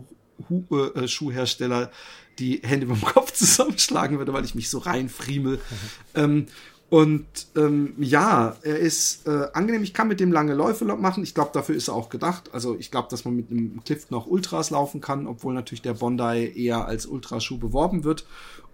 Hu 0.49 0.63
äh, 0.75 1.07
Schuhhersteller 1.07 1.91
die 2.39 2.61
Hände 2.63 2.87
beim 2.87 3.01
Kopf 3.13 3.33
zusammenschlagen 3.33 4.17
würde, 4.17 4.33
weil 4.33 4.45
ich 4.45 4.55
mich 4.55 4.69
so 4.69 4.79
reinfriemel. 4.79 5.57
Mhm. 5.57 5.59
Ähm, 6.15 6.47
und 6.89 7.25
ähm, 7.55 7.95
ja, 7.97 8.55
er 8.61 8.77
ist 8.77 9.27
äh, 9.27 9.47
angenehm. 9.53 9.83
Ich 9.83 9.93
kann 9.93 10.07
mit 10.07 10.19
dem 10.19 10.31
lange 10.31 10.53
Läufe 10.53 10.85
machen. 10.85 11.23
Ich 11.23 11.33
glaube, 11.33 11.49
dafür 11.51 11.75
ist 11.75 11.87
er 11.87 11.95
auch 11.95 12.09
gedacht. 12.09 12.51
Also 12.53 12.77
ich 12.77 12.91
glaube, 12.91 13.07
dass 13.09 13.25
man 13.25 13.35
mit 13.35 13.49
einem 13.49 13.83
Clifton 13.83 14.15
auch 14.17 14.27
Ultras 14.27 14.69
laufen 14.69 15.01
kann, 15.01 15.25
obwohl 15.25 15.53
natürlich 15.55 15.81
der 15.81 15.95
Bondi 15.95 16.53
eher 16.55 16.85
als 16.85 17.07
Ultraschuh 17.07 17.57
beworben 17.57 18.03
wird. 18.03 18.25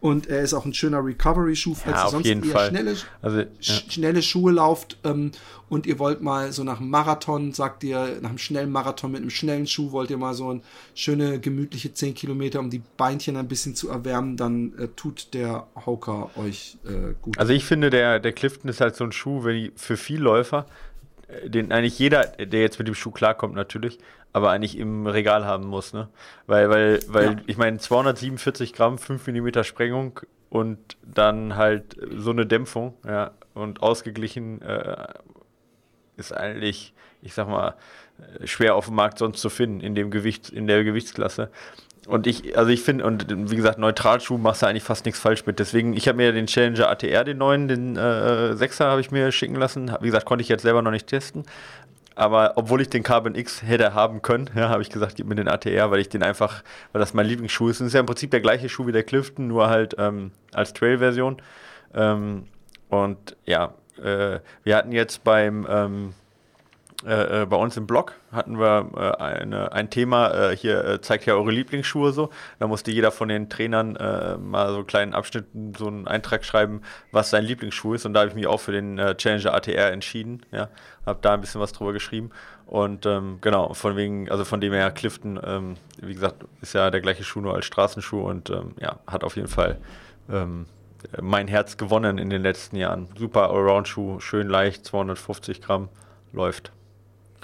Und 0.01 0.25
er 0.25 0.41
ist 0.41 0.55
auch 0.55 0.65
ein 0.65 0.73
schöner 0.73 1.05
Recovery-Schuh, 1.05 1.75
falls 1.75 1.95
ja, 1.95 2.05
ihr 2.05 2.09
sonst 2.09 2.25
eher 2.25 2.43
Fall. 2.43 2.69
Schnelle, 2.69 2.95
also, 3.21 3.37
ja. 3.37 3.47
schnelle 3.59 4.21
Schuhe 4.23 4.51
lauft 4.51 4.97
ähm, 5.03 5.29
und 5.69 5.85
ihr 5.85 5.99
wollt 5.99 6.23
mal 6.23 6.51
so 6.51 6.63
nach 6.63 6.79
einem 6.79 6.89
Marathon, 6.89 7.53
sagt 7.53 7.83
ihr, 7.83 8.17
nach 8.19 8.29
einem 8.29 8.39
schnellen 8.39 8.71
Marathon 8.71 9.11
mit 9.11 9.21
einem 9.21 9.29
schnellen 9.29 9.67
Schuh, 9.67 9.91
wollt 9.91 10.09
ihr 10.09 10.17
mal 10.17 10.33
so 10.33 10.51
ein 10.51 10.63
schöne, 10.95 11.39
gemütliche 11.39 11.93
10 11.93 12.15
Kilometer, 12.15 12.59
um 12.59 12.71
die 12.71 12.81
Beinchen 12.97 13.37
ein 13.37 13.47
bisschen 13.47 13.75
zu 13.75 13.89
erwärmen, 13.89 14.37
dann 14.37 14.73
äh, 14.79 14.87
tut 14.95 15.35
der 15.35 15.67
Hoka 15.85 16.31
euch 16.35 16.77
äh, 16.83 17.13
gut. 17.21 17.37
Also 17.37 17.53
ich 17.53 17.63
finde, 17.63 17.91
der, 17.91 18.19
der 18.19 18.33
Clifton 18.33 18.71
ist 18.71 18.81
halt 18.81 18.95
so 18.95 19.03
ein 19.03 19.11
Schuh, 19.11 19.43
wenn 19.43 19.55
die, 19.55 19.71
für 19.75 19.97
Vielläufer, 19.97 20.65
äh, 21.27 21.47
den 21.47 21.71
eigentlich 21.71 21.99
jeder, 21.99 22.25
der 22.25 22.61
jetzt 22.61 22.79
mit 22.79 22.87
dem 22.87 22.95
Schuh 22.95 23.11
klarkommt 23.11 23.53
natürlich, 23.53 23.99
aber 24.33 24.51
eigentlich 24.51 24.77
im 24.77 25.07
Regal 25.07 25.45
haben 25.45 25.65
muss, 25.65 25.93
ne? 25.93 26.09
Weil, 26.47 26.69
weil, 26.69 26.99
weil 27.07 27.25
ja. 27.25 27.35
ich 27.47 27.57
meine, 27.57 27.77
247 27.77 28.73
Gramm, 28.73 28.97
5 28.97 29.27
mm 29.27 29.63
Sprengung 29.63 30.19
und 30.49 30.97
dann 31.03 31.55
halt 31.55 31.95
so 32.15 32.31
eine 32.31 32.45
Dämpfung, 32.45 32.93
ja, 33.05 33.31
und 33.53 33.81
ausgeglichen 33.81 34.61
äh, 34.61 35.07
ist 36.17 36.31
eigentlich, 36.31 36.93
ich 37.21 37.33
sag 37.33 37.47
mal, 37.47 37.75
schwer 38.45 38.75
auf 38.75 38.85
dem 38.85 38.95
Markt 38.95 39.17
sonst 39.17 39.41
zu 39.41 39.49
finden 39.49 39.81
in 39.81 39.95
dem 39.95 40.11
Gewicht, 40.11 40.49
in 40.49 40.67
der 40.67 40.83
Gewichtsklasse. 40.83 41.49
Und 42.07 42.25
ich, 42.25 42.57
also 42.57 42.71
ich 42.71 42.81
finde, 42.81 43.05
und 43.05 43.27
wie 43.51 43.55
gesagt, 43.55 43.77
Neutralschuh 43.77 44.37
machst 44.37 44.63
du 44.63 44.65
eigentlich 44.65 44.83
fast 44.83 45.05
nichts 45.05 45.19
falsch 45.19 45.45
mit. 45.45 45.59
Deswegen, 45.59 45.95
ich 45.95 46.07
habe 46.07 46.17
mir 46.17 46.31
den 46.31 46.47
Challenger 46.47 46.89
ATR, 46.89 47.23
den 47.23 47.37
neuen, 47.37 47.67
den 47.67 47.95
äh, 47.95 48.55
6er 48.55 48.85
habe 48.85 49.01
ich 49.01 49.11
mir 49.11 49.31
schicken 49.31 49.55
lassen. 49.55 49.91
Wie 50.01 50.07
gesagt, 50.07 50.25
konnte 50.25 50.41
ich 50.41 50.49
jetzt 50.49 50.63
selber 50.63 50.81
noch 50.81 50.89
nicht 50.89 51.05
testen. 51.05 51.43
Aber 52.15 52.53
obwohl 52.55 52.81
ich 52.81 52.89
den 52.89 53.03
Carbon 53.03 53.35
X 53.35 53.63
hätte 53.63 53.93
haben 53.93 54.21
können, 54.21 54.49
ja, 54.55 54.69
habe 54.69 54.81
ich 54.81 54.89
gesagt, 54.89 55.15
gib 55.15 55.27
mir 55.27 55.35
den 55.35 55.47
ATR, 55.47 55.91
weil 55.91 55.99
ich 55.99 56.09
den 56.09 56.23
einfach, 56.23 56.63
weil 56.91 56.99
das 56.99 57.13
mein 57.13 57.25
Lieblingsschuh 57.25 57.69
ist. 57.69 57.79
Und 57.79 57.87
ist 57.87 57.93
ja 57.93 57.99
im 57.99 58.05
Prinzip 58.05 58.31
der 58.31 58.41
gleiche 58.41 58.69
Schuh 58.69 58.87
wie 58.87 58.91
der 58.91 59.03
Clifton, 59.03 59.47
nur 59.47 59.69
halt 59.69 59.95
ähm, 59.97 60.31
als 60.53 60.73
Trail-Version. 60.73 61.41
Ähm, 61.93 62.47
und 62.89 63.37
ja, 63.45 63.73
äh, 63.97 64.39
wir 64.63 64.75
hatten 64.75 64.91
jetzt 64.91 65.23
beim 65.23 65.65
ähm, 65.69 66.13
äh, 67.05 67.41
äh, 67.41 67.45
bei 67.45 67.55
uns 67.55 67.77
im 67.77 67.87
Blog 67.87 68.13
hatten 68.31 68.59
wir 68.59 68.91
äh, 68.95 69.23
eine, 69.23 69.71
ein 69.71 69.89
Thema, 69.89 70.51
äh, 70.51 70.55
hier 70.55 70.83
äh, 70.85 71.01
zeigt 71.01 71.25
ja 71.25 71.33
eure 71.33 71.51
Lieblingsschuhe 71.51 72.11
so. 72.11 72.29
Da 72.59 72.67
musste 72.67 72.91
jeder 72.91 73.11
von 73.11 73.29
den 73.29 73.49
Trainern 73.49 73.95
äh, 73.95 74.37
mal 74.37 74.69
so 74.69 74.75
einen 74.75 74.87
kleinen 74.87 75.13
Abschnitt, 75.13 75.45
so 75.77 75.87
einen 75.87 76.07
Eintrag 76.07 76.45
schreiben, 76.45 76.81
was 77.11 77.29
sein 77.29 77.43
Lieblingsschuh 77.43 77.95
ist. 77.95 78.05
Und 78.05 78.13
da 78.13 78.21
habe 78.21 78.29
ich 78.29 78.35
mich 78.35 78.47
auch 78.47 78.59
für 78.59 78.71
den 78.71 78.97
Challenger 79.17 79.53
ATR 79.53 79.91
entschieden. 79.91 80.45
Ja, 80.51 80.69
habe 81.05 81.19
da 81.21 81.33
ein 81.33 81.41
bisschen 81.41 81.61
was 81.61 81.73
drüber 81.73 81.93
geschrieben. 81.93 82.31
Und 82.65 83.05
ähm, 83.05 83.39
genau, 83.41 83.73
von 83.73 83.97
wegen, 83.97 84.29
also 84.31 84.45
von 84.45 84.61
dem 84.61 84.71
her 84.71 84.91
Clifton, 84.91 85.39
ähm, 85.43 85.75
wie 85.97 86.13
gesagt, 86.13 86.45
ist 86.61 86.73
ja 86.73 86.89
der 86.89 87.01
gleiche 87.01 87.23
Schuh 87.23 87.41
nur 87.41 87.53
als 87.53 87.65
Straßenschuh 87.65 88.21
und 88.21 88.49
ähm, 88.49 88.75
ja, 88.79 88.99
hat 89.07 89.23
auf 89.23 89.35
jeden 89.35 89.49
Fall 89.49 89.77
ähm, 90.29 90.67
mein 91.21 91.47
Herz 91.47 91.77
gewonnen 91.77 92.17
in 92.17 92.29
den 92.29 92.41
letzten 92.41 92.75
Jahren. 92.75 93.09
Super 93.17 93.49
Allround-Schuh, 93.49 94.19
schön 94.19 94.47
leicht, 94.47 94.85
250 94.85 95.61
Gramm, 95.61 95.89
läuft. 96.31 96.71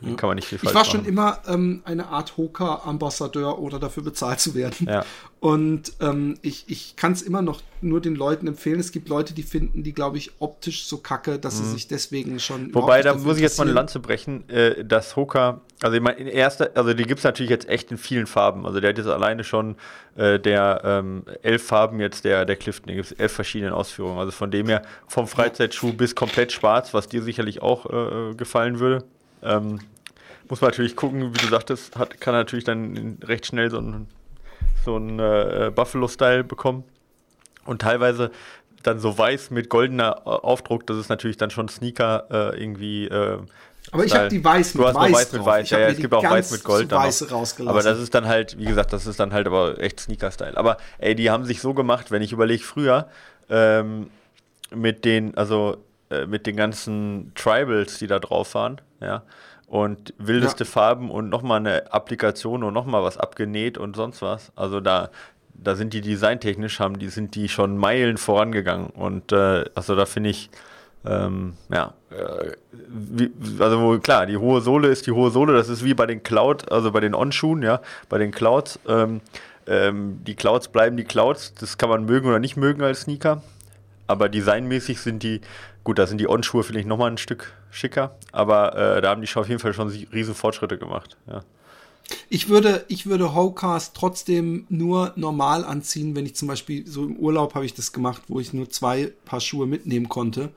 Ja. 0.01 0.15
Kann 0.15 0.27
man 0.27 0.35
nicht 0.35 0.47
viel 0.47 0.59
Ich 0.61 0.73
war 0.73 0.85
schon 0.85 1.05
immer 1.05 1.39
ähm, 1.47 1.81
eine 1.83 2.07
Art 2.07 2.37
Hoka-Ambassadeur 2.37 3.59
oder 3.59 3.79
dafür 3.79 4.03
bezahlt 4.03 4.39
zu 4.39 4.53
werden. 4.53 4.87
Ja. 4.87 5.03
Und 5.39 5.93
ähm, 5.99 6.37
ich, 6.41 6.65
ich 6.67 6.95
kann 6.95 7.11
es 7.11 7.21
immer 7.21 7.43
noch 7.43 7.61
nur 7.81 8.01
den 8.01 8.15
Leuten 8.15 8.47
empfehlen. 8.47 8.79
Es 8.79 8.91
gibt 8.91 9.07
Leute, 9.07 9.35
die 9.35 9.43
finden 9.43 9.83
die, 9.83 9.93
glaube 9.93 10.17
ich, 10.17 10.31
optisch 10.39 10.85
so 10.85 10.97
kacke, 10.97 11.37
dass 11.37 11.59
mhm. 11.59 11.63
sie 11.63 11.71
sich 11.73 11.87
deswegen 11.87 12.39
schon. 12.39 12.73
Wobei, 12.73 13.03
da 13.03 13.13
muss 13.13 13.37
ich 13.37 13.43
jetzt 13.43 13.57
mal 13.59 13.65
eine 13.65 13.73
Lanze 13.73 13.99
brechen, 13.99 14.49
äh, 14.49 14.83
dass 14.83 15.15
Hoka, 15.15 15.61
also 15.81 15.95
ich 15.95 16.01
meine, 16.01 16.17
in 16.17 16.27
erster, 16.27 16.71
also 16.73 16.93
die 16.93 17.03
gibt 17.03 17.19
es 17.19 17.23
natürlich 17.23 17.51
jetzt 17.51 17.69
echt 17.69 17.91
in 17.91 17.97
vielen 17.97 18.25
Farben. 18.25 18.65
Also 18.65 18.79
der 18.79 18.89
hat 18.89 18.97
jetzt 18.97 19.07
alleine 19.07 19.43
schon 19.43 19.75
äh, 20.15 20.39
der 20.39 20.81
ähm, 20.83 21.23
elf 21.43 21.63
Farben 21.63 21.99
jetzt 21.99 22.25
der, 22.25 22.45
der 22.45 22.55
Clifton, 22.55 22.95
gibt 22.95 23.11
es 23.11 23.11
elf 23.11 23.31
verschiedene 23.31 23.75
Ausführungen. 23.75 24.17
Also 24.17 24.31
von 24.31 24.49
dem 24.49 24.67
her 24.67 24.81
vom 25.07 25.27
Freizeitschuh 25.27 25.93
bis 25.93 26.15
komplett 26.15 26.51
schwarz, 26.51 26.95
was 26.95 27.07
dir 27.09 27.21
sicherlich 27.21 27.61
auch 27.61 27.85
äh, 27.85 28.33
gefallen 28.33 28.79
würde. 28.79 29.03
Ähm, 29.43 29.79
muss 30.49 30.61
man 30.61 30.69
natürlich 30.71 30.95
gucken, 30.95 31.33
wie 31.33 31.37
du 31.37 31.47
sagtest, 31.47 31.97
hat, 31.97 32.19
kann 32.21 32.33
natürlich 32.33 32.65
dann 32.65 33.17
recht 33.23 33.45
schnell 33.45 33.69
so 33.69 33.77
einen 33.77 34.07
so 34.85 34.97
äh, 34.97 35.71
Buffalo-Style 35.73 36.43
bekommen. 36.43 36.83
Und 37.65 37.81
teilweise 37.81 38.31
dann 38.83 38.99
so 38.99 39.17
weiß 39.17 39.51
mit 39.51 39.69
goldener 39.69 40.21
äh, 40.25 40.29
Aufdruck, 40.29 40.87
das 40.87 40.97
ist 40.97 41.09
natürlich 41.09 41.37
dann 41.37 41.51
schon 41.51 41.67
Sneaker 41.67 42.27
äh, 42.31 42.61
irgendwie. 42.61 43.05
Äh, 43.07 43.39
aber 43.91 44.05
ich 44.05 44.15
habe 44.15 44.29
die 44.29 44.43
weiß 44.43 44.73
mit 44.73 44.83
du 44.83 44.87
hast 44.87 44.95
weiß. 44.95 45.13
weiß 45.13 45.31
mit 45.33 45.45
weiß, 45.45 45.69
ja, 45.69 45.79
ja, 45.79 45.87
es 45.87 45.97
gibt 45.97 46.13
auch 46.13 46.23
weiß 46.23 46.51
mit 46.51 46.63
Gold. 46.63 46.91
Weiße 46.91 47.29
rausgelassen. 47.29 47.69
Aber 47.69 47.83
das 47.83 47.99
ist 47.99 48.13
dann 48.13 48.27
halt, 48.27 48.57
wie 48.57 48.65
gesagt, 48.65 48.91
das 48.93 49.05
ist 49.07 49.19
dann 49.19 49.33
halt 49.33 49.47
aber 49.47 49.79
echt 49.79 49.99
Sneaker-Style. 49.99 50.57
Aber 50.57 50.77
ey, 50.97 51.15
die 51.15 51.29
haben 51.29 51.45
sich 51.45 51.61
so 51.61 51.73
gemacht, 51.73 52.11
wenn 52.11 52.21
ich 52.21 52.31
überlege, 52.31 52.63
früher 52.63 53.07
ähm, 53.49 54.09
mit 54.73 55.05
den, 55.05 55.37
also 55.37 55.77
äh, 56.09 56.25
mit 56.25 56.47
den 56.47 56.55
ganzen 56.55 57.31
Tribals, 57.35 57.97
die 57.99 58.07
da 58.07 58.19
drauf 58.19 58.55
waren, 58.55 58.81
ja, 59.01 59.23
und 59.67 60.13
wildeste 60.17 60.63
ja. 60.63 60.69
Farben 60.69 61.11
und 61.11 61.29
nochmal 61.29 61.59
eine 61.59 61.91
Applikation 61.91 62.63
und 62.63 62.73
nochmal 62.73 63.03
was 63.03 63.17
abgenäht 63.17 63.77
und 63.77 63.95
sonst 63.95 64.21
was. 64.21 64.51
Also 64.55 64.79
da, 64.79 65.09
da 65.53 65.75
sind 65.75 65.93
die 65.93 66.01
designtechnisch, 66.01 66.79
haben 66.79 66.99
die, 66.99 67.09
sind 67.09 67.35
die 67.35 67.49
schon 67.49 67.77
Meilen 67.77 68.17
vorangegangen. 68.17 68.87
Und 68.87 69.31
äh, 69.31 69.65
also 69.75 69.95
da 69.95 70.05
finde 70.05 70.29
ich, 70.29 70.49
ähm, 71.05 71.53
ja, 71.69 71.93
äh, 72.11 72.51
wie, 72.71 73.31
also 73.59 73.81
wo, 73.81 73.99
klar, 73.99 74.25
die 74.25 74.37
hohe 74.37 74.61
Sohle 74.61 74.87
ist 74.87 75.05
die 75.07 75.11
hohe 75.11 75.31
Sohle, 75.31 75.53
das 75.53 75.69
ist 75.69 75.83
wie 75.83 75.93
bei 75.93 76.05
den 76.05 76.23
Cloud, 76.23 76.71
also 76.71 76.91
bei 76.91 76.99
den 76.99 77.13
On-Schuhen, 77.13 77.61
ja, 77.61 77.81
bei 78.09 78.17
den 78.17 78.31
Clouds. 78.31 78.79
Ähm, 78.87 79.21
ähm, 79.67 80.21
die 80.25 80.35
Clouds 80.35 80.69
bleiben 80.69 80.95
die 80.95 81.03
Clouds, 81.03 81.53
das 81.55 81.77
kann 81.77 81.89
man 81.89 82.05
mögen 82.05 82.27
oder 82.27 82.39
nicht 82.39 82.57
mögen 82.57 82.81
als 82.83 83.01
Sneaker. 83.01 83.41
Aber 84.07 84.29
designmäßig 84.29 84.99
sind 84.99 85.21
die, 85.23 85.41
gut, 85.83 85.99
da 85.99 86.07
sind 86.07 86.19
die 86.19 86.29
On-Schuhe 86.29 86.63
vielleicht 86.63 86.87
nochmal 86.87 87.11
ein 87.11 87.17
Stück 87.17 87.53
schicker, 87.69 88.17
aber 88.31 88.75
äh, 88.75 89.01
da 89.01 89.09
haben 89.09 89.21
die 89.21 89.35
auf 89.35 89.47
jeden 89.47 89.59
Fall 89.59 89.73
schon 89.73 89.89
riesen 89.89 90.33
Fortschritte 90.33 90.77
gemacht. 90.77 91.17
Ja. 91.27 91.43
Ich 92.29 92.47
würde, 92.47 92.85
ich 92.87 93.05
würde 93.05 93.35
Howcast 93.35 93.95
trotzdem 93.95 94.65
nur 94.69 95.11
normal 95.15 95.65
anziehen, 95.65 96.15
wenn 96.15 96.25
ich 96.25 96.35
zum 96.35 96.47
Beispiel 96.47 96.87
so 96.87 97.03
im 97.03 97.17
Urlaub 97.17 97.53
habe 97.53 97.65
ich 97.65 97.73
das 97.73 97.91
gemacht, 97.91 98.23
wo 98.27 98.39
ich 98.39 98.53
nur 98.53 98.69
zwei 98.69 99.11
Paar 99.25 99.41
Schuhe 99.41 99.67
mitnehmen 99.67 100.07
konnte, 100.07 100.49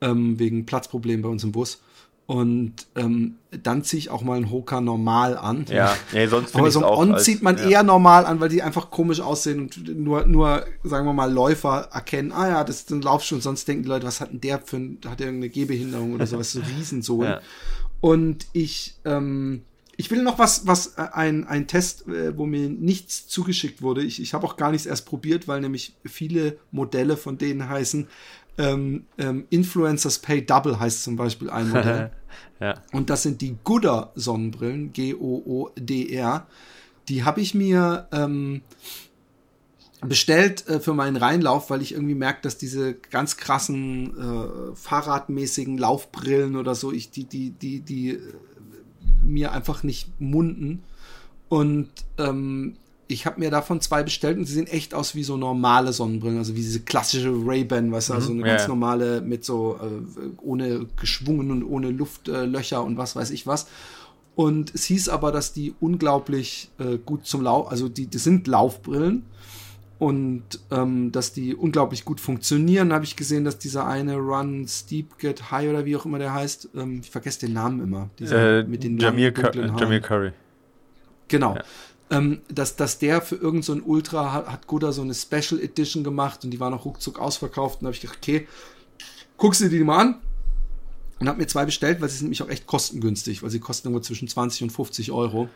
ähm, 0.00 0.38
wegen 0.38 0.66
Platzproblemen 0.66 1.22
bei 1.22 1.28
uns 1.28 1.44
im 1.44 1.52
Bus. 1.52 1.80
Und 2.26 2.74
ähm, 2.96 3.36
dann 3.50 3.84
ziehe 3.84 3.98
ich 3.98 4.10
auch 4.10 4.22
mal 4.22 4.36
einen 4.36 4.50
Hoka 4.50 4.80
normal 4.80 5.38
an. 5.38 5.64
Ja, 5.70 5.96
nee, 6.12 6.26
sonst 6.26 6.56
Aber 6.56 6.72
so 6.72 6.80
ein 6.80 6.84
On 6.84 7.14
als, 7.14 7.22
zieht 7.22 7.40
man 7.40 7.56
ja. 7.56 7.68
eher 7.68 7.82
normal 7.84 8.26
an, 8.26 8.40
weil 8.40 8.48
die 8.48 8.62
einfach 8.62 8.90
komisch 8.90 9.20
aussehen 9.20 9.60
und 9.60 9.96
nur, 9.96 10.26
nur, 10.26 10.66
sagen 10.82 11.06
wir 11.06 11.12
mal, 11.12 11.32
Läufer 11.32 11.88
erkennen, 11.92 12.32
ah 12.32 12.48
ja, 12.48 12.64
das 12.64 12.80
ist 12.80 12.90
ein 12.90 13.00
Laufschuh 13.00 13.36
und 13.36 13.42
sonst 13.42 13.68
denken 13.68 13.84
die 13.84 13.88
Leute, 13.88 14.06
was 14.06 14.20
hat 14.20 14.32
denn 14.32 14.40
der 14.40 14.58
für 14.58 14.76
ein, 14.76 14.98
hat 15.06 15.20
der 15.20 15.28
irgendeine 15.28 15.50
Gehbehinderung 15.50 16.14
oder 16.14 16.26
sowas, 16.26 16.50
so 16.50 16.60
Riesensohlen. 16.76 17.30
Ja. 17.30 17.40
Und 18.00 18.46
ich, 18.52 18.96
ähm, 19.04 19.62
ich 19.96 20.10
will 20.10 20.22
noch 20.22 20.40
was, 20.40 20.66
was 20.66 20.98
äh, 20.98 21.06
ein, 21.12 21.46
ein 21.46 21.68
Test, 21.68 22.08
äh, 22.08 22.36
wo 22.36 22.44
mir 22.44 22.68
nichts 22.68 23.28
zugeschickt 23.28 23.82
wurde. 23.82 24.02
Ich, 24.02 24.20
ich 24.20 24.34
habe 24.34 24.44
auch 24.46 24.56
gar 24.56 24.72
nichts 24.72 24.86
erst 24.86 25.06
probiert, 25.06 25.46
weil 25.46 25.60
nämlich 25.60 25.94
viele 26.04 26.58
Modelle 26.72 27.16
von 27.16 27.38
denen 27.38 27.68
heißen 27.68 28.08
ähm, 28.58 29.04
ähm, 29.18 29.46
Influencers 29.50 30.18
Pay 30.18 30.46
Double 30.46 30.78
heißt 30.78 31.04
zum 31.04 31.16
Beispiel 31.16 31.50
ein 31.50 31.68
Modell. 31.70 32.10
ja. 32.60 32.74
Und 32.92 33.10
das 33.10 33.22
sind 33.22 33.40
die 33.40 33.56
Gooder 33.64 34.12
Sonnenbrillen, 34.14 34.92
G-O-O-D-R. 34.92 36.46
Die 37.08 37.24
habe 37.24 37.40
ich 37.40 37.54
mir 37.54 38.08
ähm, 38.12 38.62
bestellt 40.00 40.66
äh, 40.68 40.80
für 40.80 40.94
meinen 40.94 41.16
Reinlauf, 41.16 41.70
weil 41.70 41.82
ich 41.82 41.92
irgendwie 41.92 42.14
merke, 42.14 42.42
dass 42.42 42.58
diese 42.58 42.94
ganz 42.94 43.36
krassen 43.36 44.16
äh, 44.16 44.76
fahrradmäßigen 44.76 45.78
Laufbrillen 45.78 46.56
oder 46.56 46.74
so, 46.74 46.92
ich 46.92 47.10
die 47.10 47.24
die 47.24 47.50
die 47.50 47.80
die 47.80 48.10
äh, 48.10 48.20
mir 49.24 49.52
einfach 49.52 49.82
nicht 49.82 50.20
munden 50.20 50.82
und 51.48 51.90
ähm, 52.18 52.76
ich 53.08 53.26
habe 53.26 53.40
mir 53.40 53.50
davon 53.50 53.80
zwei 53.80 54.02
bestellt 54.02 54.36
und 54.38 54.46
sie 54.46 54.54
sehen 54.54 54.66
echt 54.66 54.94
aus 54.94 55.14
wie 55.14 55.22
so 55.22 55.36
normale 55.36 55.92
Sonnenbrillen, 55.92 56.38
also 56.38 56.54
wie 56.54 56.60
diese 56.60 56.80
klassische 56.80 57.30
Ray-Ban, 57.30 57.92
weißt 57.92 58.10
du, 58.10 58.14
also 58.14 58.32
mhm, 58.32 58.40
eine 58.40 58.48
ja, 58.48 58.56
ganz 58.56 58.68
normale 58.68 59.20
mit 59.20 59.44
so 59.44 59.78
äh, 59.80 60.28
ohne 60.42 60.86
geschwungen 61.00 61.50
und 61.50 61.64
ohne 61.64 61.90
Luftlöcher 61.90 62.78
äh, 62.78 62.80
und 62.80 62.96
was 62.96 63.14
weiß 63.14 63.30
ich 63.30 63.46
was. 63.46 63.68
Und 64.34 64.74
es 64.74 64.84
hieß 64.84 65.08
aber, 65.08 65.32
dass 65.32 65.52
die 65.52 65.74
unglaublich 65.80 66.70
äh, 66.78 66.98
gut 66.98 67.26
zum 67.26 67.42
Lauf, 67.42 67.70
also 67.70 67.88
die, 67.88 68.06
die 68.06 68.18
sind 68.18 68.46
Laufbrillen 68.46 69.24
und 69.98 70.42
ähm, 70.70 71.10
dass 71.12 71.32
die 71.32 71.54
unglaublich 71.54 72.04
gut 72.04 72.20
funktionieren. 72.20 72.92
Habe 72.92 73.04
ich 73.04 73.16
gesehen, 73.16 73.44
dass 73.44 73.58
dieser 73.58 73.86
eine 73.86 74.16
Run 74.16 74.66
Steep 74.68 75.18
Get 75.18 75.50
High 75.50 75.70
oder 75.70 75.84
wie 75.84 75.96
auch 75.96 76.04
immer 76.04 76.18
der 76.18 76.34
heißt, 76.34 76.70
ähm, 76.74 77.00
ich 77.02 77.10
vergesse 77.10 77.46
den 77.46 77.54
Namen 77.54 77.80
immer, 77.80 78.10
dieser 78.18 78.58
äh, 78.58 78.64
mit 78.64 78.84
den 78.84 78.98
Jamil, 78.98 79.32
Jamil 79.78 80.00
Curry. 80.00 80.32
Genau. 81.28 81.54
Ja. 81.54 81.62
Ähm, 82.08 82.40
dass, 82.48 82.76
dass 82.76 82.98
der 82.98 83.20
für 83.20 83.34
irgendein 83.34 83.62
so 83.62 83.84
Ultra 83.84 84.32
hat, 84.32 84.46
hat 84.46 84.66
Goda 84.68 84.92
so 84.92 85.02
eine 85.02 85.14
Special 85.14 85.60
Edition 85.60 86.04
gemacht 86.04 86.44
und 86.44 86.52
die 86.52 86.60
war 86.60 86.70
noch 86.70 86.84
ruckzuck 86.84 87.18
ausverkauft. 87.18 87.80
Und 87.80 87.82
da 87.82 87.86
habe 87.86 87.94
ich 87.96 88.00
gedacht, 88.00 88.18
okay, 88.22 88.46
guckst 89.36 89.60
du 89.60 89.68
die 89.68 89.80
mal 89.80 89.98
an. 89.98 90.20
Und 91.18 91.28
habe 91.28 91.38
mir 91.38 91.46
zwei 91.46 91.64
bestellt, 91.64 92.00
weil 92.00 92.10
sie 92.10 92.18
sind 92.18 92.26
nämlich 92.26 92.42
auch 92.42 92.48
echt 92.48 92.66
kostengünstig, 92.66 93.42
weil 93.42 93.50
sie 93.50 93.58
kosten 93.58 93.88
irgendwo 93.88 94.02
zwischen 94.02 94.28
20 94.28 94.64
und 94.64 94.70
50 94.70 95.12
Euro. 95.12 95.48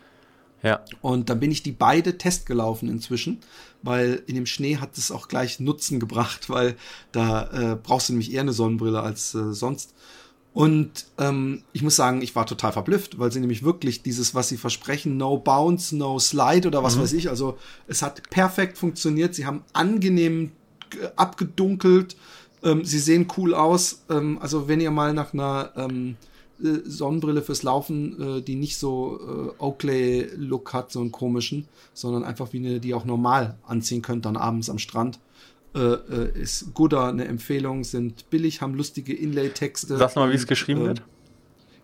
Ja. 0.63 0.83
Und 1.01 1.29
dann 1.29 1.39
bin 1.39 1.51
ich 1.51 1.63
die 1.63 1.71
beide 1.71 2.17
testgelaufen 2.17 2.89
inzwischen, 2.89 3.39
weil 3.81 4.21
in 4.27 4.35
dem 4.35 4.45
Schnee 4.45 4.77
hat 4.77 4.97
es 4.97 5.11
auch 5.11 5.27
gleich 5.27 5.59
Nutzen 5.59 5.99
gebracht, 5.99 6.49
weil 6.49 6.75
da 7.11 7.73
äh, 7.73 7.75
brauchst 7.75 8.09
du 8.09 8.13
nämlich 8.13 8.33
eher 8.33 8.41
eine 8.41 8.53
Sonnenbrille 8.53 9.01
als 9.01 9.33
äh, 9.33 9.53
sonst. 9.53 9.93
Und 10.53 11.05
ähm, 11.17 11.63
ich 11.71 11.81
muss 11.81 11.95
sagen, 11.95 12.21
ich 12.21 12.35
war 12.35 12.45
total 12.45 12.73
verblüfft, 12.73 13.19
weil 13.19 13.31
sie 13.31 13.39
nämlich 13.39 13.63
wirklich 13.63 14.03
dieses, 14.03 14.35
was 14.35 14.49
sie 14.49 14.57
versprechen, 14.57 15.15
no 15.15 15.37
bounce, 15.37 15.95
no 15.95 16.19
slide 16.19 16.67
oder 16.67 16.83
was 16.83 16.97
mhm. 16.97 17.01
weiß 17.01 17.13
ich, 17.13 17.29
also 17.29 17.57
es 17.87 18.01
hat 18.01 18.29
perfekt 18.29 18.77
funktioniert. 18.77 19.33
Sie 19.33 19.45
haben 19.45 19.63
angenehm 19.71 20.51
abgedunkelt, 21.15 22.17
ähm, 22.63 22.83
sie 22.83 22.99
sehen 22.99 23.27
cool 23.37 23.53
aus. 23.53 24.03
Ähm, 24.09 24.39
also 24.41 24.67
wenn 24.67 24.81
ihr 24.81 24.91
mal 24.91 25.13
nach 25.13 25.33
einer 25.33 25.71
ähm, 25.77 26.17
äh, 26.61 26.79
Sonnenbrille 26.85 27.41
fürs 27.41 27.63
Laufen, 27.63 28.39
äh, 28.39 28.41
die 28.41 28.55
nicht 28.55 28.77
so 28.77 29.19
äh, 29.57 29.63
Oakley-Look 29.63 30.73
hat, 30.73 30.91
so 30.91 30.99
einen 30.99 31.11
komischen, 31.11 31.67
sondern 31.93 32.23
einfach 32.23 32.53
wie 32.53 32.57
eine, 32.57 32.79
die 32.79 32.93
auch 32.93 33.05
normal 33.05 33.57
anziehen 33.65 34.01
könnt, 34.01 34.25
dann 34.25 34.37
abends 34.37 34.69
am 34.69 34.79
Strand. 34.79 35.19
Äh, 35.73 35.79
äh 35.79 36.41
ist 36.41 36.73
Gooder 36.73 37.07
eine 37.07 37.25
Empfehlung, 37.25 37.83
sind 37.83 38.29
billig, 38.29 38.61
haben 38.61 38.73
lustige 38.73 39.13
Inlay-Texte. 39.13 39.97
Sag 39.97 40.15
mal, 40.15 40.31
wie 40.31 40.35
es 40.35 40.47
geschrieben 40.47 40.81
äh, 40.81 40.87
wird. 40.87 41.03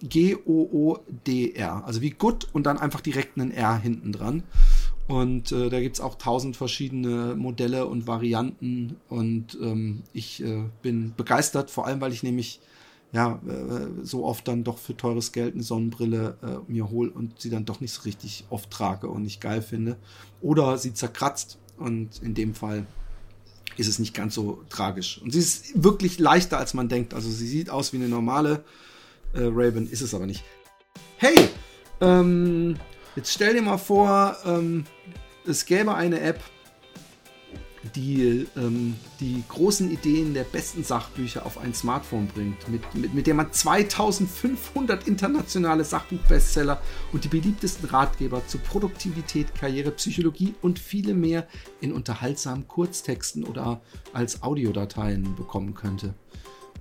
G-O-O-D-R, 0.03 1.83
also 1.85 2.01
wie 2.01 2.11
Good 2.11 2.47
und 2.53 2.65
dann 2.65 2.77
einfach 2.77 3.01
direkt 3.01 3.37
ein 3.37 3.51
R 3.51 3.77
hinten 3.77 4.11
dran. 4.11 4.43
Und 5.07 5.51
äh, 5.51 5.69
da 5.69 5.79
gibt's 5.79 6.01
auch 6.01 6.15
tausend 6.15 6.57
verschiedene 6.57 7.35
Modelle 7.35 7.87
und 7.87 8.07
Varianten. 8.07 8.97
Und 9.07 9.57
ähm, 9.61 10.03
ich 10.13 10.43
äh, 10.43 10.63
bin 10.81 11.13
begeistert, 11.15 11.71
vor 11.71 11.87
allem 11.87 12.01
weil 12.01 12.11
ich 12.11 12.23
nämlich 12.23 12.59
ja, 13.13 13.39
äh, 13.47 14.03
so 14.03 14.25
oft 14.25 14.47
dann 14.47 14.65
doch 14.65 14.77
für 14.77 14.95
teures 14.95 15.31
Geld 15.31 15.53
eine 15.53 15.63
Sonnenbrille 15.63 16.37
äh, 16.41 16.71
mir 16.71 16.89
hole 16.89 17.09
und 17.09 17.39
sie 17.39 17.49
dann 17.49 17.63
doch 17.63 17.79
nicht 17.79 17.93
so 17.93 18.01
richtig 18.01 18.45
oft 18.49 18.69
trage 18.69 19.07
und 19.07 19.23
nicht 19.23 19.39
geil 19.39 19.61
finde. 19.61 19.97
Oder 20.41 20.77
sie 20.77 20.93
zerkratzt 20.93 21.57
und 21.77 22.21
in 22.21 22.33
dem 22.33 22.53
Fall 22.53 22.85
ist 23.77 23.87
es 23.87 23.99
nicht 23.99 24.13
ganz 24.13 24.35
so 24.35 24.63
tragisch. 24.69 25.19
Und 25.21 25.31
sie 25.31 25.39
ist 25.39 25.83
wirklich 25.83 26.19
leichter, 26.19 26.57
als 26.57 26.73
man 26.73 26.89
denkt. 26.89 27.13
Also 27.13 27.29
sie 27.29 27.47
sieht 27.47 27.69
aus 27.69 27.93
wie 27.93 27.97
eine 27.97 28.09
normale 28.09 28.63
äh, 29.33 29.41
Raven, 29.41 29.89
ist 29.89 30.01
es 30.01 30.13
aber 30.13 30.25
nicht. 30.25 30.43
Hey, 31.17 31.49
ähm, 32.01 32.77
jetzt 33.15 33.31
stell 33.33 33.53
dir 33.53 33.61
mal 33.61 33.77
vor, 33.77 34.37
ähm, 34.45 34.85
es 35.45 35.65
gäbe 35.65 35.93
eine 35.95 36.19
App, 36.21 36.39
die 37.95 38.47
ähm, 38.55 38.95
die 39.19 39.43
großen 39.47 39.91
Ideen 39.91 40.33
der 40.33 40.43
besten 40.43 40.83
Sachbücher 40.83 41.45
auf 41.45 41.57
ein 41.57 41.73
Smartphone 41.73 42.27
bringt, 42.27 42.67
mit, 42.69 42.81
mit, 42.95 43.13
mit 43.13 43.27
der 43.27 43.33
man 43.33 43.51
2500 43.51 45.07
internationale 45.07 45.83
Sachbuchbestseller 45.83 46.81
und 47.13 47.23
die 47.23 47.29
beliebtesten 47.29 47.89
Ratgeber 47.89 48.45
zu 48.47 48.57
Produktivität, 48.59 49.55
Karriere, 49.55 49.91
Psychologie 49.91 50.55
und 50.61 50.79
viele 50.79 51.13
mehr 51.13 51.47
in 51.81 51.91
unterhaltsamen 51.91 52.67
Kurztexten 52.67 53.43
oder 53.43 53.81
als 54.13 54.43
Audiodateien 54.43 55.35
bekommen 55.35 55.73
könnte. 55.73 56.13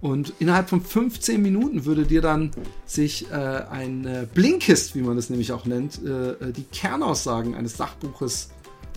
Und 0.00 0.34
innerhalb 0.38 0.68
von 0.68 0.80
15 0.80 1.40
Minuten 1.40 1.84
würde 1.84 2.04
dir 2.04 2.20
dann 2.20 2.50
sich 2.84 3.30
äh, 3.30 3.34
ein 3.34 4.04
äh, 4.04 4.26
Blinkist, 4.32 4.94
wie 4.94 5.00
man 5.00 5.16
das 5.16 5.30
nämlich 5.30 5.52
auch 5.52 5.64
nennt, 5.64 6.00
äh, 6.04 6.32
äh 6.32 6.52
die 6.52 6.64
Kernaussagen 6.64 7.54
eines 7.54 7.76
Sachbuches 7.76 8.50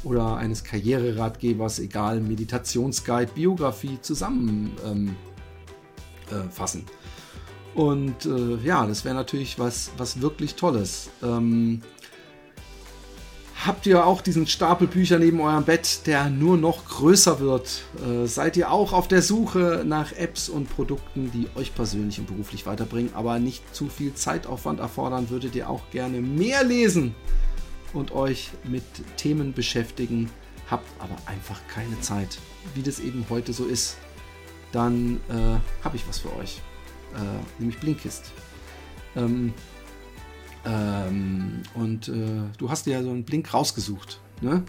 oder 0.03 0.37
eines 0.37 0.63
Karriereratgebers, 0.63 1.79
egal, 1.79 2.21
Meditationsguide, 2.21 3.31
Biografie 3.33 3.99
zusammenfassen. 4.01 5.17
Ähm, 6.31 6.85
äh, 7.75 7.79
Und 7.79 8.25
äh, 8.25 8.57
ja, 8.65 8.85
das 8.85 9.05
wäre 9.05 9.15
natürlich 9.15 9.59
was, 9.59 9.91
was 9.97 10.21
wirklich 10.21 10.55
Tolles. 10.55 11.09
Ähm, 11.23 11.81
habt 13.65 13.85
ihr 13.85 14.05
auch 14.05 14.21
diesen 14.21 14.47
Stapel 14.47 14.87
Bücher 14.87 15.19
neben 15.19 15.41
eurem 15.41 15.65
Bett, 15.65 16.07
der 16.07 16.29
nur 16.29 16.57
noch 16.57 16.85
größer 16.85 17.39
wird? 17.39 17.83
Äh, 18.05 18.25
seid 18.25 18.57
ihr 18.57 18.71
auch 18.71 18.93
auf 18.93 19.07
der 19.07 19.21
Suche 19.21 19.83
nach 19.85 20.13
Apps 20.13 20.49
und 20.49 20.69
Produkten, 20.69 21.31
die 21.31 21.47
euch 21.59 21.75
persönlich 21.75 22.19
und 22.19 22.27
beruflich 22.27 22.65
weiterbringen, 22.65 23.11
aber 23.13 23.39
nicht 23.39 23.75
zu 23.75 23.87
viel 23.87 24.13
Zeitaufwand 24.13 24.79
erfordern? 24.79 25.29
Würdet 25.29 25.55
ihr 25.55 25.69
auch 25.69 25.89
gerne 25.91 26.21
mehr 26.21 26.63
lesen? 26.63 27.15
Und 27.93 28.11
euch 28.11 28.51
mit 28.63 28.83
Themen 29.17 29.53
beschäftigen, 29.53 30.29
habt 30.69 30.87
aber 30.99 31.15
einfach 31.25 31.59
keine 31.67 31.99
Zeit, 32.01 32.37
wie 32.75 32.81
das 32.81 32.99
eben 32.99 33.25
heute 33.29 33.53
so 33.53 33.65
ist, 33.65 33.97
dann 34.71 35.19
äh, 35.29 35.83
habe 35.83 35.95
ich 35.95 36.07
was 36.07 36.19
für 36.19 36.35
euch, 36.37 36.61
äh, 37.15 37.59
nämlich 37.59 37.79
Blinkist. 37.79 38.31
Ähm, 39.15 39.53
ähm, 40.65 41.63
und 41.73 42.09
äh, 42.09 42.41
du 42.57 42.69
hast 42.69 42.85
dir 42.85 42.93
ja 42.93 43.03
so 43.03 43.09
einen 43.09 43.23
Blink 43.23 43.53
rausgesucht, 43.53 44.19
ne? 44.41 44.63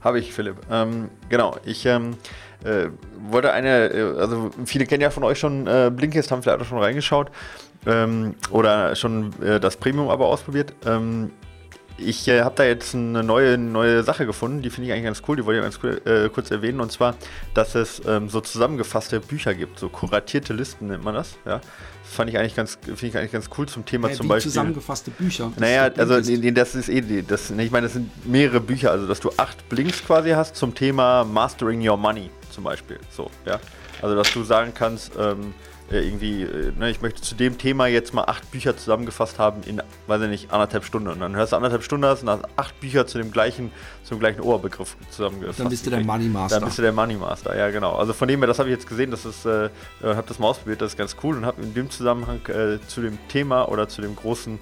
Habe 0.00 0.18
ich, 0.18 0.34
Philipp. 0.34 0.56
Ähm, 0.70 1.08
genau, 1.30 1.56
ich 1.64 1.86
ähm, 1.86 2.16
äh, 2.62 2.88
wollte 3.30 3.52
eine, 3.52 3.86
äh, 3.86 4.18
also 4.18 4.50
viele 4.66 4.86
kennen 4.86 5.00
ja 5.00 5.10
von 5.10 5.24
euch 5.24 5.38
schon 5.38 5.66
äh, 5.66 5.90
Blinkist, 5.94 6.30
haben 6.30 6.42
vielleicht 6.42 6.60
auch 6.60 6.66
schon 6.66 6.78
reingeschaut 6.78 7.30
ähm, 7.86 8.34
oder 8.50 8.96
schon 8.96 9.32
das 9.60 9.76
Premium 9.76 10.08
aber 10.08 10.26
ausprobiert. 10.26 10.74
Ich 11.96 12.26
äh, 12.26 12.42
habe 12.42 12.54
da 12.56 12.64
jetzt 12.64 12.94
eine 12.94 13.22
neue, 13.22 13.56
neue 13.56 14.02
Sache 14.02 14.26
gefunden, 14.26 14.62
die 14.62 14.70
finde 14.70 14.88
ich 14.88 14.92
eigentlich 14.92 15.04
ganz 15.04 15.22
cool, 15.28 15.36
die 15.36 15.44
wollte 15.44 15.58
ich 15.60 15.64
ganz 15.64 15.78
cool, 15.82 16.00
äh, 16.04 16.28
kurz 16.28 16.50
erwähnen, 16.50 16.80
und 16.80 16.90
zwar, 16.90 17.14
dass 17.54 17.74
es 17.76 18.02
ähm, 18.06 18.28
so 18.28 18.40
zusammengefasste 18.40 19.20
Bücher 19.20 19.54
gibt, 19.54 19.78
so 19.78 19.88
kuratierte 19.88 20.52
Listen 20.52 20.88
nennt 20.88 21.04
man 21.04 21.14
das, 21.14 21.36
ja. 21.44 21.60
Das 22.02 22.12
fand 22.12 22.30
ich 22.30 22.38
eigentlich 22.38 22.54
ganz, 22.54 22.78
finde 22.82 23.06
ich 23.06 23.16
eigentlich 23.16 23.32
ganz 23.32 23.48
cool 23.56 23.66
zum 23.66 23.86
Thema 23.86 24.10
äh, 24.10 24.12
zum 24.12 24.28
Beispiel. 24.28 24.50
zusammengefasste 24.50 25.10
Bücher. 25.12 25.52
Naja, 25.56 25.84
also 25.96 26.20
das 26.20 26.28
ist 26.28 26.88
eh, 26.88 27.22
das, 27.22 27.50
ich 27.50 27.70
meine, 27.70 27.86
das 27.86 27.94
sind 27.94 28.26
mehrere 28.26 28.60
Bücher, 28.60 28.90
also 28.90 29.06
dass 29.06 29.20
du 29.20 29.30
acht 29.36 29.68
Blinks 29.68 30.04
quasi 30.04 30.30
hast 30.30 30.56
zum 30.56 30.74
Thema 30.74 31.24
Mastering 31.24 31.86
Your 31.86 31.96
Money 31.96 32.30
zum 32.50 32.64
Beispiel, 32.64 32.98
so, 33.10 33.30
ja. 33.46 33.60
Also 34.02 34.16
dass 34.16 34.32
du 34.32 34.42
sagen 34.42 34.72
kannst, 34.74 35.12
ähm, 35.18 35.54
äh, 35.90 36.06
irgendwie, 36.06 36.42
äh, 36.42 36.72
ne, 36.78 36.90
ich 36.90 37.02
möchte 37.02 37.20
zu 37.20 37.34
dem 37.34 37.58
Thema 37.58 37.86
jetzt 37.86 38.14
mal 38.14 38.24
acht 38.24 38.50
Bücher 38.50 38.76
zusammengefasst 38.76 39.38
haben 39.38 39.62
in, 39.64 39.82
weiß 40.06 40.22
ich 40.22 40.28
nicht, 40.28 40.50
anderthalb 40.50 40.84
Stunden. 40.84 41.08
Und 41.08 41.20
dann 41.20 41.36
hörst 41.36 41.52
du 41.52 41.56
anderthalb 41.56 41.82
Stunden 41.82 42.04
und 42.04 42.10
hast 42.28 42.48
acht 42.56 42.80
Bücher 42.80 43.06
zu 43.06 43.18
dem 43.18 43.30
gleichen, 43.30 43.70
zum 44.02 44.18
gleichen 44.18 44.40
Oberbegriff 44.40 44.96
zusammengefasst. 45.10 45.60
Dann 45.60 45.68
bist 45.68 45.86
du 45.86 45.90
der 45.90 46.00
Money 46.00 46.28
Master. 46.28 46.58
Dann 46.58 46.66
bist 46.66 46.78
du 46.78 46.82
der 46.82 46.92
Money 46.92 47.16
Master, 47.16 47.56
ja 47.56 47.70
genau. 47.70 47.96
Also 47.96 48.14
von 48.14 48.28
dem 48.28 48.40
her, 48.40 48.46
das 48.46 48.58
habe 48.58 48.70
ich 48.70 48.74
jetzt 48.74 48.88
gesehen, 48.88 49.10
das 49.10 49.26
ist, 49.26 49.44
äh, 49.44 49.68
habe 50.02 50.24
das 50.26 50.38
mal 50.38 50.48
ausprobiert, 50.48 50.80
das 50.80 50.92
ist 50.92 50.96
ganz 50.96 51.16
cool 51.22 51.36
und 51.36 51.44
habe 51.44 51.60
in 51.62 51.74
dem 51.74 51.90
Zusammenhang 51.90 52.40
äh, 52.48 52.78
zu 52.86 53.02
dem 53.02 53.18
Thema 53.28 53.68
oder 53.68 53.88
zu 53.88 54.00
dem 54.00 54.16
großen 54.16 54.58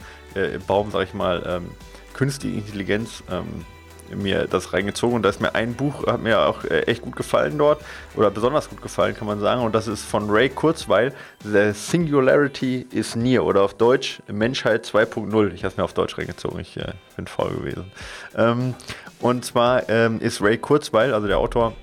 Baum, 0.66 0.90
sag 0.90 1.08
ich 1.08 1.12
mal, 1.12 1.42
ähm, 1.46 1.72
künstliche 2.14 2.56
Intelligenz 2.56 3.22
ähm, 3.30 3.66
mir 4.14 4.46
das 4.46 4.72
reingezogen 4.72 5.16
und 5.16 5.22
da 5.22 5.28
ist 5.28 5.40
mir 5.40 5.54
ein 5.54 5.74
Buch, 5.74 6.06
hat 6.06 6.22
mir 6.22 6.40
auch 6.40 6.64
äh, 6.64 6.82
echt 6.82 7.02
gut 7.02 7.16
gefallen 7.16 7.58
dort 7.58 7.82
oder 8.14 8.30
besonders 8.30 8.68
gut 8.68 8.82
gefallen, 8.82 9.14
kann 9.14 9.26
man 9.26 9.40
sagen. 9.40 9.62
Und 9.62 9.74
das 9.74 9.88
ist 9.88 10.04
von 10.04 10.30
Ray 10.30 10.48
Kurzweil, 10.48 11.12
The 11.44 11.72
Singularity 11.72 12.86
is 12.90 13.16
Near 13.16 13.44
oder 13.44 13.62
auf 13.62 13.74
Deutsch 13.74 14.22
Menschheit 14.30 14.86
2.0. 14.86 15.52
Ich 15.52 15.64
habe 15.64 15.72
es 15.72 15.76
mir 15.76 15.84
auf 15.84 15.94
Deutsch 15.94 16.18
reingezogen, 16.18 16.60
ich 16.60 16.76
äh, 16.76 16.92
bin 17.16 17.26
faul 17.26 17.50
gewesen. 17.50 17.90
Ähm, 18.36 18.74
und 19.20 19.44
zwar 19.44 19.88
ähm, 19.88 20.20
ist 20.20 20.42
Ray 20.42 20.58
Kurzweil, 20.58 21.14
also 21.14 21.26
der 21.26 21.38
Autor, 21.38 21.74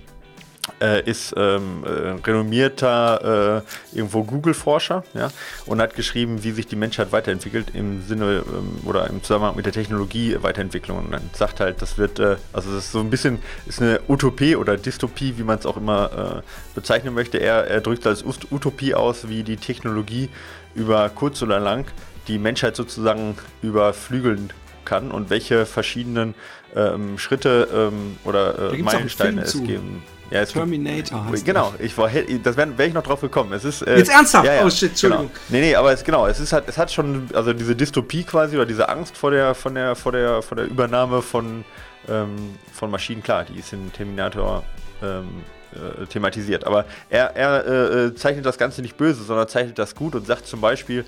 äh, 0.81 1.03
ist 1.09 1.33
ähm, 1.37 1.83
äh, 1.83 2.19
renommierter 2.25 3.63
äh, 3.93 3.97
irgendwo 3.97 4.23
Google-Forscher 4.23 5.03
ja, 5.13 5.29
und 5.65 5.81
hat 5.81 5.95
geschrieben, 5.95 6.43
wie 6.43 6.51
sich 6.51 6.67
die 6.67 6.75
Menschheit 6.75 7.11
weiterentwickelt 7.11 7.71
im 7.73 8.03
Sinne 8.03 8.43
ähm, 8.47 8.79
oder 8.85 9.07
im 9.09 9.23
Zusammenhang 9.23 9.55
mit 9.55 9.65
der 9.65 9.73
Technologie 9.73 10.37
Weiterentwicklung. 10.41 10.97
Und 10.97 11.11
dann 11.11 11.29
sagt 11.33 11.59
halt, 11.59 11.81
das 11.81 11.97
wird, 11.97 12.19
äh, 12.19 12.37
also 12.53 12.73
das 12.73 12.85
ist 12.85 12.91
so 12.91 12.99
ein 12.99 13.09
bisschen, 13.09 13.39
ist 13.65 13.81
eine 13.81 13.99
Utopie 14.07 14.55
oder 14.55 14.77
Dystopie, 14.77 15.35
wie 15.37 15.43
man 15.43 15.59
es 15.59 15.65
auch 15.65 15.77
immer 15.77 16.41
äh, 16.43 16.75
bezeichnen 16.75 17.13
möchte. 17.13 17.39
Er, 17.39 17.67
er 17.67 17.81
drückt 17.81 18.05
als 18.07 18.23
Utopie 18.23 18.93
aus, 18.93 19.29
wie 19.29 19.43
die 19.43 19.57
Technologie 19.57 20.29
über 20.75 21.09
kurz 21.09 21.41
oder 21.41 21.59
lang 21.59 21.85
die 22.27 22.37
Menschheit 22.37 22.75
sozusagen 22.75 23.37
überflügeln 23.61 24.51
kann 24.85 25.11
und 25.11 25.29
welche 25.29 25.65
verschiedenen 25.65 26.35
ähm, 26.75 27.17
Schritte 27.17 27.67
ähm, 27.73 28.17
oder 28.23 28.73
äh, 28.73 28.77
Meilensteine 28.77 29.41
es 29.41 29.53
geben 29.53 30.03
ja, 30.31 30.45
Terminator 30.45 31.25
heißt 31.25 31.45
Genau, 31.45 31.73
ich 31.79 31.97
war, 31.97 32.09
das 32.43 32.57
wäre 32.57 32.77
wär 32.77 32.87
ich 32.87 32.93
noch 32.93 33.03
drauf 33.03 33.21
gekommen. 33.21 33.53
Es 33.53 33.65
ist, 33.65 33.81
äh, 33.81 33.97
Jetzt 33.97 34.11
ernsthaft? 34.11 34.45
Ja, 34.45 34.55
ja, 34.55 34.65
oh 34.65 34.69
shit, 34.69 34.89
Entschuldigung. 34.89 35.27
Genau. 35.27 35.39
Nee, 35.49 35.61
nee, 35.61 35.75
aber 35.75 35.91
es, 35.91 36.03
genau, 36.03 36.27
es, 36.27 36.39
ist 36.39 36.53
halt, 36.53 36.65
es 36.67 36.77
hat 36.77 36.91
schon, 36.91 37.29
also 37.33 37.53
diese 37.53 37.75
Dystopie 37.75 38.23
quasi 38.23 38.55
oder 38.55 38.65
diese 38.65 38.89
Angst 38.89 39.17
vor 39.17 39.31
der, 39.31 39.55
von 39.55 39.75
der, 39.75 39.95
vor 39.95 40.11
der, 40.11 40.41
vor 40.41 40.55
der 40.55 40.65
Übernahme 40.65 41.21
von, 41.21 41.65
ähm, 42.07 42.55
von 42.73 42.91
Maschinen, 42.91 43.23
klar, 43.23 43.45
die 43.45 43.59
ist 43.59 43.73
in 43.73 43.91
Terminator 43.91 44.63
ähm, 45.01 45.43
äh, 45.73 46.05
thematisiert. 46.07 46.65
Aber 46.65 46.85
er, 47.09 47.35
er 47.35 47.65
äh, 47.65 48.05
äh, 48.05 48.15
zeichnet 48.15 48.45
das 48.45 48.57
Ganze 48.57 48.81
nicht 48.81 48.97
böse, 48.97 49.23
sondern 49.23 49.47
zeichnet 49.47 49.77
das 49.77 49.95
gut 49.95 50.15
und 50.15 50.25
sagt 50.25 50.47
zum 50.47 50.61
Beispiel, 50.61 51.05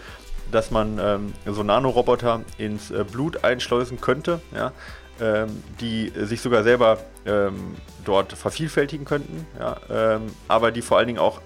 dass 0.52 0.70
man 0.70 1.00
ähm, 1.00 1.34
so 1.46 1.64
Nanoroboter 1.64 2.42
ins 2.58 2.92
äh, 2.92 3.04
Blut 3.10 3.44
einschleusen 3.44 4.02
könnte, 4.02 4.42
ja, 4.54 4.72
ähm, 5.22 5.64
die 5.80 6.12
sich 6.16 6.42
sogar 6.42 6.64
selber 6.64 6.98
ähm, 7.26 7.76
dort 8.06 8.34
vervielfältigen 8.34 9.06
könnten, 9.06 9.46
ja, 9.60 9.78
ähm, 9.90 10.24
aber 10.48 10.72
die 10.72 10.82
vor 10.82 10.98
allen 10.98 11.08
Dingen 11.08 11.20
auch 11.20 11.40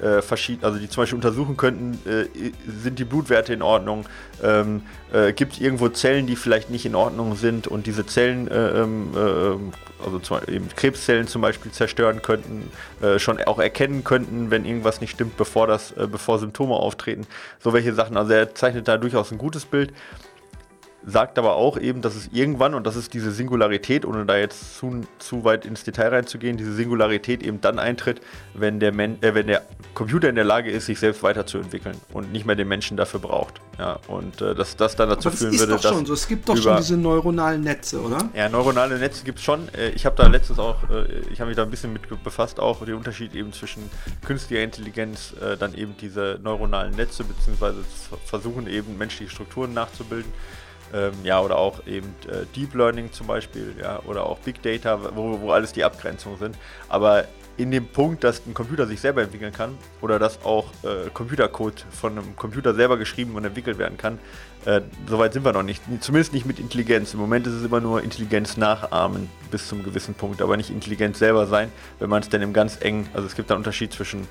äh, 0.00 0.20
also 0.62 0.78
die 0.78 0.88
zum 0.88 1.02
Beispiel 1.02 1.16
untersuchen 1.16 1.56
könnten, 1.56 1.98
äh, 2.08 2.26
sind 2.66 2.98
die 2.98 3.04
Blutwerte 3.04 3.52
in 3.52 3.62
Ordnung, 3.62 4.06
ähm, 4.42 4.82
äh, 5.12 5.32
gibt 5.32 5.54
es 5.54 5.60
irgendwo 5.60 5.88
Zellen, 5.88 6.26
die 6.26 6.36
vielleicht 6.36 6.70
nicht 6.70 6.86
in 6.86 6.94
Ordnung 6.94 7.36
sind 7.36 7.66
und 7.66 7.86
diese 7.86 8.06
Zellen, 8.06 8.48
äh, 8.48 8.82
ähm, 8.82 9.10
äh, 9.14 10.04
also 10.04 10.18
zum, 10.18 10.38
eben 10.48 10.68
Krebszellen 10.76 11.26
zum 11.26 11.42
Beispiel 11.42 11.72
zerstören 11.72 12.22
könnten, 12.22 12.70
äh, 13.00 13.18
schon 13.18 13.40
auch 13.42 13.58
erkennen 13.58 14.04
könnten, 14.04 14.50
wenn 14.50 14.64
irgendwas 14.64 15.00
nicht 15.00 15.12
stimmt, 15.12 15.36
bevor 15.36 15.66
das, 15.66 15.94
bevor 16.10 16.38
Symptome 16.38 16.74
auftreten, 16.74 17.26
so 17.60 17.72
welche 17.72 17.94
Sachen. 17.94 18.16
Also 18.16 18.32
er 18.32 18.54
zeichnet 18.54 18.88
da 18.88 18.98
durchaus 18.98 19.32
ein 19.32 19.38
gutes 19.38 19.64
Bild 19.64 19.92
sagt 21.06 21.38
aber 21.38 21.54
auch 21.54 21.78
eben, 21.78 22.02
dass 22.02 22.16
es 22.16 22.28
irgendwann, 22.32 22.74
und 22.74 22.84
das 22.84 22.96
ist 22.96 23.14
diese 23.14 23.30
Singularität, 23.30 24.04
ohne 24.04 24.26
da 24.26 24.36
jetzt 24.36 24.76
zu, 24.76 25.02
zu 25.18 25.44
weit 25.44 25.64
ins 25.64 25.84
Detail 25.84 26.08
reinzugehen, 26.08 26.56
diese 26.56 26.74
Singularität 26.74 27.44
eben 27.44 27.60
dann 27.60 27.78
eintritt, 27.78 28.20
wenn 28.54 28.80
der, 28.80 28.92
Men 28.92 29.22
äh, 29.22 29.32
wenn 29.34 29.46
der 29.46 29.62
Computer 29.94 30.28
in 30.28 30.34
der 30.34 30.44
Lage 30.44 30.70
ist, 30.70 30.86
sich 30.86 30.98
selbst 30.98 31.22
weiterzuentwickeln 31.22 31.96
und 32.12 32.32
nicht 32.32 32.44
mehr 32.44 32.56
den 32.56 32.66
Menschen 32.66 32.96
dafür 32.96 33.20
braucht. 33.20 33.60
Ja, 33.78 34.00
und 34.08 34.40
äh, 34.40 34.54
dass 34.54 34.76
das 34.76 34.96
dann 34.96 35.08
dazu 35.08 35.28
aber 35.28 35.36
führen 35.36 35.52
das 35.52 35.60
würde, 35.60 35.74
ist 35.74 35.84
doch 35.84 35.92
schon 35.92 36.06
so. 36.06 36.14
Es 36.14 36.26
gibt 36.26 36.48
doch 36.48 36.56
schon 36.56 36.76
diese 36.78 36.96
neuronalen 36.96 37.60
Netze, 37.60 38.00
oder? 38.00 38.18
Ja, 38.34 38.48
neuronale 38.48 38.98
Netze 38.98 39.24
gibt 39.24 39.38
es 39.38 39.44
schon. 39.44 39.68
Äh, 39.74 39.90
ich 39.90 40.06
habe 40.06 40.16
da 40.16 40.26
letztens 40.26 40.58
auch, 40.58 40.76
äh, 40.90 41.20
ich 41.30 41.40
habe 41.40 41.48
mich 41.48 41.56
da 41.56 41.62
ein 41.62 41.70
bisschen 41.70 41.92
mit 41.92 42.02
befasst, 42.24 42.58
auch 42.58 42.84
den 42.84 42.94
Unterschied 42.94 43.34
eben 43.34 43.52
zwischen 43.52 43.82
künstlicher 44.24 44.62
Intelligenz, 44.62 45.34
äh, 45.40 45.56
dann 45.56 45.74
eben 45.74 45.94
diese 46.00 46.40
neuronalen 46.42 46.96
Netze, 46.96 47.22
beziehungsweise 47.22 47.84
versuchen 48.24 48.66
eben 48.66 48.98
menschliche 48.98 49.30
Strukturen 49.30 49.72
nachzubilden. 49.74 50.32
Ähm, 50.94 51.12
ja, 51.24 51.40
oder 51.40 51.58
auch 51.58 51.86
eben 51.86 52.14
äh, 52.28 52.46
Deep 52.54 52.74
Learning 52.74 53.12
zum 53.12 53.26
Beispiel, 53.26 53.74
ja, 53.80 54.00
oder 54.06 54.24
auch 54.24 54.38
Big 54.38 54.62
Data, 54.62 54.98
wo, 55.14 55.40
wo 55.40 55.50
alles 55.50 55.72
die 55.72 55.82
Abgrenzungen 55.82 56.38
sind. 56.38 56.56
Aber 56.88 57.24
in 57.56 57.70
dem 57.70 57.86
Punkt, 57.86 58.22
dass 58.22 58.46
ein 58.46 58.54
Computer 58.54 58.86
sich 58.86 59.00
selber 59.00 59.22
entwickeln 59.22 59.52
kann 59.52 59.78
oder 60.00 60.18
dass 60.18 60.44
auch 60.44 60.66
äh, 60.82 61.08
Computercode 61.12 61.86
von 61.90 62.12
einem 62.12 62.36
Computer 62.36 62.74
selber 62.74 62.98
geschrieben 62.98 63.34
und 63.34 63.44
entwickelt 63.44 63.78
werden 63.78 63.96
kann, 63.96 64.18
äh, 64.66 64.82
soweit 65.08 65.32
sind 65.32 65.44
wir 65.44 65.52
noch 65.52 65.62
nicht. 65.62 65.82
Zumindest 66.00 66.32
nicht 66.34 66.44
mit 66.44 66.58
Intelligenz. 66.58 67.14
Im 67.14 67.20
Moment 67.20 67.46
ist 67.46 67.54
es 67.54 67.64
immer 67.64 67.80
nur 67.80 68.02
Intelligenz 68.02 68.56
nachahmen 68.56 69.30
bis 69.50 69.68
zum 69.68 69.82
gewissen 69.82 70.14
Punkt, 70.14 70.42
aber 70.42 70.56
nicht 70.56 70.70
Intelligenz 70.70 71.18
selber 71.18 71.46
sein, 71.46 71.72
wenn 71.98 72.10
man 72.10 72.22
es 72.22 72.28
dann 72.28 72.42
im 72.42 72.52
ganz 72.52 72.78
eng, 72.80 73.08
also 73.14 73.26
es 73.26 73.34
gibt 73.34 73.48
da 73.48 73.54
einen 73.54 73.60
Unterschied 73.60 73.92
zwischen 73.92 74.28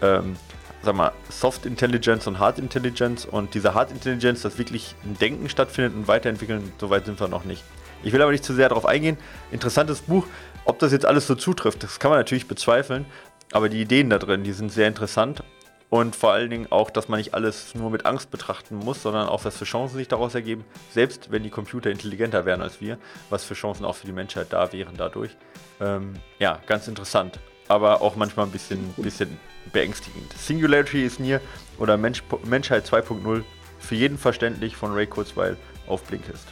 ähm, 0.00 0.36
sag 0.82 0.94
mal, 0.94 1.12
Soft 1.28 1.66
Intelligence 1.66 2.26
und 2.26 2.38
Hard 2.38 2.58
Intelligence 2.58 3.26
und 3.26 3.54
diese 3.54 3.74
Hard 3.74 3.90
Intelligence, 3.90 4.42
dass 4.42 4.58
wirklich 4.58 4.94
ein 5.04 5.18
Denken 5.18 5.48
stattfindet 5.48 5.94
und 5.94 6.08
weiterentwickeln, 6.08 6.72
soweit 6.78 7.06
sind 7.06 7.20
wir 7.20 7.28
noch 7.28 7.44
nicht. 7.44 7.62
Ich 8.02 8.12
will 8.12 8.22
aber 8.22 8.30
nicht 8.30 8.44
zu 8.44 8.54
sehr 8.54 8.68
darauf 8.68 8.86
eingehen. 8.86 9.18
Interessantes 9.50 10.02
Buch. 10.02 10.26
Ob 10.64 10.78
das 10.78 10.92
jetzt 10.92 11.06
alles 11.06 11.26
so 11.26 11.34
zutrifft, 11.34 11.82
das 11.82 11.98
kann 11.98 12.10
man 12.10 12.20
natürlich 12.20 12.46
bezweifeln, 12.46 13.06
aber 13.52 13.68
die 13.68 13.80
Ideen 13.80 14.10
da 14.10 14.18
drin, 14.18 14.44
die 14.44 14.52
sind 14.52 14.70
sehr 14.70 14.86
interessant 14.86 15.42
und 15.90 16.14
vor 16.14 16.32
allen 16.32 16.50
Dingen 16.50 16.66
auch, 16.70 16.90
dass 16.90 17.08
man 17.08 17.18
nicht 17.18 17.34
alles 17.34 17.74
nur 17.74 17.90
mit 17.90 18.04
Angst 18.04 18.30
betrachten 18.30 18.76
muss, 18.76 19.02
sondern 19.02 19.28
auch, 19.28 19.44
was 19.44 19.56
für 19.56 19.64
Chancen 19.64 19.96
sich 19.96 20.08
daraus 20.08 20.34
ergeben, 20.34 20.64
selbst 20.92 21.30
wenn 21.30 21.42
die 21.42 21.50
Computer 21.50 21.90
intelligenter 21.90 22.44
wären 22.44 22.60
als 22.60 22.80
wir, 22.80 22.98
was 23.30 23.44
für 23.44 23.54
Chancen 23.54 23.86
auch 23.86 23.96
für 23.96 24.06
die 24.06 24.12
Menschheit 24.12 24.48
da 24.50 24.70
wären 24.72 24.96
dadurch. 24.98 25.30
Ähm, 25.80 26.14
ja, 26.38 26.60
ganz 26.66 26.88
interessant, 26.88 27.40
aber 27.68 28.02
auch 28.02 28.16
manchmal 28.16 28.46
ein 28.46 28.52
bisschen, 28.52 28.92
bisschen 28.98 29.38
beängstigend. 29.72 30.32
Singularity 30.38 31.04
is 31.04 31.18
near 31.18 31.40
oder 31.78 31.96
Mensch, 31.96 32.22
Menschheit 32.44 32.86
2.0 32.86 33.42
für 33.78 33.94
jeden 33.94 34.18
verständlich 34.18 34.76
von 34.76 34.92
Ray 34.92 35.06
Kurzweil 35.06 35.56
auf 35.86 36.02
Blinkist. 36.04 36.46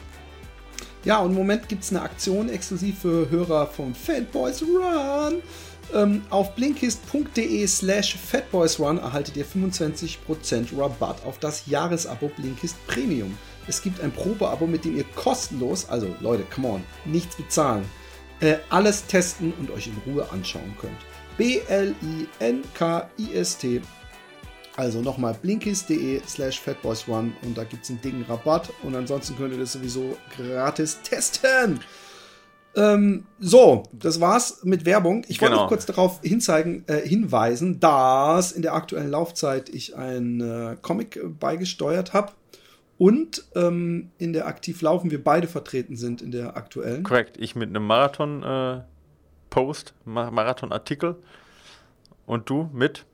Ja, 1.04 1.18
und 1.20 1.30
im 1.30 1.36
Moment 1.36 1.68
gibt 1.68 1.84
es 1.84 1.90
eine 1.90 2.02
Aktion 2.02 2.48
exklusiv 2.48 3.00
für 3.00 3.30
Hörer 3.30 3.66
von 3.66 3.94
Fatboys 3.94 4.62
Run. 4.62 5.42
Ähm, 5.94 6.22
auf 6.30 6.54
blinkist.de 6.56 7.66
slash 7.68 8.16
fatboysrun 8.16 8.98
erhaltet 8.98 9.36
ihr 9.36 9.46
25% 9.46 10.76
Rabatt 10.76 11.24
auf 11.24 11.38
das 11.38 11.66
Jahresabo 11.66 12.28
Blinkist 12.36 12.84
Premium. 12.88 13.38
Es 13.68 13.82
gibt 13.82 14.00
ein 14.00 14.10
Probeabo, 14.10 14.66
mit 14.66 14.84
dem 14.84 14.96
ihr 14.96 15.04
kostenlos, 15.14 15.88
also 15.88 16.14
Leute, 16.20 16.44
come 16.52 16.68
on, 16.68 16.84
nichts 17.04 17.36
bezahlen, 17.36 17.84
äh, 18.40 18.56
alles 18.68 19.06
testen 19.06 19.52
und 19.60 19.70
euch 19.70 19.86
in 19.86 20.12
Ruhe 20.12 20.28
anschauen 20.32 20.76
könnt. 20.80 20.98
B-L-I-N-K-I-S-T. 21.36 22.32
Also 24.76 25.00
nochmal 25.00 25.34
blinkist.de 25.40 26.20
slash 26.26 26.60
fatboysone 26.60 27.32
und 27.42 27.56
da 27.56 27.64
gibt 27.64 27.84
es 27.84 27.90
einen 27.90 28.00
dicken 28.02 28.24
Rabatt 28.28 28.70
und 28.82 28.94
ansonsten 28.94 29.36
könnt 29.36 29.54
ihr 29.54 29.58
das 29.60 29.72
sowieso 29.72 30.16
gratis 30.36 31.00
testen. 31.02 31.80
Ähm, 32.76 33.24
so, 33.38 33.84
das 33.92 34.20
war's 34.20 34.62
mit 34.64 34.84
Werbung. 34.84 35.24
Ich 35.28 35.40
wollte 35.40 35.52
genau. 35.52 35.62
noch 35.62 35.70
kurz 35.70 35.86
darauf 35.86 36.20
hinzeigen, 36.22 36.84
äh, 36.88 37.00
hinweisen, 37.00 37.80
dass 37.80 38.52
in 38.52 38.60
der 38.60 38.74
aktuellen 38.74 39.10
Laufzeit 39.10 39.70
ich 39.70 39.96
ein 39.96 40.42
äh, 40.42 40.76
Comic 40.82 41.18
beigesteuert 41.40 42.12
habe 42.12 42.32
und 42.98 43.44
ähm, 43.54 44.10
in 44.18 44.34
der 44.34 44.46
aktiv 44.46 44.82
laufen 44.82 45.10
wir 45.10 45.24
beide 45.24 45.48
vertreten 45.48 45.96
sind 45.96 46.20
in 46.20 46.30
der 46.30 46.56
aktuellen. 46.58 47.02
Korrekt, 47.02 47.38
ich 47.38 47.56
mit 47.56 47.70
einem 47.70 47.86
Marathon 47.86 48.42
äh, 48.42 48.82
Post, 49.56 49.94
Marathon-Artikel. 50.04 51.16
Und 52.26 52.50
du 52.50 52.68
mit? 52.74 53.06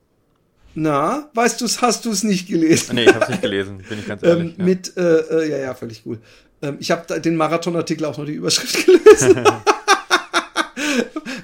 Na, 0.75 1.29
weißt 1.33 1.61
du 1.61 1.67
hast 1.67 2.03
du 2.03 2.11
es 2.11 2.25
nicht 2.25 2.49
gelesen? 2.49 2.95
Nee, 2.95 3.05
ich 3.05 3.13
habe 3.13 3.23
es 3.23 3.29
nicht 3.29 3.41
gelesen, 3.41 3.77
bin 3.87 3.99
ich 3.99 4.05
ganz 4.05 4.21
ehrlich. 4.23 4.51
Ähm, 4.51 4.55
ja. 4.57 4.65
Mit, 4.65 4.97
äh, 4.97 5.19
äh, 5.19 5.49
ja, 5.49 5.57
ja, 5.59 5.73
völlig 5.73 6.03
cool. 6.05 6.19
Ähm, 6.61 6.75
ich 6.81 6.91
habe 6.91 7.21
den 7.21 7.37
Marathon-Artikel 7.37 8.03
auch 8.03 8.17
noch 8.17 8.25
die 8.25 8.33
Überschrift 8.33 8.75
gelesen. 8.85 9.45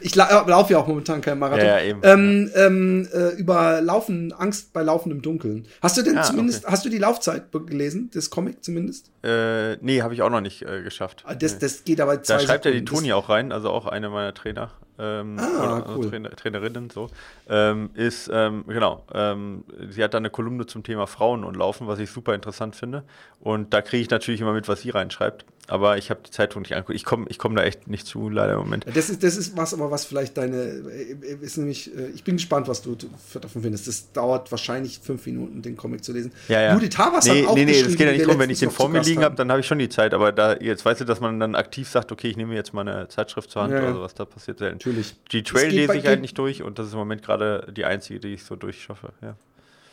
ich 0.02 0.16
la 0.16 0.46
laufe 0.46 0.74
ja 0.74 0.80
auch 0.80 0.88
momentan 0.88 1.22
kein 1.22 1.40
Marathon. 1.40 1.66
Ja, 1.66 1.80
ja, 1.80 1.86
eben. 1.86 2.02
Ähm, 2.04 2.52
ähm, 2.56 3.08
äh, 3.14 3.30
über 3.38 3.80
Laufen, 3.80 4.34
Angst 4.34 4.74
bei 4.74 4.84
Laufen 4.84 5.14
im 5.14 5.22
Dunkeln. 5.22 5.66
Hast 5.82 5.96
du 5.96 6.02
denn 6.02 6.18
ah, 6.18 6.24
zumindest, 6.24 6.66
okay. 6.66 6.74
hast 6.74 6.84
du 6.84 6.90
die 6.90 6.98
Laufzeit 6.98 7.54
gelesen, 7.54 8.10
das 8.14 8.30
Comic 8.30 8.66
zumindest? 8.66 9.12
Äh, 9.24 9.78
nee, 9.78 10.02
habe 10.02 10.14
ich 10.14 10.24
auch 10.24 10.30
noch 10.30 10.42
nicht 10.42 10.64
äh, 10.64 10.84
geschafft. 10.84 11.24
Ah, 11.26 11.36
das, 11.36 11.58
das 11.58 11.86
geht 11.86 12.02
aber 12.02 12.22
zwei 12.22 12.34
Da 12.34 12.40
schreibt 12.42 12.66
ja 12.66 12.72
die 12.72 12.84
Toni 12.84 13.14
auch 13.14 13.30
rein, 13.30 13.54
also 13.54 13.70
auch 13.70 13.86
eine 13.86 14.10
meiner 14.10 14.34
Trainer. 14.34 14.74
Ähm, 15.00 15.38
ah, 15.40 15.84
cool. 15.96 16.10
Trainer, 16.10 16.30
Trainerinnen 16.32 16.90
so, 16.90 17.10
ähm, 17.50 17.90
ist, 17.94 18.30
ähm, 18.32 18.64
genau, 18.68 19.04
ähm, 19.14 19.64
sie 19.90 20.04
hat 20.04 20.14
da 20.14 20.18
eine 20.18 20.30
Kolumne 20.30 20.66
zum 20.66 20.84
Thema 20.84 21.08
Frauen 21.08 21.44
und 21.44 21.56
Laufen, 21.56 21.88
was 21.88 22.00
ich 22.00 22.10
super 22.10 22.36
interessant 22.36 22.76
finde. 22.76 23.04
Und 23.40 23.74
da 23.74 23.82
kriege 23.82 24.02
ich 24.02 24.10
natürlich 24.10 24.42
immer 24.42 24.54
mit, 24.54 24.68
was 24.68 24.82
sie 24.82 24.90
reinschreibt 24.90 25.46
aber 25.70 25.98
ich 25.98 26.10
habe 26.10 26.22
die 26.26 26.32
Zeitung 26.32 26.64
nicht 26.64 26.74
angeguckt. 26.74 26.96
Ich 26.96 27.06
komme 27.06 27.26
ich 27.30 27.38
komm 27.38 27.56
da 27.56 27.64
echt 27.64 27.88
nicht 27.88 28.08
zu, 28.08 28.30
leider 28.30 28.54
im 28.54 28.60
Moment. 28.60 28.86
Das 28.94 29.10
ist, 29.10 29.24
das 29.24 29.38
ist 29.38 29.56
was, 29.56 29.74
aber 29.74 29.92
was 29.92 30.06
vielleicht 30.06 30.38
deine, 30.38 30.58
äh, 30.58 31.16
ist 31.42 31.58
nämlich, 31.58 31.96
äh, 31.96 32.08
ich 32.10 32.24
bin 32.24 32.38
gespannt, 32.38 32.68
was 32.68 32.82
du 32.82 32.98
davon 33.40 33.62
findest. 33.62 33.88
Das 33.88 34.12
dauert 34.12 34.52
wahrscheinlich 34.52 35.00
fünf 35.00 35.26
Minuten, 35.26 35.62
den 35.62 35.78
Comic 35.78 36.04
zu 36.04 36.12
lesen. 36.12 36.32
Ja, 36.48 36.62
ja. 36.62 36.74
Judith 36.74 36.98
Havas 36.98 37.26
nee, 37.26 37.44
hat 37.44 37.50
auch 37.50 37.56
Nee, 37.56 37.66
nee, 37.66 37.80
es 37.80 37.96
geht 37.96 38.00
ja 38.00 38.12
nicht 38.12 38.26
darum, 38.26 38.40
wenn 38.40 38.50
ich 38.50 38.60
den 38.60 38.72
vor 38.72 38.90
mir 38.90 39.02
liegen 39.02 39.24
habe, 39.24 39.36
dann 39.36 39.52
habe 39.52 39.60
ich 39.60 39.68
schon 39.68 39.80
die 39.80 39.90
Zeit, 39.90 40.14
aber 40.14 40.32
da, 40.32 40.56
jetzt 40.58 40.86
weißt 40.86 41.02
du, 41.02 41.06
dass 41.06 41.20
man 41.20 41.40
dann 41.40 41.56
aktiv 41.56 41.88
sagt, 41.88 42.12
okay, 42.12 42.30
ich 42.30 42.38
nehme 42.38 42.56
jetzt 42.56 42.74
mal 42.74 42.88
eine 42.88 43.08
Zeitschrift 43.08 43.52
zur 43.52 43.64
Hand 43.64 43.74
ja, 43.74 43.80
oder 43.80 43.94
sowas, 43.94 44.14
da 44.16 44.26
passiert 44.26 44.58
selten. 44.58 44.80
Natürlich. 44.90 45.16
Die 45.32 45.44
Trail 45.44 45.72
lese 45.72 45.98
ich 45.98 46.06
halt 46.06 46.22
nicht 46.22 46.38
durch 46.38 46.64
und 46.64 46.80
das 46.80 46.88
ist 46.88 46.94
im 46.94 47.00
Moment 47.00 47.22
gerade 47.24 47.72
die 47.72 47.86
einzige, 47.86 48.20
die 48.20 48.34
ich 48.34 48.44
so 48.44 48.56
durchschaffe, 48.56 49.14
ja. 49.22 49.36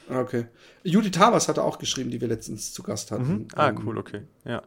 Okay. 0.08 0.46
Judith 0.84 1.12
Tavas 1.12 1.48
hatte 1.48 1.64
auch 1.64 1.78
geschrieben, 1.78 2.10
die 2.10 2.20
wir 2.20 2.28
letztens 2.28 2.72
zu 2.72 2.82
Gast 2.82 3.10
hatten. 3.10 3.28
Mhm. 3.28 3.48
Ah, 3.56 3.68
ähm, 3.68 3.82
cool, 3.84 3.98
okay. 3.98 4.22
Ja. 4.44 4.62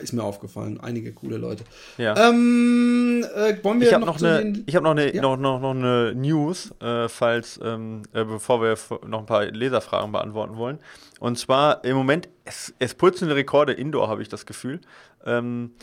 Ist 0.00 0.12
mir 0.12 0.22
aufgefallen. 0.22 0.80
Einige 0.80 1.12
coole 1.12 1.38
Leute. 1.38 1.64
Ja. 1.96 2.14
Ähm, 2.28 3.24
äh, 3.34 3.62
wollen 3.62 3.80
wir 3.80 3.88
ich 3.88 3.94
habe 3.94 4.06
noch, 4.06 4.22
eine, 4.22 4.62
ich 4.64 4.76
hab 4.76 4.82
noch, 4.82 4.96
ja? 4.96 5.20
noch, 5.20 5.36
noch, 5.36 5.60
noch 5.60 5.70
eine 5.70 6.14
News, 6.14 6.72
äh, 6.80 7.08
falls, 7.08 7.58
ähm, 7.62 8.02
äh, 8.12 8.24
bevor 8.24 8.62
wir 8.62 8.76
noch 9.06 9.20
ein 9.20 9.26
paar 9.26 9.46
Leserfragen 9.46 10.12
beantworten 10.12 10.56
wollen. 10.56 10.78
Und 11.20 11.38
zwar 11.38 11.84
im 11.84 11.96
Moment, 11.96 12.28
es, 12.44 12.72
es 12.78 12.94
purzeln 12.94 13.30
Rekorde 13.32 13.72
indoor, 13.72 14.08
habe 14.08 14.22
ich 14.22 14.28
das 14.28 14.46
Gefühl. 14.46 14.80
Ähm, 15.26 15.72
äh, 15.72 15.80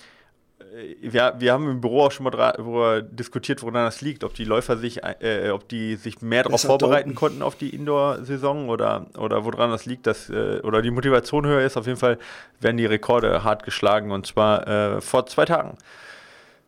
wir, 1.02 1.36
wir 1.38 1.54
haben 1.54 1.70
im 1.70 1.82
Büro 1.82 2.04
auch 2.04 2.12
schon 2.12 2.26
mal 2.26 2.32
darüber 2.32 3.02
diskutiert, 3.02 3.62
woran 3.62 3.86
das 3.86 4.02
liegt, 4.02 4.24
ob 4.24 4.34
die 4.34 4.44
Läufer 4.44 4.78
sich, 4.78 5.04
äh, 5.04 5.50
ob 5.50 5.68
die 5.70 5.96
sich 5.96 6.22
mehr 6.22 6.44
darauf 6.44 6.62
vorbereiten 6.62 7.10
Dopen. 7.10 7.16
konnten 7.16 7.42
auf 7.42 7.56
die 7.56 7.70
Indoor-Saison 7.70 8.70
oder, 8.70 9.08
oder 9.18 9.46
woran 9.46 9.72
das 9.72 9.86
liegt, 9.86 10.08
dass 10.08 10.30
äh, 10.30 10.60
oder 10.64 10.82
die 10.82 10.92
Motivation 10.92 11.46
höher 11.46 11.66
ist. 11.66 11.78
Auf 11.78 11.88
jeden 11.88 12.00
Fall 12.00 12.18
werden 12.60 12.78
die 12.78 12.86
Rekorde 12.86 13.44
hart 13.44 13.64
geschlagen 13.64 14.12
und 14.12 14.28
zwar 14.28 14.68
äh, 14.68 15.02
vor 15.02 15.26
zwei 15.28 15.46
Tagen 15.46 15.78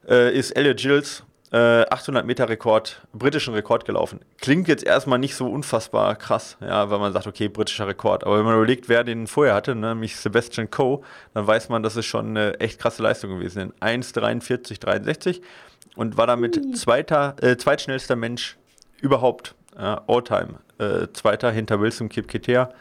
äh, 0.08 0.34
ist 0.34 0.52
Elliot 0.52 0.80
Gilles 1.50 1.86
800 1.90 2.24
äh, 2.24 2.28
Meter 2.28 2.50
Rekord, 2.50 3.02
britischen 3.14 3.54
Rekord 3.54 3.86
gelaufen. 3.86 4.20
Klingt 4.40 4.68
jetzt 4.68 4.84
erstmal 4.84 5.18
nicht 5.18 5.36
so 5.36 5.48
unfassbar 5.48 6.16
krass, 6.16 6.58
ja, 6.60 6.90
weil 6.90 7.00
man 7.00 7.14
sagt, 7.14 7.28
okay, 7.28 7.48
britischer 7.48 7.88
Rekord. 7.88 8.26
Aber 8.26 8.38
wenn 8.38 8.46
man 8.46 8.56
überlegt, 8.56 8.90
wer 8.90 9.04
den 9.04 9.28
vorher 9.28 9.56
hatte, 9.56 9.74
ne, 9.74 9.90
nämlich 9.90 10.18
Sebastian 10.18 10.70
Coe, 10.70 11.04
dann 11.34 11.48
weiß 11.48 11.70
man, 11.70 11.84
das 11.84 11.96
ist 11.96 12.06
schon 12.06 12.30
eine 12.30 12.60
echt 12.60 12.80
krasse 12.80 13.02
Leistung 13.02 13.32
gewesen. 13.32 13.74
1,43,63 13.80 15.42
und 15.96 16.18
war 16.18 16.28
damit 16.28 16.78
zweiter, 16.78 17.36
äh, 17.42 17.56
zweitschnellster 17.56 18.16
Mensch 18.16 18.58
überhaupt, 19.00 19.56
ja, 19.78 20.02
All-Time. 20.08 20.56
Äh, 20.80 21.08
zweiter 21.14 21.52
hinter 21.52 21.80
Wilson 21.80 22.10
Kipketer. 22.10 22.74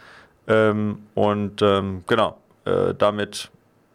Ähm, 0.49 1.03
und 1.15 1.63
ähm, 1.63 2.05
genau, 2.07 2.37
äh, 2.65 2.95
damit, 2.95 3.51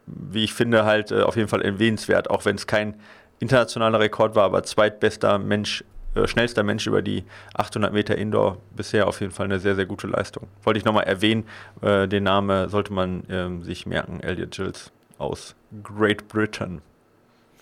wie 0.05 0.45
ich 0.45 0.53
finde, 0.53 0.86
halt 0.86 1.11
äh, 1.11 1.22
auf 1.22 1.36
jeden 1.36 1.49
Fall 1.49 1.61
erwähnenswert, 1.61 2.30
auch 2.30 2.45
wenn 2.45 2.55
es 2.55 2.67
kein 2.67 2.95
internationaler 3.42 4.00
Rekord 4.00 4.36
war, 4.36 4.44
aber 4.44 4.64
zweitbester 4.64 5.39
Mensch, 5.39 5.84
äh, 6.16 6.28
schnellster 6.28 6.64
Mensch 6.64 6.88
über 6.88 7.02
die 7.02 7.24
800 7.56 7.92
Meter 7.92 8.18
Indoor. 8.18 8.58
Bisher 8.76 9.08
auf 9.08 9.20
jeden 9.20 9.34
Fall 9.34 9.46
eine 9.46 9.60
sehr, 9.60 9.76
sehr 9.76 9.86
gute 9.86 10.08
Leistung. 10.08 10.48
Wollte 10.64 10.78
ich 10.78 10.86
nochmal 10.86 11.06
erwähnen, 11.06 11.46
äh, 11.82 12.08
den 12.08 12.24
Namen 12.24 12.70
sollte 12.70 12.94
man 12.94 13.24
äh, 13.30 13.64
sich 13.64 13.86
merken, 13.86 14.20
Elliot 14.22 14.52
Gilles 14.52 14.92
aus 15.18 15.56
Great 15.84 16.28
Britain. 16.28 16.82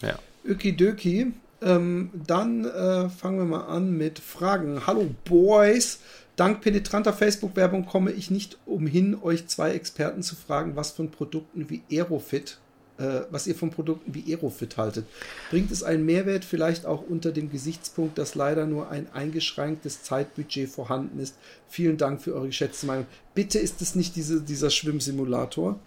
Ja. 0.01 0.19
Ökidoki. 0.45 1.33
Ähm, 1.61 2.09
dann 2.13 2.63
äh, 2.63 3.09
fangen 3.09 3.37
wir 3.37 3.45
mal 3.45 3.65
an 3.65 3.97
mit 3.97 4.19
Fragen. 4.19 4.87
Hallo 4.87 5.09
Boys. 5.25 5.99
Dank 6.37 6.61
penetranter 6.61 7.11
Facebook-Werbung 7.11 7.85
komme 7.85 8.11
ich 8.11 8.31
nicht 8.31 8.57
umhin, 8.65 9.17
euch 9.21 9.47
zwei 9.47 9.71
Experten 9.71 10.23
zu 10.23 10.37
fragen, 10.37 10.77
was 10.77 10.91
von 10.91 11.11
Produkten 11.11 11.69
wie 11.69 11.83
Aerofit 11.91 12.59
äh, 12.99 13.21
was 13.31 13.47
ihr 13.47 13.55
von 13.55 13.71
Produkten 13.71 14.13
wie 14.13 14.33
Aerofit 14.33 14.77
haltet. 14.77 15.05
Bringt 15.49 15.71
es 15.71 15.83
einen 15.83 16.05
Mehrwert 16.05 16.45
vielleicht 16.45 16.85
auch 16.85 17.01
unter 17.07 17.31
dem 17.31 17.49
Gesichtspunkt, 17.49 18.17
dass 18.17 18.35
leider 18.35 18.65
nur 18.65 18.89
ein 18.89 19.07
eingeschränktes 19.13 20.03
Zeitbudget 20.03 20.69
vorhanden 20.69 21.19
ist? 21.19 21.35
Vielen 21.69 21.97
Dank 21.97 22.21
für 22.21 22.33
eure 22.33 22.47
geschätzte 22.47 22.85
Meinung. 22.85 23.05
Bitte 23.33 23.59
ist 23.59 23.81
es 23.81 23.95
nicht 23.95 24.15
diese, 24.15 24.41
dieser 24.41 24.69
Schwimmsimulator? 24.69 25.79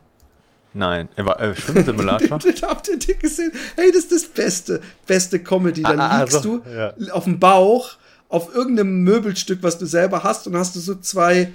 Nein, 0.74 1.08
er 1.16 1.26
war 1.26 1.38
äh, 1.40 1.54
Schwimmsimulator. 1.54 2.30
Habt 2.62 2.88
ihr 2.88 2.98
den 2.98 3.18
gesehen? 3.18 3.52
Hey, 3.76 3.92
das 3.92 4.04
ist 4.04 4.12
das 4.12 4.24
Beste, 4.24 4.80
beste 5.06 5.38
Comedy. 5.38 5.82
Dann 5.82 6.00
ah, 6.00 6.20
liegst 6.20 6.36
also, 6.36 6.58
du 6.58 6.70
ja. 6.70 6.94
auf 7.12 7.24
dem 7.24 7.38
Bauch 7.38 7.98
auf 8.30 8.54
irgendeinem 8.54 9.02
Möbelstück, 9.02 9.62
was 9.62 9.76
du 9.76 9.84
selber 9.84 10.24
hast, 10.24 10.46
und 10.46 10.56
hast 10.56 10.74
du 10.74 10.80
so 10.80 10.94
zwei 10.94 11.52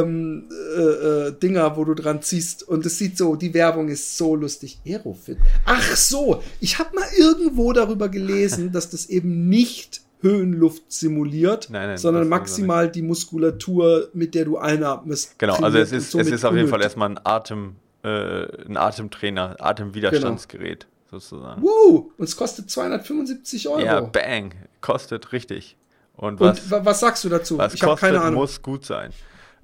ähm, 0.00 0.48
äh, 0.76 0.80
äh, 0.80 1.32
Dinger, 1.32 1.76
wo 1.76 1.84
du 1.84 1.94
dran 1.94 2.22
ziehst. 2.22 2.66
Und 2.66 2.86
es 2.86 2.98
sieht 2.98 3.18
so, 3.18 3.36
die 3.36 3.52
Werbung 3.54 3.88
ist 3.88 4.16
so 4.16 4.36
lustig. 4.36 4.78
Aerofit. 4.86 5.38
Ach 5.64 5.96
so, 5.96 6.42
ich 6.60 6.78
habe 6.78 6.94
mal 6.94 7.06
irgendwo 7.18 7.72
darüber 7.72 8.08
gelesen, 8.08 8.72
dass 8.72 8.90
das 8.90 9.06
eben 9.06 9.48
nicht 9.48 10.02
Höhenluft 10.22 10.92
simuliert, 10.92 11.68
nein, 11.68 11.88
nein, 11.88 11.98
sondern 11.98 12.28
maximal 12.28 12.88
die 12.88 13.02
Muskulatur, 13.02 14.08
mit 14.12 14.36
der 14.36 14.44
du 14.44 14.56
einatmest. 14.56 15.36
Genau, 15.38 15.56
also 15.56 15.78
es 15.78 15.90
ist, 15.90 16.14
es 16.14 16.28
ist 16.28 16.44
auf 16.44 16.54
jeden 16.54 16.68
Fall 16.68 16.80
erstmal 16.80 17.10
ein 17.10 17.20
Atem, 17.24 17.74
äh, 18.04 18.44
ein 18.66 18.76
Atemtrainer, 18.76 19.56
Atemwiderstandsgerät 19.58 20.86
genau. 20.86 21.18
sozusagen. 21.18 21.60
Woo! 21.60 22.12
Und 22.16 22.24
es 22.24 22.36
kostet 22.36 22.70
275 22.70 23.68
Euro. 23.68 23.80
Ja, 23.80 24.00
bang, 24.00 24.54
kostet 24.80 25.32
richtig. 25.32 25.76
Und 26.16 26.38
was, 26.38 26.70
Und 26.70 26.84
was 26.84 27.00
sagst 27.00 27.24
du 27.24 27.28
dazu? 27.28 27.58
Was 27.58 27.74
ich 27.74 27.80
kostet, 27.80 28.10
keine 28.10 28.20
Ahnung. 28.20 28.34
muss 28.34 28.62
gut 28.62 28.84
sein. 28.84 29.12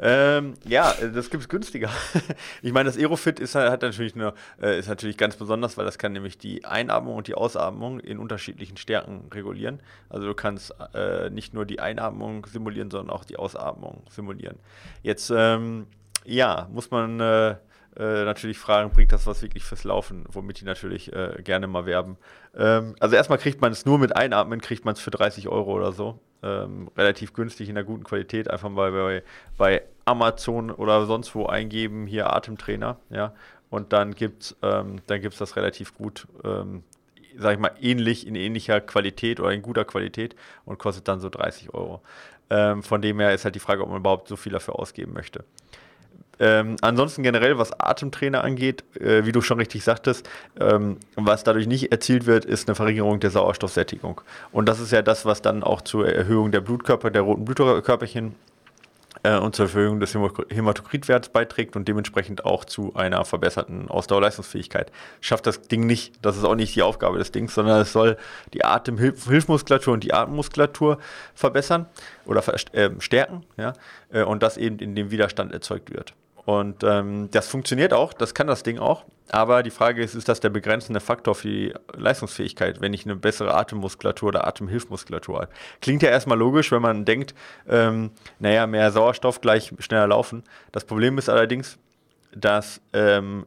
Ähm, 0.01 0.55
ja, 0.65 0.95
das 1.13 1.29
gibt 1.31 1.43
es 1.43 1.49
günstiger. 1.49 1.91
ich 2.63 2.73
meine, 2.73 2.89
das 2.89 2.97
Aerofit 2.97 3.41
ist, 3.41 3.55
hat 3.55 3.83
natürlich 3.83 4.15
eine, 4.15 4.33
äh, 4.63 4.79
ist 4.79 4.89
natürlich 4.89 5.17
ganz 5.17 5.37
besonders, 5.37 5.77
weil 5.77 5.85
das 5.85 5.99
kann 5.99 6.13
nämlich 6.13 6.39
die 6.39 6.65
Einatmung 6.65 7.17
und 7.17 7.27
die 7.27 7.35
Ausatmung 7.35 7.99
in 7.99 8.19
unterschiedlichen 8.19 8.77
Stärken 8.77 9.29
regulieren. 9.35 9.81
Also 10.09 10.27
du 10.27 10.35
kannst 10.35 10.73
äh, 10.95 11.31
nicht 11.31 11.53
nur 11.53 11.67
die 11.67 11.81
Einatmung 11.81 12.47
simulieren, 12.47 12.91
sondern 12.91 13.15
auch 13.15 13.25
die 13.25 13.37
Ausatmung 13.37 14.03
simulieren. 14.11 14.59
Jetzt, 15.03 15.33
ähm, 15.35 15.87
ja, 16.25 16.69
muss 16.73 16.91
man 16.91 17.19
äh, 17.19 17.57
äh, 17.99 18.25
natürlich 18.25 18.59
fragen, 18.59 18.91
bringt 18.91 19.13
das 19.13 19.27
was 19.27 19.43
wirklich 19.43 19.65
fürs 19.65 19.85
Laufen, 19.85 20.25
womit 20.31 20.61
die 20.61 20.65
natürlich 20.65 21.13
äh, 21.13 21.43
gerne 21.43 21.67
mal 21.67 21.85
werben. 21.85 22.17
Ähm, 22.57 22.95
also 23.01 23.17
erstmal 23.17 23.39
kriegt 23.39 23.61
man 23.61 23.73
es 23.73 23.87
nur 23.87 23.99
mit 23.99 24.15
Einatmen, 24.15 24.61
kriegt 24.61 24.85
man 24.85 24.95
es 24.95 25.01
für 25.01 25.11
30 25.11 25.49
Euro 25.49 25.73
oder 25.73 25.93
so. 25.93 26.21
Ähm, 26.43 26.89
relativ 26.97 27.33
günstig 27.33 27.69
in 27.69 27.75
der 27.75 27.83
guten 27.83 28.05
Qualität, 28.05 28.49
einfach 28.49 28.69
mal 28.69 28.93
bei, 28.93 29.23
bei 29.57 29.83
Amazon 30.05 30.71
oder 30.71 31.07
sonst 31.07 31.35
wo 31.35 31.47
eingeben, 31.47 32.07
hier 32.07 32.33
Atemtrainer, 32.33 32.99
ja. 33.11 33.35
Und 33.71 33.93
dann 33.93 34.15
gibt 34.15 34.43
es 34.45 34.57
ähm, 34.63 35.01
das 35.07 35.57
relativ 35.57 35.95
gut, 35.95 36.27
ähm, 36.45 36.85
sag 37.37 37.55
ich 37.55 37.59
mal, 37.59 37.73
ähnlich, 37.81 38.27
in 38.27 38.37
ähnlicher 38.37 38.81
Qualität 38.81 39.41
oder 39.41 39.51
in 39.51 39.61
guter 39.61 39.85
Qualität 39.85 40.37
und 40.65 40.79
kostet 40.79 41.09
dann 41.09 41.21
so 41.21 41.29
30 41.29 41.75
Euro. 41.75 42.01
Ähm, 42.51 42.83
von 42.83 43.03
dem 43.03 43.21
her 43.21 43.35
ist 43.35 43.45
halt 43.45 43.57
die 43.57 43.61
Frage, 43.61 43.83
ob 43.83 43.91
man 43.91 43.99
überhaupt 43.99 44.29
so 44.29 44.37
viel 44.37 44.53
dafür 44.53 44.79
ausgeben 44.79 45.13
möchte. 45.13 45.45
Ähm, 46.41 46.77
ansonsten 46.81 47.23
generell, 47.23 47.59
was 47.59 47.79
Atemtrainer 47.79 48.45
angeht, 48.45 48.85
äh, 49.01 49.25
wie 49.25 49.33
du 49.33 49.41
schon 49.41 49.59
richtig 49.59 49.85
sagtest, 49.85 50.29
ähm, 50.61 50.99
was 51.17 51.45
dadurch 51.45 51.67
nicht 51.67 51.91
erzielt 51.91 52.27
wird, 52.27 52.45
ist 52.45 52.69
eine 52.69 52.75
Verringerung 52.75 53.21
der 53.21 53.31
Sauerstoffsättigung. 53.31 54.21
Und 54.53 54.69
das 54.69 54.81
ist 54.81 54.93
ja 54.93 55.03
das, 55.03 55.25
was 55.25 55.43
dann 55.43 55.63
auch 55.63 55.81
zur 55.81 56.09
Erhöhung 56.09 56.53
der 56.53 56.61
Blutkörper, 56.61 57.11
der 57.11 57.23
roten 57.23 57.45
Blutkörperchen 57.45 58.35
äh, 59.23 59.37
und 59.37 59.55
zur 59.57 59.67
Erhöhung 59.67 60.01
des 60.01 60.15
Hämatokritwerts 60.15 61.31
beiträgt 61.31 61.77
und 61.77 61.89
dementsprechend 61.89 62.45
auch 62.45 62.65
zu 62.65 62.95
einer 62.95 63.25
verbesserten 63.25 63.89
Ausdauerleistungsfähigkeit. 63.89 64.93
Schafft 65.21 65.47
das 65.47 65.63
Ding 65.63 65.87
nicht, 65.87 66.15
das 66.23 66.37
ist 66.37 66.45
auch 66.45 66.55
nicht 66.55 66.75
die 66.77 66.83
Aufgabe 66.83 67.19
des 67.19 67.33
Dings, 67.33 67.55
sondern 67.55 67.81
es 67.81 67.93
soll 67.93 68.17
die 68.55 68.65
Atemhilfmuskulatur 68.65 69.95
und 69.95 70.05
die 70.05 70.15
Atemmuskulatur 70.15 70.99
verbessern 71.35 71.87
oder 72.27 72.43
äh, 72.73 72.91
stärken, 73.01 73.45
ja, 73.57 73.73
äh, 74.11 74.23
und 74.23 74.43
das 74.43 74.57
eben 74.57 74.79
in 74.79 74.95
dem 74.95 75.11
Widerstand 75.11 75.53
erzeugt 75.53 75.93
wird. 75.93 76.15
Und 76.49 76.83
ähm, 76.83 77.29
das 77.31 77.47
funktioniert 77.47 77.93
auch, 77.93 78.15
das 78.15 78.33
kann 78.33 78.47
das 78.47 78.63
Ding 78.63 78.79
auch. 78.79 79.05
Aber 79.29 79.63
die 79.63 79.71
Frage 79.71 80.03
ist, 80.03 80.15
ist 80.15 80.31
das 80.31 80.41
der 80.41 80.49
begrenzende 80.49 80.99
Faktor 80.99 81.35
für 81.35 81.49
die 81.49 81.75
Leistungsfähigkeit, 81.95 82.81
wenn 82.81 82.95
ich 82.95 83.05
eine 83.05 83.17
bessere 83.17 83.53
Atemmuskulatur 83.55 84.29
oder 84.31 84.47
Atemhilfmuskulatur 84.47 85.41
habe? 85.41 85.49
Klingt 85.83 86.03
ja 86.03 86.09
erstmal 86.09 86.39
logisch, 86.39 86.73
wenn 86.73 86.81
man 86.81 87.05
denkt, 87.05 87.35
ähm, 87.69 88.13
naja, 88.39 88.67
mehr 88.67 88.91
Sauerstoff 88.93 89.43
gleich 89.43 89.75
schneller 89.79 90.07
laufen. 90.07 90.43
Das 90.73 90.87
Problem 90.87 91.19
ist 91.19 91.29
allerdings, 91.29 91.77
dass 92.35 92.81
ähm, 92.95 93.45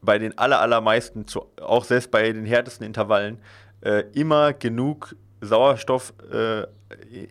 bei 0.00 0.18
den 0.18 0.36
aller, 0.38 0.60
allermeisten, 0.60 1.24
auch 1.60 1.84
selbst 1.84 2.10
bei 2.10 2.32
den 2.32 2.46
härtesten 2.46 2.84
Intervallen, 2.84 3.38
äh, 3.80 4.02
immer 4.12 4.54
genug 4.54 5.14
Sauerstoff 5.40 6.14
äh, 6.32 6.64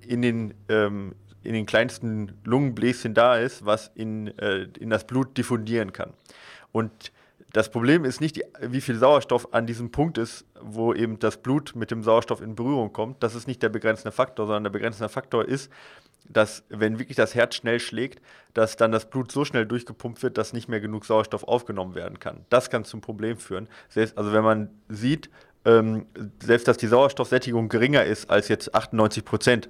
in 0.07 0.21
den 0.21 0.53
ähm, 0.69 1.13
in 1.43 1.53
den 1.53 1.65
kleinsten 1.65 2.33
Lungenbläschen 2.43 3.13
da 3.13 3.37
ist, 3.37 3.65
was 3.65 3.91
in, 3.95 4.27
äh, 4.37 4.67
in 4.79 4.89
das 4.89 5.05
Blut 5.05 5.37
diffundieren 5.37 5.93
kann. 5.93 6.13
Und 6.71 7.11
das 7.53 7.69
Problem 7.69 8.05
ist 8.05 8.21
nicht, 8.21 8.39
wie 8.61 8.81
viel 8.81 8.95
Sauerstoff 8.95 9.53
an 9.53 9.67
diesem 9.67 9.91
Punkt 9.91 10.17
ist, 10.17 10.45
wo 10.61 10.93
eben 10.93 11.19
das 11.19 11.37
Blut 11.37 11.75
mit 11.75 11.91
dem 11.91 12.03
Sauerstoff 12.03 12.41
in 12.41 12.55
Berührung 12.55 12.93
kommt. 12.93 13.21
Das 13.23 13.35
ist 13.35 13.47
nicht 13.47 13.61
der 13.61 13.69
begrenzende 13.69 14.11
Faktor, 14.11 14.45
sondern 14.45 14.63
der 14.63 14.71
begrenzende 14.71 15.09
Faktor 15.09 15.45
ist, 15.45 15.69
dass 16.29 16.63
wenn 16.69 16.99
wirklich 16.99 17.17
das 17.17 17.35
Herz 17.35 17.55
schnell 17.55 17.79
schlägt, 17.79 18.21
dass 18.53 18.77
dann 18.77 18.91
das 18.91 19.09
Blut 19.09 19.31
so 19.31 19.43
schnell 19.43 19.65
durchgepumpt 19.65 20.23
wird, 20.23 20.37
dass 20.37 20.53
nicht 20.53 20.69
mehr 20.69 20.79
genug 20.79 21.05
Sauerstoff 21.05 21.43
aufgenommen 21.43 21.95
werden 21.95 22.19
kann. 22.19 22.45
Das 22.49 22.69
kann 22.69 22.85
zum 22.85 23.01
Problem 23.01 23.37
führen. 23.37 23.67
Also 24.15 24.31
wenn 24.31 24.43
man 24.43 24.69
sieht, 24.87 25.29
ähm, 25.65 26.05
selbst 26.41 26.67
dass 26.67 26.77
die 26.77 26.87
Sauerstoffsättigung 26.87 27.69
geringer 27.69 28.05
ist 28.05 28.29
als 28.29 28.47
jetzt 28.47 28.73
98 28.73 29.25
Prozent, 29.25 29.69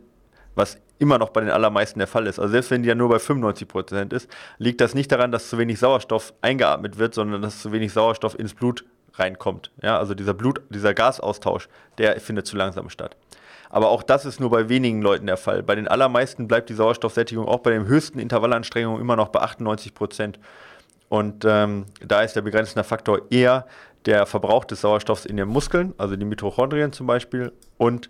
was 0.56 0.78
immer 1.00 1.18
noch 1.18 1.30
bei 1.30 1.42
den 1.42 1.50
allermeisten 1.50 2.00
der 2.00 2.08
Fall 2.08 2.28
ist. 2.28 2.40
Also 2.40 2.52
selbst 2.52 2.72
wenn 2.72 2.84
die 2.84 2.90
ja 2.90 2.96
nur 2.96 3.10
bei 3.10 3.20
95 3.20 3.68
Prozent 3.68 4.14
ist, 4.14 4.30
liegt 4.60 4.82
das 4.82 4.94
nicht 4.94 5.12
daran, 5.12 5.32
dass 5.32 5.50
zu 5.50 5.58
wenig 5.58 5.80
Sauerstoff 5.80 6.34
eingeatmet 6.42 7.00
wird, 7.00 7.16
sondern 7.16 7.42
dass 7.42 7.62
zu 7.62 7.72
wenig 7.72 7.92
Sauerstoff 7.92 8.38
ins 8.38 8.54
Blut 8.54 8.86
reinkommt. 9.14 9.72
Ja, 9.82 9.98
also 9.98 10.14
dieser 10.14 10.34
Blut, 10.34 10.62
dieser 10.70 10.94
Gasaustausch, 10.94 11.68
der 11.98 12.20
findet 12.20 12.48
zu 12.48 12.56
langsam 12.56 12.90
statt. 12.90 13.18
Aber 13.70 13.90
auch 13.90 14.04
das 14.04 14.26
ist 14.26 14.40
nur 14.40 14.50
bei 14.50 14.68
wenigen 14.70 15.02
Leuten 15.02 15.26
der 15.26 15.38
Fall. 15.38 15.64
Bei 15.64 15.76
den 15.76 15.88
allermeisten 15.88 16.48
bleibt 16.48 16.70
die 16.70 16.74
Sauerstoffsättigung 16.74 17.48
auch 17.48 17.60
bei 17.60 17.72
den 17.72 17.86
höchsten 17.86 18.20
Intervallanstrengungen 18.20 19.02
immer 19.02 19.16
noch 19.16 19.30
bei 19.30 19.40
98 19.40 19.94
Prozent. 19.94 20.40
Und 21.08 21.46
ähm, 21.46 21.86
da 22.06 22.22
ist 22.22 22.36
der 22.36 22.42
begrenzende 22.42 22.84
Faktor 22.84 23.22
eher 23.32 23.66
der 24.06 24.26
Verbrauch 24.26 24.66
des 24.66 24.82
Sauerstoffs 24.82 25.26
in 25.26 25.38
den 25.38 25.48
Muskeln, 25.48 25.94
also 25.98 26.16
die 26.16 26.26
Mitochondrien 26.26 26.92
zum 26.92 27.08
Beispiel, 27.08 27.52
und 27.78 28.10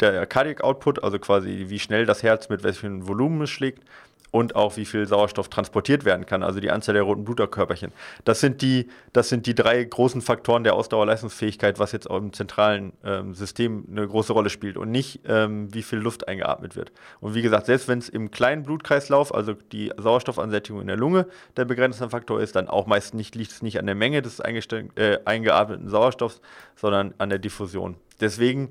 der 0.00 0.26
Cardiac 0.26 0.62
Output, 0.62 1.02
also 1.02 1.18
quasi 1.18 1.66
wie 1.68 1.78
schnell 1.78 2.06
das 2.06 2.22
Herz 2.22 2.48
mit 2.48 2.62
welchem 2.62 3.06
Volumen 3.08 3.42
es 3.42 3.50
schlägt 3.50 3.82
und 4.30 4.54
auch 4.54 4.76
wie 4.76 4.84
viel 4.84 5.06
Sauerstoff 5.06 5.48
transportiert 5.48 6.04
werden 6.04 6.26
kann, 6.26 6.42
also 6.42 6.60
die 6.60 6.70
Anzahl 6.70 6.94
der 6.94 7.04
roten 7.04 7.24
Bluterkörperchen. 7.24 7.92
Das 8.24 8.40
sind 8.40 8.60
die, 8.60 8.88
das 9.12 9.28
sind 9.28 9.46
die 9.46 9.54
drei 9.54 9.82
großen 9.82 10.20
Faktoren 10.20 10.64
der 10.64 10.74
Ausdauerleistungsfähigkeit, 10.74 11.78
was 11.78 11.92
jetzt 11.92 12.10
auch 12.10 12.18
im 12.18 12.32
zentralen 12.32 12.92
ähm, 13.04 13.34
System 13.34 13.86
eine 13.90 14.06
große 14.06 14.32
Rolle 14.32 14.50
spielt 14.50 14.76
und 14.76 14.90
nicht, 14.90 15.20
ähm, 15.26 15.72
wie 15.72 15.82
viel 15.82 16.00
Luft 16.00 16.28
eingeatmet 16.28 16.76
wird. 16.76 16.92
Und 17.20 17.34
wie 17.34 17.42
gesagt, 17.42 17.66
selbst 17.66 17.88
wenn 17.88 17.98
es 17.98 18.08
im 18.08 18.30
kleinen 18.30 18.62
Blutkreislauf, 18.62 19.34
also 19.34 19.54
die 19.54 19.92
Sauerstoffansättigung 19.96 20.82
in 20.82 20.88
der 20.88 20.96
Lunge, 20.96 21.26
der 21.56 21.64
begrenzende 21.64 22.10
Faktor 22.10 22.40
ist, 22.40 22.56
dann 22.56 22.68
auch 22.68 22.86
meist 22.86 23.14
nicht, 23.14 23.34
liegt 23.34 23.52
es 23.52 23.62
nicht 23.62 23.78
an 23.78 23.86
der 23.86 23.94
Menge 23.94 24.22
des 24.22 24.40
äh, 24.40 25.18
eingeatmeten 25.24 25.88
Sauerstoffs, 25.88 26.40
sondern 26.74 27.14
an 27.18 27.30
der 27.30 27.38
Diffusion. 27.38 27.96
Deswegen 28.20 28.70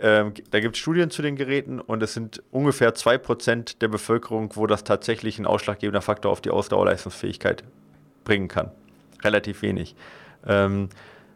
ähm, 0.00 0.32
da 0.50 0.60
gibt 0.60 0.76
es 0.76 0.80
Studien 0.80 1.10
zu 1.10 1.22
den 1.22 1.36
Geräten 1.36 1.80
und 1.80 2.02
es 2.02 2.14
sind 2.14 2.42
ungefähr 2.52 2.94
2% 2.94 3.78
der 3.80 3.88
Bevölkerung, 3.88 4.50
wo 4.54 4.66
das 4.66 4.84
tatsächlich 4.84 5.38
ein 5.38 5.46
ausschlaggebender 5.46 6.02
Faktor 6.02 6.30
auf 6.30 6.40
die 6.40 6.50
Ausdauerleistungsfähigkeit 6.50 7.64
bringen 8.24 8.48
kann. 8.48 8.70
Relativ 9.24 9.62
wenig. 9.62 9.96
Ähm, 10.46 10.88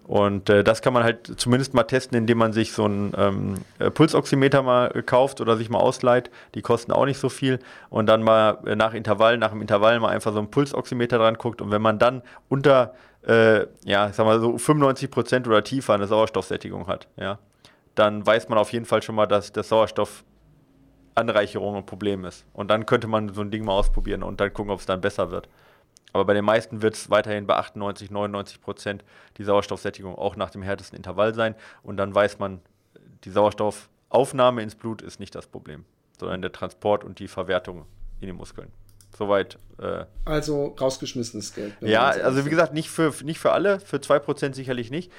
und 0.05 0.51
äh, 0.51 0.63
das 0.63 0.83
kann 0.83 0.93
man 0.93 1.05
halt 1.05 1.41
zumindest 1.41 1.75
mal 1.75 1.85
testen, 1.85 2.19
indem 2.19 2.39
man 2.39 2.53
sich 2.53 2.73
so 2.73 2.85
einen 2.85 3.13
ähm, 3.17 3.55
äh, 3.79 3.91
Pulsoximeter 3.91 4.63
mal 4.63 4.91
kauft 5.05 5.41
oder 5.41 5.57
sich 5.57 5.71
mal 5.71 5.79
ausleiht. 5.79 6.31
Die 6.55 6.63
kosten 6.63 6.93
auch 6.93 7.07
nicht 7.07 7.19
so 7.19 7.29
viel. 7.29 7.61
Und 7.89 8.07
dann 8.07 8.23
mal 8.23 8.59
äh, 8.67 8.77
nach 8.77 8.95
Intervall, 8.95 9.39
nach 9.39 9.51
dem 9.51 9.61
Intervall 9.61 9.99
mal 10.01 10.09
einfach 10.09 10.33
so 10.33 10.39
einen 10.39 10.51
Pulsoximeter 10.51 11.19
dran 11.19 11.39
guckt. 11.39 11.63
Und 11.63 11.71
wenn 11.71 11.83
man 11.83 11.99
dann 11.99 12.23
unter, 12.49 12.95
äh, 13.27 13.67
ja, 13.85 14.09
ich 14.09 14.15
sag 14.15 14.27
mal 14.27 14.41
so 14.41 14.55
95% 14.55 15.47
oder 15.47 15.65
tiefer 15.65 15.95
eine 15.95 16.07
Sauerstoffsättigung 16.07 16.89
hat, 16.89 17.09
ja, 17.17 17.39
dann 17.95 18.27
weiß 18.27 18.49
man 18.49 18.59
auf 18.59 18.73
jeden 18.73 18.87
Fall 18.87 19.03
schon 19.03 19.15
mal, 19.15 19.27
dass 19.27 19.53
der 19.53 19.63
Sauerstoffanreicherung 19.63 21.77
ein 21.77 21.87
Problem 21.87 22.25
ist. 22.25 22.45
Und 22.53 22.71
dann 22.71 22.87
könnte 22.87 23.07
man 23.07 23.33
so 23.35 23.43
ein 23.43 23.51
Ding 23.51 23.65
mal 23.65 23.73
ausprobieren 23.73 24.23
und 24.23 24.41
dann 24.41 24.53
gucken, 24.53 24.73
ob 24.73 24.81
es 24.81 24.87
dann 24.87 25.01
besser 25.01 25.31
wird. 25.31 25.49
Aber 26.13 26.25
bei 26.25 26.35
den 26.35 26.45
meisten 26.45 26.83
wird 26.83 26.95
es 26.95 27.11
weiterhin 27.11 27.47
bei 27.47 27.57
98, 27.57 28.11
99 28.11 28.61
Prozent 28.61 29.05
die 29.39 29.45
Sauerstoffsättigung 29.45 30.15
auch 30.15 30.37
nach 30.37 30.51
dem 30.51 30.63
härtesten 30.63 30.97
Intervall 30.97 31.35
sein. 31.35 31.55
Und 31.83 31.97
dann 31.97 32.15
weiß 32.15 32.39
man, 32.39 32.61
die 33.25 33.31
Sauerstoffaufnahme 33.31 34.63
ins 34.63 34.75
Blut 34.75 35.01
ist 35.01 35.21
nicht 35.21 35.35
das 35.35 35.47
Problem, 35.47 35.85
sondern 36.19 36.43
der 36.43 36.53
Transport 36.53 37.05
und 37.05 37.19
die 37.19 37.29
Verwertung 37.29 37.87
in 38.21 38.27
den 38.27 38.37
Muskeln. 38.37 38.71
Soweit. 39.17 39.59
Äh, 39.79 40.05
also 40.25 40.75
rausgeschmissenes 40.81 41.55
Geld. 41.55 41.75
Ja, 41.81 42.09
also 42.09 42.47
wie 42.47 42.51
gesagt, 42.51 42.73
nicht 42.73 42.91
für, 42.91 43.13
nicht 43.25 43.39
für 43.39 43.53
alle, 43.53 43.81
für 43.81 43.99
2% 43.99 44.55
sicherlich 44.55 44.91
nicht. 44.91 45.13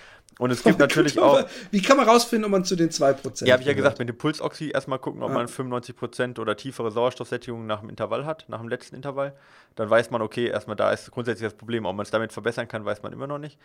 Und 0.44 0.52
es 0.52 0.62
gibt 0.62 0.78
natürlich 0.88 1.18
auch. 1.20 1.46
Wie 1.72 1.82
kann 1.82 1.96
man 1.96 2.06
rausfinden, 2.06 2.44
ob 2.44 2.52
man 2.52 2.66
zu 2.66 2.76
den 2.76 2.90
2% 2.90 3.46
Ja, 3.46 3.54
habe 3.54 3.64
ich 3.64 3.68
ja 3.68 3.74
gesagt, 3.74 3.98
mit 4.00 4.10
dem 4.10 4.18
Pulsoxy 4.18 4.72
erstmal 4.74 5.00
gucken, 5.00 5.24
ob 5.24 5.32
ah. 5.32 5.36
man 5.36 5.48
95% 5.48 6.38
oder 6.38 6.58
tiefere 6.58 6.92
Sauerstoffsättigung 6.92 7.66
nach 7.66 7.80
dem 7.80 7.90
Intervall 7.90 8.26
hat, 8.26 8.44
nach 8.50 8.60
dem 8.60 8.68
letzten 8.68 8.98
Intervall. 8.98 9.38
Dann 9.76 9.90
weiß 9.90 10.12
man, 10.12 10.22
okay, 10.22 10.48
erstmal 10.48 10.76
da 10.76 10.92
ist 10.92 11.10
grundsätzlich 11.12 11.50
das 11.50 11.58
Problem. 11.58 11.86
Ob 11.86 11.96
man 11.96 12.04
es 12.04 12.12
damit 12.12 12.34
verbessern 12.34 12.68
kann, 12.68 12.84
weiß 12.84 13.04
man 13.04 13.14
immer 13.14 13.26
noch 13.26 13.38
nicht. 13.38 13.58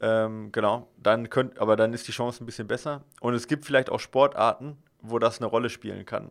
Ähm, 0.00 0.50
genau, 0.50 0.88
dann 0.96 1.28
könnt, 1.28 1.58
aber 1.58 1.76
dann 1.76 1.92
ist 1.92 2.08
die 2.08 2.12
Chance 2.12 2.42
ein 2.42 2.46
bisschen 2.46 2.68
besser. 2.68 3.02
Und 3.20 3.34
es 3.34 3.46
gibt 3.46 3.66
vielleicht 3.66 3.90
auch 3.90 4.00
Sportarten, 4.00 4.78
wo 5.02 5.18
das 5.18 5.40
eine 5.40 5.46
Rolle 5.46 5.68
spielen 5.68 6.06
kann 6.06 6.30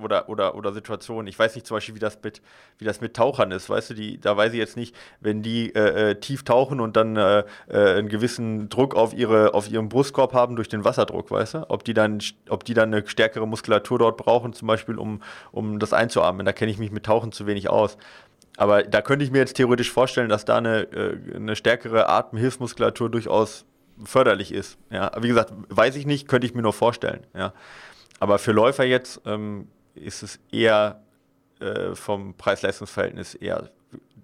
oder, 0.00 0.28
oder, 0.28 0.54
oder 0.54 0.72
Situationen. 0.72 1.26
Ich 1.26 1.38
weiß 1.38 1.54
nicht 1.54 1.66
zum 1.66 1.76
Beispiel, 1.76 1.94
wie 1.94 2.00
das 2.00 2.18
mit, 2.22 2.40
wie 2.78 2.84
das 2.84 3.00
mit 3.00 3.14
Tauchern 3.14 3.50
ist. 3.50 3.68
Weißt 3.68 3.90
du, 3.90 3.94
die, 3.94 4.18
da 4.20 4.36
weiß 4.36 4.52
ich 4.52 4.58
jetzt 4.58 4.76
nicht, 4.76 4.96
wenn 5.20 5.42
die 5.42 5.74
äh, 5.74 6.10
äh 6.10 6.14
tief 6.14 6.42
tauchen 6.42 6.80
und 6.80 6.96
dann 6.96 7.16
äh, 7.16 7.44
äh, 7.68 7.98
einen 7.98 8.08
gewissen 8.08 8.68
Druck 8.68 8.94
auf, 8.94 9.12
ihre, 9.12 9.54
auf 9.54 9.70
ihrem 9.70 9.88
Brustkorb 9.88 10.32
haben 10.32 10.56
durch 10.56 10.68
den 10.68 10.84
Wasserdruck, 10.84 11.30
weißt 11.30 11.54
du? 11.54 11.70
Ob 11.70 11.84
die 11.84 11.94
dann, 11.94 12.20
ob 12.48 12.64
die 12.64 12.74
dann 12.74 12.94
eine 12.94 13.06
stärkere 13.06 13.46
Muskulatur 13.46 13.98
dort 13.98 14.16
brauchen, 14.16 14.54
zum 14.54 14.68
Beispiel, 14.68 14.98
um, 14.98 15.22
um 15.52 15.78
das 15.78 15.92
einzuatmen. 15.92 16.46
Da 16.46 16.52
kenne 16.52 16.70
ich 16.70 16.78
mich 16.78 16.90
mit 16.90 17.04
Tauchen 17.04 17.32
zu 17.32 17.46
wenig 17.46 17.68
aus. 17.68 17.98
Aber 18.56 18.84
da 18.84 19.02
könnte 19.02 19.24
ich 19.24 19.30
mir 19.30 19.38
jetzt 19.38 19.54
theoretisch 19.54 19.90
vorstellen, 19.90 20.28
dass 20.28 20.44
da 20.44 20.56
eine, 20.58 20.82
äh, 20.92 21.36
eine 21.36 21.56
stärkere 21.56 22.08
Atemhilfsmuskulatur 22.08 23.10
durchaus 23.10 23.66
förderlich 24.02 24.52
ist. 24.52 24.78
Ja, 24.90 25.12
wie 25.20 25.28
gesagt, 25.28 25.52
weiß 25.68 25.96
ich 25.96 26.06
nicht, 26.06 26.28
könnte 26.28 26.46
ich 26.46 26.54
mir 26.54 26.62
nur 26.62 26.72
vorstellen. 26.72 27.26
Ja. 27.34 27.52
Aber 28.20 28.38
für 28.38 28.52
Läufer 28.52 28.84
jetzt 28.84 29.20
ähm, 29.26 29.68
ist 29.94 30.22
es 30.22 30.38
eher 30.50 31.02
äh, 31.60 31.94
vom 31.94 32.34
Preis-Leistungs-Verhältnis 32.34 33.34
eher 33.34 33.70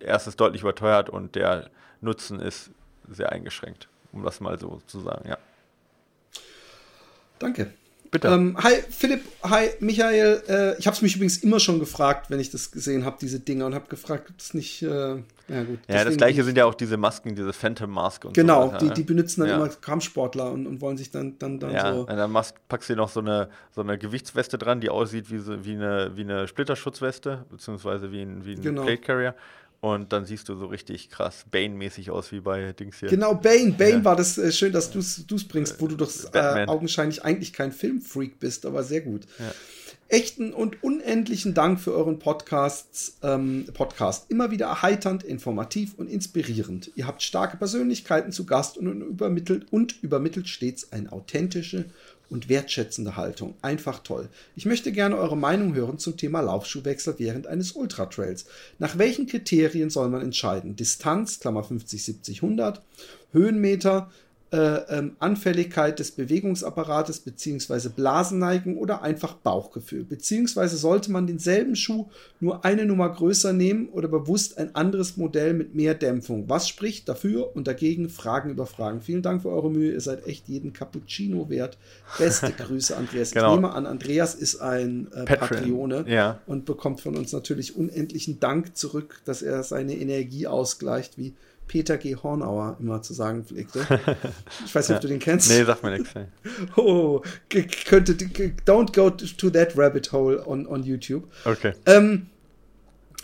erstens 0.00 0.36
deutlich 0.36 0.62
überteuert 0.62 1.10
und 1.10 1.34
der 1.34 1.70
Nutzen 2.00 2.40
ist 2.40 2.70
sehr 3.08 3.32
eingeschränkt, 3.32 3.88
um 4.12 4.22
das 4.22 4.40
mal 4.40 4.58
so 4.58 4.80
zu 4.86 5.00
sagen, 5.00 5.28
ja. 5.28 5.38
Danke. 7.38 7.72
Bitte. 8.10 8.26
Ähm, 8.28 8.56
hi 8.60 8.82
Philipp, 8.90 9.22
hi 9.44 9.68
Michael. 9.78 10.42
Äh, 10.48 10.78
ich 10.78 10.86
habe 10.86 10.96
es 10.96 11.02
mich 11.02 11.14
übrigens 11.14 11.38
immer 11.38 11.60
schon 11.60 11.78
gefragt, 11.78 12.28
wenn 12.28 12.40
ich 12.40 12.50
das 12.50 12.72
gesehen 12.72 13.04
habe, 13.04 13.18
diese 13.20 13.38
Dinger, 13.38 13.66
und 13.66 13.74
habe 13.74 13.86
gefragt, 13.88 14.30
ob 14.30 14.40
es 14.40 14.52
nicht. 14.52 14.82
Äh, 14.82 14.88
ja, 14.88 15.62
gut. 15.64 15.78
Ja, 15.88 16.04
das 16.04 16.16
gleiche 16.16 16.42
sind 16.42 16.58
ja 16.58 16.64
auch 16.64 16.74
diese 16.74 16.96
Masken, 16.96 17.36
diese 17.36 17.52
Phantom-Maske 17.52 18.28
und 18.28 18.34
genau, 18.34 18.66
so. 18.66 18.78
Genau, 18.78 18.78
die, 18.78 18.94
die 18.94 19.02
benutzen 19.04 19.40
dann 19.40 19.50
ja. 19.50 19.56
immer 19.56 19.68
Kampfsportler 19.68 20.50
und, 20.50 20.66
und 20.66 20.80
wollen 20.80 20.96
sich 20.96 21.10
dann, 21.10 21.38
dann, 21.38 21.60
dann 21.60 21.72
ja, 21.72 21.92
so. 21.92 22.06
Ja, 22.08 22.16
dann 22.16 22.32
machst, 22.32 22.54
packst 22.68 22.88
du 22.88 22.94
dir 22.94 22.98
noch 22.98 23.10
so 23.10 23.20
eine, 23.20 23.48
so 23.74 23.80
eine 23.80 23.96
Gewichtsweste 23.96 24.58
dran, 24.58 24.80
die 24.80 24.90
aussieht 24.90 25.30
wie, 25.30 25.38
so, 25.38 25.64
wie, 25.64 25.74
eine, 25.74 26.12
wie 26.16 26.22
eine 26.22 26.48
Splitterschutzweste, 26.48 27.44
beziehungsweise 27.48 28.10
wie 28.10 28.22
ein, 28.22 28.44
wie 28.44 28.54
ein 28.54 28.62
genau. 28.62 28.82
Plate 28.82 29.02
Carrier. 29.02 29.34
Und 29.80 30.12
dann 30.12 30.26
siehst 30.26 30.48
du 30.50 30.56
so 30.56 30.66
richtig 30.66 31.08
krass 31.08 31.46
Bane-mäßig 31.50 32.10
aus 32.10 32.32
wie 32.32 32.40
bei 32.40 32.72
Dings 32.74 32.98
hier. 32.98 33.08
Genau, 33.08 33.34
Bane. 33.34 33.72
Bane 33.72 33.90
ja. 33.90 34.04
war 34.04 34.14
das 34.14 34.36
äh, 34.36 34.52
schön, 34.52 34.72
dass 34.72 34.90
du 34.90 34.98
es 34.98 35.48
bringst, 35.48 35.80
wo 35.80 35.86
du 35.86 35.96
doch 35.96 36.10
äh, 36.34 36.66
augenscheinlich 36.66 37.24
eigentlich 37.24 37.54
kein 37.54 37.72
Filmfreak 37.72 38.38
bist, 38.38 38.66
aber 38.66 38.84
sehr 38.84 39.00
gut. 39.00 39.22
Ja. 39.38 39.52
Echten 40.10 40.52
und 40.52 40.82
unendlichen 40.82 41.54
Dank 41.54 41.80
für 41.80 41.92
euren 41.92 42.18
Podcasts, 42.18 43.16
ähm, 43.22 43.66
Podcast. 43.72 44.28
Immer 44.28 44.50
wieder 44.50 44.66
erheiternd, 44.66 45.22
informativ 45.22 45.94
und 45.96 46.10
inspirierend. 46.10 46.90
Ihr 46.96 47.06
habt 47.06 47.22
starke 47.22 47.56
Persönlichkeiten 47.56 48.32
zu 48.32 48.44
Gast 48.44 48.76
und 48.76 49.00
übermittelt, 49.02 49.68
und 49.70 50.02
übermittelt 50.02 50.48
stets 50.48 50.92
eine 50.92 51.12
authentische 51.12 51.84
und 52.30 52.48
wertschätzende 52.48 53.16
Haltung. 53.16 53.54
Einfach 53.60 53.98
toll. 54.00 54.28
Ich 54.56 54.64
möchte 54.64 54.92
gerne 54.92 55.16
eure 55.16 55.36
Meinung 55.36 55.74
hören 55.74 55.98
zum 55.98 56.16
Thema 56.16 56.40
Laufschuhwechsel 56.40 57.16
während 57.18 57.46
eines 57.46 57.72
Ultratrails. 57.72 58.46
Nach 58.78 58.96
welchen 58.96 59.26
Kriterien 59.26 59.90
soll 59.90 60.08
man 60.08 60.22
entscheiden? 60.22 60.76
Distanz, 60.76 61.40
Klammer 61.40 61.64
50, 61.64 62.04
70, 62.04 62.42
100, 62.42 62.80
Höhenmeter, 63.32 64.10
ähm, 64.52 65.16
Anfälligkeit 65.20 66.00
des 66.00 66.10
Bewegungsapparates 66.10 67.20
beziehungsweise 67.20 67.90
Blasenneigung 67.90 68.76
oder 68.78 69.02
einfach 69.02 69.34
Bauchgefühl. 69.34 70.02
Beziehungsweise 70.02 70.76
sollte 70.76 71.12
man 71.12 71.28
denselben 71.28 71.76
Schuh 71.76 72.08
nur 72.40 72.64
eine 72.64 72.84
Nummer 72.84 73.08
größer 73.10 73.52
nehmen 73.52 73.88
oder 73.90 74.08
bewusst 74.08 74.58
ein 74.58 74.74
anderes 74.74 75.16
Modell 75.16 75.54
mit 75.54 75.76
mehr 75.76 75.94
Dämpfung. 75.94 76.48
Was 76.48 76.68
spricht 76.68 77.08
dafür 77.08 77.54
und 77.54 77.68
dagegen? 77.68 78.08
Fragen 78.08 78.50
über 78.50 78.66
Fragen. 78.66 79.02
Vielen 79.02 79.22
Dank 79.22 79.42
für 79.42 79.50
eure 79.50 79.70
Mühe. 79.70 79.92
Ihr 79.92 80.00
seid 80.00 80.26
echt 80.26 80.48
jeden 80.48 80.72
Cappuccino 80.72 81.48
wert. 81.48 81.78
Beste 82.18 82.50
Grüße, 82.50 82.96
Andreas. 82.96 83.30
genau. 83.32 83.50
Ich 83.50 83.60
nehme 83.60 83.72
an, 83.72 83.86
Andreas 83.86 84.34
ist 84.34 84.60
ein 84.60 85.06
äh, 85.12 85.26
Patreone 85.26 86.04
ja. 86.08 86.40
und 86.46 86.64
bekommt 86.64 87.00
von 87.00 87.16
uns 87.16 87.32
natürlich 87.32 87.76
unendlichen 87.76 88.40
Dank 88.40 88.76
zurück, 88.76 89.20
dass 89.24 89.42
er 89.42 89.62
seine 89.62 89.94
Energie 89.94 90.48
ausgleicht, 90.48 91.18
wie 91.18 91.34
Peter 91.70 91.98
G. 91.98 92.16
Hornauer 92.16 92.76
immer 92.80 93.00
zu 93.00 93.14
sagen 93.14 93.44
pflegte. 93.44 93.86
Ich 94.66 94.74
weiß 94.74 94.88
nicht, 94.88 94.90
ja. 94.90 94.96
ob 94.96 95.02
du 95.02 95.06
den 95.06 95.20
kennst. 95.20 95.48
Nee, 95.50 95.62
sag 95.62 95.84
mir 95.84 95.96
nichts. 95.98 96.12
Oh, 96.76 97.22
könnte, 97.48 98.14
don't 98.66 98.92
go 98.92 99.08
to 99.08 99.50
that 99.50 99.78
rabbit 99.78 100.10
hole 100.10 100.44
on, 100.44 100.66
on 100.66 100.82
YouTube. 100.82 101.28
Okay. 101.44 101.72
Ähm, 101.86 102.26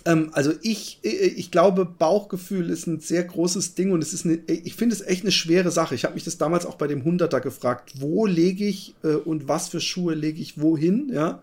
Ähm, 0.07 0.31
also 0.33 0.53
ich, 0.63 1.01
ich 1.03 1.51
glaube, 1.51 1.85
Bauchgefühl 1.85 2.71
ist 2.71 2.87
ein 2.87 3.01
sehr 3.01 3.25
großes 3.25 3.75
Ding 3.75 3.91
und 3.91 4.03
es 4.03 4.13
ist 4.13 4.25
eine, 4.25 4.39
ich 4.47 4.75
finde 4.75 4.95
es 4.95 5.03
echt 5.03 5.23
eine 5.23 5.33
schwere 5.33 5.71
Sache. 5.71 5.95
Ich 5.95 6.05
habe 6.05 6.15
mich 6.15 6.25
das 6.25 6.39
damals 6.39 6.65
auch 6.65 6.77
bei 6.77 6.87
dem 6.87 7.05
Hunderter 7.05 7.41
gefragt, 7.41 7.95
wo 7.99 8.25
lege 8.25 8.65
ich 8.65 8.95
äh, 9.03 9.15
und 9.15 9.49
was 9.49 9.69
für 9.69 9.81
Schuhe 9.81 10.15
lege 10.15 10.41
ich 10.41 10.61
wohin, 10.61 11.11
ja. 11.13 11.43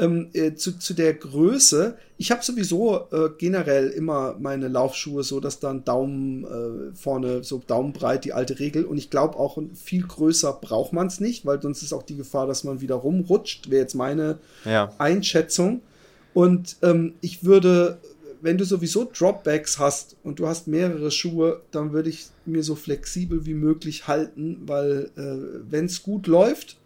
Ähm, 0.00 0.28
äh, 0.32 0.54
zu, 0.54 0.78
zu 0.78 0.94
der 0.94 1.12
Größe. 1.12 1.96
Ich 2.16 2.30
habe 2.30 2.42
sowieso 2.42 3.08
äh, 3.10 3.30
generell 3.36 3.88
immer 3.88 4.36
meine 4.38 4.68
Laufschuhe 4.68 5.22
so, 5.22 5.40
dass 5.40 5.60
da 5.60 5.70
ein 5.70 5.84
Daumen 5.84 6.44
äh, 6.44 6.96
vorne, 6.96 7.44
so 7.44 7.60
daumenbreit, 7.66 8.24
die 8.24 8.32
alte 8.32 8.58
Regel. 8.58 8.84
Und 8.84 8.96
ich 8.96 9.10
glaube 9.10 9.36
auch 9.36 9.58
viel 9.74 10.06
größer 10.06 10.52
braucht 10.52 10.92
man 10.92 11.08
es 11.08 11.20
nicht, 11.20 11.44
weil 11.46 11.60
sonst 11.60 11.82
ist 11.82 11.92
auch 11.92 12.04
die 12.04 12.16
Gefahr, 12.16 12.46
dass 12.46 12.64
man 12.64 12.80
wieder 12.80 12.94
rumrutscht, 12.94 13.70
wäre 13.70 13.82
jetzt 13.82 13.94
meine 13.94 14.38
ja. 14.64 14.94
Einschätzung. 14.98 15.82
Und 16.34 16.76
ähm, 16.82 17.14
ich 17.20 17.44
würde, 17.44 17.98
wenn 18.40 18.58
du 18.58 18.64
sowieso 18.64 19.10
Dropbacks 19.12 19.78
hast 19.78 20.16
und 20.22 20.38
du 20.38 20.46
hast 20.46 20.68
mehrere 20.68 21.10
Schuhe, 21.10 21.62
dann 21.70 21.92
würde 21.92 22.10
ich 22.10 22.26
mir 22.44 22.62
so 22.62 22.74
flexibel 22.74 23.46
wie 23.46 23.54
möglich 23.54 24.06
halten, 24.06 24.62
weil 24.66 25.10
äh, 25.16 25.70
wenn 25.70 25.86
es 25.86 26.02
gut 26.02 26.26
läuft, 26.26 26.76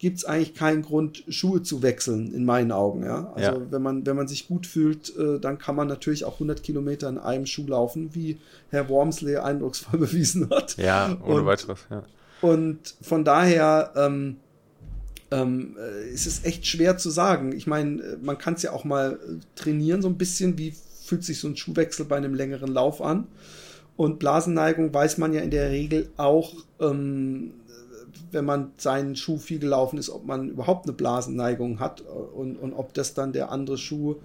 gibt 0.00 0.16
es 0.16 0.24
eigentlich 0.24 0.54
keinen 0.54 0.82
Grund, 0.82 1.24
Schuhe 1.28 1.62
zu 1.62 1.82
wechseln, 1.82 2.32
in 2.32 2.44
meinen 2.46 2.72
Augen. 2.72 3.04
Ja? 3.04 3.32
Also 3.34 3.60
ja. 3.60 3.70
wenn 3.70 3.82
man 3.82 4.06
wenn 4.06 4.16
man 4.16 4.28
sich 4.28 4.48
gut 4.48 4.66
fühlt, 4.66 5.14
äh, 5.16 5.38
dann 5.38 5.58
kann 5.58 5.76
man 5.76 5.88
natürlich 5.88 6.24
auch 6.24 6.34
100 6.34 6.62
Kilometer 6.62 7.08
in 7.08 7.18
einem 7.18 7.44
Schuh 7.44 7.66
laufen, 7.66 8.14
wie 8.14 8.38
Herr 8.70 8.88
Wormsley 8.88 9.36
eindrucksvoll 9.36 10.00
bewiesen 10.00 10.48
hat. 10.50 10.76
Ja, 10.78 11.16
ohne 11.22 11.40
und, 11.40 11.46
weiteres. 11.46 11.80
Ja. 11.90 12.02
Und 12.40 12.94
von 13.02 13.24
daher 13.24 13.92
ähm, 13.94 14.36
ähm, 15.30 15.76
äh, 15.78 16.08
es 16.12 16.26
ist 16.26 16.44
echt 16.44 16.66
schwer 16.66 16.98
zu 16.98 17.10
sagen. 17.10 17.52
Ich 17.52 17.66
meine, 17.66 18.02
äh, 18.02 18.16
man 18.20 18.38
kann 18.38 18.54
es 18.54 18.62
ja 18.62 18.72
auch 18.72 18.84
mal 18.84 19.12
äh, 19.12 19.36
trainieren, 19.54 20.02
so 20.02 20.08
ein 20.08 20.18
bisschen, 20.18 20.58
wie 20.58 20.74
fühlt 21.04 21.24
sich 21.24 21.40
so 21.40 21.48
ein 21.48 21.56
Schuhwechsel 21.56 22.06
bei 22.06 22.16
einem 22.16 22.34
längeren 22.34 22.72
Lauf 22.72 23.00
an. 23.00 23.26
Und 23.96 24.18
Blasenneigung 24.18 24.94
weiß 24.94 25.18
man 25.18 25.32
ja 25.32 25.40
in 25.40 25.50
der 25.50 25.70
Regel 25.70 26.08
auch, 26.16 26.54
ähm, 26.80 27.52
wenn 28.32 28.44
man 28.44 28.72
seinen 28.76 29.16
Schuh 29.16 29.38
viel 29.38 29.58
gelaufen 29.58 29.98
ist, 29.98 30.08
ob 30.08 30.24
man 30.24 30.48
überhaupt 30.48 30.86
eine 30.86 30.94
Blasenneigung 30.94 31.80
hat 31.80 32.00
und, 32.00 32.56
und 32.56 32.72
ob 32.72 32.94
das 32.94 33.14
dann 33.14 33.32
der 33.32 33.50
andere 33.50 33.76
Schuh 33.76 34.16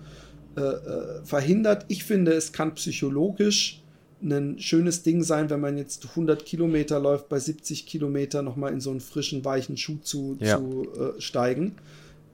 äh, 0.55 1.23
verhindert. 1.23 1.85
Ich 1.87 2.03
finde, 2.03 2.33
es 2.33 2.53
kann 2.53 2.75
psychologisch 2.75 3.83
ein 4.25 4.59
schönes 4.59 5.03
Ding 5.03 5.23
sein, 5.23 5.49
wenn 5.49 5.61
man 5.61 5.77
jetzt 5.77 6.05
100 6.09 6.45
Kilometer 6.45 6.99
läuft, 6.99 7.29
bei 7.29 7.39
70 7.39 7.85
Kilometer 7.85 8.41
nochmal 8.41 8.73
in 8.73 8.81
so 8.81 8.91
einen 8.91 9.01
frischen, 9.01 9.45
weichen 9.45 9.77
Schuh 9.77 9.97
zu, 10.01 10.37
ja. 10.39 10.57
zu 10.57 10.87
äh, 10.93 11.21
steigen. 11.21 11.75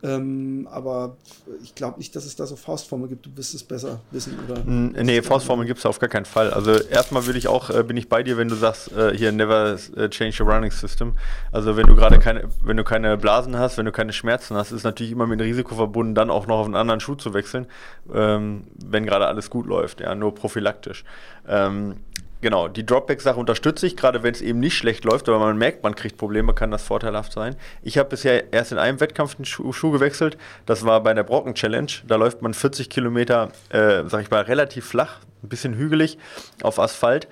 Ähm, 0.04 0.68
aber 0.72 1.16
ich 1.64 1.76
glaube 1.76 2.00
nicht, 2.00 2.16
dass 2.16 2.26
es 2.26 2.36
da 2.36 2.46
so 2.46 2.56
Faustformeln 2.56 3.10
gibt. 3.10 3.26
Du 3.26 3.30
wirst 3.36 3.54
es 3.54 3.64
besser 3.64 4.02
wissen, 4.10 4.38
oder? 4.48 4.64
Nee, 4.66 5.22
Faustformeln 5.22 5.68
gibt 5.68 5.80
es 5.80 5.86
auf 5.86 6.00
gar 6.00 6.10
keinen 6.10 6.26
Fall. 6.26 6.52
Also 6.52 6.72
erstmal 6.72 7.26
würde 7.28 7.38
ich 7.38 7.48
auch, 7.48 7.70
äh, 7.70 7.84
bin 7.84 7.98
ich 7.98 8.10
bei 8.10 8.24
dir, 8.24 8.38
wenn 8.38 8.48
du 8.48 8.56
sagst, 8.56 8.92
äh, 8.94 9.16
hier 9.16 9.32
never 9.32 9.78
äh, 9.96 10.10
change 10.10 10.38
the 10.38 10.44
running 10.44 10.72
system. 10.72 11.14
Also 11.52 11.78
wenn 11.78 11.86
du 11.86 11.96
gerade 11.96 12.18
keine, 12.18 12.50
wenn 12.64 12.78
du 12.78 12.84
keine 12.84 13.18
Blasen 13.18 13.58
hast, 13.58 13.78
wenn 13.78 13.86
du 13.86 13.92
keine 13.92 14.14
Schmerzen 14.14 14.56
hast, 14.56 14.72
ist 14.72 14.84
natürlich 14.84 15.12
immer 15.12 15.28
mit 15.28 15.40
dem 15.40 15.46
Risiko 15.46 15.76
verbunden, 15.76 16.16
dann 16.16 16.32
auch 16.32 16.48
noch 16.48 16.60
auf 16.60 16.66
einen 16.66 16.76
anderen 16.76 17.00
Schuh 17.00 17.16
zu 17.16 17.34
wechseln, 17.34 17.68
ähm, 18.14 18.64
wenn 18.84 19.06
gerade 19.06 19.28
alles 19.28 19.50
gut 19.50 19.68
läuft, 19.68 20.02
ja, 20.02 20.16
nur 20.16 20.34
prophylaktisch. 20.34 21.04
Ähm, 21.48 21.98
Genau, 22.42 22.68
die 22.68 22.84
Dropback-Sache 22.84 23.40
unterstütze 23.40 23.86
ich, 23.86 23.96
gerade 23.96 24.24
wenn 24.24 24.34
es 24.34 24.42
eben 24.42 24.60
nicht 24.60 24.76
schlecht 24.76 25.06
läuft, 25.06 25.30
aber 25.30 25.38
man 25.38 25.58
merkt, 25.58 25.84
man 25.84 25.94
kriegt 25.94 26.18
Probleme, 26.18 26.56
kann 26.56 26.72
das 26.72 26.84
vorteilhaft 26.84 27.32
sein. 27.32 27.56
Ich 27.84 28.00
habe 28.00 28.10
bisher 28.10 28.52
erst 28.52 28.72
in 28.72 28.80
einem 28.80 29.00
Wettkampf 29.00 29.36
den 29.36 29.46
Schuh, 29.46 29.72
Schuh, 29.74 29.92
gewechselt, 29.92 30.38
das 30.66 30.84
war 30.84 31.04
bei 31.04 31.14
der 31.14 31.24
Brocken-Challenge. 31.24 31.92
Da 32.08 32.16
läuft 32.16 32.42
man 32.42 32.56
40 32.56 32.90
Kilometer, 32.90 33.50
äh, 33.70 34.04
sag 34.08 34.24
ich 34.24 34.32
mal, 34.32 34.42
relativ 34.42 34.88
flach, 34.88 35.20
ein 35.44 35.50
bisschen 35.50 35.76
hügelig 35.76 36.18
auf 36.64 36.80
Asphalt. 36.80 37.28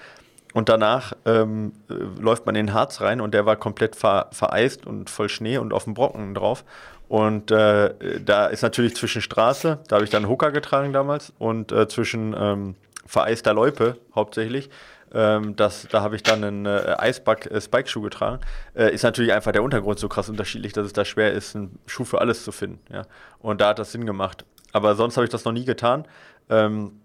Und 0.53 0.69
danach 0.69 1.13
ähm, 1.25 1.73
äh, 1.89 1.93
läuft 2.21 2.45
man 2.45 2.55
in 2.55 2.67
den 2.67 2.73
Harz 2.73 3.01
rein 3.01 3.21
und 3.21 3.33
der 3.33 3.45
war 3.45 3.55
komplett 3.55 3.95
ver 3.95 4.29
vereist 4.31 4.85
und 4.85 5.09
voll 5.09 5.29
Schnee 5.29 5.57
und 5.57 5.73
auf 5.73 5.83
dem 5.83 5.93
Brocken 5.95 6.33
drauf. 6.33 6.63
Und 7.07 7.49
äh, 7.49 7.93
da 8.23 8.47
ist 8.47 8.61
natürlich 8.61 8.95
zwischen 8.95 9.21
Straße, 9.23 9.79
da 9.87 9.95
habe 9.95 10.05
ich 10.05 10.11
dann 10.11 10.27
Hooker 10.29 10.51
getragen 10.51 10.93
damals, 10.93 11.33
und 11.39 11.71
äh, 11.71 11.87
zwischen 11.87 12.35
ähm, 12.37 12.75
vereister 13.09 13.55
Loipe 13.55 13.97
hauptsächlich, 14.13 14.69
ähm, 15.13 15.55
das, 15.55 15.87
da 15.89 16.01
habe 16.01 16.15
ich 16.15 16.23
dann 16.23 16.43
einen 16.43 16.65
äh, 16.65 16.95
Eisback-Spike-Schuh 16.97 17.99
äh, 17.99 18.03
getragen. 18.03 18.41
Äh, 18.75 18.93
ist 18.93 19.03
natürlich 19.03 19.33
einfach 19.33 19.51
der 19.51 19.63
Untergrund 19.63 19.99
so 19.99 20.07
krass 20.07 20.29
unterschiedlich, 20.29 20.73
dass 20.73 20.85
es 20.85 20.93
da 20.93 21.05
schwer 21.05 21.33
ist, 21.33 21.55
einen 21.55 21.79
Schuh 21.85 22.03
für 22.03 22.21
alles 22.21 22.43
zu 22.43 22.51
finden. 22.51 22.81
Ja? 22.93 23.03
Und 23.39 23.61
da 23.61 23.69
hat 23.69 23.79
das 23.79 23.91
Sinn 23.91 24.05
gemacht. 24.05 24.45
Aber 24.71 24.95
sonst 24.95 25.17
habe 25.17 25.25
ich 25.25 25.31
das 25.31 25.45
noch 25.45 25.51
nie 25.51 25.65
getan. 25.65 26.05
Ähm, 26.49 26.99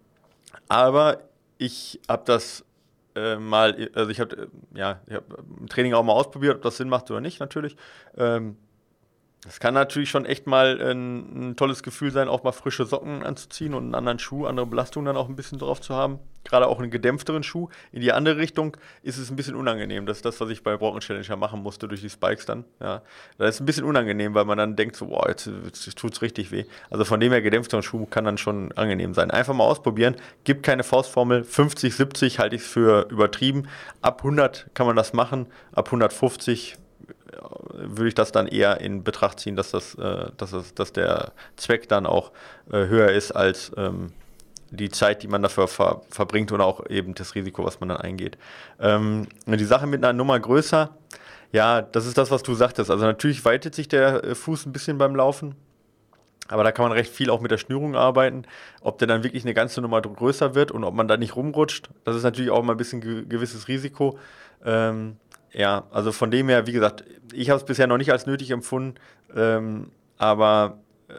aber 0.68 1.18
ich 1.58 2.00
habe 2.08 2.22
das 2.26 2.64
äh, 3.14 3.36
mal, 3.36 3.88
also 3.94 4.10
ich 4.10 4.20
habe 4.20 4.36
äh, 4.36 4.78
ja, 4.78 5.00
hab 5.10 5.24
im 5.60 5.68
Training 5.68 5.94
auch 5.94 6.02
mal 6.02 6.12
ausprobiert, 6.12 6.56
ob 6.56 6.62
das 6.62 6.76
Sinn 6.76 6.88
macht 6.88 7.10
oder 7.10 7.20
nicht, 7.20 7.40
natürlich. 7.40 7.76
Ähm, 8.16 8.56
das 9.44 9.60
kann 9.60 9.74
natürlich 9.74 10.08
schon 10.08 10.24
echt 10.24 10.46
mal 10.46 10.80
ein, 10.80 11.50
ein, 11.50 11.56
tolles 11.56 11.82
Gefühl 11.82 12.10
sein, 12.10 12.28
auch 12.28 12.44
mal 12.44 12.52
frische 12.52 12.86
Socken 12.86 13.22
anzuziehen 13.22 13.74
und 13.74 13.84
einen 13.84 13.94
anderen 13.94 14.18
Schuh, 14.18 14.46
andere 14.46 14.66
Belastung 14.66 15.04
dann 15.04 15.16
auch 15.16 15.28
ein 15.28 15.36
bisschen 15.36 15.58
drauf 15.58 15.80
zu 15.82 15.94
haben. 15.94 16.18
Gerade 16.44 16.66
auch 16.66 16.78
einen 16.78 16.90
gedämpfteren 16.90 17.42
Schuh. 17.42 17.68
In 17.92 18.00
die 18.00 18.12
andere 18.12 18.36
Richtung 18.36 18.76
ist 19.02 19.18
es 19.18 19.30
ein 19.30 19.36
bisschen 19.36 19.54
unangenehm. 19.54 20.06
Das 20.06 20.18
ist 20.18 20.24
das, 20.24 20.40
was 20.40 20.50
ich 20.50 20.62
bei 20.62 20.76
Brocken 20.76 21.00
Challenger 21.00 21.36
machen 21.36 21.62
musste 21.62 21.88
durch 21.88 22.00
die 22.00 22.10
Spikes 22.10 22.46
dann. 22.46 22.64
Ja. 22.80 23.02
Das 23.38 23.56
ist 23.56 23.60
ein 23.60 23.66
bisschen 23.66 23.84
unangenehm, 23.84 24.34
weil 24.34 24.44
man 24.44 24.58
dann 24.58 24.76
denkt 24.76 24.96
so, 24.96 25.06
boah, 25.06 25.28
jetzt, 25.28 25.46
jetzt 25.46 25.96
tut 25.96 26.12
es 26.12 26.22
richtig 26.22 26.50
weh. 26.50 26.64
Also 26.90 27.04
von 27.04 27.20
dem 27.20 27.32
her 27.32 27.40
gedämpfter 27.40 27.82
Schuh 27.82 28.06
kann 28.06 28.24
dann 28.24 28.38
schon 28.38 28.72
angenehm 28.72 29.14
sein. 29.14 29.30
Einfach 29.30 29.54
mal 29.54 29.64
ausprobieren. 29.64 30.16
Gibt 30.44 30.62
keine 30.62 30.84
Faustformel. 30.84 31.44
50, 31.44 31.94
70 31.94 32.38
halte 32.38 32.56
ich 32.56 32.62
es 32.62 32.68
für 32.68 33.08
übertrieben. 33.10 33.68
Ab 34.02 34.18
100 34.18 34.70
kann 34.74 34.86
man 34.86 34.96
das 34.96 35.14
machen. 35.14 35.46
Ab 35.72 35.86
150 35.86 36.76
würde 37.72 38.08
ich 38.08 38.14
das 38.14 38.32
dann 38.32 38.46
eher 38.46 38.80
in 38.80 39.04
Betracht 39.04 39.40
ziehen, 39.40 39.56
dass, 39.56 39.70
das, 39.70 39.94
äh, 39.94 40.30
dass, 40.36 40.50
das, 40.50 40.74
dass 40.74 40.92
der 40.92 41.32
Zweck 41.56 41.88
dann 41.88 42.06
auch 42.06 42.32
äh, 42.70 42.86
höher 42.86 43.10
ist 43.10 43.32
als 43.32 43.72
ähm, 43.76 44.12
die 44.70 44.90
Zeit, 44.90 45.22
die 45.22 45.28
man 45.28 45.42
dafür 45.42 45.68
ver 45.68 46.02
verbringt 46.10 46.52
oder 46.52 46.64
auch 46.64 46.86
eben 46.88 47.14
das 47.14 47.34
Risiko, 47.34 47.64
was 47.64 47.80
man 47.80 47.90
dann 47.90 47.98
eingeht. 47.98 48.38
Ähm, 48.80 49.28
die 49.46 49.64
Sache 49.64 49.86
mit 49.86 50.04
einer 50.04 50.12
Nummer 50.12 50.38
größer, 50.38 50.90
ja, 51.52 51.82
das 51.82 52.06
ist 52.06 52.18
das, 52.18 52.30
was 52.30 52.42
du 52.42 52.54
sagtest. 52.54 52.90
Also 52.90 53.04
natürlich 53.04 53.44
weitet 53.44 53.74
sich 53.74 53.88
der 53.88 54.24
äh, 54.24 54.34
Fuß 54.34 54.66
ein 54.66 54.72
bisschen 54.72 54.98
beim 54.98 55.14
Laufen. 55.14 55.54
Aber 56.48 56.62
da 56.62 56.72
kann 56.72 56.84
man 56.84 56.92
recht 56.92 57.10
viel 57.10 57.30
auch 57.30 57.40
mit 57.40 57.50
der 57.50 57.58
Schnürung 57.58 57.96
arbeiten. 57.96 58.44
Ob 58.82 58.98
der 58.98 59.08
dann 59.08 59.24
wirklich 59.24 59.44
eine 59.44 59.54
ganze 59.54 59.80
Nummer 59.80 60.02
größer 60.02 60.54
wird 60.54 60.72
und 60.72 60.84
ob 60.84 60.94
man 60.94 61.08
da 61.08 61.16
nicht 61.16 61.36
rumrutscht, 61.36 61.88
das 62.04 62.16
ist 62.16 62.22
natürlich 62.22 62.50
auch 62.50 62.62
mal 62.62 62.74
ein 62.74 62.76
bisschen 62.76 63.00
ge 63.00 63.24
gewisses 63.26 63.68
Risiko. 63.68 64.18
Ähm, 64.64 65.16
ja, 65.54 65.84
also 65.90 66.12
von 66.12 66.30
dem 66.30 66.48
her, 66.48 66.66
wie 66.66 66.72
gesagt, 66.72 67.04
ich 67.32 67.50
habe 67.50 67.58
es 67.58 67.64
bisher 67.64 67.86
noch 67.86 67.98
nicht 67.98 68.12
als 68.12 68.26
nötig 68.26 68.50
empfunden, 68.50 68.96
ähm, 69.34 69.90
aber 70.18 70.78
äh, 71.08 71.14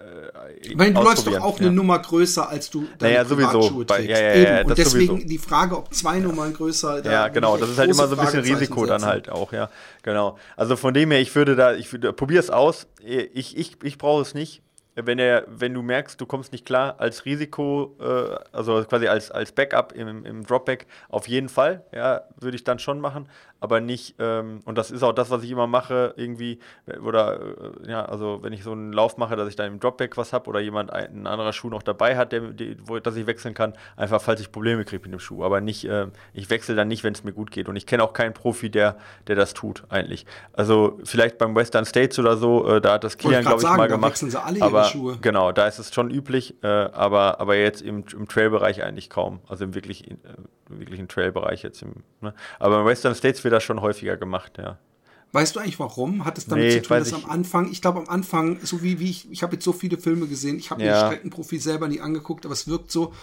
ich 0.61 0.75
meine, 0.75 0.93
du 0.93 1.01
läufst 1.01 1.25
doch 1.27 1.39
auch 1.41 1.59
ja. 1.59 1.65
eine 1.65 1.75
Nummer 1.75 1.99
größer, 1.99 2.49
als 2.49 2.69
du 2.69 2.87
deine 2.97 3.13
naja, 3.13 3.25
sowieso. 3.25 3.83
Bei, 3.85 4.01
ja, 4.01 4.19
ja, 4.19 4.35
ja, 4.35 4.61
Und 4.65 4.77
deswegen 4.77 5.07
sowieso. 5.07 5.27
die 5.27 5.37
Frage, 5.37 5.77
ob 5.77 5.93
zwei 5.93 6.19
Nummern 6.19 6.53
größer. 6.53 7.05
Ja, 7.05 7.27
genau. 7.29 7.57
Das 7.57 7.69
ist 7.69 7.77
halt 7.77 7.91
immer 7.91 8.07
so 8.07 8.15
ein 8.15 8.25
bisschen 8.25 8.41
Risiko 8.41 8.85
dann 8.85 9.05
halt 9.05 9.29
auch, 9.29 9.53
ja. 9.53 9.69
Genau. 10.03 10.37
Also 10.55 10.75
von 10.75 10.93
dem 10.93 11.11
her, 11.11 11.21
ich 11.21 11.33
würde 11.35 11.55
da, 11.55 11.73
ich 11.73 11.91
würde, 11.91 12.13
es 12.37 12.49
aus. 12.49 12.87
Ich, 12.99 13.55
ich, 13.57 13.77
ich 13.83 13.97
brauche 13.97 14.21
es 14.21 14.33
nicht 14.33 14.61
wenn 14.95 15.19
er, 15.19 15.45
wenn 15.47 15.73
du 15.73 15.81
merkst, 15.81 16.19
du 16.19 16.25
kommst 16.25 16.51
nicht 16.53 16.65
klar, 16.65 16.95
als 16.99 17.25
Risiko, 17.25 17.97
äh, 17.99 18.37
also 18.53 18.83
quasi 18.85 19.07
als, 19.07 19.29
als 19.29 19.51
Backup 19.51 19.91
im, 19.91 20.25
im 20.25 20.45
Dropback, 20.45 20.87
auf 21.09 21.27
jeden 21.27 21.49
Fall, 21.49 21.83
ja, 21.93 22.21
würde 22.39 22.55
ich 22.55 22.63
dann 22.63 22.79
schon 22.79 23.01
machen, 23.01 23.27
aber 23.65 23.81
nicht, 23.81 24.13
ähm, 24.19 24.59
und 24.65 24.77
das 24.77 24.91
ist 24.91 25.01
auch 25.01 25.11
das, 25.11 25.31
was 25.31 25.41
ich 25.41 25.49
immer 25.49 25.65
mache, 25.65 26.13
irgendwie, 26.17 26.59
oder, 27.03 27.39
äh, 27.41 27.89
ja, 27.89 28.05
also 28.05 28.43
wenn 28.43 28.53
ich 28.53 28.63
so 28.63 28.73
einen 28.73 28.93
Lauf 28.93 29.17
mache, 29.17 29.35
dass 29.35 29.49
ich 29.49 29.55
dann 29.55 29.73
im 29.73 29.79
Dropback 29.79 30.17
was 30.17 30.33
habe 30.33 30.47
oder 30.51 30.59
jemand, 30.59 30.93
ein, 30.93 31.21
ein, 31.21 31.27
anderer 31.27 31.51
Schuh 31.51 31.69
noch 31.69 31.81
dabei 31.81 32.15
hat, 32.15 32.31
der, 32.31 32.41
die, 32.41 32.77
wo, 32.83 32.99
dass 32.99 33.15
ich 33.15 33.25
wechseln 33.25 33.55
kann, 33.55 33.73
einfach 33.97 34.21
falls 34.21 34.39
ich 34.39 34.51
Probleme 34.51 34.85
kriege 34.85 35.01
mit 35.01 35.11
dem 35.11 35.19
Schuh, 35.19 35.43
aber 35.43 35.61
nicht, 35.61 35.83
äh, 35.85 36.07
ich 36.33 36.51
wechsle 36.51 36.75
dann 36.75 36.87
nicht, 36.87 37.03
wenn 37.03 37.13
es 37.13 37.23
mir 37.23 37.33
gut 37.33 37.49
geht 37.49 37.67
und 37.67 37.75
ich 37.75 37.87
kenne 37.87 38.03
auch 38.03 38.13
keinen 38.13 38.35
Profi, 38.35 38.69
der, 38.69 38.97
der 39.25 39.35
das 39.35 39.55
tut, 39.55 39.83
eigentlich. 39.89 40.27
Also 40.53 40.99
vielleicht 41.03 41.39
beim 41.39 41.55
Western 41.55 41.85
States 41.85 42.19
oder 42.19 42.37
so, 42.37 42.67
äh, 42.67 42.81
da 42.81 42.93
hat 42.93 43.03
das 43.03 43.17
Kilian, 43.17 43.41
glaube 43.41 43.57
ich, 43.57 43.61
sagen, 43.63 43.77
mal 43.77 43.87
gemacht, 43.87 44.23
aber 44.61 44.83
Schuhe. 44.83 45.17
Genau, 45.21 45.51
da 45.51 45.67
ist 45.67 45.79
es 45.79 45.91
schon 45.91 46.11
üblich, 46.11 46.53
äh, 46.61 46.67
aber, 46.67 47.39
aber 47.39 47.55
jetzt 47.55 47.81
im, 47.81 48.03
im 48.13 48.27
Trail-Bereich 48.27 48.83
eigentlich 48.83 49.09
kaum. 49.09 49.39
Also 49.47 49.63
im 49.63 49.73
wirklich, 49.73 50.11
äh, 50.11 50.15
wirklichen 50.69 51.07
Trail-Bereich 51.07 51.63
jetzt. 51.63 51.81
Im, 51.81 52.03
ne? 52.21 52.33
Aber 52.59 52.81
in 52.81 52.85
Western 52.85 53.15
States 53.15 53.43
wird 53.43 53.53
das 53.55 53.63
schon 53.63 53.81
häufiger 53.81 54.17
gemacht, 54.17 54.57
ja. 54.57 54.77
Weißt 55.31 55.53
du 55.53 55.59
eigentlich 55.59 55.79
warum? 55.79 56.23
Hat 56.23 56.37
es 56.37 56.45
damit 56.45 56.63
nee, 56.63 56.81
zu 56.81 56.83
tun, 56.83 56.97
dass 56.97 57.11
am 57.11 57.25
Anfang, 57.25 57.69
ich 57.69 57.81
glaube 57.81 57.99
am 57.99 58.07
Anfang, 58.07 58.59
so 58.63 58.81
wie, 58.83 59.01
wie 59.01 59.09
ich, 59.09 59.29
ich 59.31 59.43
habe 59.43 59.55
jetzt 59.55 59.65
so 59.65 59.73
viele 59.73 59.97
Filme 59.97 60.27
gesehen, 60.27 60.57
ich 60.57 60.71
habe 60.71 60.81
ja. 60.81 60.91
mir 60.91 61.05
Streckenprofil 61.07 61.59
selber 61.59 61.89
nie 61.89 61.99
angeguckt, 61.99 62.45
aber 62.45 62.53
es 62.53 62.69
wirkt 62.69 62.89
so, 62.89 63.13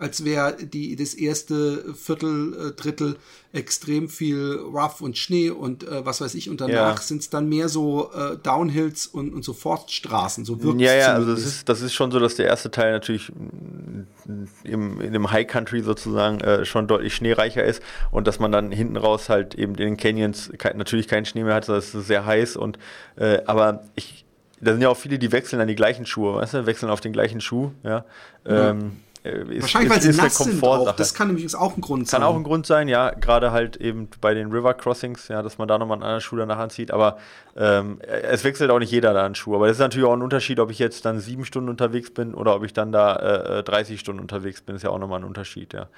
als 0.00 0.24
wäre 0.24 0.56
die 0.56 0.96
das 0.96 1.14
erste 1.14 1.94
Viertel, 1.94 2.54
äh, 2.54 2.72
Drittel 2.72 3.16
extrem 3.52 4.08
viel 4.08 4.58
Rough 4.58 5.00
und 5.00 5.18
Schnee 5.18 5.50
und 5.50 5.84
äh, 5.84 6.04
was 6.04 6.20
weiß 6.20 6.34
ich 6.34 6.48
und 6.48 6.60
danach 6.60 6.96
ja. 6.96 7.02
sind 7.02 7.20
es 7.20 7.30
dann 7.30 7.48
mehr 7.48 7.68
so 7.68 8.10
äh, 8.12 8.36
Downhills 8.42 9.06
und, 9.06 9.34
und 9.34 9.44
so 9.44 9.52
Forststraßen, 9.52 10.44
so 10.44 10.62
wirkt 10.62 10.80
Ja, 10.80 10.94
ja, 10.94 11.14
also 11.14 11.34
das 11.34 11.44
ist, 11.44 11.68
das 11.68 11.82
ist 11.82 11.92
schon 11.92 12.10
so, 12.10 12.18
dass 12.18 12.36
der 12.36 12.46
erste 12.46 12.70
Teil 12.70 12.92
natürlich 12.92 13.30
mm, 13.30 14.44
im, 14.64 15.00
in 15.00 15.12
dem 15.12 15.30
High 15.30 15.46
Country 15.46 15.82
sozusagen 15.82 16.40
äh, 16.40 16.64
schon 16.64 16.86
deutlich 16.86 17.14
schneereicher 17.14 17.64
ist 17.64 17.82
und 18.10 18.26
dass 18.26 18.38
man 18.38 18.52
dann 18.52 18.72
hinten 18.72 18.96
raus 18.96 19.28
halt 19.28 19.54
eben 19.54 19.72
in 19.74 19.78
den 19.78 19.96
Canyons 19.96 20.50
kein, 20.56 20.76
natürlich 20.76 21.08
keinen 21.08 21.26
Schnee 21.26 21.44
mehr 21.44 21.54
hat, 21.54 21.64
sondern 21.64 21.80
es 21.80 21.94
ist 21.94 22.06
sehr 22.06 22.24
heiß 22.24 22.56
und 22.56 22.78
äh, 23.16 23.42
aber 23.46 23.84
ich 23.96 24.24
da 24.60 24.72
sind 24.72 24.82
ja 24.82 24.88
auch 24.90 24.96
viele, 24.96 25.18
die 25.18 25.32
wechseln 25.32 25.60
an 25.60 25.68
die 25.68 25.74
gleichen 25.74 26.06
Schuhe, 26.06 26.34
weißt 26.36 26.54
du, 26.54 26.66
wechseln 26.66 26.90
auf 26.90 27.00
den 27.00 27.12
gleichen 27.12 27.40
Schuh, 27.40 27.72
ja. 27.82 28.04
ja. 28.46 28.70
Ähm, 28.70 28.78
äh, 28.78 29.09
ist, 29.22 29.62
Wahrscheinlich, 29.62 29.92
weil 29.92 30.00
sie 30.00 30.16
nass 30.16 30.38
sind 30.38 30.62
auch. 30.62 30.92
Das 30.92 31.12
kann 31.12 31.28
nämlich 31.28 31.54
auch 31.54 31.76
ein 31.76 31.82
Grund 31.82 32.08
sein. 32.08 32.20
Kann 32.20 32.28
auch 32.28 32.36
ein 32.36 32.42
Grund 32.42 32.66
sein, 32.66 32.88
ja. 32.88 33.10
Gerade 33.10 33.52
halt 33.52 33.76
eben 33.76 34.08
bei 34.20 34.32
den 34.32 34.50
River 34.50 34.72
Crossings, 34.72 35.28
ja, 35.28 35.42
dass 35.42 35.58
man 35.58 35.68
da 35.68 35.78
nochmal 35.78 35.96
einen 35.96 36.04
anderen 36.04 36.20
Schuh 36.22 36.36
danach 36.36 36.58
anzieht. 36.58 36.90
Aber 36.90 37.18
ähm, 37.54 38.00
es 38.00 38.44
wechselt 38.44 38.70
auch 38.70 38.78
nicht 38.78 38.90
jeder 38.90 39.12
da 39.12 39.26
einen 39.26 39.34
Schuh. 39.34 39.54
Aber 39.54 39.66
das 39.66 39.76
ist 39.76 39.80
natürlich 39.80 40.08
auch 40.08 40.14
ein 40.14 40.22
Unterschied, 40.22 40.58
ob 40.58 40.70
ich 40.70 40.78
jetzt 40.78 41.04
dann 41.04 41.20
sieben 41.20 41.44
Stunden 41.44 41.68
unterwegs 41.68 42.10
bin 42.10 42.34
oder 42.34 42.54
ob 42.54 42.64
ich 42.64 42.72
dann 42.72 42.92
da 42.92 43.58
äh, 43.58 43.62
30 43.62 43.94
äh, 43.94 43.98
Stunden 43.98 44.20
unterwegs 44.20 44.62
bin. 44.62 44.74
Ist 44.76 44.82
ja 44.82 44.90
auch 44.90 44.98
nochmal 44.98 45.20
ein 45.20 45.24
Unterschied, 45.24 45.74
ja. 45.74 45.88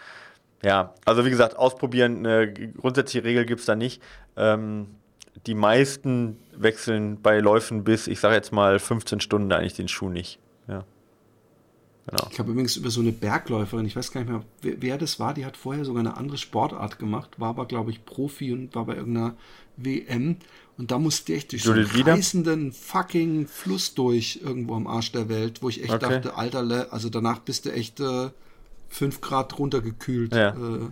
Ja, 0.65 0.95
also 1.05 1.25
wie 1.25 1.31
gesagt, 1.31 1.57
ausprobieren, 1.57 2.19
eine 2.19 2.53
grundsätzliche 2.53 3.25
Regel 3.25 3.47
gibt 3.47 3.61
es 3.61 3.67
da 3.67 3.75
nicht. 3.75 4.03
Ähm, 4.37 4.89
die 5.47 5.55
meisten 5.55 6.39
wechseln 6.57 7.21
bei 7.21 7.39
Läufen 7.39 7.85
bis, 7.85 8.07
ich 8.07 8.21
sage 8.21 8.35
jetzt 8.35 8.53
mal, 8.53 8.79
15 8.79 9.21
Stunden 9.21 9.53
eigentlich 9.53 9.75
den 9.75 9.89
Schuh 9.89 10.09
nicht. 10.09 10.39
Genau. 12.07 12.29
Ich 12.33 12.39
habe 12.39 12.51
übrigens 12.51 12.77
über 12.77 12.91
so 12.91 13.01
eine 13.01 13.13
Bergläuferin, 13.13 13.87
ich 13.87 13.95
weiß 13.95 14.11
gar 14.11 14.23
nicht 14.23 14.31
mehr, 14.31 14.43
wer, 14.61 14.83
wer, 14.83 14.99
das 14.99 15.21
war, 15.21 15.35
die 15.35 15.47
hat 15.47 15.57
vorher 15.57 15.85
sogar 15.85 16.01
eine 16.01 16.17
andere 16.17 16.37
Sportart 16.37 16.99
gemacht, 16.99 17.39
war 17.39 17.51
aber, 17.51 17.67
glaube 17.67 17.93
ich, 17.93 18.05
Profi 18.05 18.53
und 18.53 18.75
war 18.75 18.87
bei 18.87 18.97
irgendeiner 18.97 19.37
WM. 19.77 20.37
Und 20.79 20.91
da 20.91 20.99
musste 20.99 21.33
ich 21.33 21.47
durch 21.47 21.63
so 21.63 21.73
einen 21.73 21.87
reißenden 21.87 22.73
fucking 22.73 23.47
Fluss 23.47 23.95
durch 23.95 24.41
irgendwo 24.43 24.75
am 24.75 24.89
Arsch 24.89 25.13
der 25.13 25.29
Welt, 25.29 25.63
wo 25.63 25.69
ich 25.69 25.83
echt 25.83 25.93
okay. 25.93 26.21
dachte, 26.21 26.37
Alter, 26.37 26.93
also 26.93 27.09
danach 27.09 27.39
bist 27.39 27.67
du 27.67 27.73
echt 27.73 28.01
äh, 28.01 28.31
5 28.89 29.21
Grad 29.21 29.59
runtergekühlt. 29.59 30.35
Ja. 30.35 30.49
Äh, 30.51 30.91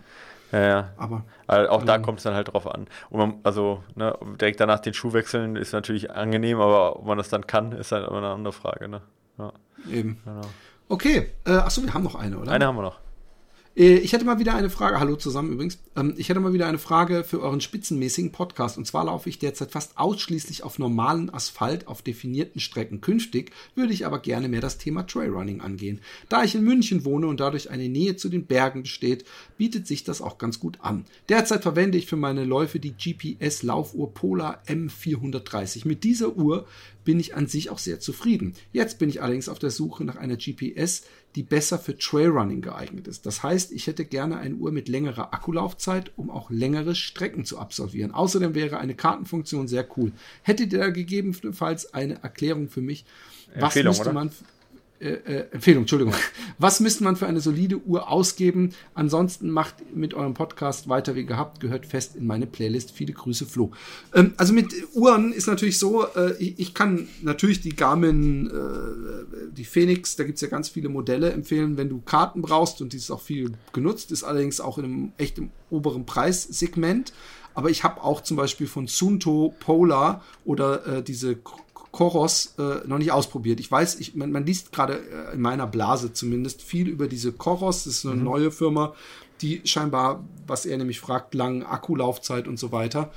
ja, 0.52 0.60
ja. 0.60 0.90
Aber 0.96 1.24
also 1.46 1.70
auch 1.70 1.80
ähm, 1.80 1.86
da 1.86 1.98
kommt 1.98 2.18
es 2.18 2.24
dann 2.24 2.34
halt 2.34 2.52
drauf 2.52 2.66
an. 2.66 2.86
Und 3.08 3.18
man, 3.18 3.34
also 3.42 3.82
ne, 3.94 4.16
direkt 4.40 4.60
danach 4.60 4.80
den 4.80 4.94
Schuh 4.94 5.12
wechseln 5.12 5.56
ist 5.56 5.72
natürlich 5.72 6.10
angenehm, 6.10 6.60
aber 6.60 6.96
ob 6.96 7.06
man 7.06 7.18
das 7.18 7.28
dann 7.28 7.46
kann, 7.46 7.72
ist 7.72 7.92
halt 7.92 8.06
immer 8.06 8.18
eine 8.18 8.28
andere 8.28 8.52
Frage. 8.52 8.88
Ne? 8.88 9.02
Ja. 9.38 9.52
Eben. 9.90 10.20
Genau. 10.24 10.42
Okay, 10.90 11.30
äh, 11.46 11.52
achso, 11.52 11.84
wir 11.84 11.94
haben 11.94 12.02
noch 12.02 12.16
eine, 12.16 12.36
oder? 12.36 12.50
Eine 12.50 12.66
haben 12.66 12.74
wir 12.74 12.82
noch. 12.82 12.98
Äh, 13.76 13.98
ich 13.98 14.12
hätte 14.12 14.24
mal 14.24 14.38
wieder 14.38 14.54
eine 14.54 14.70
Frage, 14.70 14.98
hallo 14.98 15.16
zusammen 15.16 15.52
übrigens, 15.52 15.78
ähm, 15.96 16.14
ich 16.16 16.28
hätte 16.28 16.40
mal 16.40 16.52
wieder 16.52 16.66
eine 16.66 16.78
Frage 16.78 17.24
für 17.24 17.40
euren 17.40 17.60
spitzenmäßigen 17.60 18.32
Podcast. 18.32 18.78
Und 18.78 18.86
zwar 18.86 19.04
laufe 19.04 19.28
ich 19.28 19.38
derzeit 19.38 19.70
fast 19.70 19.96
ausschließlich 19.98 20.62
auf 20.62 20.78
normalen 20.78 21.32
Asphalt 21.32 21.86
auf 21.88 22.02
definierten 22.02 22.60
Strecken. 22.60 23.00
Künftig 23.00 23.52
würde 23.74 23.92
ich 23.92 24.06
aber 24.06 24.18
gerne 24.18 24.48
mehr 24.48 24.60
das 24.60 24.78
Thema 24.78 25.06
Trailrunning 25.06 25.60
angehen. 25.60 26.00
Da 26.28 26.42
ich 26.42 26.54
in 26.54 26.64
München 26.64 27.04
wohne 27.04 27.26
und 27.26 27.40
dadurch 27.40 27.70
eine 27.70 27.88
Nähe 27.88 28.16
zu 28.16 28.28
den 28.28 28.46
Bergen 28.46 28.82
besteht, 28.82 29.24
bietet 29.56 29.86
sich 29.86 30.04
das 30.04 30.20
auch 30.20 30.38
ganz 30.38 30.58
gut 30.60 30.78
an. 30.80 31.04
Derzeit 31.28 31.62
verwende 31.62 31.98
ich 31.98 32.06
für 32.06 32.16
meine 32.16 32.44
Läufe 32.44 32.80
die 32.80 32.94
GPS-Laufuhr 32.94 34.12
Polar 34.14 34.62
M430. 34.66 35.86
Mit 35.86 36.04
dieser 36.04 36.36
Uhr 36.36 36.66
bin 37.04 37.18
ich 37.18 37.34
an 37.34 37.46
sich 37.46 37.70
auch 37.70 37.78
sehr 37.78 38.00
zufrieden. 38.00 38.54
Jetzt 38.72 38.98
bin 38.98 39.08
ich 39.08 39.22
allerdings 39.22 39.48
auf 39.48 39.58
der 39.58 39.70
Suche 39.70 40.04
nach 40.04 40.16
einer 40.16 40.36
GPS, 40.36 41.02
die 41.34 41.42
besser 41.42 41.78
für 41.78 41.96
Trailrunning 41.96 42.60
geeignet 42.60 43.06
ist. 43.06 43.24
Das 43.26 43.42
heißt, 43.42 43.72
ich 43.72 43.86
hätte 43.86 44.04
gerne 44.04 44.38
eine 44.38 44.54
Uhr 44.56 44.72
mit 44.72 44.88
längerer 44.88 45.32
Akkulaufzeit, 45.32 46.10
um 46.16 46.30
auch 46.30 46.50
längere 46.50 46.94
Strecken 46.94 47.44
zu 47.44 47.58
absolvieren. 47.58 48.12
Außerdem 48.12 48.54
wäre 48.54 48.78
eine 48.78 48.94
Kartenfunktion 48.94 49.68
sehr 49.68 49.86
cool. 49.96 50.12
Hättet 50.42 50.72
ihr 50.72 50.80
da 50.80 50.90
gegebenenfalls 50.90 51.94
eine 51.94 52.22
Erklärung 52.22 52.68
für 52.68 52.80
mich? 52.80 53.04
Was 53.56 53.76
müsste 53.76 54.02
oder? 54.02 54.12
man 54.12 54.30
äh, 55.00 55.12
äh, 55.12 55.46
Empfehlung, 55.52 55.84
Entschuldigung. 55.84 56.14
Was 56.58 56.78
müsste 56.80 57.04
man 57.04 57.16
für 57.16 57.26
eine 57.26 57.40
solide 57.40 57.78
Uhr 57.78 58.10
ausgeben? 58.10 58.74
Ansonsten 58.92 59.50
macht 59.50 59.76
mit 59.96 60.12
eurem 60.12 60.34
Podcast 60.34 60.90
weiter 60.90 61.14
wie 61.14 61.24
gehabt, 61.24 61.60
gehört 61.60 61.86
fest 61.86 62.16
in 62.16 62.26
meine 62.26 62.46
Playlist. 62.46 62.92
Viele 62.92 63.14
Grüße, 63.14 63.46
Flo. 63.46 63.70
Ähm, 64.14 64.34
also 64.36 64.52
mit 64.52 64.74
Uhren 64.92 65.32
ist 65.32 65.46
natürlich 65.46 65.78
so, 65.78 66.06
äh, 66.06 66.34
ich, 66.38 66.58
ich, 66.58 66.74
kann 66.74 67.08
natürlich 67.22 67.62
die 67.62 67.74
Garmin, 67.74 68.48
äh, 68.48 69.50
die 69.56 69.64
Phoenix, 69.64 70.16
da 70.16 70.24
gibt's 70.24 70.42
ja 70.42 70.48
ganz 70.48 70.68
viele 70.68 70.90
Modelle 70.90 71.32
empfehlen, 71.32 71.78
wenn 71.78 71.88
du 71.88 72.02
Karten 72.02 72.42
brauchst 72.42 72.82
und 72.82 72.92
die 72.92 72.98
ist 72.98 73.10
auch 73.10 73.22
viel 73.22 73.52
genutzt, 73.72 74.12
ist 74.12 74.22
allerdings 74.22 74.60
auch 74.60 74.76
in 74.76 74.84
einem 74.84 75.12
echt 75.16 75.38
im 75.38 75.50
oberen 75.70 76.04
Preissegment. 76.04 77.14
Aber 77.54 77.70
ich 77.70 77.84
habe 77.84 78.02
auch 78.02 78.20
zum 78.20 78.36
Beispiel 78.36 78.66
von 78.66 78.86
Sunto 78.86 79.54
Polar 79.60 80.22
oder 80.44 80.86
äh, 80.86 81.02
diese 81.02 81.38
Koros 81.92 82.54
äh, 82.58 82.86
noch 82.86 82.98
nicht 82.98 83.12
ausprobiert. 83.12 83.60
Ich 83.60 83.70
weiß, 83.70 83.98
ich, 83.98 84.14
man, 84.14 84.30
man 84.30 84.46
liest 84.46 84.72
gerade 84.72 84.94
äh, 84.94 85.34
in 85.34 85.40
meiner 85.40 85.66
Blase 85.66 86.12
zumindest 86.12 86.62
viel 86.62 86.88
über 86.88 87.08
diese 87.08 87.32
Koros. 87.32 87.84
Das 87.84 87.94
ist 87.94 88.06
eine 88.06 88.16
mhm. 88.16 88.24
neue 88.24 88.50
Firma, 88.50 88.94
die 89.40 89.60
scheinbar, 89.64 90.24
was 90.46 90.66
er 90.66 90.78
nämlich 90.78 91.00
fragt, 91.00 91.34
langen 91.34 91.64
Akkulaufzeit 91.64 92.46
und 92.46 92.58
so 92.58 92.70
weiter 92.70 93.10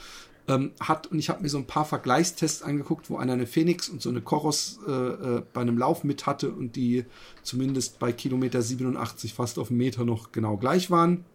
ähm, 0.47 0.71
hat. 0.79 1.07
Und 1.07 1.19
ich 1.19 1.29
habe 1.29 1.43
mir 1.43 1.49
so 1.49 1.59
ein 1.59 1.67
paar 1.67 1.85
Vergleichstests 1.85 2.63
angeguckt, 2.63 3.09
wo 3.09 3.17
einer 3.17 3.33
eine 3.33 3.47
Phoenix 3.47 3.89
und 3.89 4.01
so 4.01 4.09
eine 4.09 4.21
Koros 4.21 4.79
äh, 4.87 4.91
äh, 4.91 5.43
bei 5.53 5.61
einem 5.61 5.77
Lauf 5.77 6.03
mit 6.03 6.25
hatte 6.25 6.49
und 6.49 6.75
die 6.75 7.05
zumindest 7.43 7.99
bei 7.99 8.11
Kilometer 8.11 8.61
87 8.61 9.33
fast 9.33 9.59
auf 9.59 9.69
einen 9.69 9.77
Meter 9.77 10.03
noch 10.03 10.31
genau 10.31 10.57
gleich 10.57 10.89
waren. 10.89 11.25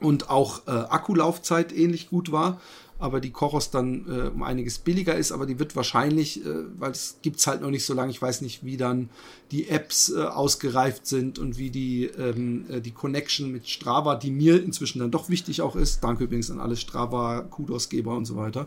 Und 0.00 0.28
auch 0.28 0.66
äh, 0.66 0.70
Akkulaufzeit 0.70 1.72
ähnlich 1.72 2.10
gut 2.10 2.30
war 2.30 2.60
aber 2.98 3.20
die 3.20 3.30
Koros 3.30 3.70
dann 3.70 4.06
äh, 4.08 4.28
um 4.28 4.42
einiges 4.42 4.78
billiger 4.78 5.14
ist, 5.14 5.32
aber 5.32 5.46
die 5.46 5.58
wird 5.58 5.76
wahrscheinlich, 5.76 6.44
äh, 6.44 6.48
weil 6.78 6.92
es 6.92 7.18
gibt's 7.22 7.46
halt 7.46 7.60
noch 7.60 7.70
nicht 7.70 7.84
so 7.84 7.92
lange, 7.92 8.10
ich 8.10 8.22
weiß 8.22 8.40
nicht, 8.40 8.64
wie 8.64 8.76
dann 8.76 9.10
die 9.50 9.68
Apps 9.68 10.10
äh, 10.10 10.22
ausgereift 10.22 11.06
sind 11.06 11.38
und 11.38 11.58
wie 11.58 11.70
die, 11.70 12.04
ähm, 12.04 12.64
äh, 12.70 12.80
die 12.80 12.92
Connection 12.92 13.52
mit 13.52 13.68
Strava, 13.68 14.16
die 14.16 14.30
mir 14.30 14.62
inzwischen 14.62 15.00
dann 15.00 15.10
doch 15.10 15.28
wichtig 15.28 15.60
auch 15.60 15.76
ist, 15.76 16.02
danke 16.02 16.24
übrigens 16.24 16.50
an 16.50 16.60
alle 16.60 16.76
Strava-Kudosgeber 16.76 18.16
und 18.16 18.24
so 18.24 18.36
weiter, 18.36 18.66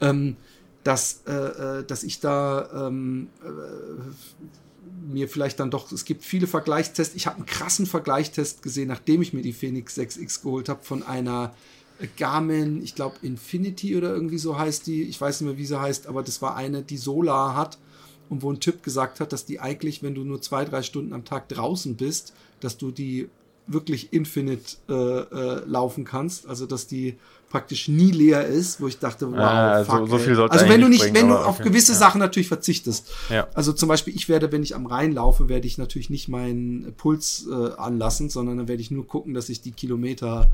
ähm, 0.00 0.36
dass, 0.82 1.22
äh, 1.26 1.32
äh, 1.32 1.84
dass 1.84 2.02
ich 2.02 2.20
da 2.20 2.88
ähm, 2.88 3.28
äh, 3.42 5.08
mir 5.10 5.28
vielleicht 5.28 5.60
dann 5.60 5.70
doch, 5.70 5.90
es 5.92 6.04
gibt 6.04 6.24
viele 6.24 6.46
Vergleichstests. 6.46 7.14
Ich 7.14 7.26
habe 7.26 7.36
einen 7.36 7.46
krassen 7.46 7.86
Vergleichstest 7.86 8.62
gesehen, 8.62 8.88
nachdem 8.88 9.22
ich 9.22 9.32
mir 9.32 9.42
die 9.42 9.52
Phoenix 9.52 9.96
6X 9.98 10.42
geholt 10.42 10.68
habe, 10.68 10.82
von 10.82 11.02
einer 11.02 11.54
Garmin, 12.16 12.82
ich 12.82 12.94
glaube 12.94 13.16
Infinity 13.22 13.96
oder 13.96 14.12
irgendwie 14.12 14.38
so 14.38 14.58
heißt 14.58 14.86
die, 14.86 15.02
ich 15.02 15.20
weiß 15.20 15.40
nicht 15.40 15.50
mehr, 15.50 15.58
wie 15.58 15.66
sie 15.66 15.80
heißt, 15.80 16.06
aber 16.06 16.22
das 16.22 16.42
war 16.42 16.56
eine, 16.56 16.82
die 16.82 16.96
Solar 16.96 17.56
hat 17.56 17.78
und 18.28 18.42
wo 18.42 18.50
ein 18.50 18.60
Typ 18.60 18.82
gesagt 18.82 19.20
hat, 19.20 19.32
dass 19.32 19.44
die 19.44 19.60
eigentlich, 19.60 20.02
wenn 20.02 20.14
du 20.14 20.24
nur 20.24 20.40
zwei, 20.42 20.64
drei 20.64 20.82
Stunden 20.82 21.12
am 21.12 21.24
Tag 21.24 21.48
draußen 21.48 21.96
bist, 21.96 22.34
dass 22.60 22.78
du 22.78 22.90
die 22.90 23.28
wirklich 23.66 24.12
infinite 24.12 24.76
äh, 24.88 24.92
äh, 24.92 25.62
laufen 25.66 26.04
kannst, 26.04 26.46
also 26.46 26.66
dass 26.66 26.86
die 26.86 27.16
praktisch 27.54 27.86
nie 27.86 28.10
leer 28.10 28.44
ist, 28.46 28.80
wo 28.80 28.88
ich 28.88 28.98
dachte, 28.98 29.30
wow, 29.30 29.38
ah, 29.38 29.84
fuck, 29.84 30.08
so, 30.08 30.18
so 30.18 30.18
viel 30.18 30.40
Also 30.40 30.68
wenn 30.68 30.80
du 30.80 30.88
nicht, 30.88 31.02
bringen, 31.02 31.14
wenn 31.14 31.28
du 31.28 31.36
auf 31.36 31.60
okay, 31.60 31.68
gewisse 31.68 31.92
ja. 31.92 31.98
Sachen 31.98 32.18
natürlich 32.18 32.48
verzichtest. 32.48 33.12
Ja. 33.30 33.46
Also 33.54 33.72
zum 33.72 33.88
Beispiel, 33.88 34.12
ich 34.12 34.28
werde, 34.28 34.50
wenn 34.50 34.64
ich 34.64 34.74
am 34.74 34.86
Rhein 34.86 35.12
laufe, 35.12 35.48
werde 35.48 35.68
ich 35.68 35.78
natürlich 35.78 36.10
nicht 36.10 36.26
meinen 36.26 36.94
Puls 36.96 37.46
äh, 37.48 37.74
anlassen, 37.76 38.28
sondern 38.28 38.58
dann 38.58 38.66
werde 38.66 38.82
ich 38.82 38.90
nur 38.90 39.06
gucken, 39.06 39.34
dass 39.34 39.48
ich 39.50 39.60
die 39.60 39.70
Kilometer 39.70 40.50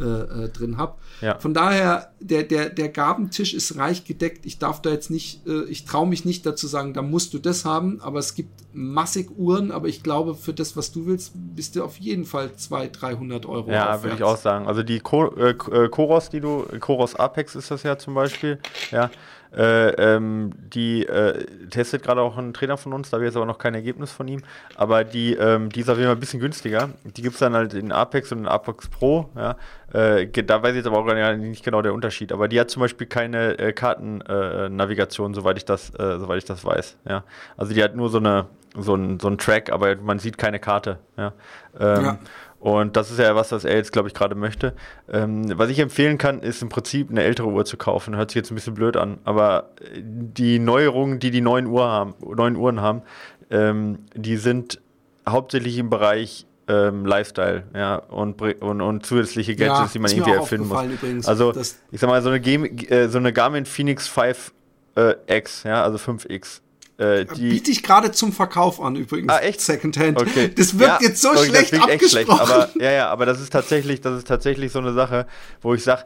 äh, 0.00 0.02
äh, 0.02 0.48
drin 0.48 0.76
habe. 0.76 0.94
Ja. 1.20 1.38
Von 1.38 1.54
daher, 1.54 2.10
der, 2.18 2.42
der, 2.42 2.68
der 2.68 2.88
Gabentisch 2.88 3.54
ist 3.54 3.76
reich 3.76 4.04
gedeckt. 4.04 4.44
Ich 4.44 4.58
darf 4.58 4.82
da 4.82 4.90
jetzt 4.90 5.08
nicht, 5.08 5.46
äh, 5.46 5.62
ich 5.66 5.84
traue 5.84 6.08
mich 6.08 6.24
nicht 6.24 6.44
dazu 6.44 6.66
sagen, 6.66 6.94
da 6.94 7.02
musst 7.02 7.32
du 7.32 7.38
das 7.38 7.64
haben, 7.64 8.00
aber 8.00 8.18
es 8.18 8.34
gibt 8.34 8.50
massig 8.72 9.30
Uhren, 9.38 9.70
aber 9.70 9.86
ich 9.86 10.02
glaube, 10.02 10.34
für 10.34 10.52
das, 10.52 10.76
was 10.76 10.90
du 10.90 11.06
willst, 11.06 11.30
bist 11.34 11.76
du 11.76 11.84
auf 11.84 11.96
jeden 11.98 12.24
Fall 12.24 12.56
200, 12.56 13.02
300 13.02 13.46
Euro. 13.46 13.70
Ja, 13.70 14.02
würde 14.02 14.16
ich 14.16 14.24
auch 14.24 14.36
sagen. 14.36 14.66
Also 14.66 14.82
die 14.82 14.98
Ko 14.98 15.32
äh, 15.36 15.50
äh, 15.50 15.88
Koros, 15.88 16.28
die 16.28 16.40
du, 16.44 16.66
Koros 16.80 17.16
Apex 17.16 17.54
ist 17.54 17.70
das 17.70 17.82
ja 17.82 17.98
zum 17.98 18.14
Beispiel, 18.14 18.58
ja, 18.90 19.10
äh, 19.56 19.90
ähm, 19.90 20.50
die 20.56 21.06
äh, 21.06 21.44
testet 21.70 22.02
gerade 22.02 22.20
auch 22.20 22.36
ein 22.36 22.54
Trainer 22.54 22.76
von 22.76 22.92
uns, 22.92 23.10
da 23.10 23.16
habe 23.16 23.24
ich 23.24 23.28
jetzt 23.28 23.36
aber 23.36 23.46
noch 23.46 23.58
kein 23.58 23.74
Ergebnis 23.74 24.10
von 24.10 24.26
ihm. 24.26 24.42
Aber 24.74 25.04
die, 25.04 25.34
ähm, 25.34 25.68
die 25.68 25.80
ist 25.80 25.88
auf 25.88 25.96
jeden 25.96 26.08
Fall 26.08 26.16
ein 26.16 26.20
bisschen 26.20 26.40
günstiger. 26.40 26.90
Die 27.04 27.22
gibt 27.22 27.34
es 27.34 27.40
dann 27.40 27.54
halt 27.54 27.72
in 27.72 27.92
Apex 27.92 28.32
und 28.32 28.38
in 28.38 28.48
Apex 28.48 28.88
Pro. 28.88 29.30
Ja. 29.36 29.56
Äh, 29.92 30.26
da 30.26 30.62
weiß 30.62 30.70
ich 30.70 30.78
jetzt 30.78 30.86
aber 30.86 30.98
auch 30.98 31.36
nicht 31.36 31.64
genau 31.64 31.82
der 31.82 31.94
Unterschied. 31.94 32.32
Aber 32.32 32.48
die 32.48 32.58
hat 32.58 32.70
zum 32.70 32.80
Beispiel 32.80 33.06
keine 33.06 33.58
äh, 33.58 33.72
Kartennavigation, 33.72 35.32
äh, 35.32 35.34
soweit 35.34 35.56
ich 35.56 35.64
das, 35.64 35.90
äh, 35.90 36.18
soweit 36.18 36.38
ich 36.38 36.44
das 36.44 36.64
weiß. 36.64 36.96
Ja. 37.08 37.22
Also 37.56 37.74
die 37.74 37.82
hat 37.82 37.94
nur 37.94 38.08
so 38.08 38.18
eine 38.18 38.46
so 38.76 38.94
ein, 38.94 39.20
so 39.20 39.28
ein 39.28 39.38
Track, 39.38 39.70
aber 39.70 39.96
man 39.96 40.18
sieht 40.18 40.36
keine 40.38 40.58
Karte. 40.58 40.98
Ja. 41.16 41.32
Ähm, 41.78 42.04
ja. 42.04 42.18
Und 42.64 42.96
das 42.96 43.10
ist 43.10 43.18
ja 43.18 43.36
was, 43.36 43.52
was 43.52 43.66
er 43.66 43.76
jetzt, 43.76 43.92
glaube 43.92 44.08
ich, 44.08 44.14
gerade 44.14 44.34
möchte. 44.34 44.72
Ähm, 45.12 45.52
was 45.58 45.68
ich 45.68 45.80
empfehlen 45.80 46.16
kann, 46.16 46.40
ist 46.40 46.62
im 46.62 46.70
Prinzip 46.70 47.10
eine 47.10 47.22
ältere 47.22 47.48
Uhr 47.48 47.66
zu 47.66 47.76
kaufen. 47.76 48.16
Hört 48.16 48.30
sich 48.30 48.36
jetzt 48.36 48.50
ein 48.50 48.54
bisschen 48.54 48.72
blöd 48.72 48.96
an, 48.96 49.18
aber 49.24 49.68
die 49.94 50.58
Neuerungen, 50.58 51.18
die 51.18 51.30
die 51.30 51.42
neuen, 51.42 51.66
Uhr 51.66 51.84
haben, 51.84 52.14
neuen 52.22 52.56
Uhren 52.56 52.80
haben, 52.80 53.02
ähm, 53.50 53.98
die 54.14 54.38
sind 54.38 54.80
hauptsächlich 55.28 55.76
im 55.76 55.90
Bereich 55.90 56.46
ähm, 56.66 57.04
Lifestyle, 57.04 57.64
ja, 57.74 57.96
und, 57.96 58.40
und, 58.40 58.80
und 58.80 59.04
zusätzliche 59.04 59.56
Gadgets, 59.56 59.80
ja, 59.80 59.90
die 59.92 59.98
man 59.98 60.10
irgendwie 60.10 60.30
erfinden 60.30 60.68
muss. 60.68 60.84
Übrigens, 60.84 61.28
also, 61.28 61.52
ich 61.90 62.00
sag 62.00 62.08
mal, 62.08 62.22
so 62.22 62.30
eine, 62.30 62.40
Game, 62.40 62.64
äh, 62.64 63.08
so 63.08 63.18
eine 63.18 63.34
Garmin 63.34 63.66
Phoenix 63.66 64.08
5 64.08 64.54
äh, 64.96 65.16
X, 65.26 65.64
ja, 65.64 65.82
also 65.82 65.98
5X. 65.98 66.62
Äh, 66.96 67.24
die 67.24 67.48
Biete 67.48 67.72
ich 67.72 67.82
gerade 67.82 68.12
zum 68.12 68.32
Verkauf 68.32 68.80
an, 68.80 68.94
übrigens. 68.94 69.32
Ah, 69.32 69.40
echt? 69.40 69.60
Secondhand. 69.60 70.20
Okay. 70.20 70.52
Das 70.54 70.78
wird 70.78 70.88
ja, 70.88 70.98
jetzt 71.00 71.20
so 71.20 71.36
schlecht 71.36 71.74
abgesprochen. 71.74 71.90
Echt 71.90 72.10
schlecht, 72.10 72.30
aber, 72.30 72.70
ja, 72.78 72.92
ja, 72.92 73.10
aber 73.10 73.26
das 73.26 73.40
ist 73.40 73.52
tatsächlich, 73.52 74.00
das 74.00 74.18
ist 74.18 74.28
tatsächlich 74.28 74.70
so 74.70 74.78
eine 74.78 74.92
Sache, 74.92 75.26
wo 75.60 75.74
ich 75.74 75.82
sage, 75.82 76.04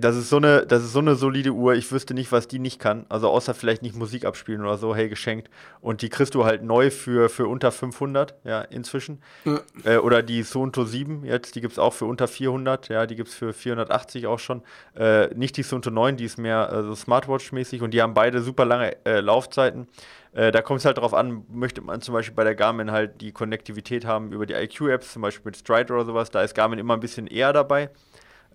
das 0.00 0.16
ist, 0.16 0.28
so 0.28 0.36
eine, 0.36 0.66
das 0.66 0.82
ist 0.82 0.92
so 0.92 0.98
eine 0.98 1.14
solide 1.14 1.50
Uhr, 1.50 1.74
ich 1.74 1.90
wüsste 1.90 2.14
nicht, 2.14 2.32
was 2.32 2.48
die 2.48 2.58
nicht 2.58 2.78
kann. 2.78 3.06
Also 3.08 3.28
außer 3.28 3.54
vielleicht 3.54 3.82
nicht 3.82 3.96
Musik 3.96 4.24
abspielen 4.24 4.62
oder 4.62 4.78
so, 4.78 4.94
hey, 4.94 5.08
geschenkt. 5.08 5.50
Und 5.80 6.02
die 6.02 6.08
kriegst 6.08 6.34
du 6.34 6.44
halt 6.44 6.62
neu 6.62 6.90
für, 6.90 7.28
für 7.28 7.46
unter 7.46 7.72
500, 7.72 8.34
ja, 8.44 8.62
inzwischen. 8.62 9.22
Ja. 9.44 9.60
Äh, 9.84 9.96
oder 9.98 10.22
die 10.22 10.42
Suunto 10.42 10.84
7 10.84 11.24
jetzt, 11.24 11.54
die 11.54 11.60
gibt 11.60 11.72
es 11.72 11.78
auch 11.78 11.92
für 11.92 12.04
unter 12.04 12.28
400, 12.28 12.88
ja, 12.88 13.06
die 13.06 13.16
gibt 13.16 13.28
es 13.28 13.34
für 13.34 13.52
480 13.52 14.26
auch 14.26 14.38
schon. 14.38 14.62
Äh, 14.94 15.34
nicht 15.34 15.56
die 15.56 15.62
Suunto 15.62 15.90
9, 15.90 16.16
die 16.16 16.24
ist 16.24 16.38
mehr 16.38 16.70
äh, 16.72 16.82
so 16.82 16.94
Smartwatch-mäßig 16.94 17.82
und 17.82 17.92
die 17.92 18.02
haben 18.02 18.14
beide 18.14 18.42
super 18.42 18.64
lange 18.64 18.96
äh, 19.04 19.20
Laufzeiten. 19.20 19.88
Äh, 20.32 20.52
da 20.52 20.60
kommt 20.60 20.80
es 20.80 20.84
halt 20.84 20.98
darauf 20.98 21.14
an, 21.14 21.44
möchte 21.50 21.80
man 21.80 22.02
zum 22.02 22.12
Beispiel 22.12 22.34
bei 22.34 22.44
der 22.44 22.54
Garmin 22.54 22.90
halt 22.90 23.20
die 23.22 23.32
Konnektivität 23.32 24.04
haben 24.04 24.32
über 24.32 24.44
die 24.44 24.54
IQ-Apps, 24.54 25.14
zum 25.14 25.22
Beispiel 25.22 25.46
mit 25.46 25.56
Stride 25.56 25.92
oder 25.94 26.04
sowas. 26.04 26.30
Da 26.30 26.42
ist 26.42 26.54
Garmin 26.54 26.78
immer 26.78 26.94
ein 26.94 27.00
bisschen 27.00 27.26
eher 27.26 27.52
dabei. 27.54 27.90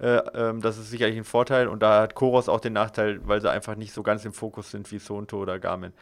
Äh, 0.01 0.17
ähm, 0.33 0.61
das 0.61 0.77
ist 0.77 0.89
sicherlich 0.89 1.15
ein 1.15 1.23
Vorteil. 1.23 1.67
Und 1.67 1.81
da 1.83 2.01
hat 2.01 2.15
Koros 2.15 2.49
auch 2.49 2.59
den 2.59 2.73
Nachteil, 2.73 3.21
weil 3.27 3.39
sie 3.39 3.49
einfach 3.49 3.75
nicht 3.75 3.93
so 3.93 4.01
ganz 4.01 4.25
im 4.25 4.33
Fokus 4.33 4.71
sind 4.71 4.91
wie 4.91 4.99
Sonto 4.99 5.37
oder 5.37 5.59
Garmin. 5.59 5.93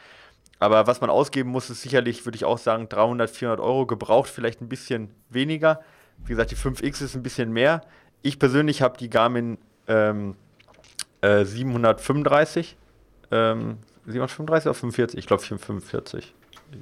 Aber 0.59 0.87
was 0.87 1.01
man 1.01 1.09
ausgeben 1.09 1.49
muss, 1.49 1.69
ist 1.69 1.81
sicherlich, 1.81 2.25
würde 2.25 2.35
ich 2.35 2.45
auch 2.45 2.57
sagen, 2.57 2.87
300, 2.89 3.29
400 3.29 3.59
Euro. 3.59 3.85
Gebraucht 3.85 4.29
vielleicht 4.29 4.61
ein 4.61 4.69
bisschen 4.69 5.09
weniger. 5.29 5.81
Wie 6.25 6.29
gesagt, 6.29 6.51
die 6.51 6.55
5X 6.55 7.03
ist 7.03 7.15
ein 7.15 7.23
bisschen 7.23 7.51
mehr. 7.51 7.81
Ich 8.21 8.39
persönlich 8.39 8.81
habe 8.81 8.97
die 8.97 9.09
Garmin 9.09 9.57
ähm, 9.87 10.35
äh, 11.21 11.43
735. 11.43 12.77
Ähm, 13.31 13.77
735 14.05 14.67
oder 14.67 14.73
45? 14.73 15.19
Ich 15.19 15.27
glaube 15.27 15.43
45. 15.43 16.33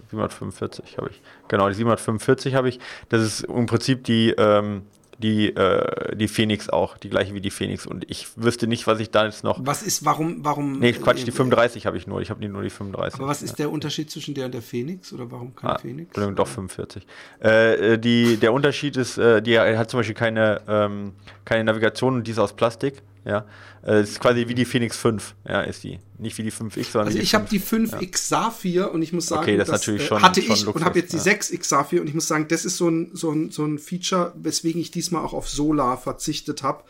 745 0.09 0.97
habe 0.97 1.09
ich. 1.09 1.21
Genau, 1.47 1.67
die 1.69 1.75
745 1.75 2.55
habe 2.55 2.69
ich. 2.69 2.79
Das 3.09 3.21
ist 3.21 3.41
im 3.41 3.65
Prinzip 3.65 4.03
die, 4.03 4.31
ähm, 4.37 4.83
die, 5.17 5.55
äh, 5.55 6.15
die 6.15 6.27
Phoenix 6.27 6.69
auch, 6.69 6.97
die 6.97 7.09
gleiche 7.09 7.33
wie 7.33 7.41
die 7.41 7.49
Phoenix. 7.49 7.85
Und 7.85 8.09
ich 8.09 8.27
wüsste 8.35 8.67
nicht, 8.67 8.85
was 8.87 8.99
ich 8.99 9.09
da 9.09 9.25
jetzt 9.25 9.43
noch. 9.43 9.59
Was 9.65 9.81
ist, 9.81 10.05
warum, 10.05 10.43
warum. 10.43 10.79
Nee, 10.79 10.93
Quatsch, 10.93 11.25
die 11.25 11.31
35 11.31 11.85
habe 11.85 11.97
ich 11.97 12.07
nur. 12.07 12.21
Ich 12.21 12.29
habe 12.29 12.47
nur 12.47 12.61
die 12.61 12.69
35. 12.69 13.19
Aber 13.19 13.29
was 13.29 13.41
ist 13.41 13.57
der 13.59 13.71
Unterschied 13.71 14.11
zwischen 14.11 14.33
der 14.35 14.45
und 14.45 14.53
der 14.53 14.61
Phoenix? 14.61 15.11
Oder 15.13 15.29
warum 15.31 15.55
keine 15.55 15.75
ah, 15.75 15.79
Phoenix? 15.79 16.09
Entschuldigung, 16.09 16.35
doch 16.35 16.47
45. 16.47 17.05
Äh, 17.43 17.93
äh, 17.93 17.97
die, 17.97 18.37
der 18.37 18.53
Unterschied 18.53 18.97
ist, 18.97 19.17
äh, 19.17 19.41
die 19.41 19.59
hat 19.59 19.89
zum 19.89 19.99
Beispiel 19.99 20.15
keine, 20.15 20.61
ähm, 20.67 21.13
keine 21.45 21.63
Navigation 21.63 22.15
und 22.15 22.27
die 22.27 22.31
ist 22.31 22.39
aus 22.39 22.53
Plastik. 22.53 23.01
Ja, 23.27 23.45
äh, 23.83 23.95
es 23.95 24.11
ist 24.11 24.19
quasi 24.21 24.47
wie 24.47 24.55
die 24.55 24.63
Phoenix 24.63 24.95
5, 24.97 25.35
ja, 25.47 25.61
ist 25.61 25.83
die. 25.83 25.99
Nicht 26.19 26.37
wie 26.37 26.43
die 26.43 26.51
5X, 26.51 26.91
sondern 26.91 27.07
Also 27.09 27.19
ich 27.19 27.35
habe 27.35 27.45
die 27.47 27.59
5X 27.59 28.01
ja. 28.01 28.09
Saphir 28.13 28.91
und 28.91 29.03
ich 29.03 29.13
muss 29.13 29.27
sagen, 29.27 29.43
okay, 29.43 29.57
das, 29.57 29.67
das 29.67 29.81
natürlich 29.81 30.01
äh, 30.03 30.07
schon, 30.07 30.21
hatte 30.23 30.41
schon 30.41 30.53
ich 30.53 30.63
Luxus, 30.63 30.81
und 30.81 30.85
habe 30.85 30.97
jetzt 30.97 31.13
die 31.13 31.17
ja. 31.17 31.23
6X 31.23 31.63
Saphir 31.65 32.01
und 32.01 32.07
ich 32.07 32.15
muss 32.15 32.27
sagen, 32.27 32.47
das 32.47 32.65
ist 32.65 32.77
so 32.77 32.89
ein, 32.89 33.11
so 33.13 33.31
ein, 33.31 33.51
so 33.51 33.65
ein 33.65 33.77
Feature, 33.77 34.33
weswegen 34.35 34.81
ich 34.81 34.89
diesmal 34.89 35.23
auch 35.23 35.33
auf 35.33 35.47
Solar 35.47 35.97
verzichtet 35.97 36.63
habe, 36.63 36.85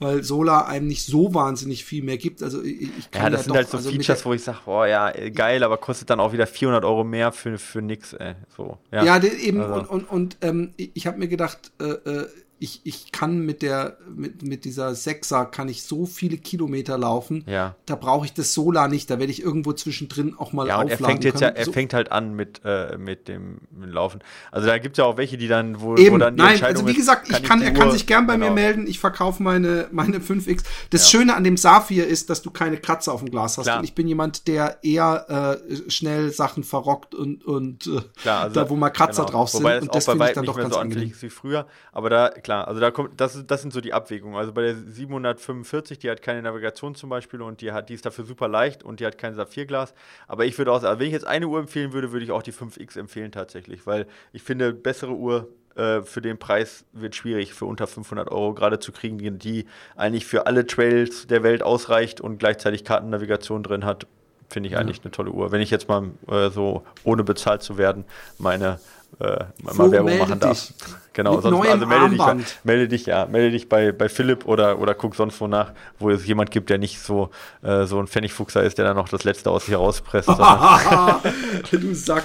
weil 0.00 0.24
Solar 0.24 0.66
einem 0.66 0.88
nicht 0.88 1.04
so 1.04 1.32
wahnsinnig 1.32 1.84
viel 1.84 2.02
mehr 2.02 2.16
gibt. 2.16 2.42
Also 2.42 2.62
ich, 2.62 2.90
ich 2.98 3.10
kann 3.10 3.24
ja, 3.24 3.30
das 3.30 3.44
sind 3.44 3.50
doch, 3.50 3.56
halt 3.56 3.70
so 3.70 3.76
also 3.76 3.90
Features, 3.90 4.24
wo 4.24 4.32
ich 4.32 4.42
sage, 4.42 4.58
boah, 4.64 4.86
ja, 4.86 5.12
geil, 5.30 5.62
aber 5.62 5.76
kostet 5.76 6.10
dann 6.10 6.18
auch 6.18 6.32
wieder 6.32 6.46
400 6.46 6.84
Euro 6.84 7.04
mehr 7.04 7.30
für, 7.30 7.58
für 7.58 7.82
nix, 7.82 8.14
ey. 8.14 8.34
So, 8.56 8.78
ja, 8.90 9.04
ja 9.04 9.22
eben 9.22 9.60
also. 9.60 9.74
und, 9.74 9.86
und, 9.90 10.10
und 10.10 10.36
ähm, 10.40 10.72
ich 10.76 11.06
habe 11.06 11.18
mir 11.18 11.28
gedacht, 11.28 11.70
äh, 11.80 11.84
äh, 11.84 12.26
ich, 12.62 12.80
ich 12.84 13.10
kann 13.10 13.40
mit 13.40 13.60
der, 13.60 13.98
mit, 14.14 14.42
mit 14.42 14.64
dieser 14.64 14.94
Sechser 14.94 15.46
kann 15.46 15.68
ich 15.68 15.82
so 15.82 16.06
viele 16.06 16.36
Kilometer 16.36 16.96
laufen. 16.96 17.44
Ja. 17.48 17.74
Da 17.86 17.96
brauche 17.96 18.24
ich 18.24 18.34
das 18.34 18.54
Solar 18.54 18.86
nicht. 18.86 19.10
Da 19.10 19.18
werde 19.18 19.32
ich 19.32 19.42
irgendwo 19.42 19.72
zwischendrin 19.72 20.36
auch 20.38 20.52
mal 20.52 20.68
ja, 20.68 20.76
und 20.76 20.84
aufladen 20.84 21.02
er 21.02 21.08
fängt 21.08 21.24
jetzt 21.24 21.40
können. 21.40 21.54
ja, 21.54 21.58
er 21.58 21.64
so. 21.64 21.72
fängt 21.72 21.92
halt 21.92 22.12
an 22.12 22.34
mit, 22.34 22.60
äh, 22.64 22.96
mit 22.98 23.26
dem 23.26 23.58
Laufen. 23.80 24.20
Also 24.52 24.68
da 24.68 24.78
gibt 24.78 24.96
es 24.96 24.98
ja 24.98 25.06
auch 25.06 25.16
welche, 25.16 25.36
die 25.38 25.48
dann, 25.48 25.80
wo, 25.80 25.96
Eben, 25.96 26.14
wo 26.14 26.18
dann 26.18 26.36
die 26.36 26.42
Nein, 26.42 26.62
also 26.62 26.86
wie 26.86 26.94
gesagt, 26.94 27.28
ist, 27.28 27.40
ich 27.40 27.42
kann, 27.42 27.62
er 27.62 27.72
kann 27.72 27.90
sich 27.90 28.06
gern 28.06 28.28
bei 28.28 28.34
genau. 28.34 28.46
mir 28.46 28.52
melden. 28.52 28.86
Ich 28.86 29.00
verkaufe 29.00 29.42
meine, 29.42 29.88
meine 29.90 30.18
5X. 30.18 30.62
Das 30.90 31.10
ja. 31.12 31.18
Schöne 31.18 31.34
an 31.34 31.42
dem 31.42 31.56
Saphir 31.56 32.06
ist, 32.06 32.30
dass 32.30 32.42
du 32.42 32.52
keine 32.52 32.76
Kratzer 32.76 33.12
auf 33.12 33.22
dem 33.22 33.30
Glas 33.30 33.58
hast. 33.58 33.64
Klar. 33.64 33.78
Und 33.78 33.84
ich 33.84 33.96
bin 33.96 34.06
jemand, 34.06 34.46
der 34.46 34.78
eher 34.84 35.58
äh, 35.68 35.90
schnell 35.90 36.30
Sachen 36.30 36.62
verrockt 36.62 37.16
und, 37.16 37.44
und 37.44 37.88
äh, 37.88 38.00
klar, 38.22 38.42
also, 38.42 38.54
da, 38.54 38.70
wo 38.70 38.76
mal 38.76 38.90
Kratzer 38.90 39.24
genau. 39.24 39.38
drauf 39.38 39.50
sind. 39.50 39.62
Wobei 39.64 39.74
das 39.74 39.82
und 39.82 39.94
das 39.96 40.04
finde 40.04 40.26
ich 40.26 40.32
dann 40.34 40.44
doch 40.44 40.56
ganz 40.56 40.74
so 40.74 40.80
angenehm. 40.80 41.12
wie 41.18 41.28
früher. 41.28 41.66
Aber 41.90 42.08
da, 42.08 42.28
klar, 42.28 42.51
also 42.60 42.80
da 42.80 42.90
kommt, 42.90 43.20
das 43.20 43.46
das, 43.46 43.62
sind 43.62 43.72
so 43.72 43.80
die 43.80 43.92
Abwägungen. 43.92 44.36
Also 44.36 44.52
bei 44.52 44.62
der 44.62 44.74
745, 44.74 45.98
die 45.98 46.10
hat 46.10 46.20
keine 46.20 46.42
Navigation 46.42 46.94
zum 46.94 47.08
Beispiel 47.08 47.40
und 47.40 47.60
die, 47.60 47.72
hat, 47.72 47.88
die 47.88 47.94
ist 47.94 48.04
dafür 48.04 48.24
super 48.24 48.48
leicht 48.48 48.82
und 48.82 49.00
die 49.00 49.06
hat 49.06 49.16
kein 49.16 49.34
Saphirglas. 49.34 49.94
Aber 50.28 50.44
ich 50.44 50.58
würde 50.58 50.72
auch 50.72 50.80
sagen, 50.80 51.00
wenn 51.00 51.06
ich 51.06 51.12
jetzt 51.12 51.26
eine 51.26 51.48
Uhr 51.48 51.58
empfehlen 51.58 51.92
würde, 51.92 52.12
würde 52.12 52.24
ich 52.24 52.32
auch 52.32 52.42
die 52.42 52.52
5X 52.52 52.98
empfehlen 52.98 53.32
tatsächlich, 53.32 53.86
weil 53.86 54.06
ich 54.32 54.42
finde, 54.42 54.72
bessere 54.72 55.12
Uhr 55.12 55.48
äh, 55.76 56.02
für 56.02 56.20
den 56.20 56.38
Preis 56.38 56.84
wird 56.92 57.14
schwierig, 57.14 57.54
für 57.54 57.64
unter 57.64 57.86
500 57.86 58.30
Euro 58.30 58.52
gerade 58.52 58.78
zu 58.78 58.92
kriegen, 58.92 59.38
die, 59.38 59.66
eigentlich 59.96 60.26
für 60.26 60.46
alle 60.46 60.66
Trails 60.66 61.26
der 61.26 61.42
Welt 61.42 61.62
ausreicht 61.62 62.20
und 62.20 62.38
gleichzeitig 62.38 62.84
Kartennavigation 62.84 63.62
drin 63.62 63.84
hat. 63.84 64.06
Finde 64.50 64.66
ich 64.66 64.74
ja. 64.74 64.80
eigentlich 64.80 65.00
eine 65.02 65.10
tolle 65.10 65.30
Uhr. 65.30 65.50
Wenn 65.50 65.62
ich 65.62 65.70
jetzt 65.70 65.88
mal 65.88 66.10
äh, 66.28 66.50
so, 66.50 66.84
ohne 67.04 67.24
bezahlt 67.24 67.62
zu 67.62 67.78
werden, 67.78 68.04
meine 68.38 68.80
äh, 69.18 69.44
mal 69.62 69.90
Werbung 69.90 70.18
machen 70.18 70.40
darf. 70.40 70.68
Dich. 70.68 70.74
Genau, 71.12 71.34
Mit 71.34 71.42
sonst, 71.42 71.68
also 71.68 71.86
melde 71.86 72.10
dich, 72.10 72.46
melde 72.64 72.88
dich, 72.88 73.06
ja, 73.06 73.26
melde 73.26 73.50
dich 73.50 73.68
bei, 73.68 73.92
bei 73.92 74.08
Philipp 74.08 74.46
oder, 74.46 74.78
oder 74.78 74.94
guck 74.94 75.14
sonst 75.14 75.40
wo 75.40 75.46
nach, 75.46 75.72
wo 75.98 76.10
es 76.10 76.26
jemand 76.26 76.50
gibt, 76.50 76.70
der 76.70 76.78
nicht 76.78 77.00
so, 77.00 77.30
äh, 77.62 77.84
so 77.84 77.98
ein 78.00 78.06
Pfennigfuchser 78.06 78.62
ist, 78.62 78.78
der 78.78 78.86
dann 78.86 78.96
noch 78.96 79.08
das 79.08 79.24
Letzte 79.24 79.50
aus 79.50 79.66
sich 79.66 79.72
herauspresst. 79.72 80.28
du 81.70 81.94
Sack. 81.94 82.24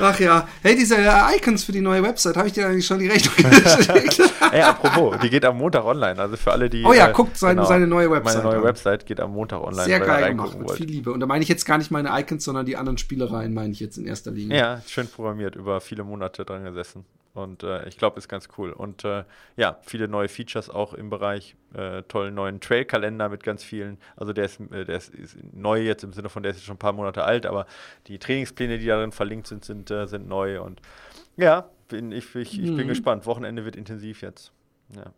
Ach 0.00 0.18
ja. 0.18 0.48
Hey, 0.62 0.76
diese 0.76 0.96
Icons 1.36 1.64
für 1.64 1.72
die 1.72 1.80
neue 1.80 2.02
Website, 2.02 2.36
habe 2.36 2.48
ich 2.48 2.54
dir 2.54 2.66
eigentlich 2.66 2.86
schon 2.86 3.00
die 3.00 3.08
Rechnung 3.08 3.50
geschickt? 3.50 4.20
Ey, 4.50 4.62
apropos, 4.62 5.16
die 5.22 5.28
geht 5.28 5.44
am 5.44 5.58
Montag 5.58 5.84
online. 5.84 6.18
Also 6.18 6.36
für 6.36 6.52
alle, 6.52 6.70
die. 6.70 6.84
Oh 6.84 6.92
ja, 6.92 7.08
äh, 7.08 7.12
guckt 7.12 7.36
seine, 7.36 7.56
genau, 7.56 7.66
seine 7.66 7.86
neue 7.86 8.10
Website. 8.10 8.42
Meine 8.42 8.56
neue 8.56 8.64
Website 8.64 9.06
geht 9.06 9.20
am 9.20 9.32
Montag 9.32 9.60
online. 9.62 9.84
Sehr 9.84 10.00
geil 10.00 10.30
gemacht, 10.30 10.58
mit 10.58 10.70
viel 10.72 10.86
Liebe. 10.86 11.12
Und 11.12 11.20
da 11.20 11.26
meine 11.26 11.42
ich 11.42 11.48
jetzt 11.48 11.66
gar 11.66 11.78
nicht 11.78 11.90
meine 11.90 12.08
Icons, 12.18 12.44
sondern 12.44 12.64
die 12.64 12.76
anderen 12.76 12.98
Spielereien, 12.98 13.52
meine 13.52 13.72
ich 13.72 13.80
jetzt 13.80 13.98
in 13.98 14.06
erster 14.06 14.30
Linie. 14.30 14.56
Ja, 14.56 14.82
schön 14.86 15.06
programmiert, 15.06 15.54
über 15.54 15.80
viele 15.80 16.04
Monate 16.04 16.44
dran 16.44 16.64
gesessen. 16.64 17.04
Und 17.34 17.62
äh, 17.62 17.88
ich 17.88 17.96
glaube, 17.96 18.18
ist 18.18 18.28
ganz 18.28 18.48
cool. 18.58 18.72
Und 18.72 19.04
äh, 19.04 19.24
ja, 19.56 19.78
viele 19.82 20.06
neue 20.06 20.28
Features 20.28 20.68
auch 20.68 20.92
im 20.92 21.08
Bereich. 21.08 21.56
Äh, 21.72 22.02
tollen 22.02 22.34
neuen 22.34 22.60
Trail-Kalender 22.60 23.30
mit 23.30 23.42
ganz 23.42 23.64
vielen. 23.64 23.96
Also 24.16 24.34
der 24.34 24.44
ist, 24.44 24.60
äh, 24.60 24.84
der 24.84 24.98
ist, 24.98 25.14
ist, 25.14 25.36
neu 25.54 25.80
jetzt 25.80 26.04
im 26.04 26.12
Sinne 26.12 26.28
von, 26.28 26.42
der 26.42 26.52
ist 26.52 26.62
schon 26.62 26.74
ein 26.74 26.78
paar 26.78 26.92
Monate 26.92 27.24
alt, 27.24 27.46
aber 27.46 27.66
die 28.06 28.18
Trainingspläne, 28.18 28.78
die 28.78 28.86
darin 28.86 29.12
verlinkt 29.12 29.46
sind, 29.46 29.64
sind, 29.64 29.90
äh, 29.90 30.06
sind 30.06 30.28
neu. 30.28 30.60
Und 30.60 30.82
ja, 31.38 31.70
bin, 31.88 32.12
ich, 32.12 32.34
ich, 32.34 32.60
ich 32.60 32.70
mhm. 32.70 32.76
bin 32.76 32.88
gespannt. 32.88 33.24
Wochenende 33.24 33.64
wird 33.64 33.76
intensiv 33.76 34.20
jetzt. 34.20 34.52
Ja. 34.94 35.12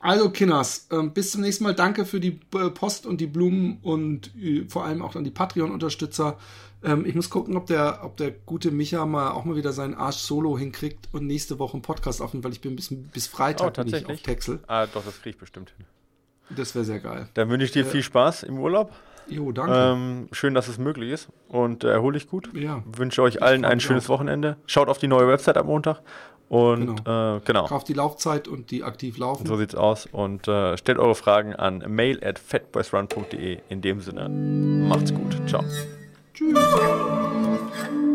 Also, 0.00 0.30
Kinners, 0.30 0.88
äh, 0.90 1.02
bis 1.04 1.30
zum 1.32 1.42
nächsten 1.42 1.62
Mal. 1.62 1.74
Danke 1.74 2.04
für 2.04 2.18
die 2.18 2.40
äh, 2.54 2.70
Post 2.70 3.06
und 3.06 3.20
die 3.20 3.26
Blumen 3.26 3.78
und 3.82 4.32
vor 4.68 4.84
allem 4.84 5.02
auch 5.02 5.14
an 5.14 5.22
die 5.22 5.30
Patreon-Unterstützer. 5.30 6.36
Ähm, 6.84 7.04
ich 7.04 7.14
muss 7.14 7.30
gucken, 7.30 7.56
ob 7.56 7.66
der, 7.66 8.00
ob 8.04 8.16
der 8.16 8.30
gute 8.30 8.70
Micha 8.70 9.04
mal 9.04 9.32
auch 9.32 9.44
mal 9.44 9.56
wieder 9.56 9.72
seinen 9.72 9.94
Arsch 9.94 10.18
solo 10.18 10.56
hinkriegt 10.58 11.08
und 11.12 11.26
nächste 11.26 11.58
Woche 11.58 11.74
einen 11.74 11.82
Podcast 11.82 12.22
aufnimmt, 12.22 12.44
weil 12.44 12.52
ich 12.52 12.60
bin 12.60 12.76
bis, 12.76 12.88
bis 12.90 13.26
Freitag 13.26 13.74
oh, 13.78 13.82
nicht 13.82 14.08
auf 14.08 14.20
Texel. 14.20 14.60
Ah, 14.66 14.86
doch, 14.86 15.04
das 15.04 15.16
kriege 15.16 15.30
ich 15.30 15.38
bestimmt 15.38 15.72
hin. 15.76 15.86
Das 16.56 16.74
wäre 16.74 16.84
sehr 16.84 17.00
geil. 17.00 17.28
Dann 17.34 17.50
wünsche 17.50 17.66
ich 17.66 17.72
dir 17.72 17.84
äh, 17.84 17.88
viel 17.88 18.02
Spaß 18.02 18.44
im 18.44 18.58
Urlaub. 18.58 18.92
Jo, 19.28 19.52
danke. 19.52 19.74
Ähm, 19.74 20.28
schön, 20.32 20.54
dass 20.54 20.68
es 20.68 20.78
möglich 20.78 21.10
ist 21.10 21.28
und 21.48 21.84
äh, 21.84 21.90
erhole 21.90 22.18
dich 22.18 22.28
gut. 22.28 22.50
Ja. 22.54 22.82
Wünsche 22.86 23.22
euch 23.22 23.42
allen 23.42 23.64
ein 23.64 23.80
schönes 23.80 24.06
auch. 24.06 24.10
Wochenende. 24.10 24.56
Schaut 24.66 24.88
auf 24.88 24.98
die 24.98 25.08
neue 25.08 25.28
Website 25.28 25.58
am 25.58 25.66
Montag 25.66 26.00
und 26.48 27.04
genau. 27.04 27.36
Äh, 27.36 27.40
genau. 27.44 27.66
Kauft 27.66 27.88
die 27.88 27.94
Laufzeit 27.94 28.48
und 28.48 28.70
die 28.70 28.82
aktiv 28.84 29.18
laufen. 29.18 29.46
So 29.46 29.56
sieht's 29.56 29.74
aus. 29.74 30.06
Und 30.10 30.48
äh, 30.48 30.76
stellt 30.78 30.98
eure 30.98 31.14
Fragen 31.14 31.54
an 31.54 31.84
mail 31.88 32.24
at 32.24 32.38
fatboysrun.de. 32.38 33.58
In 33.68 33.82
dem 33.82 34.00
Sinne, 34.00 34.28
macht's 34.28 35.12
gut. 35.12 35.36
Ciao. 35.46 35.62
Tschüss. 36.38 38.07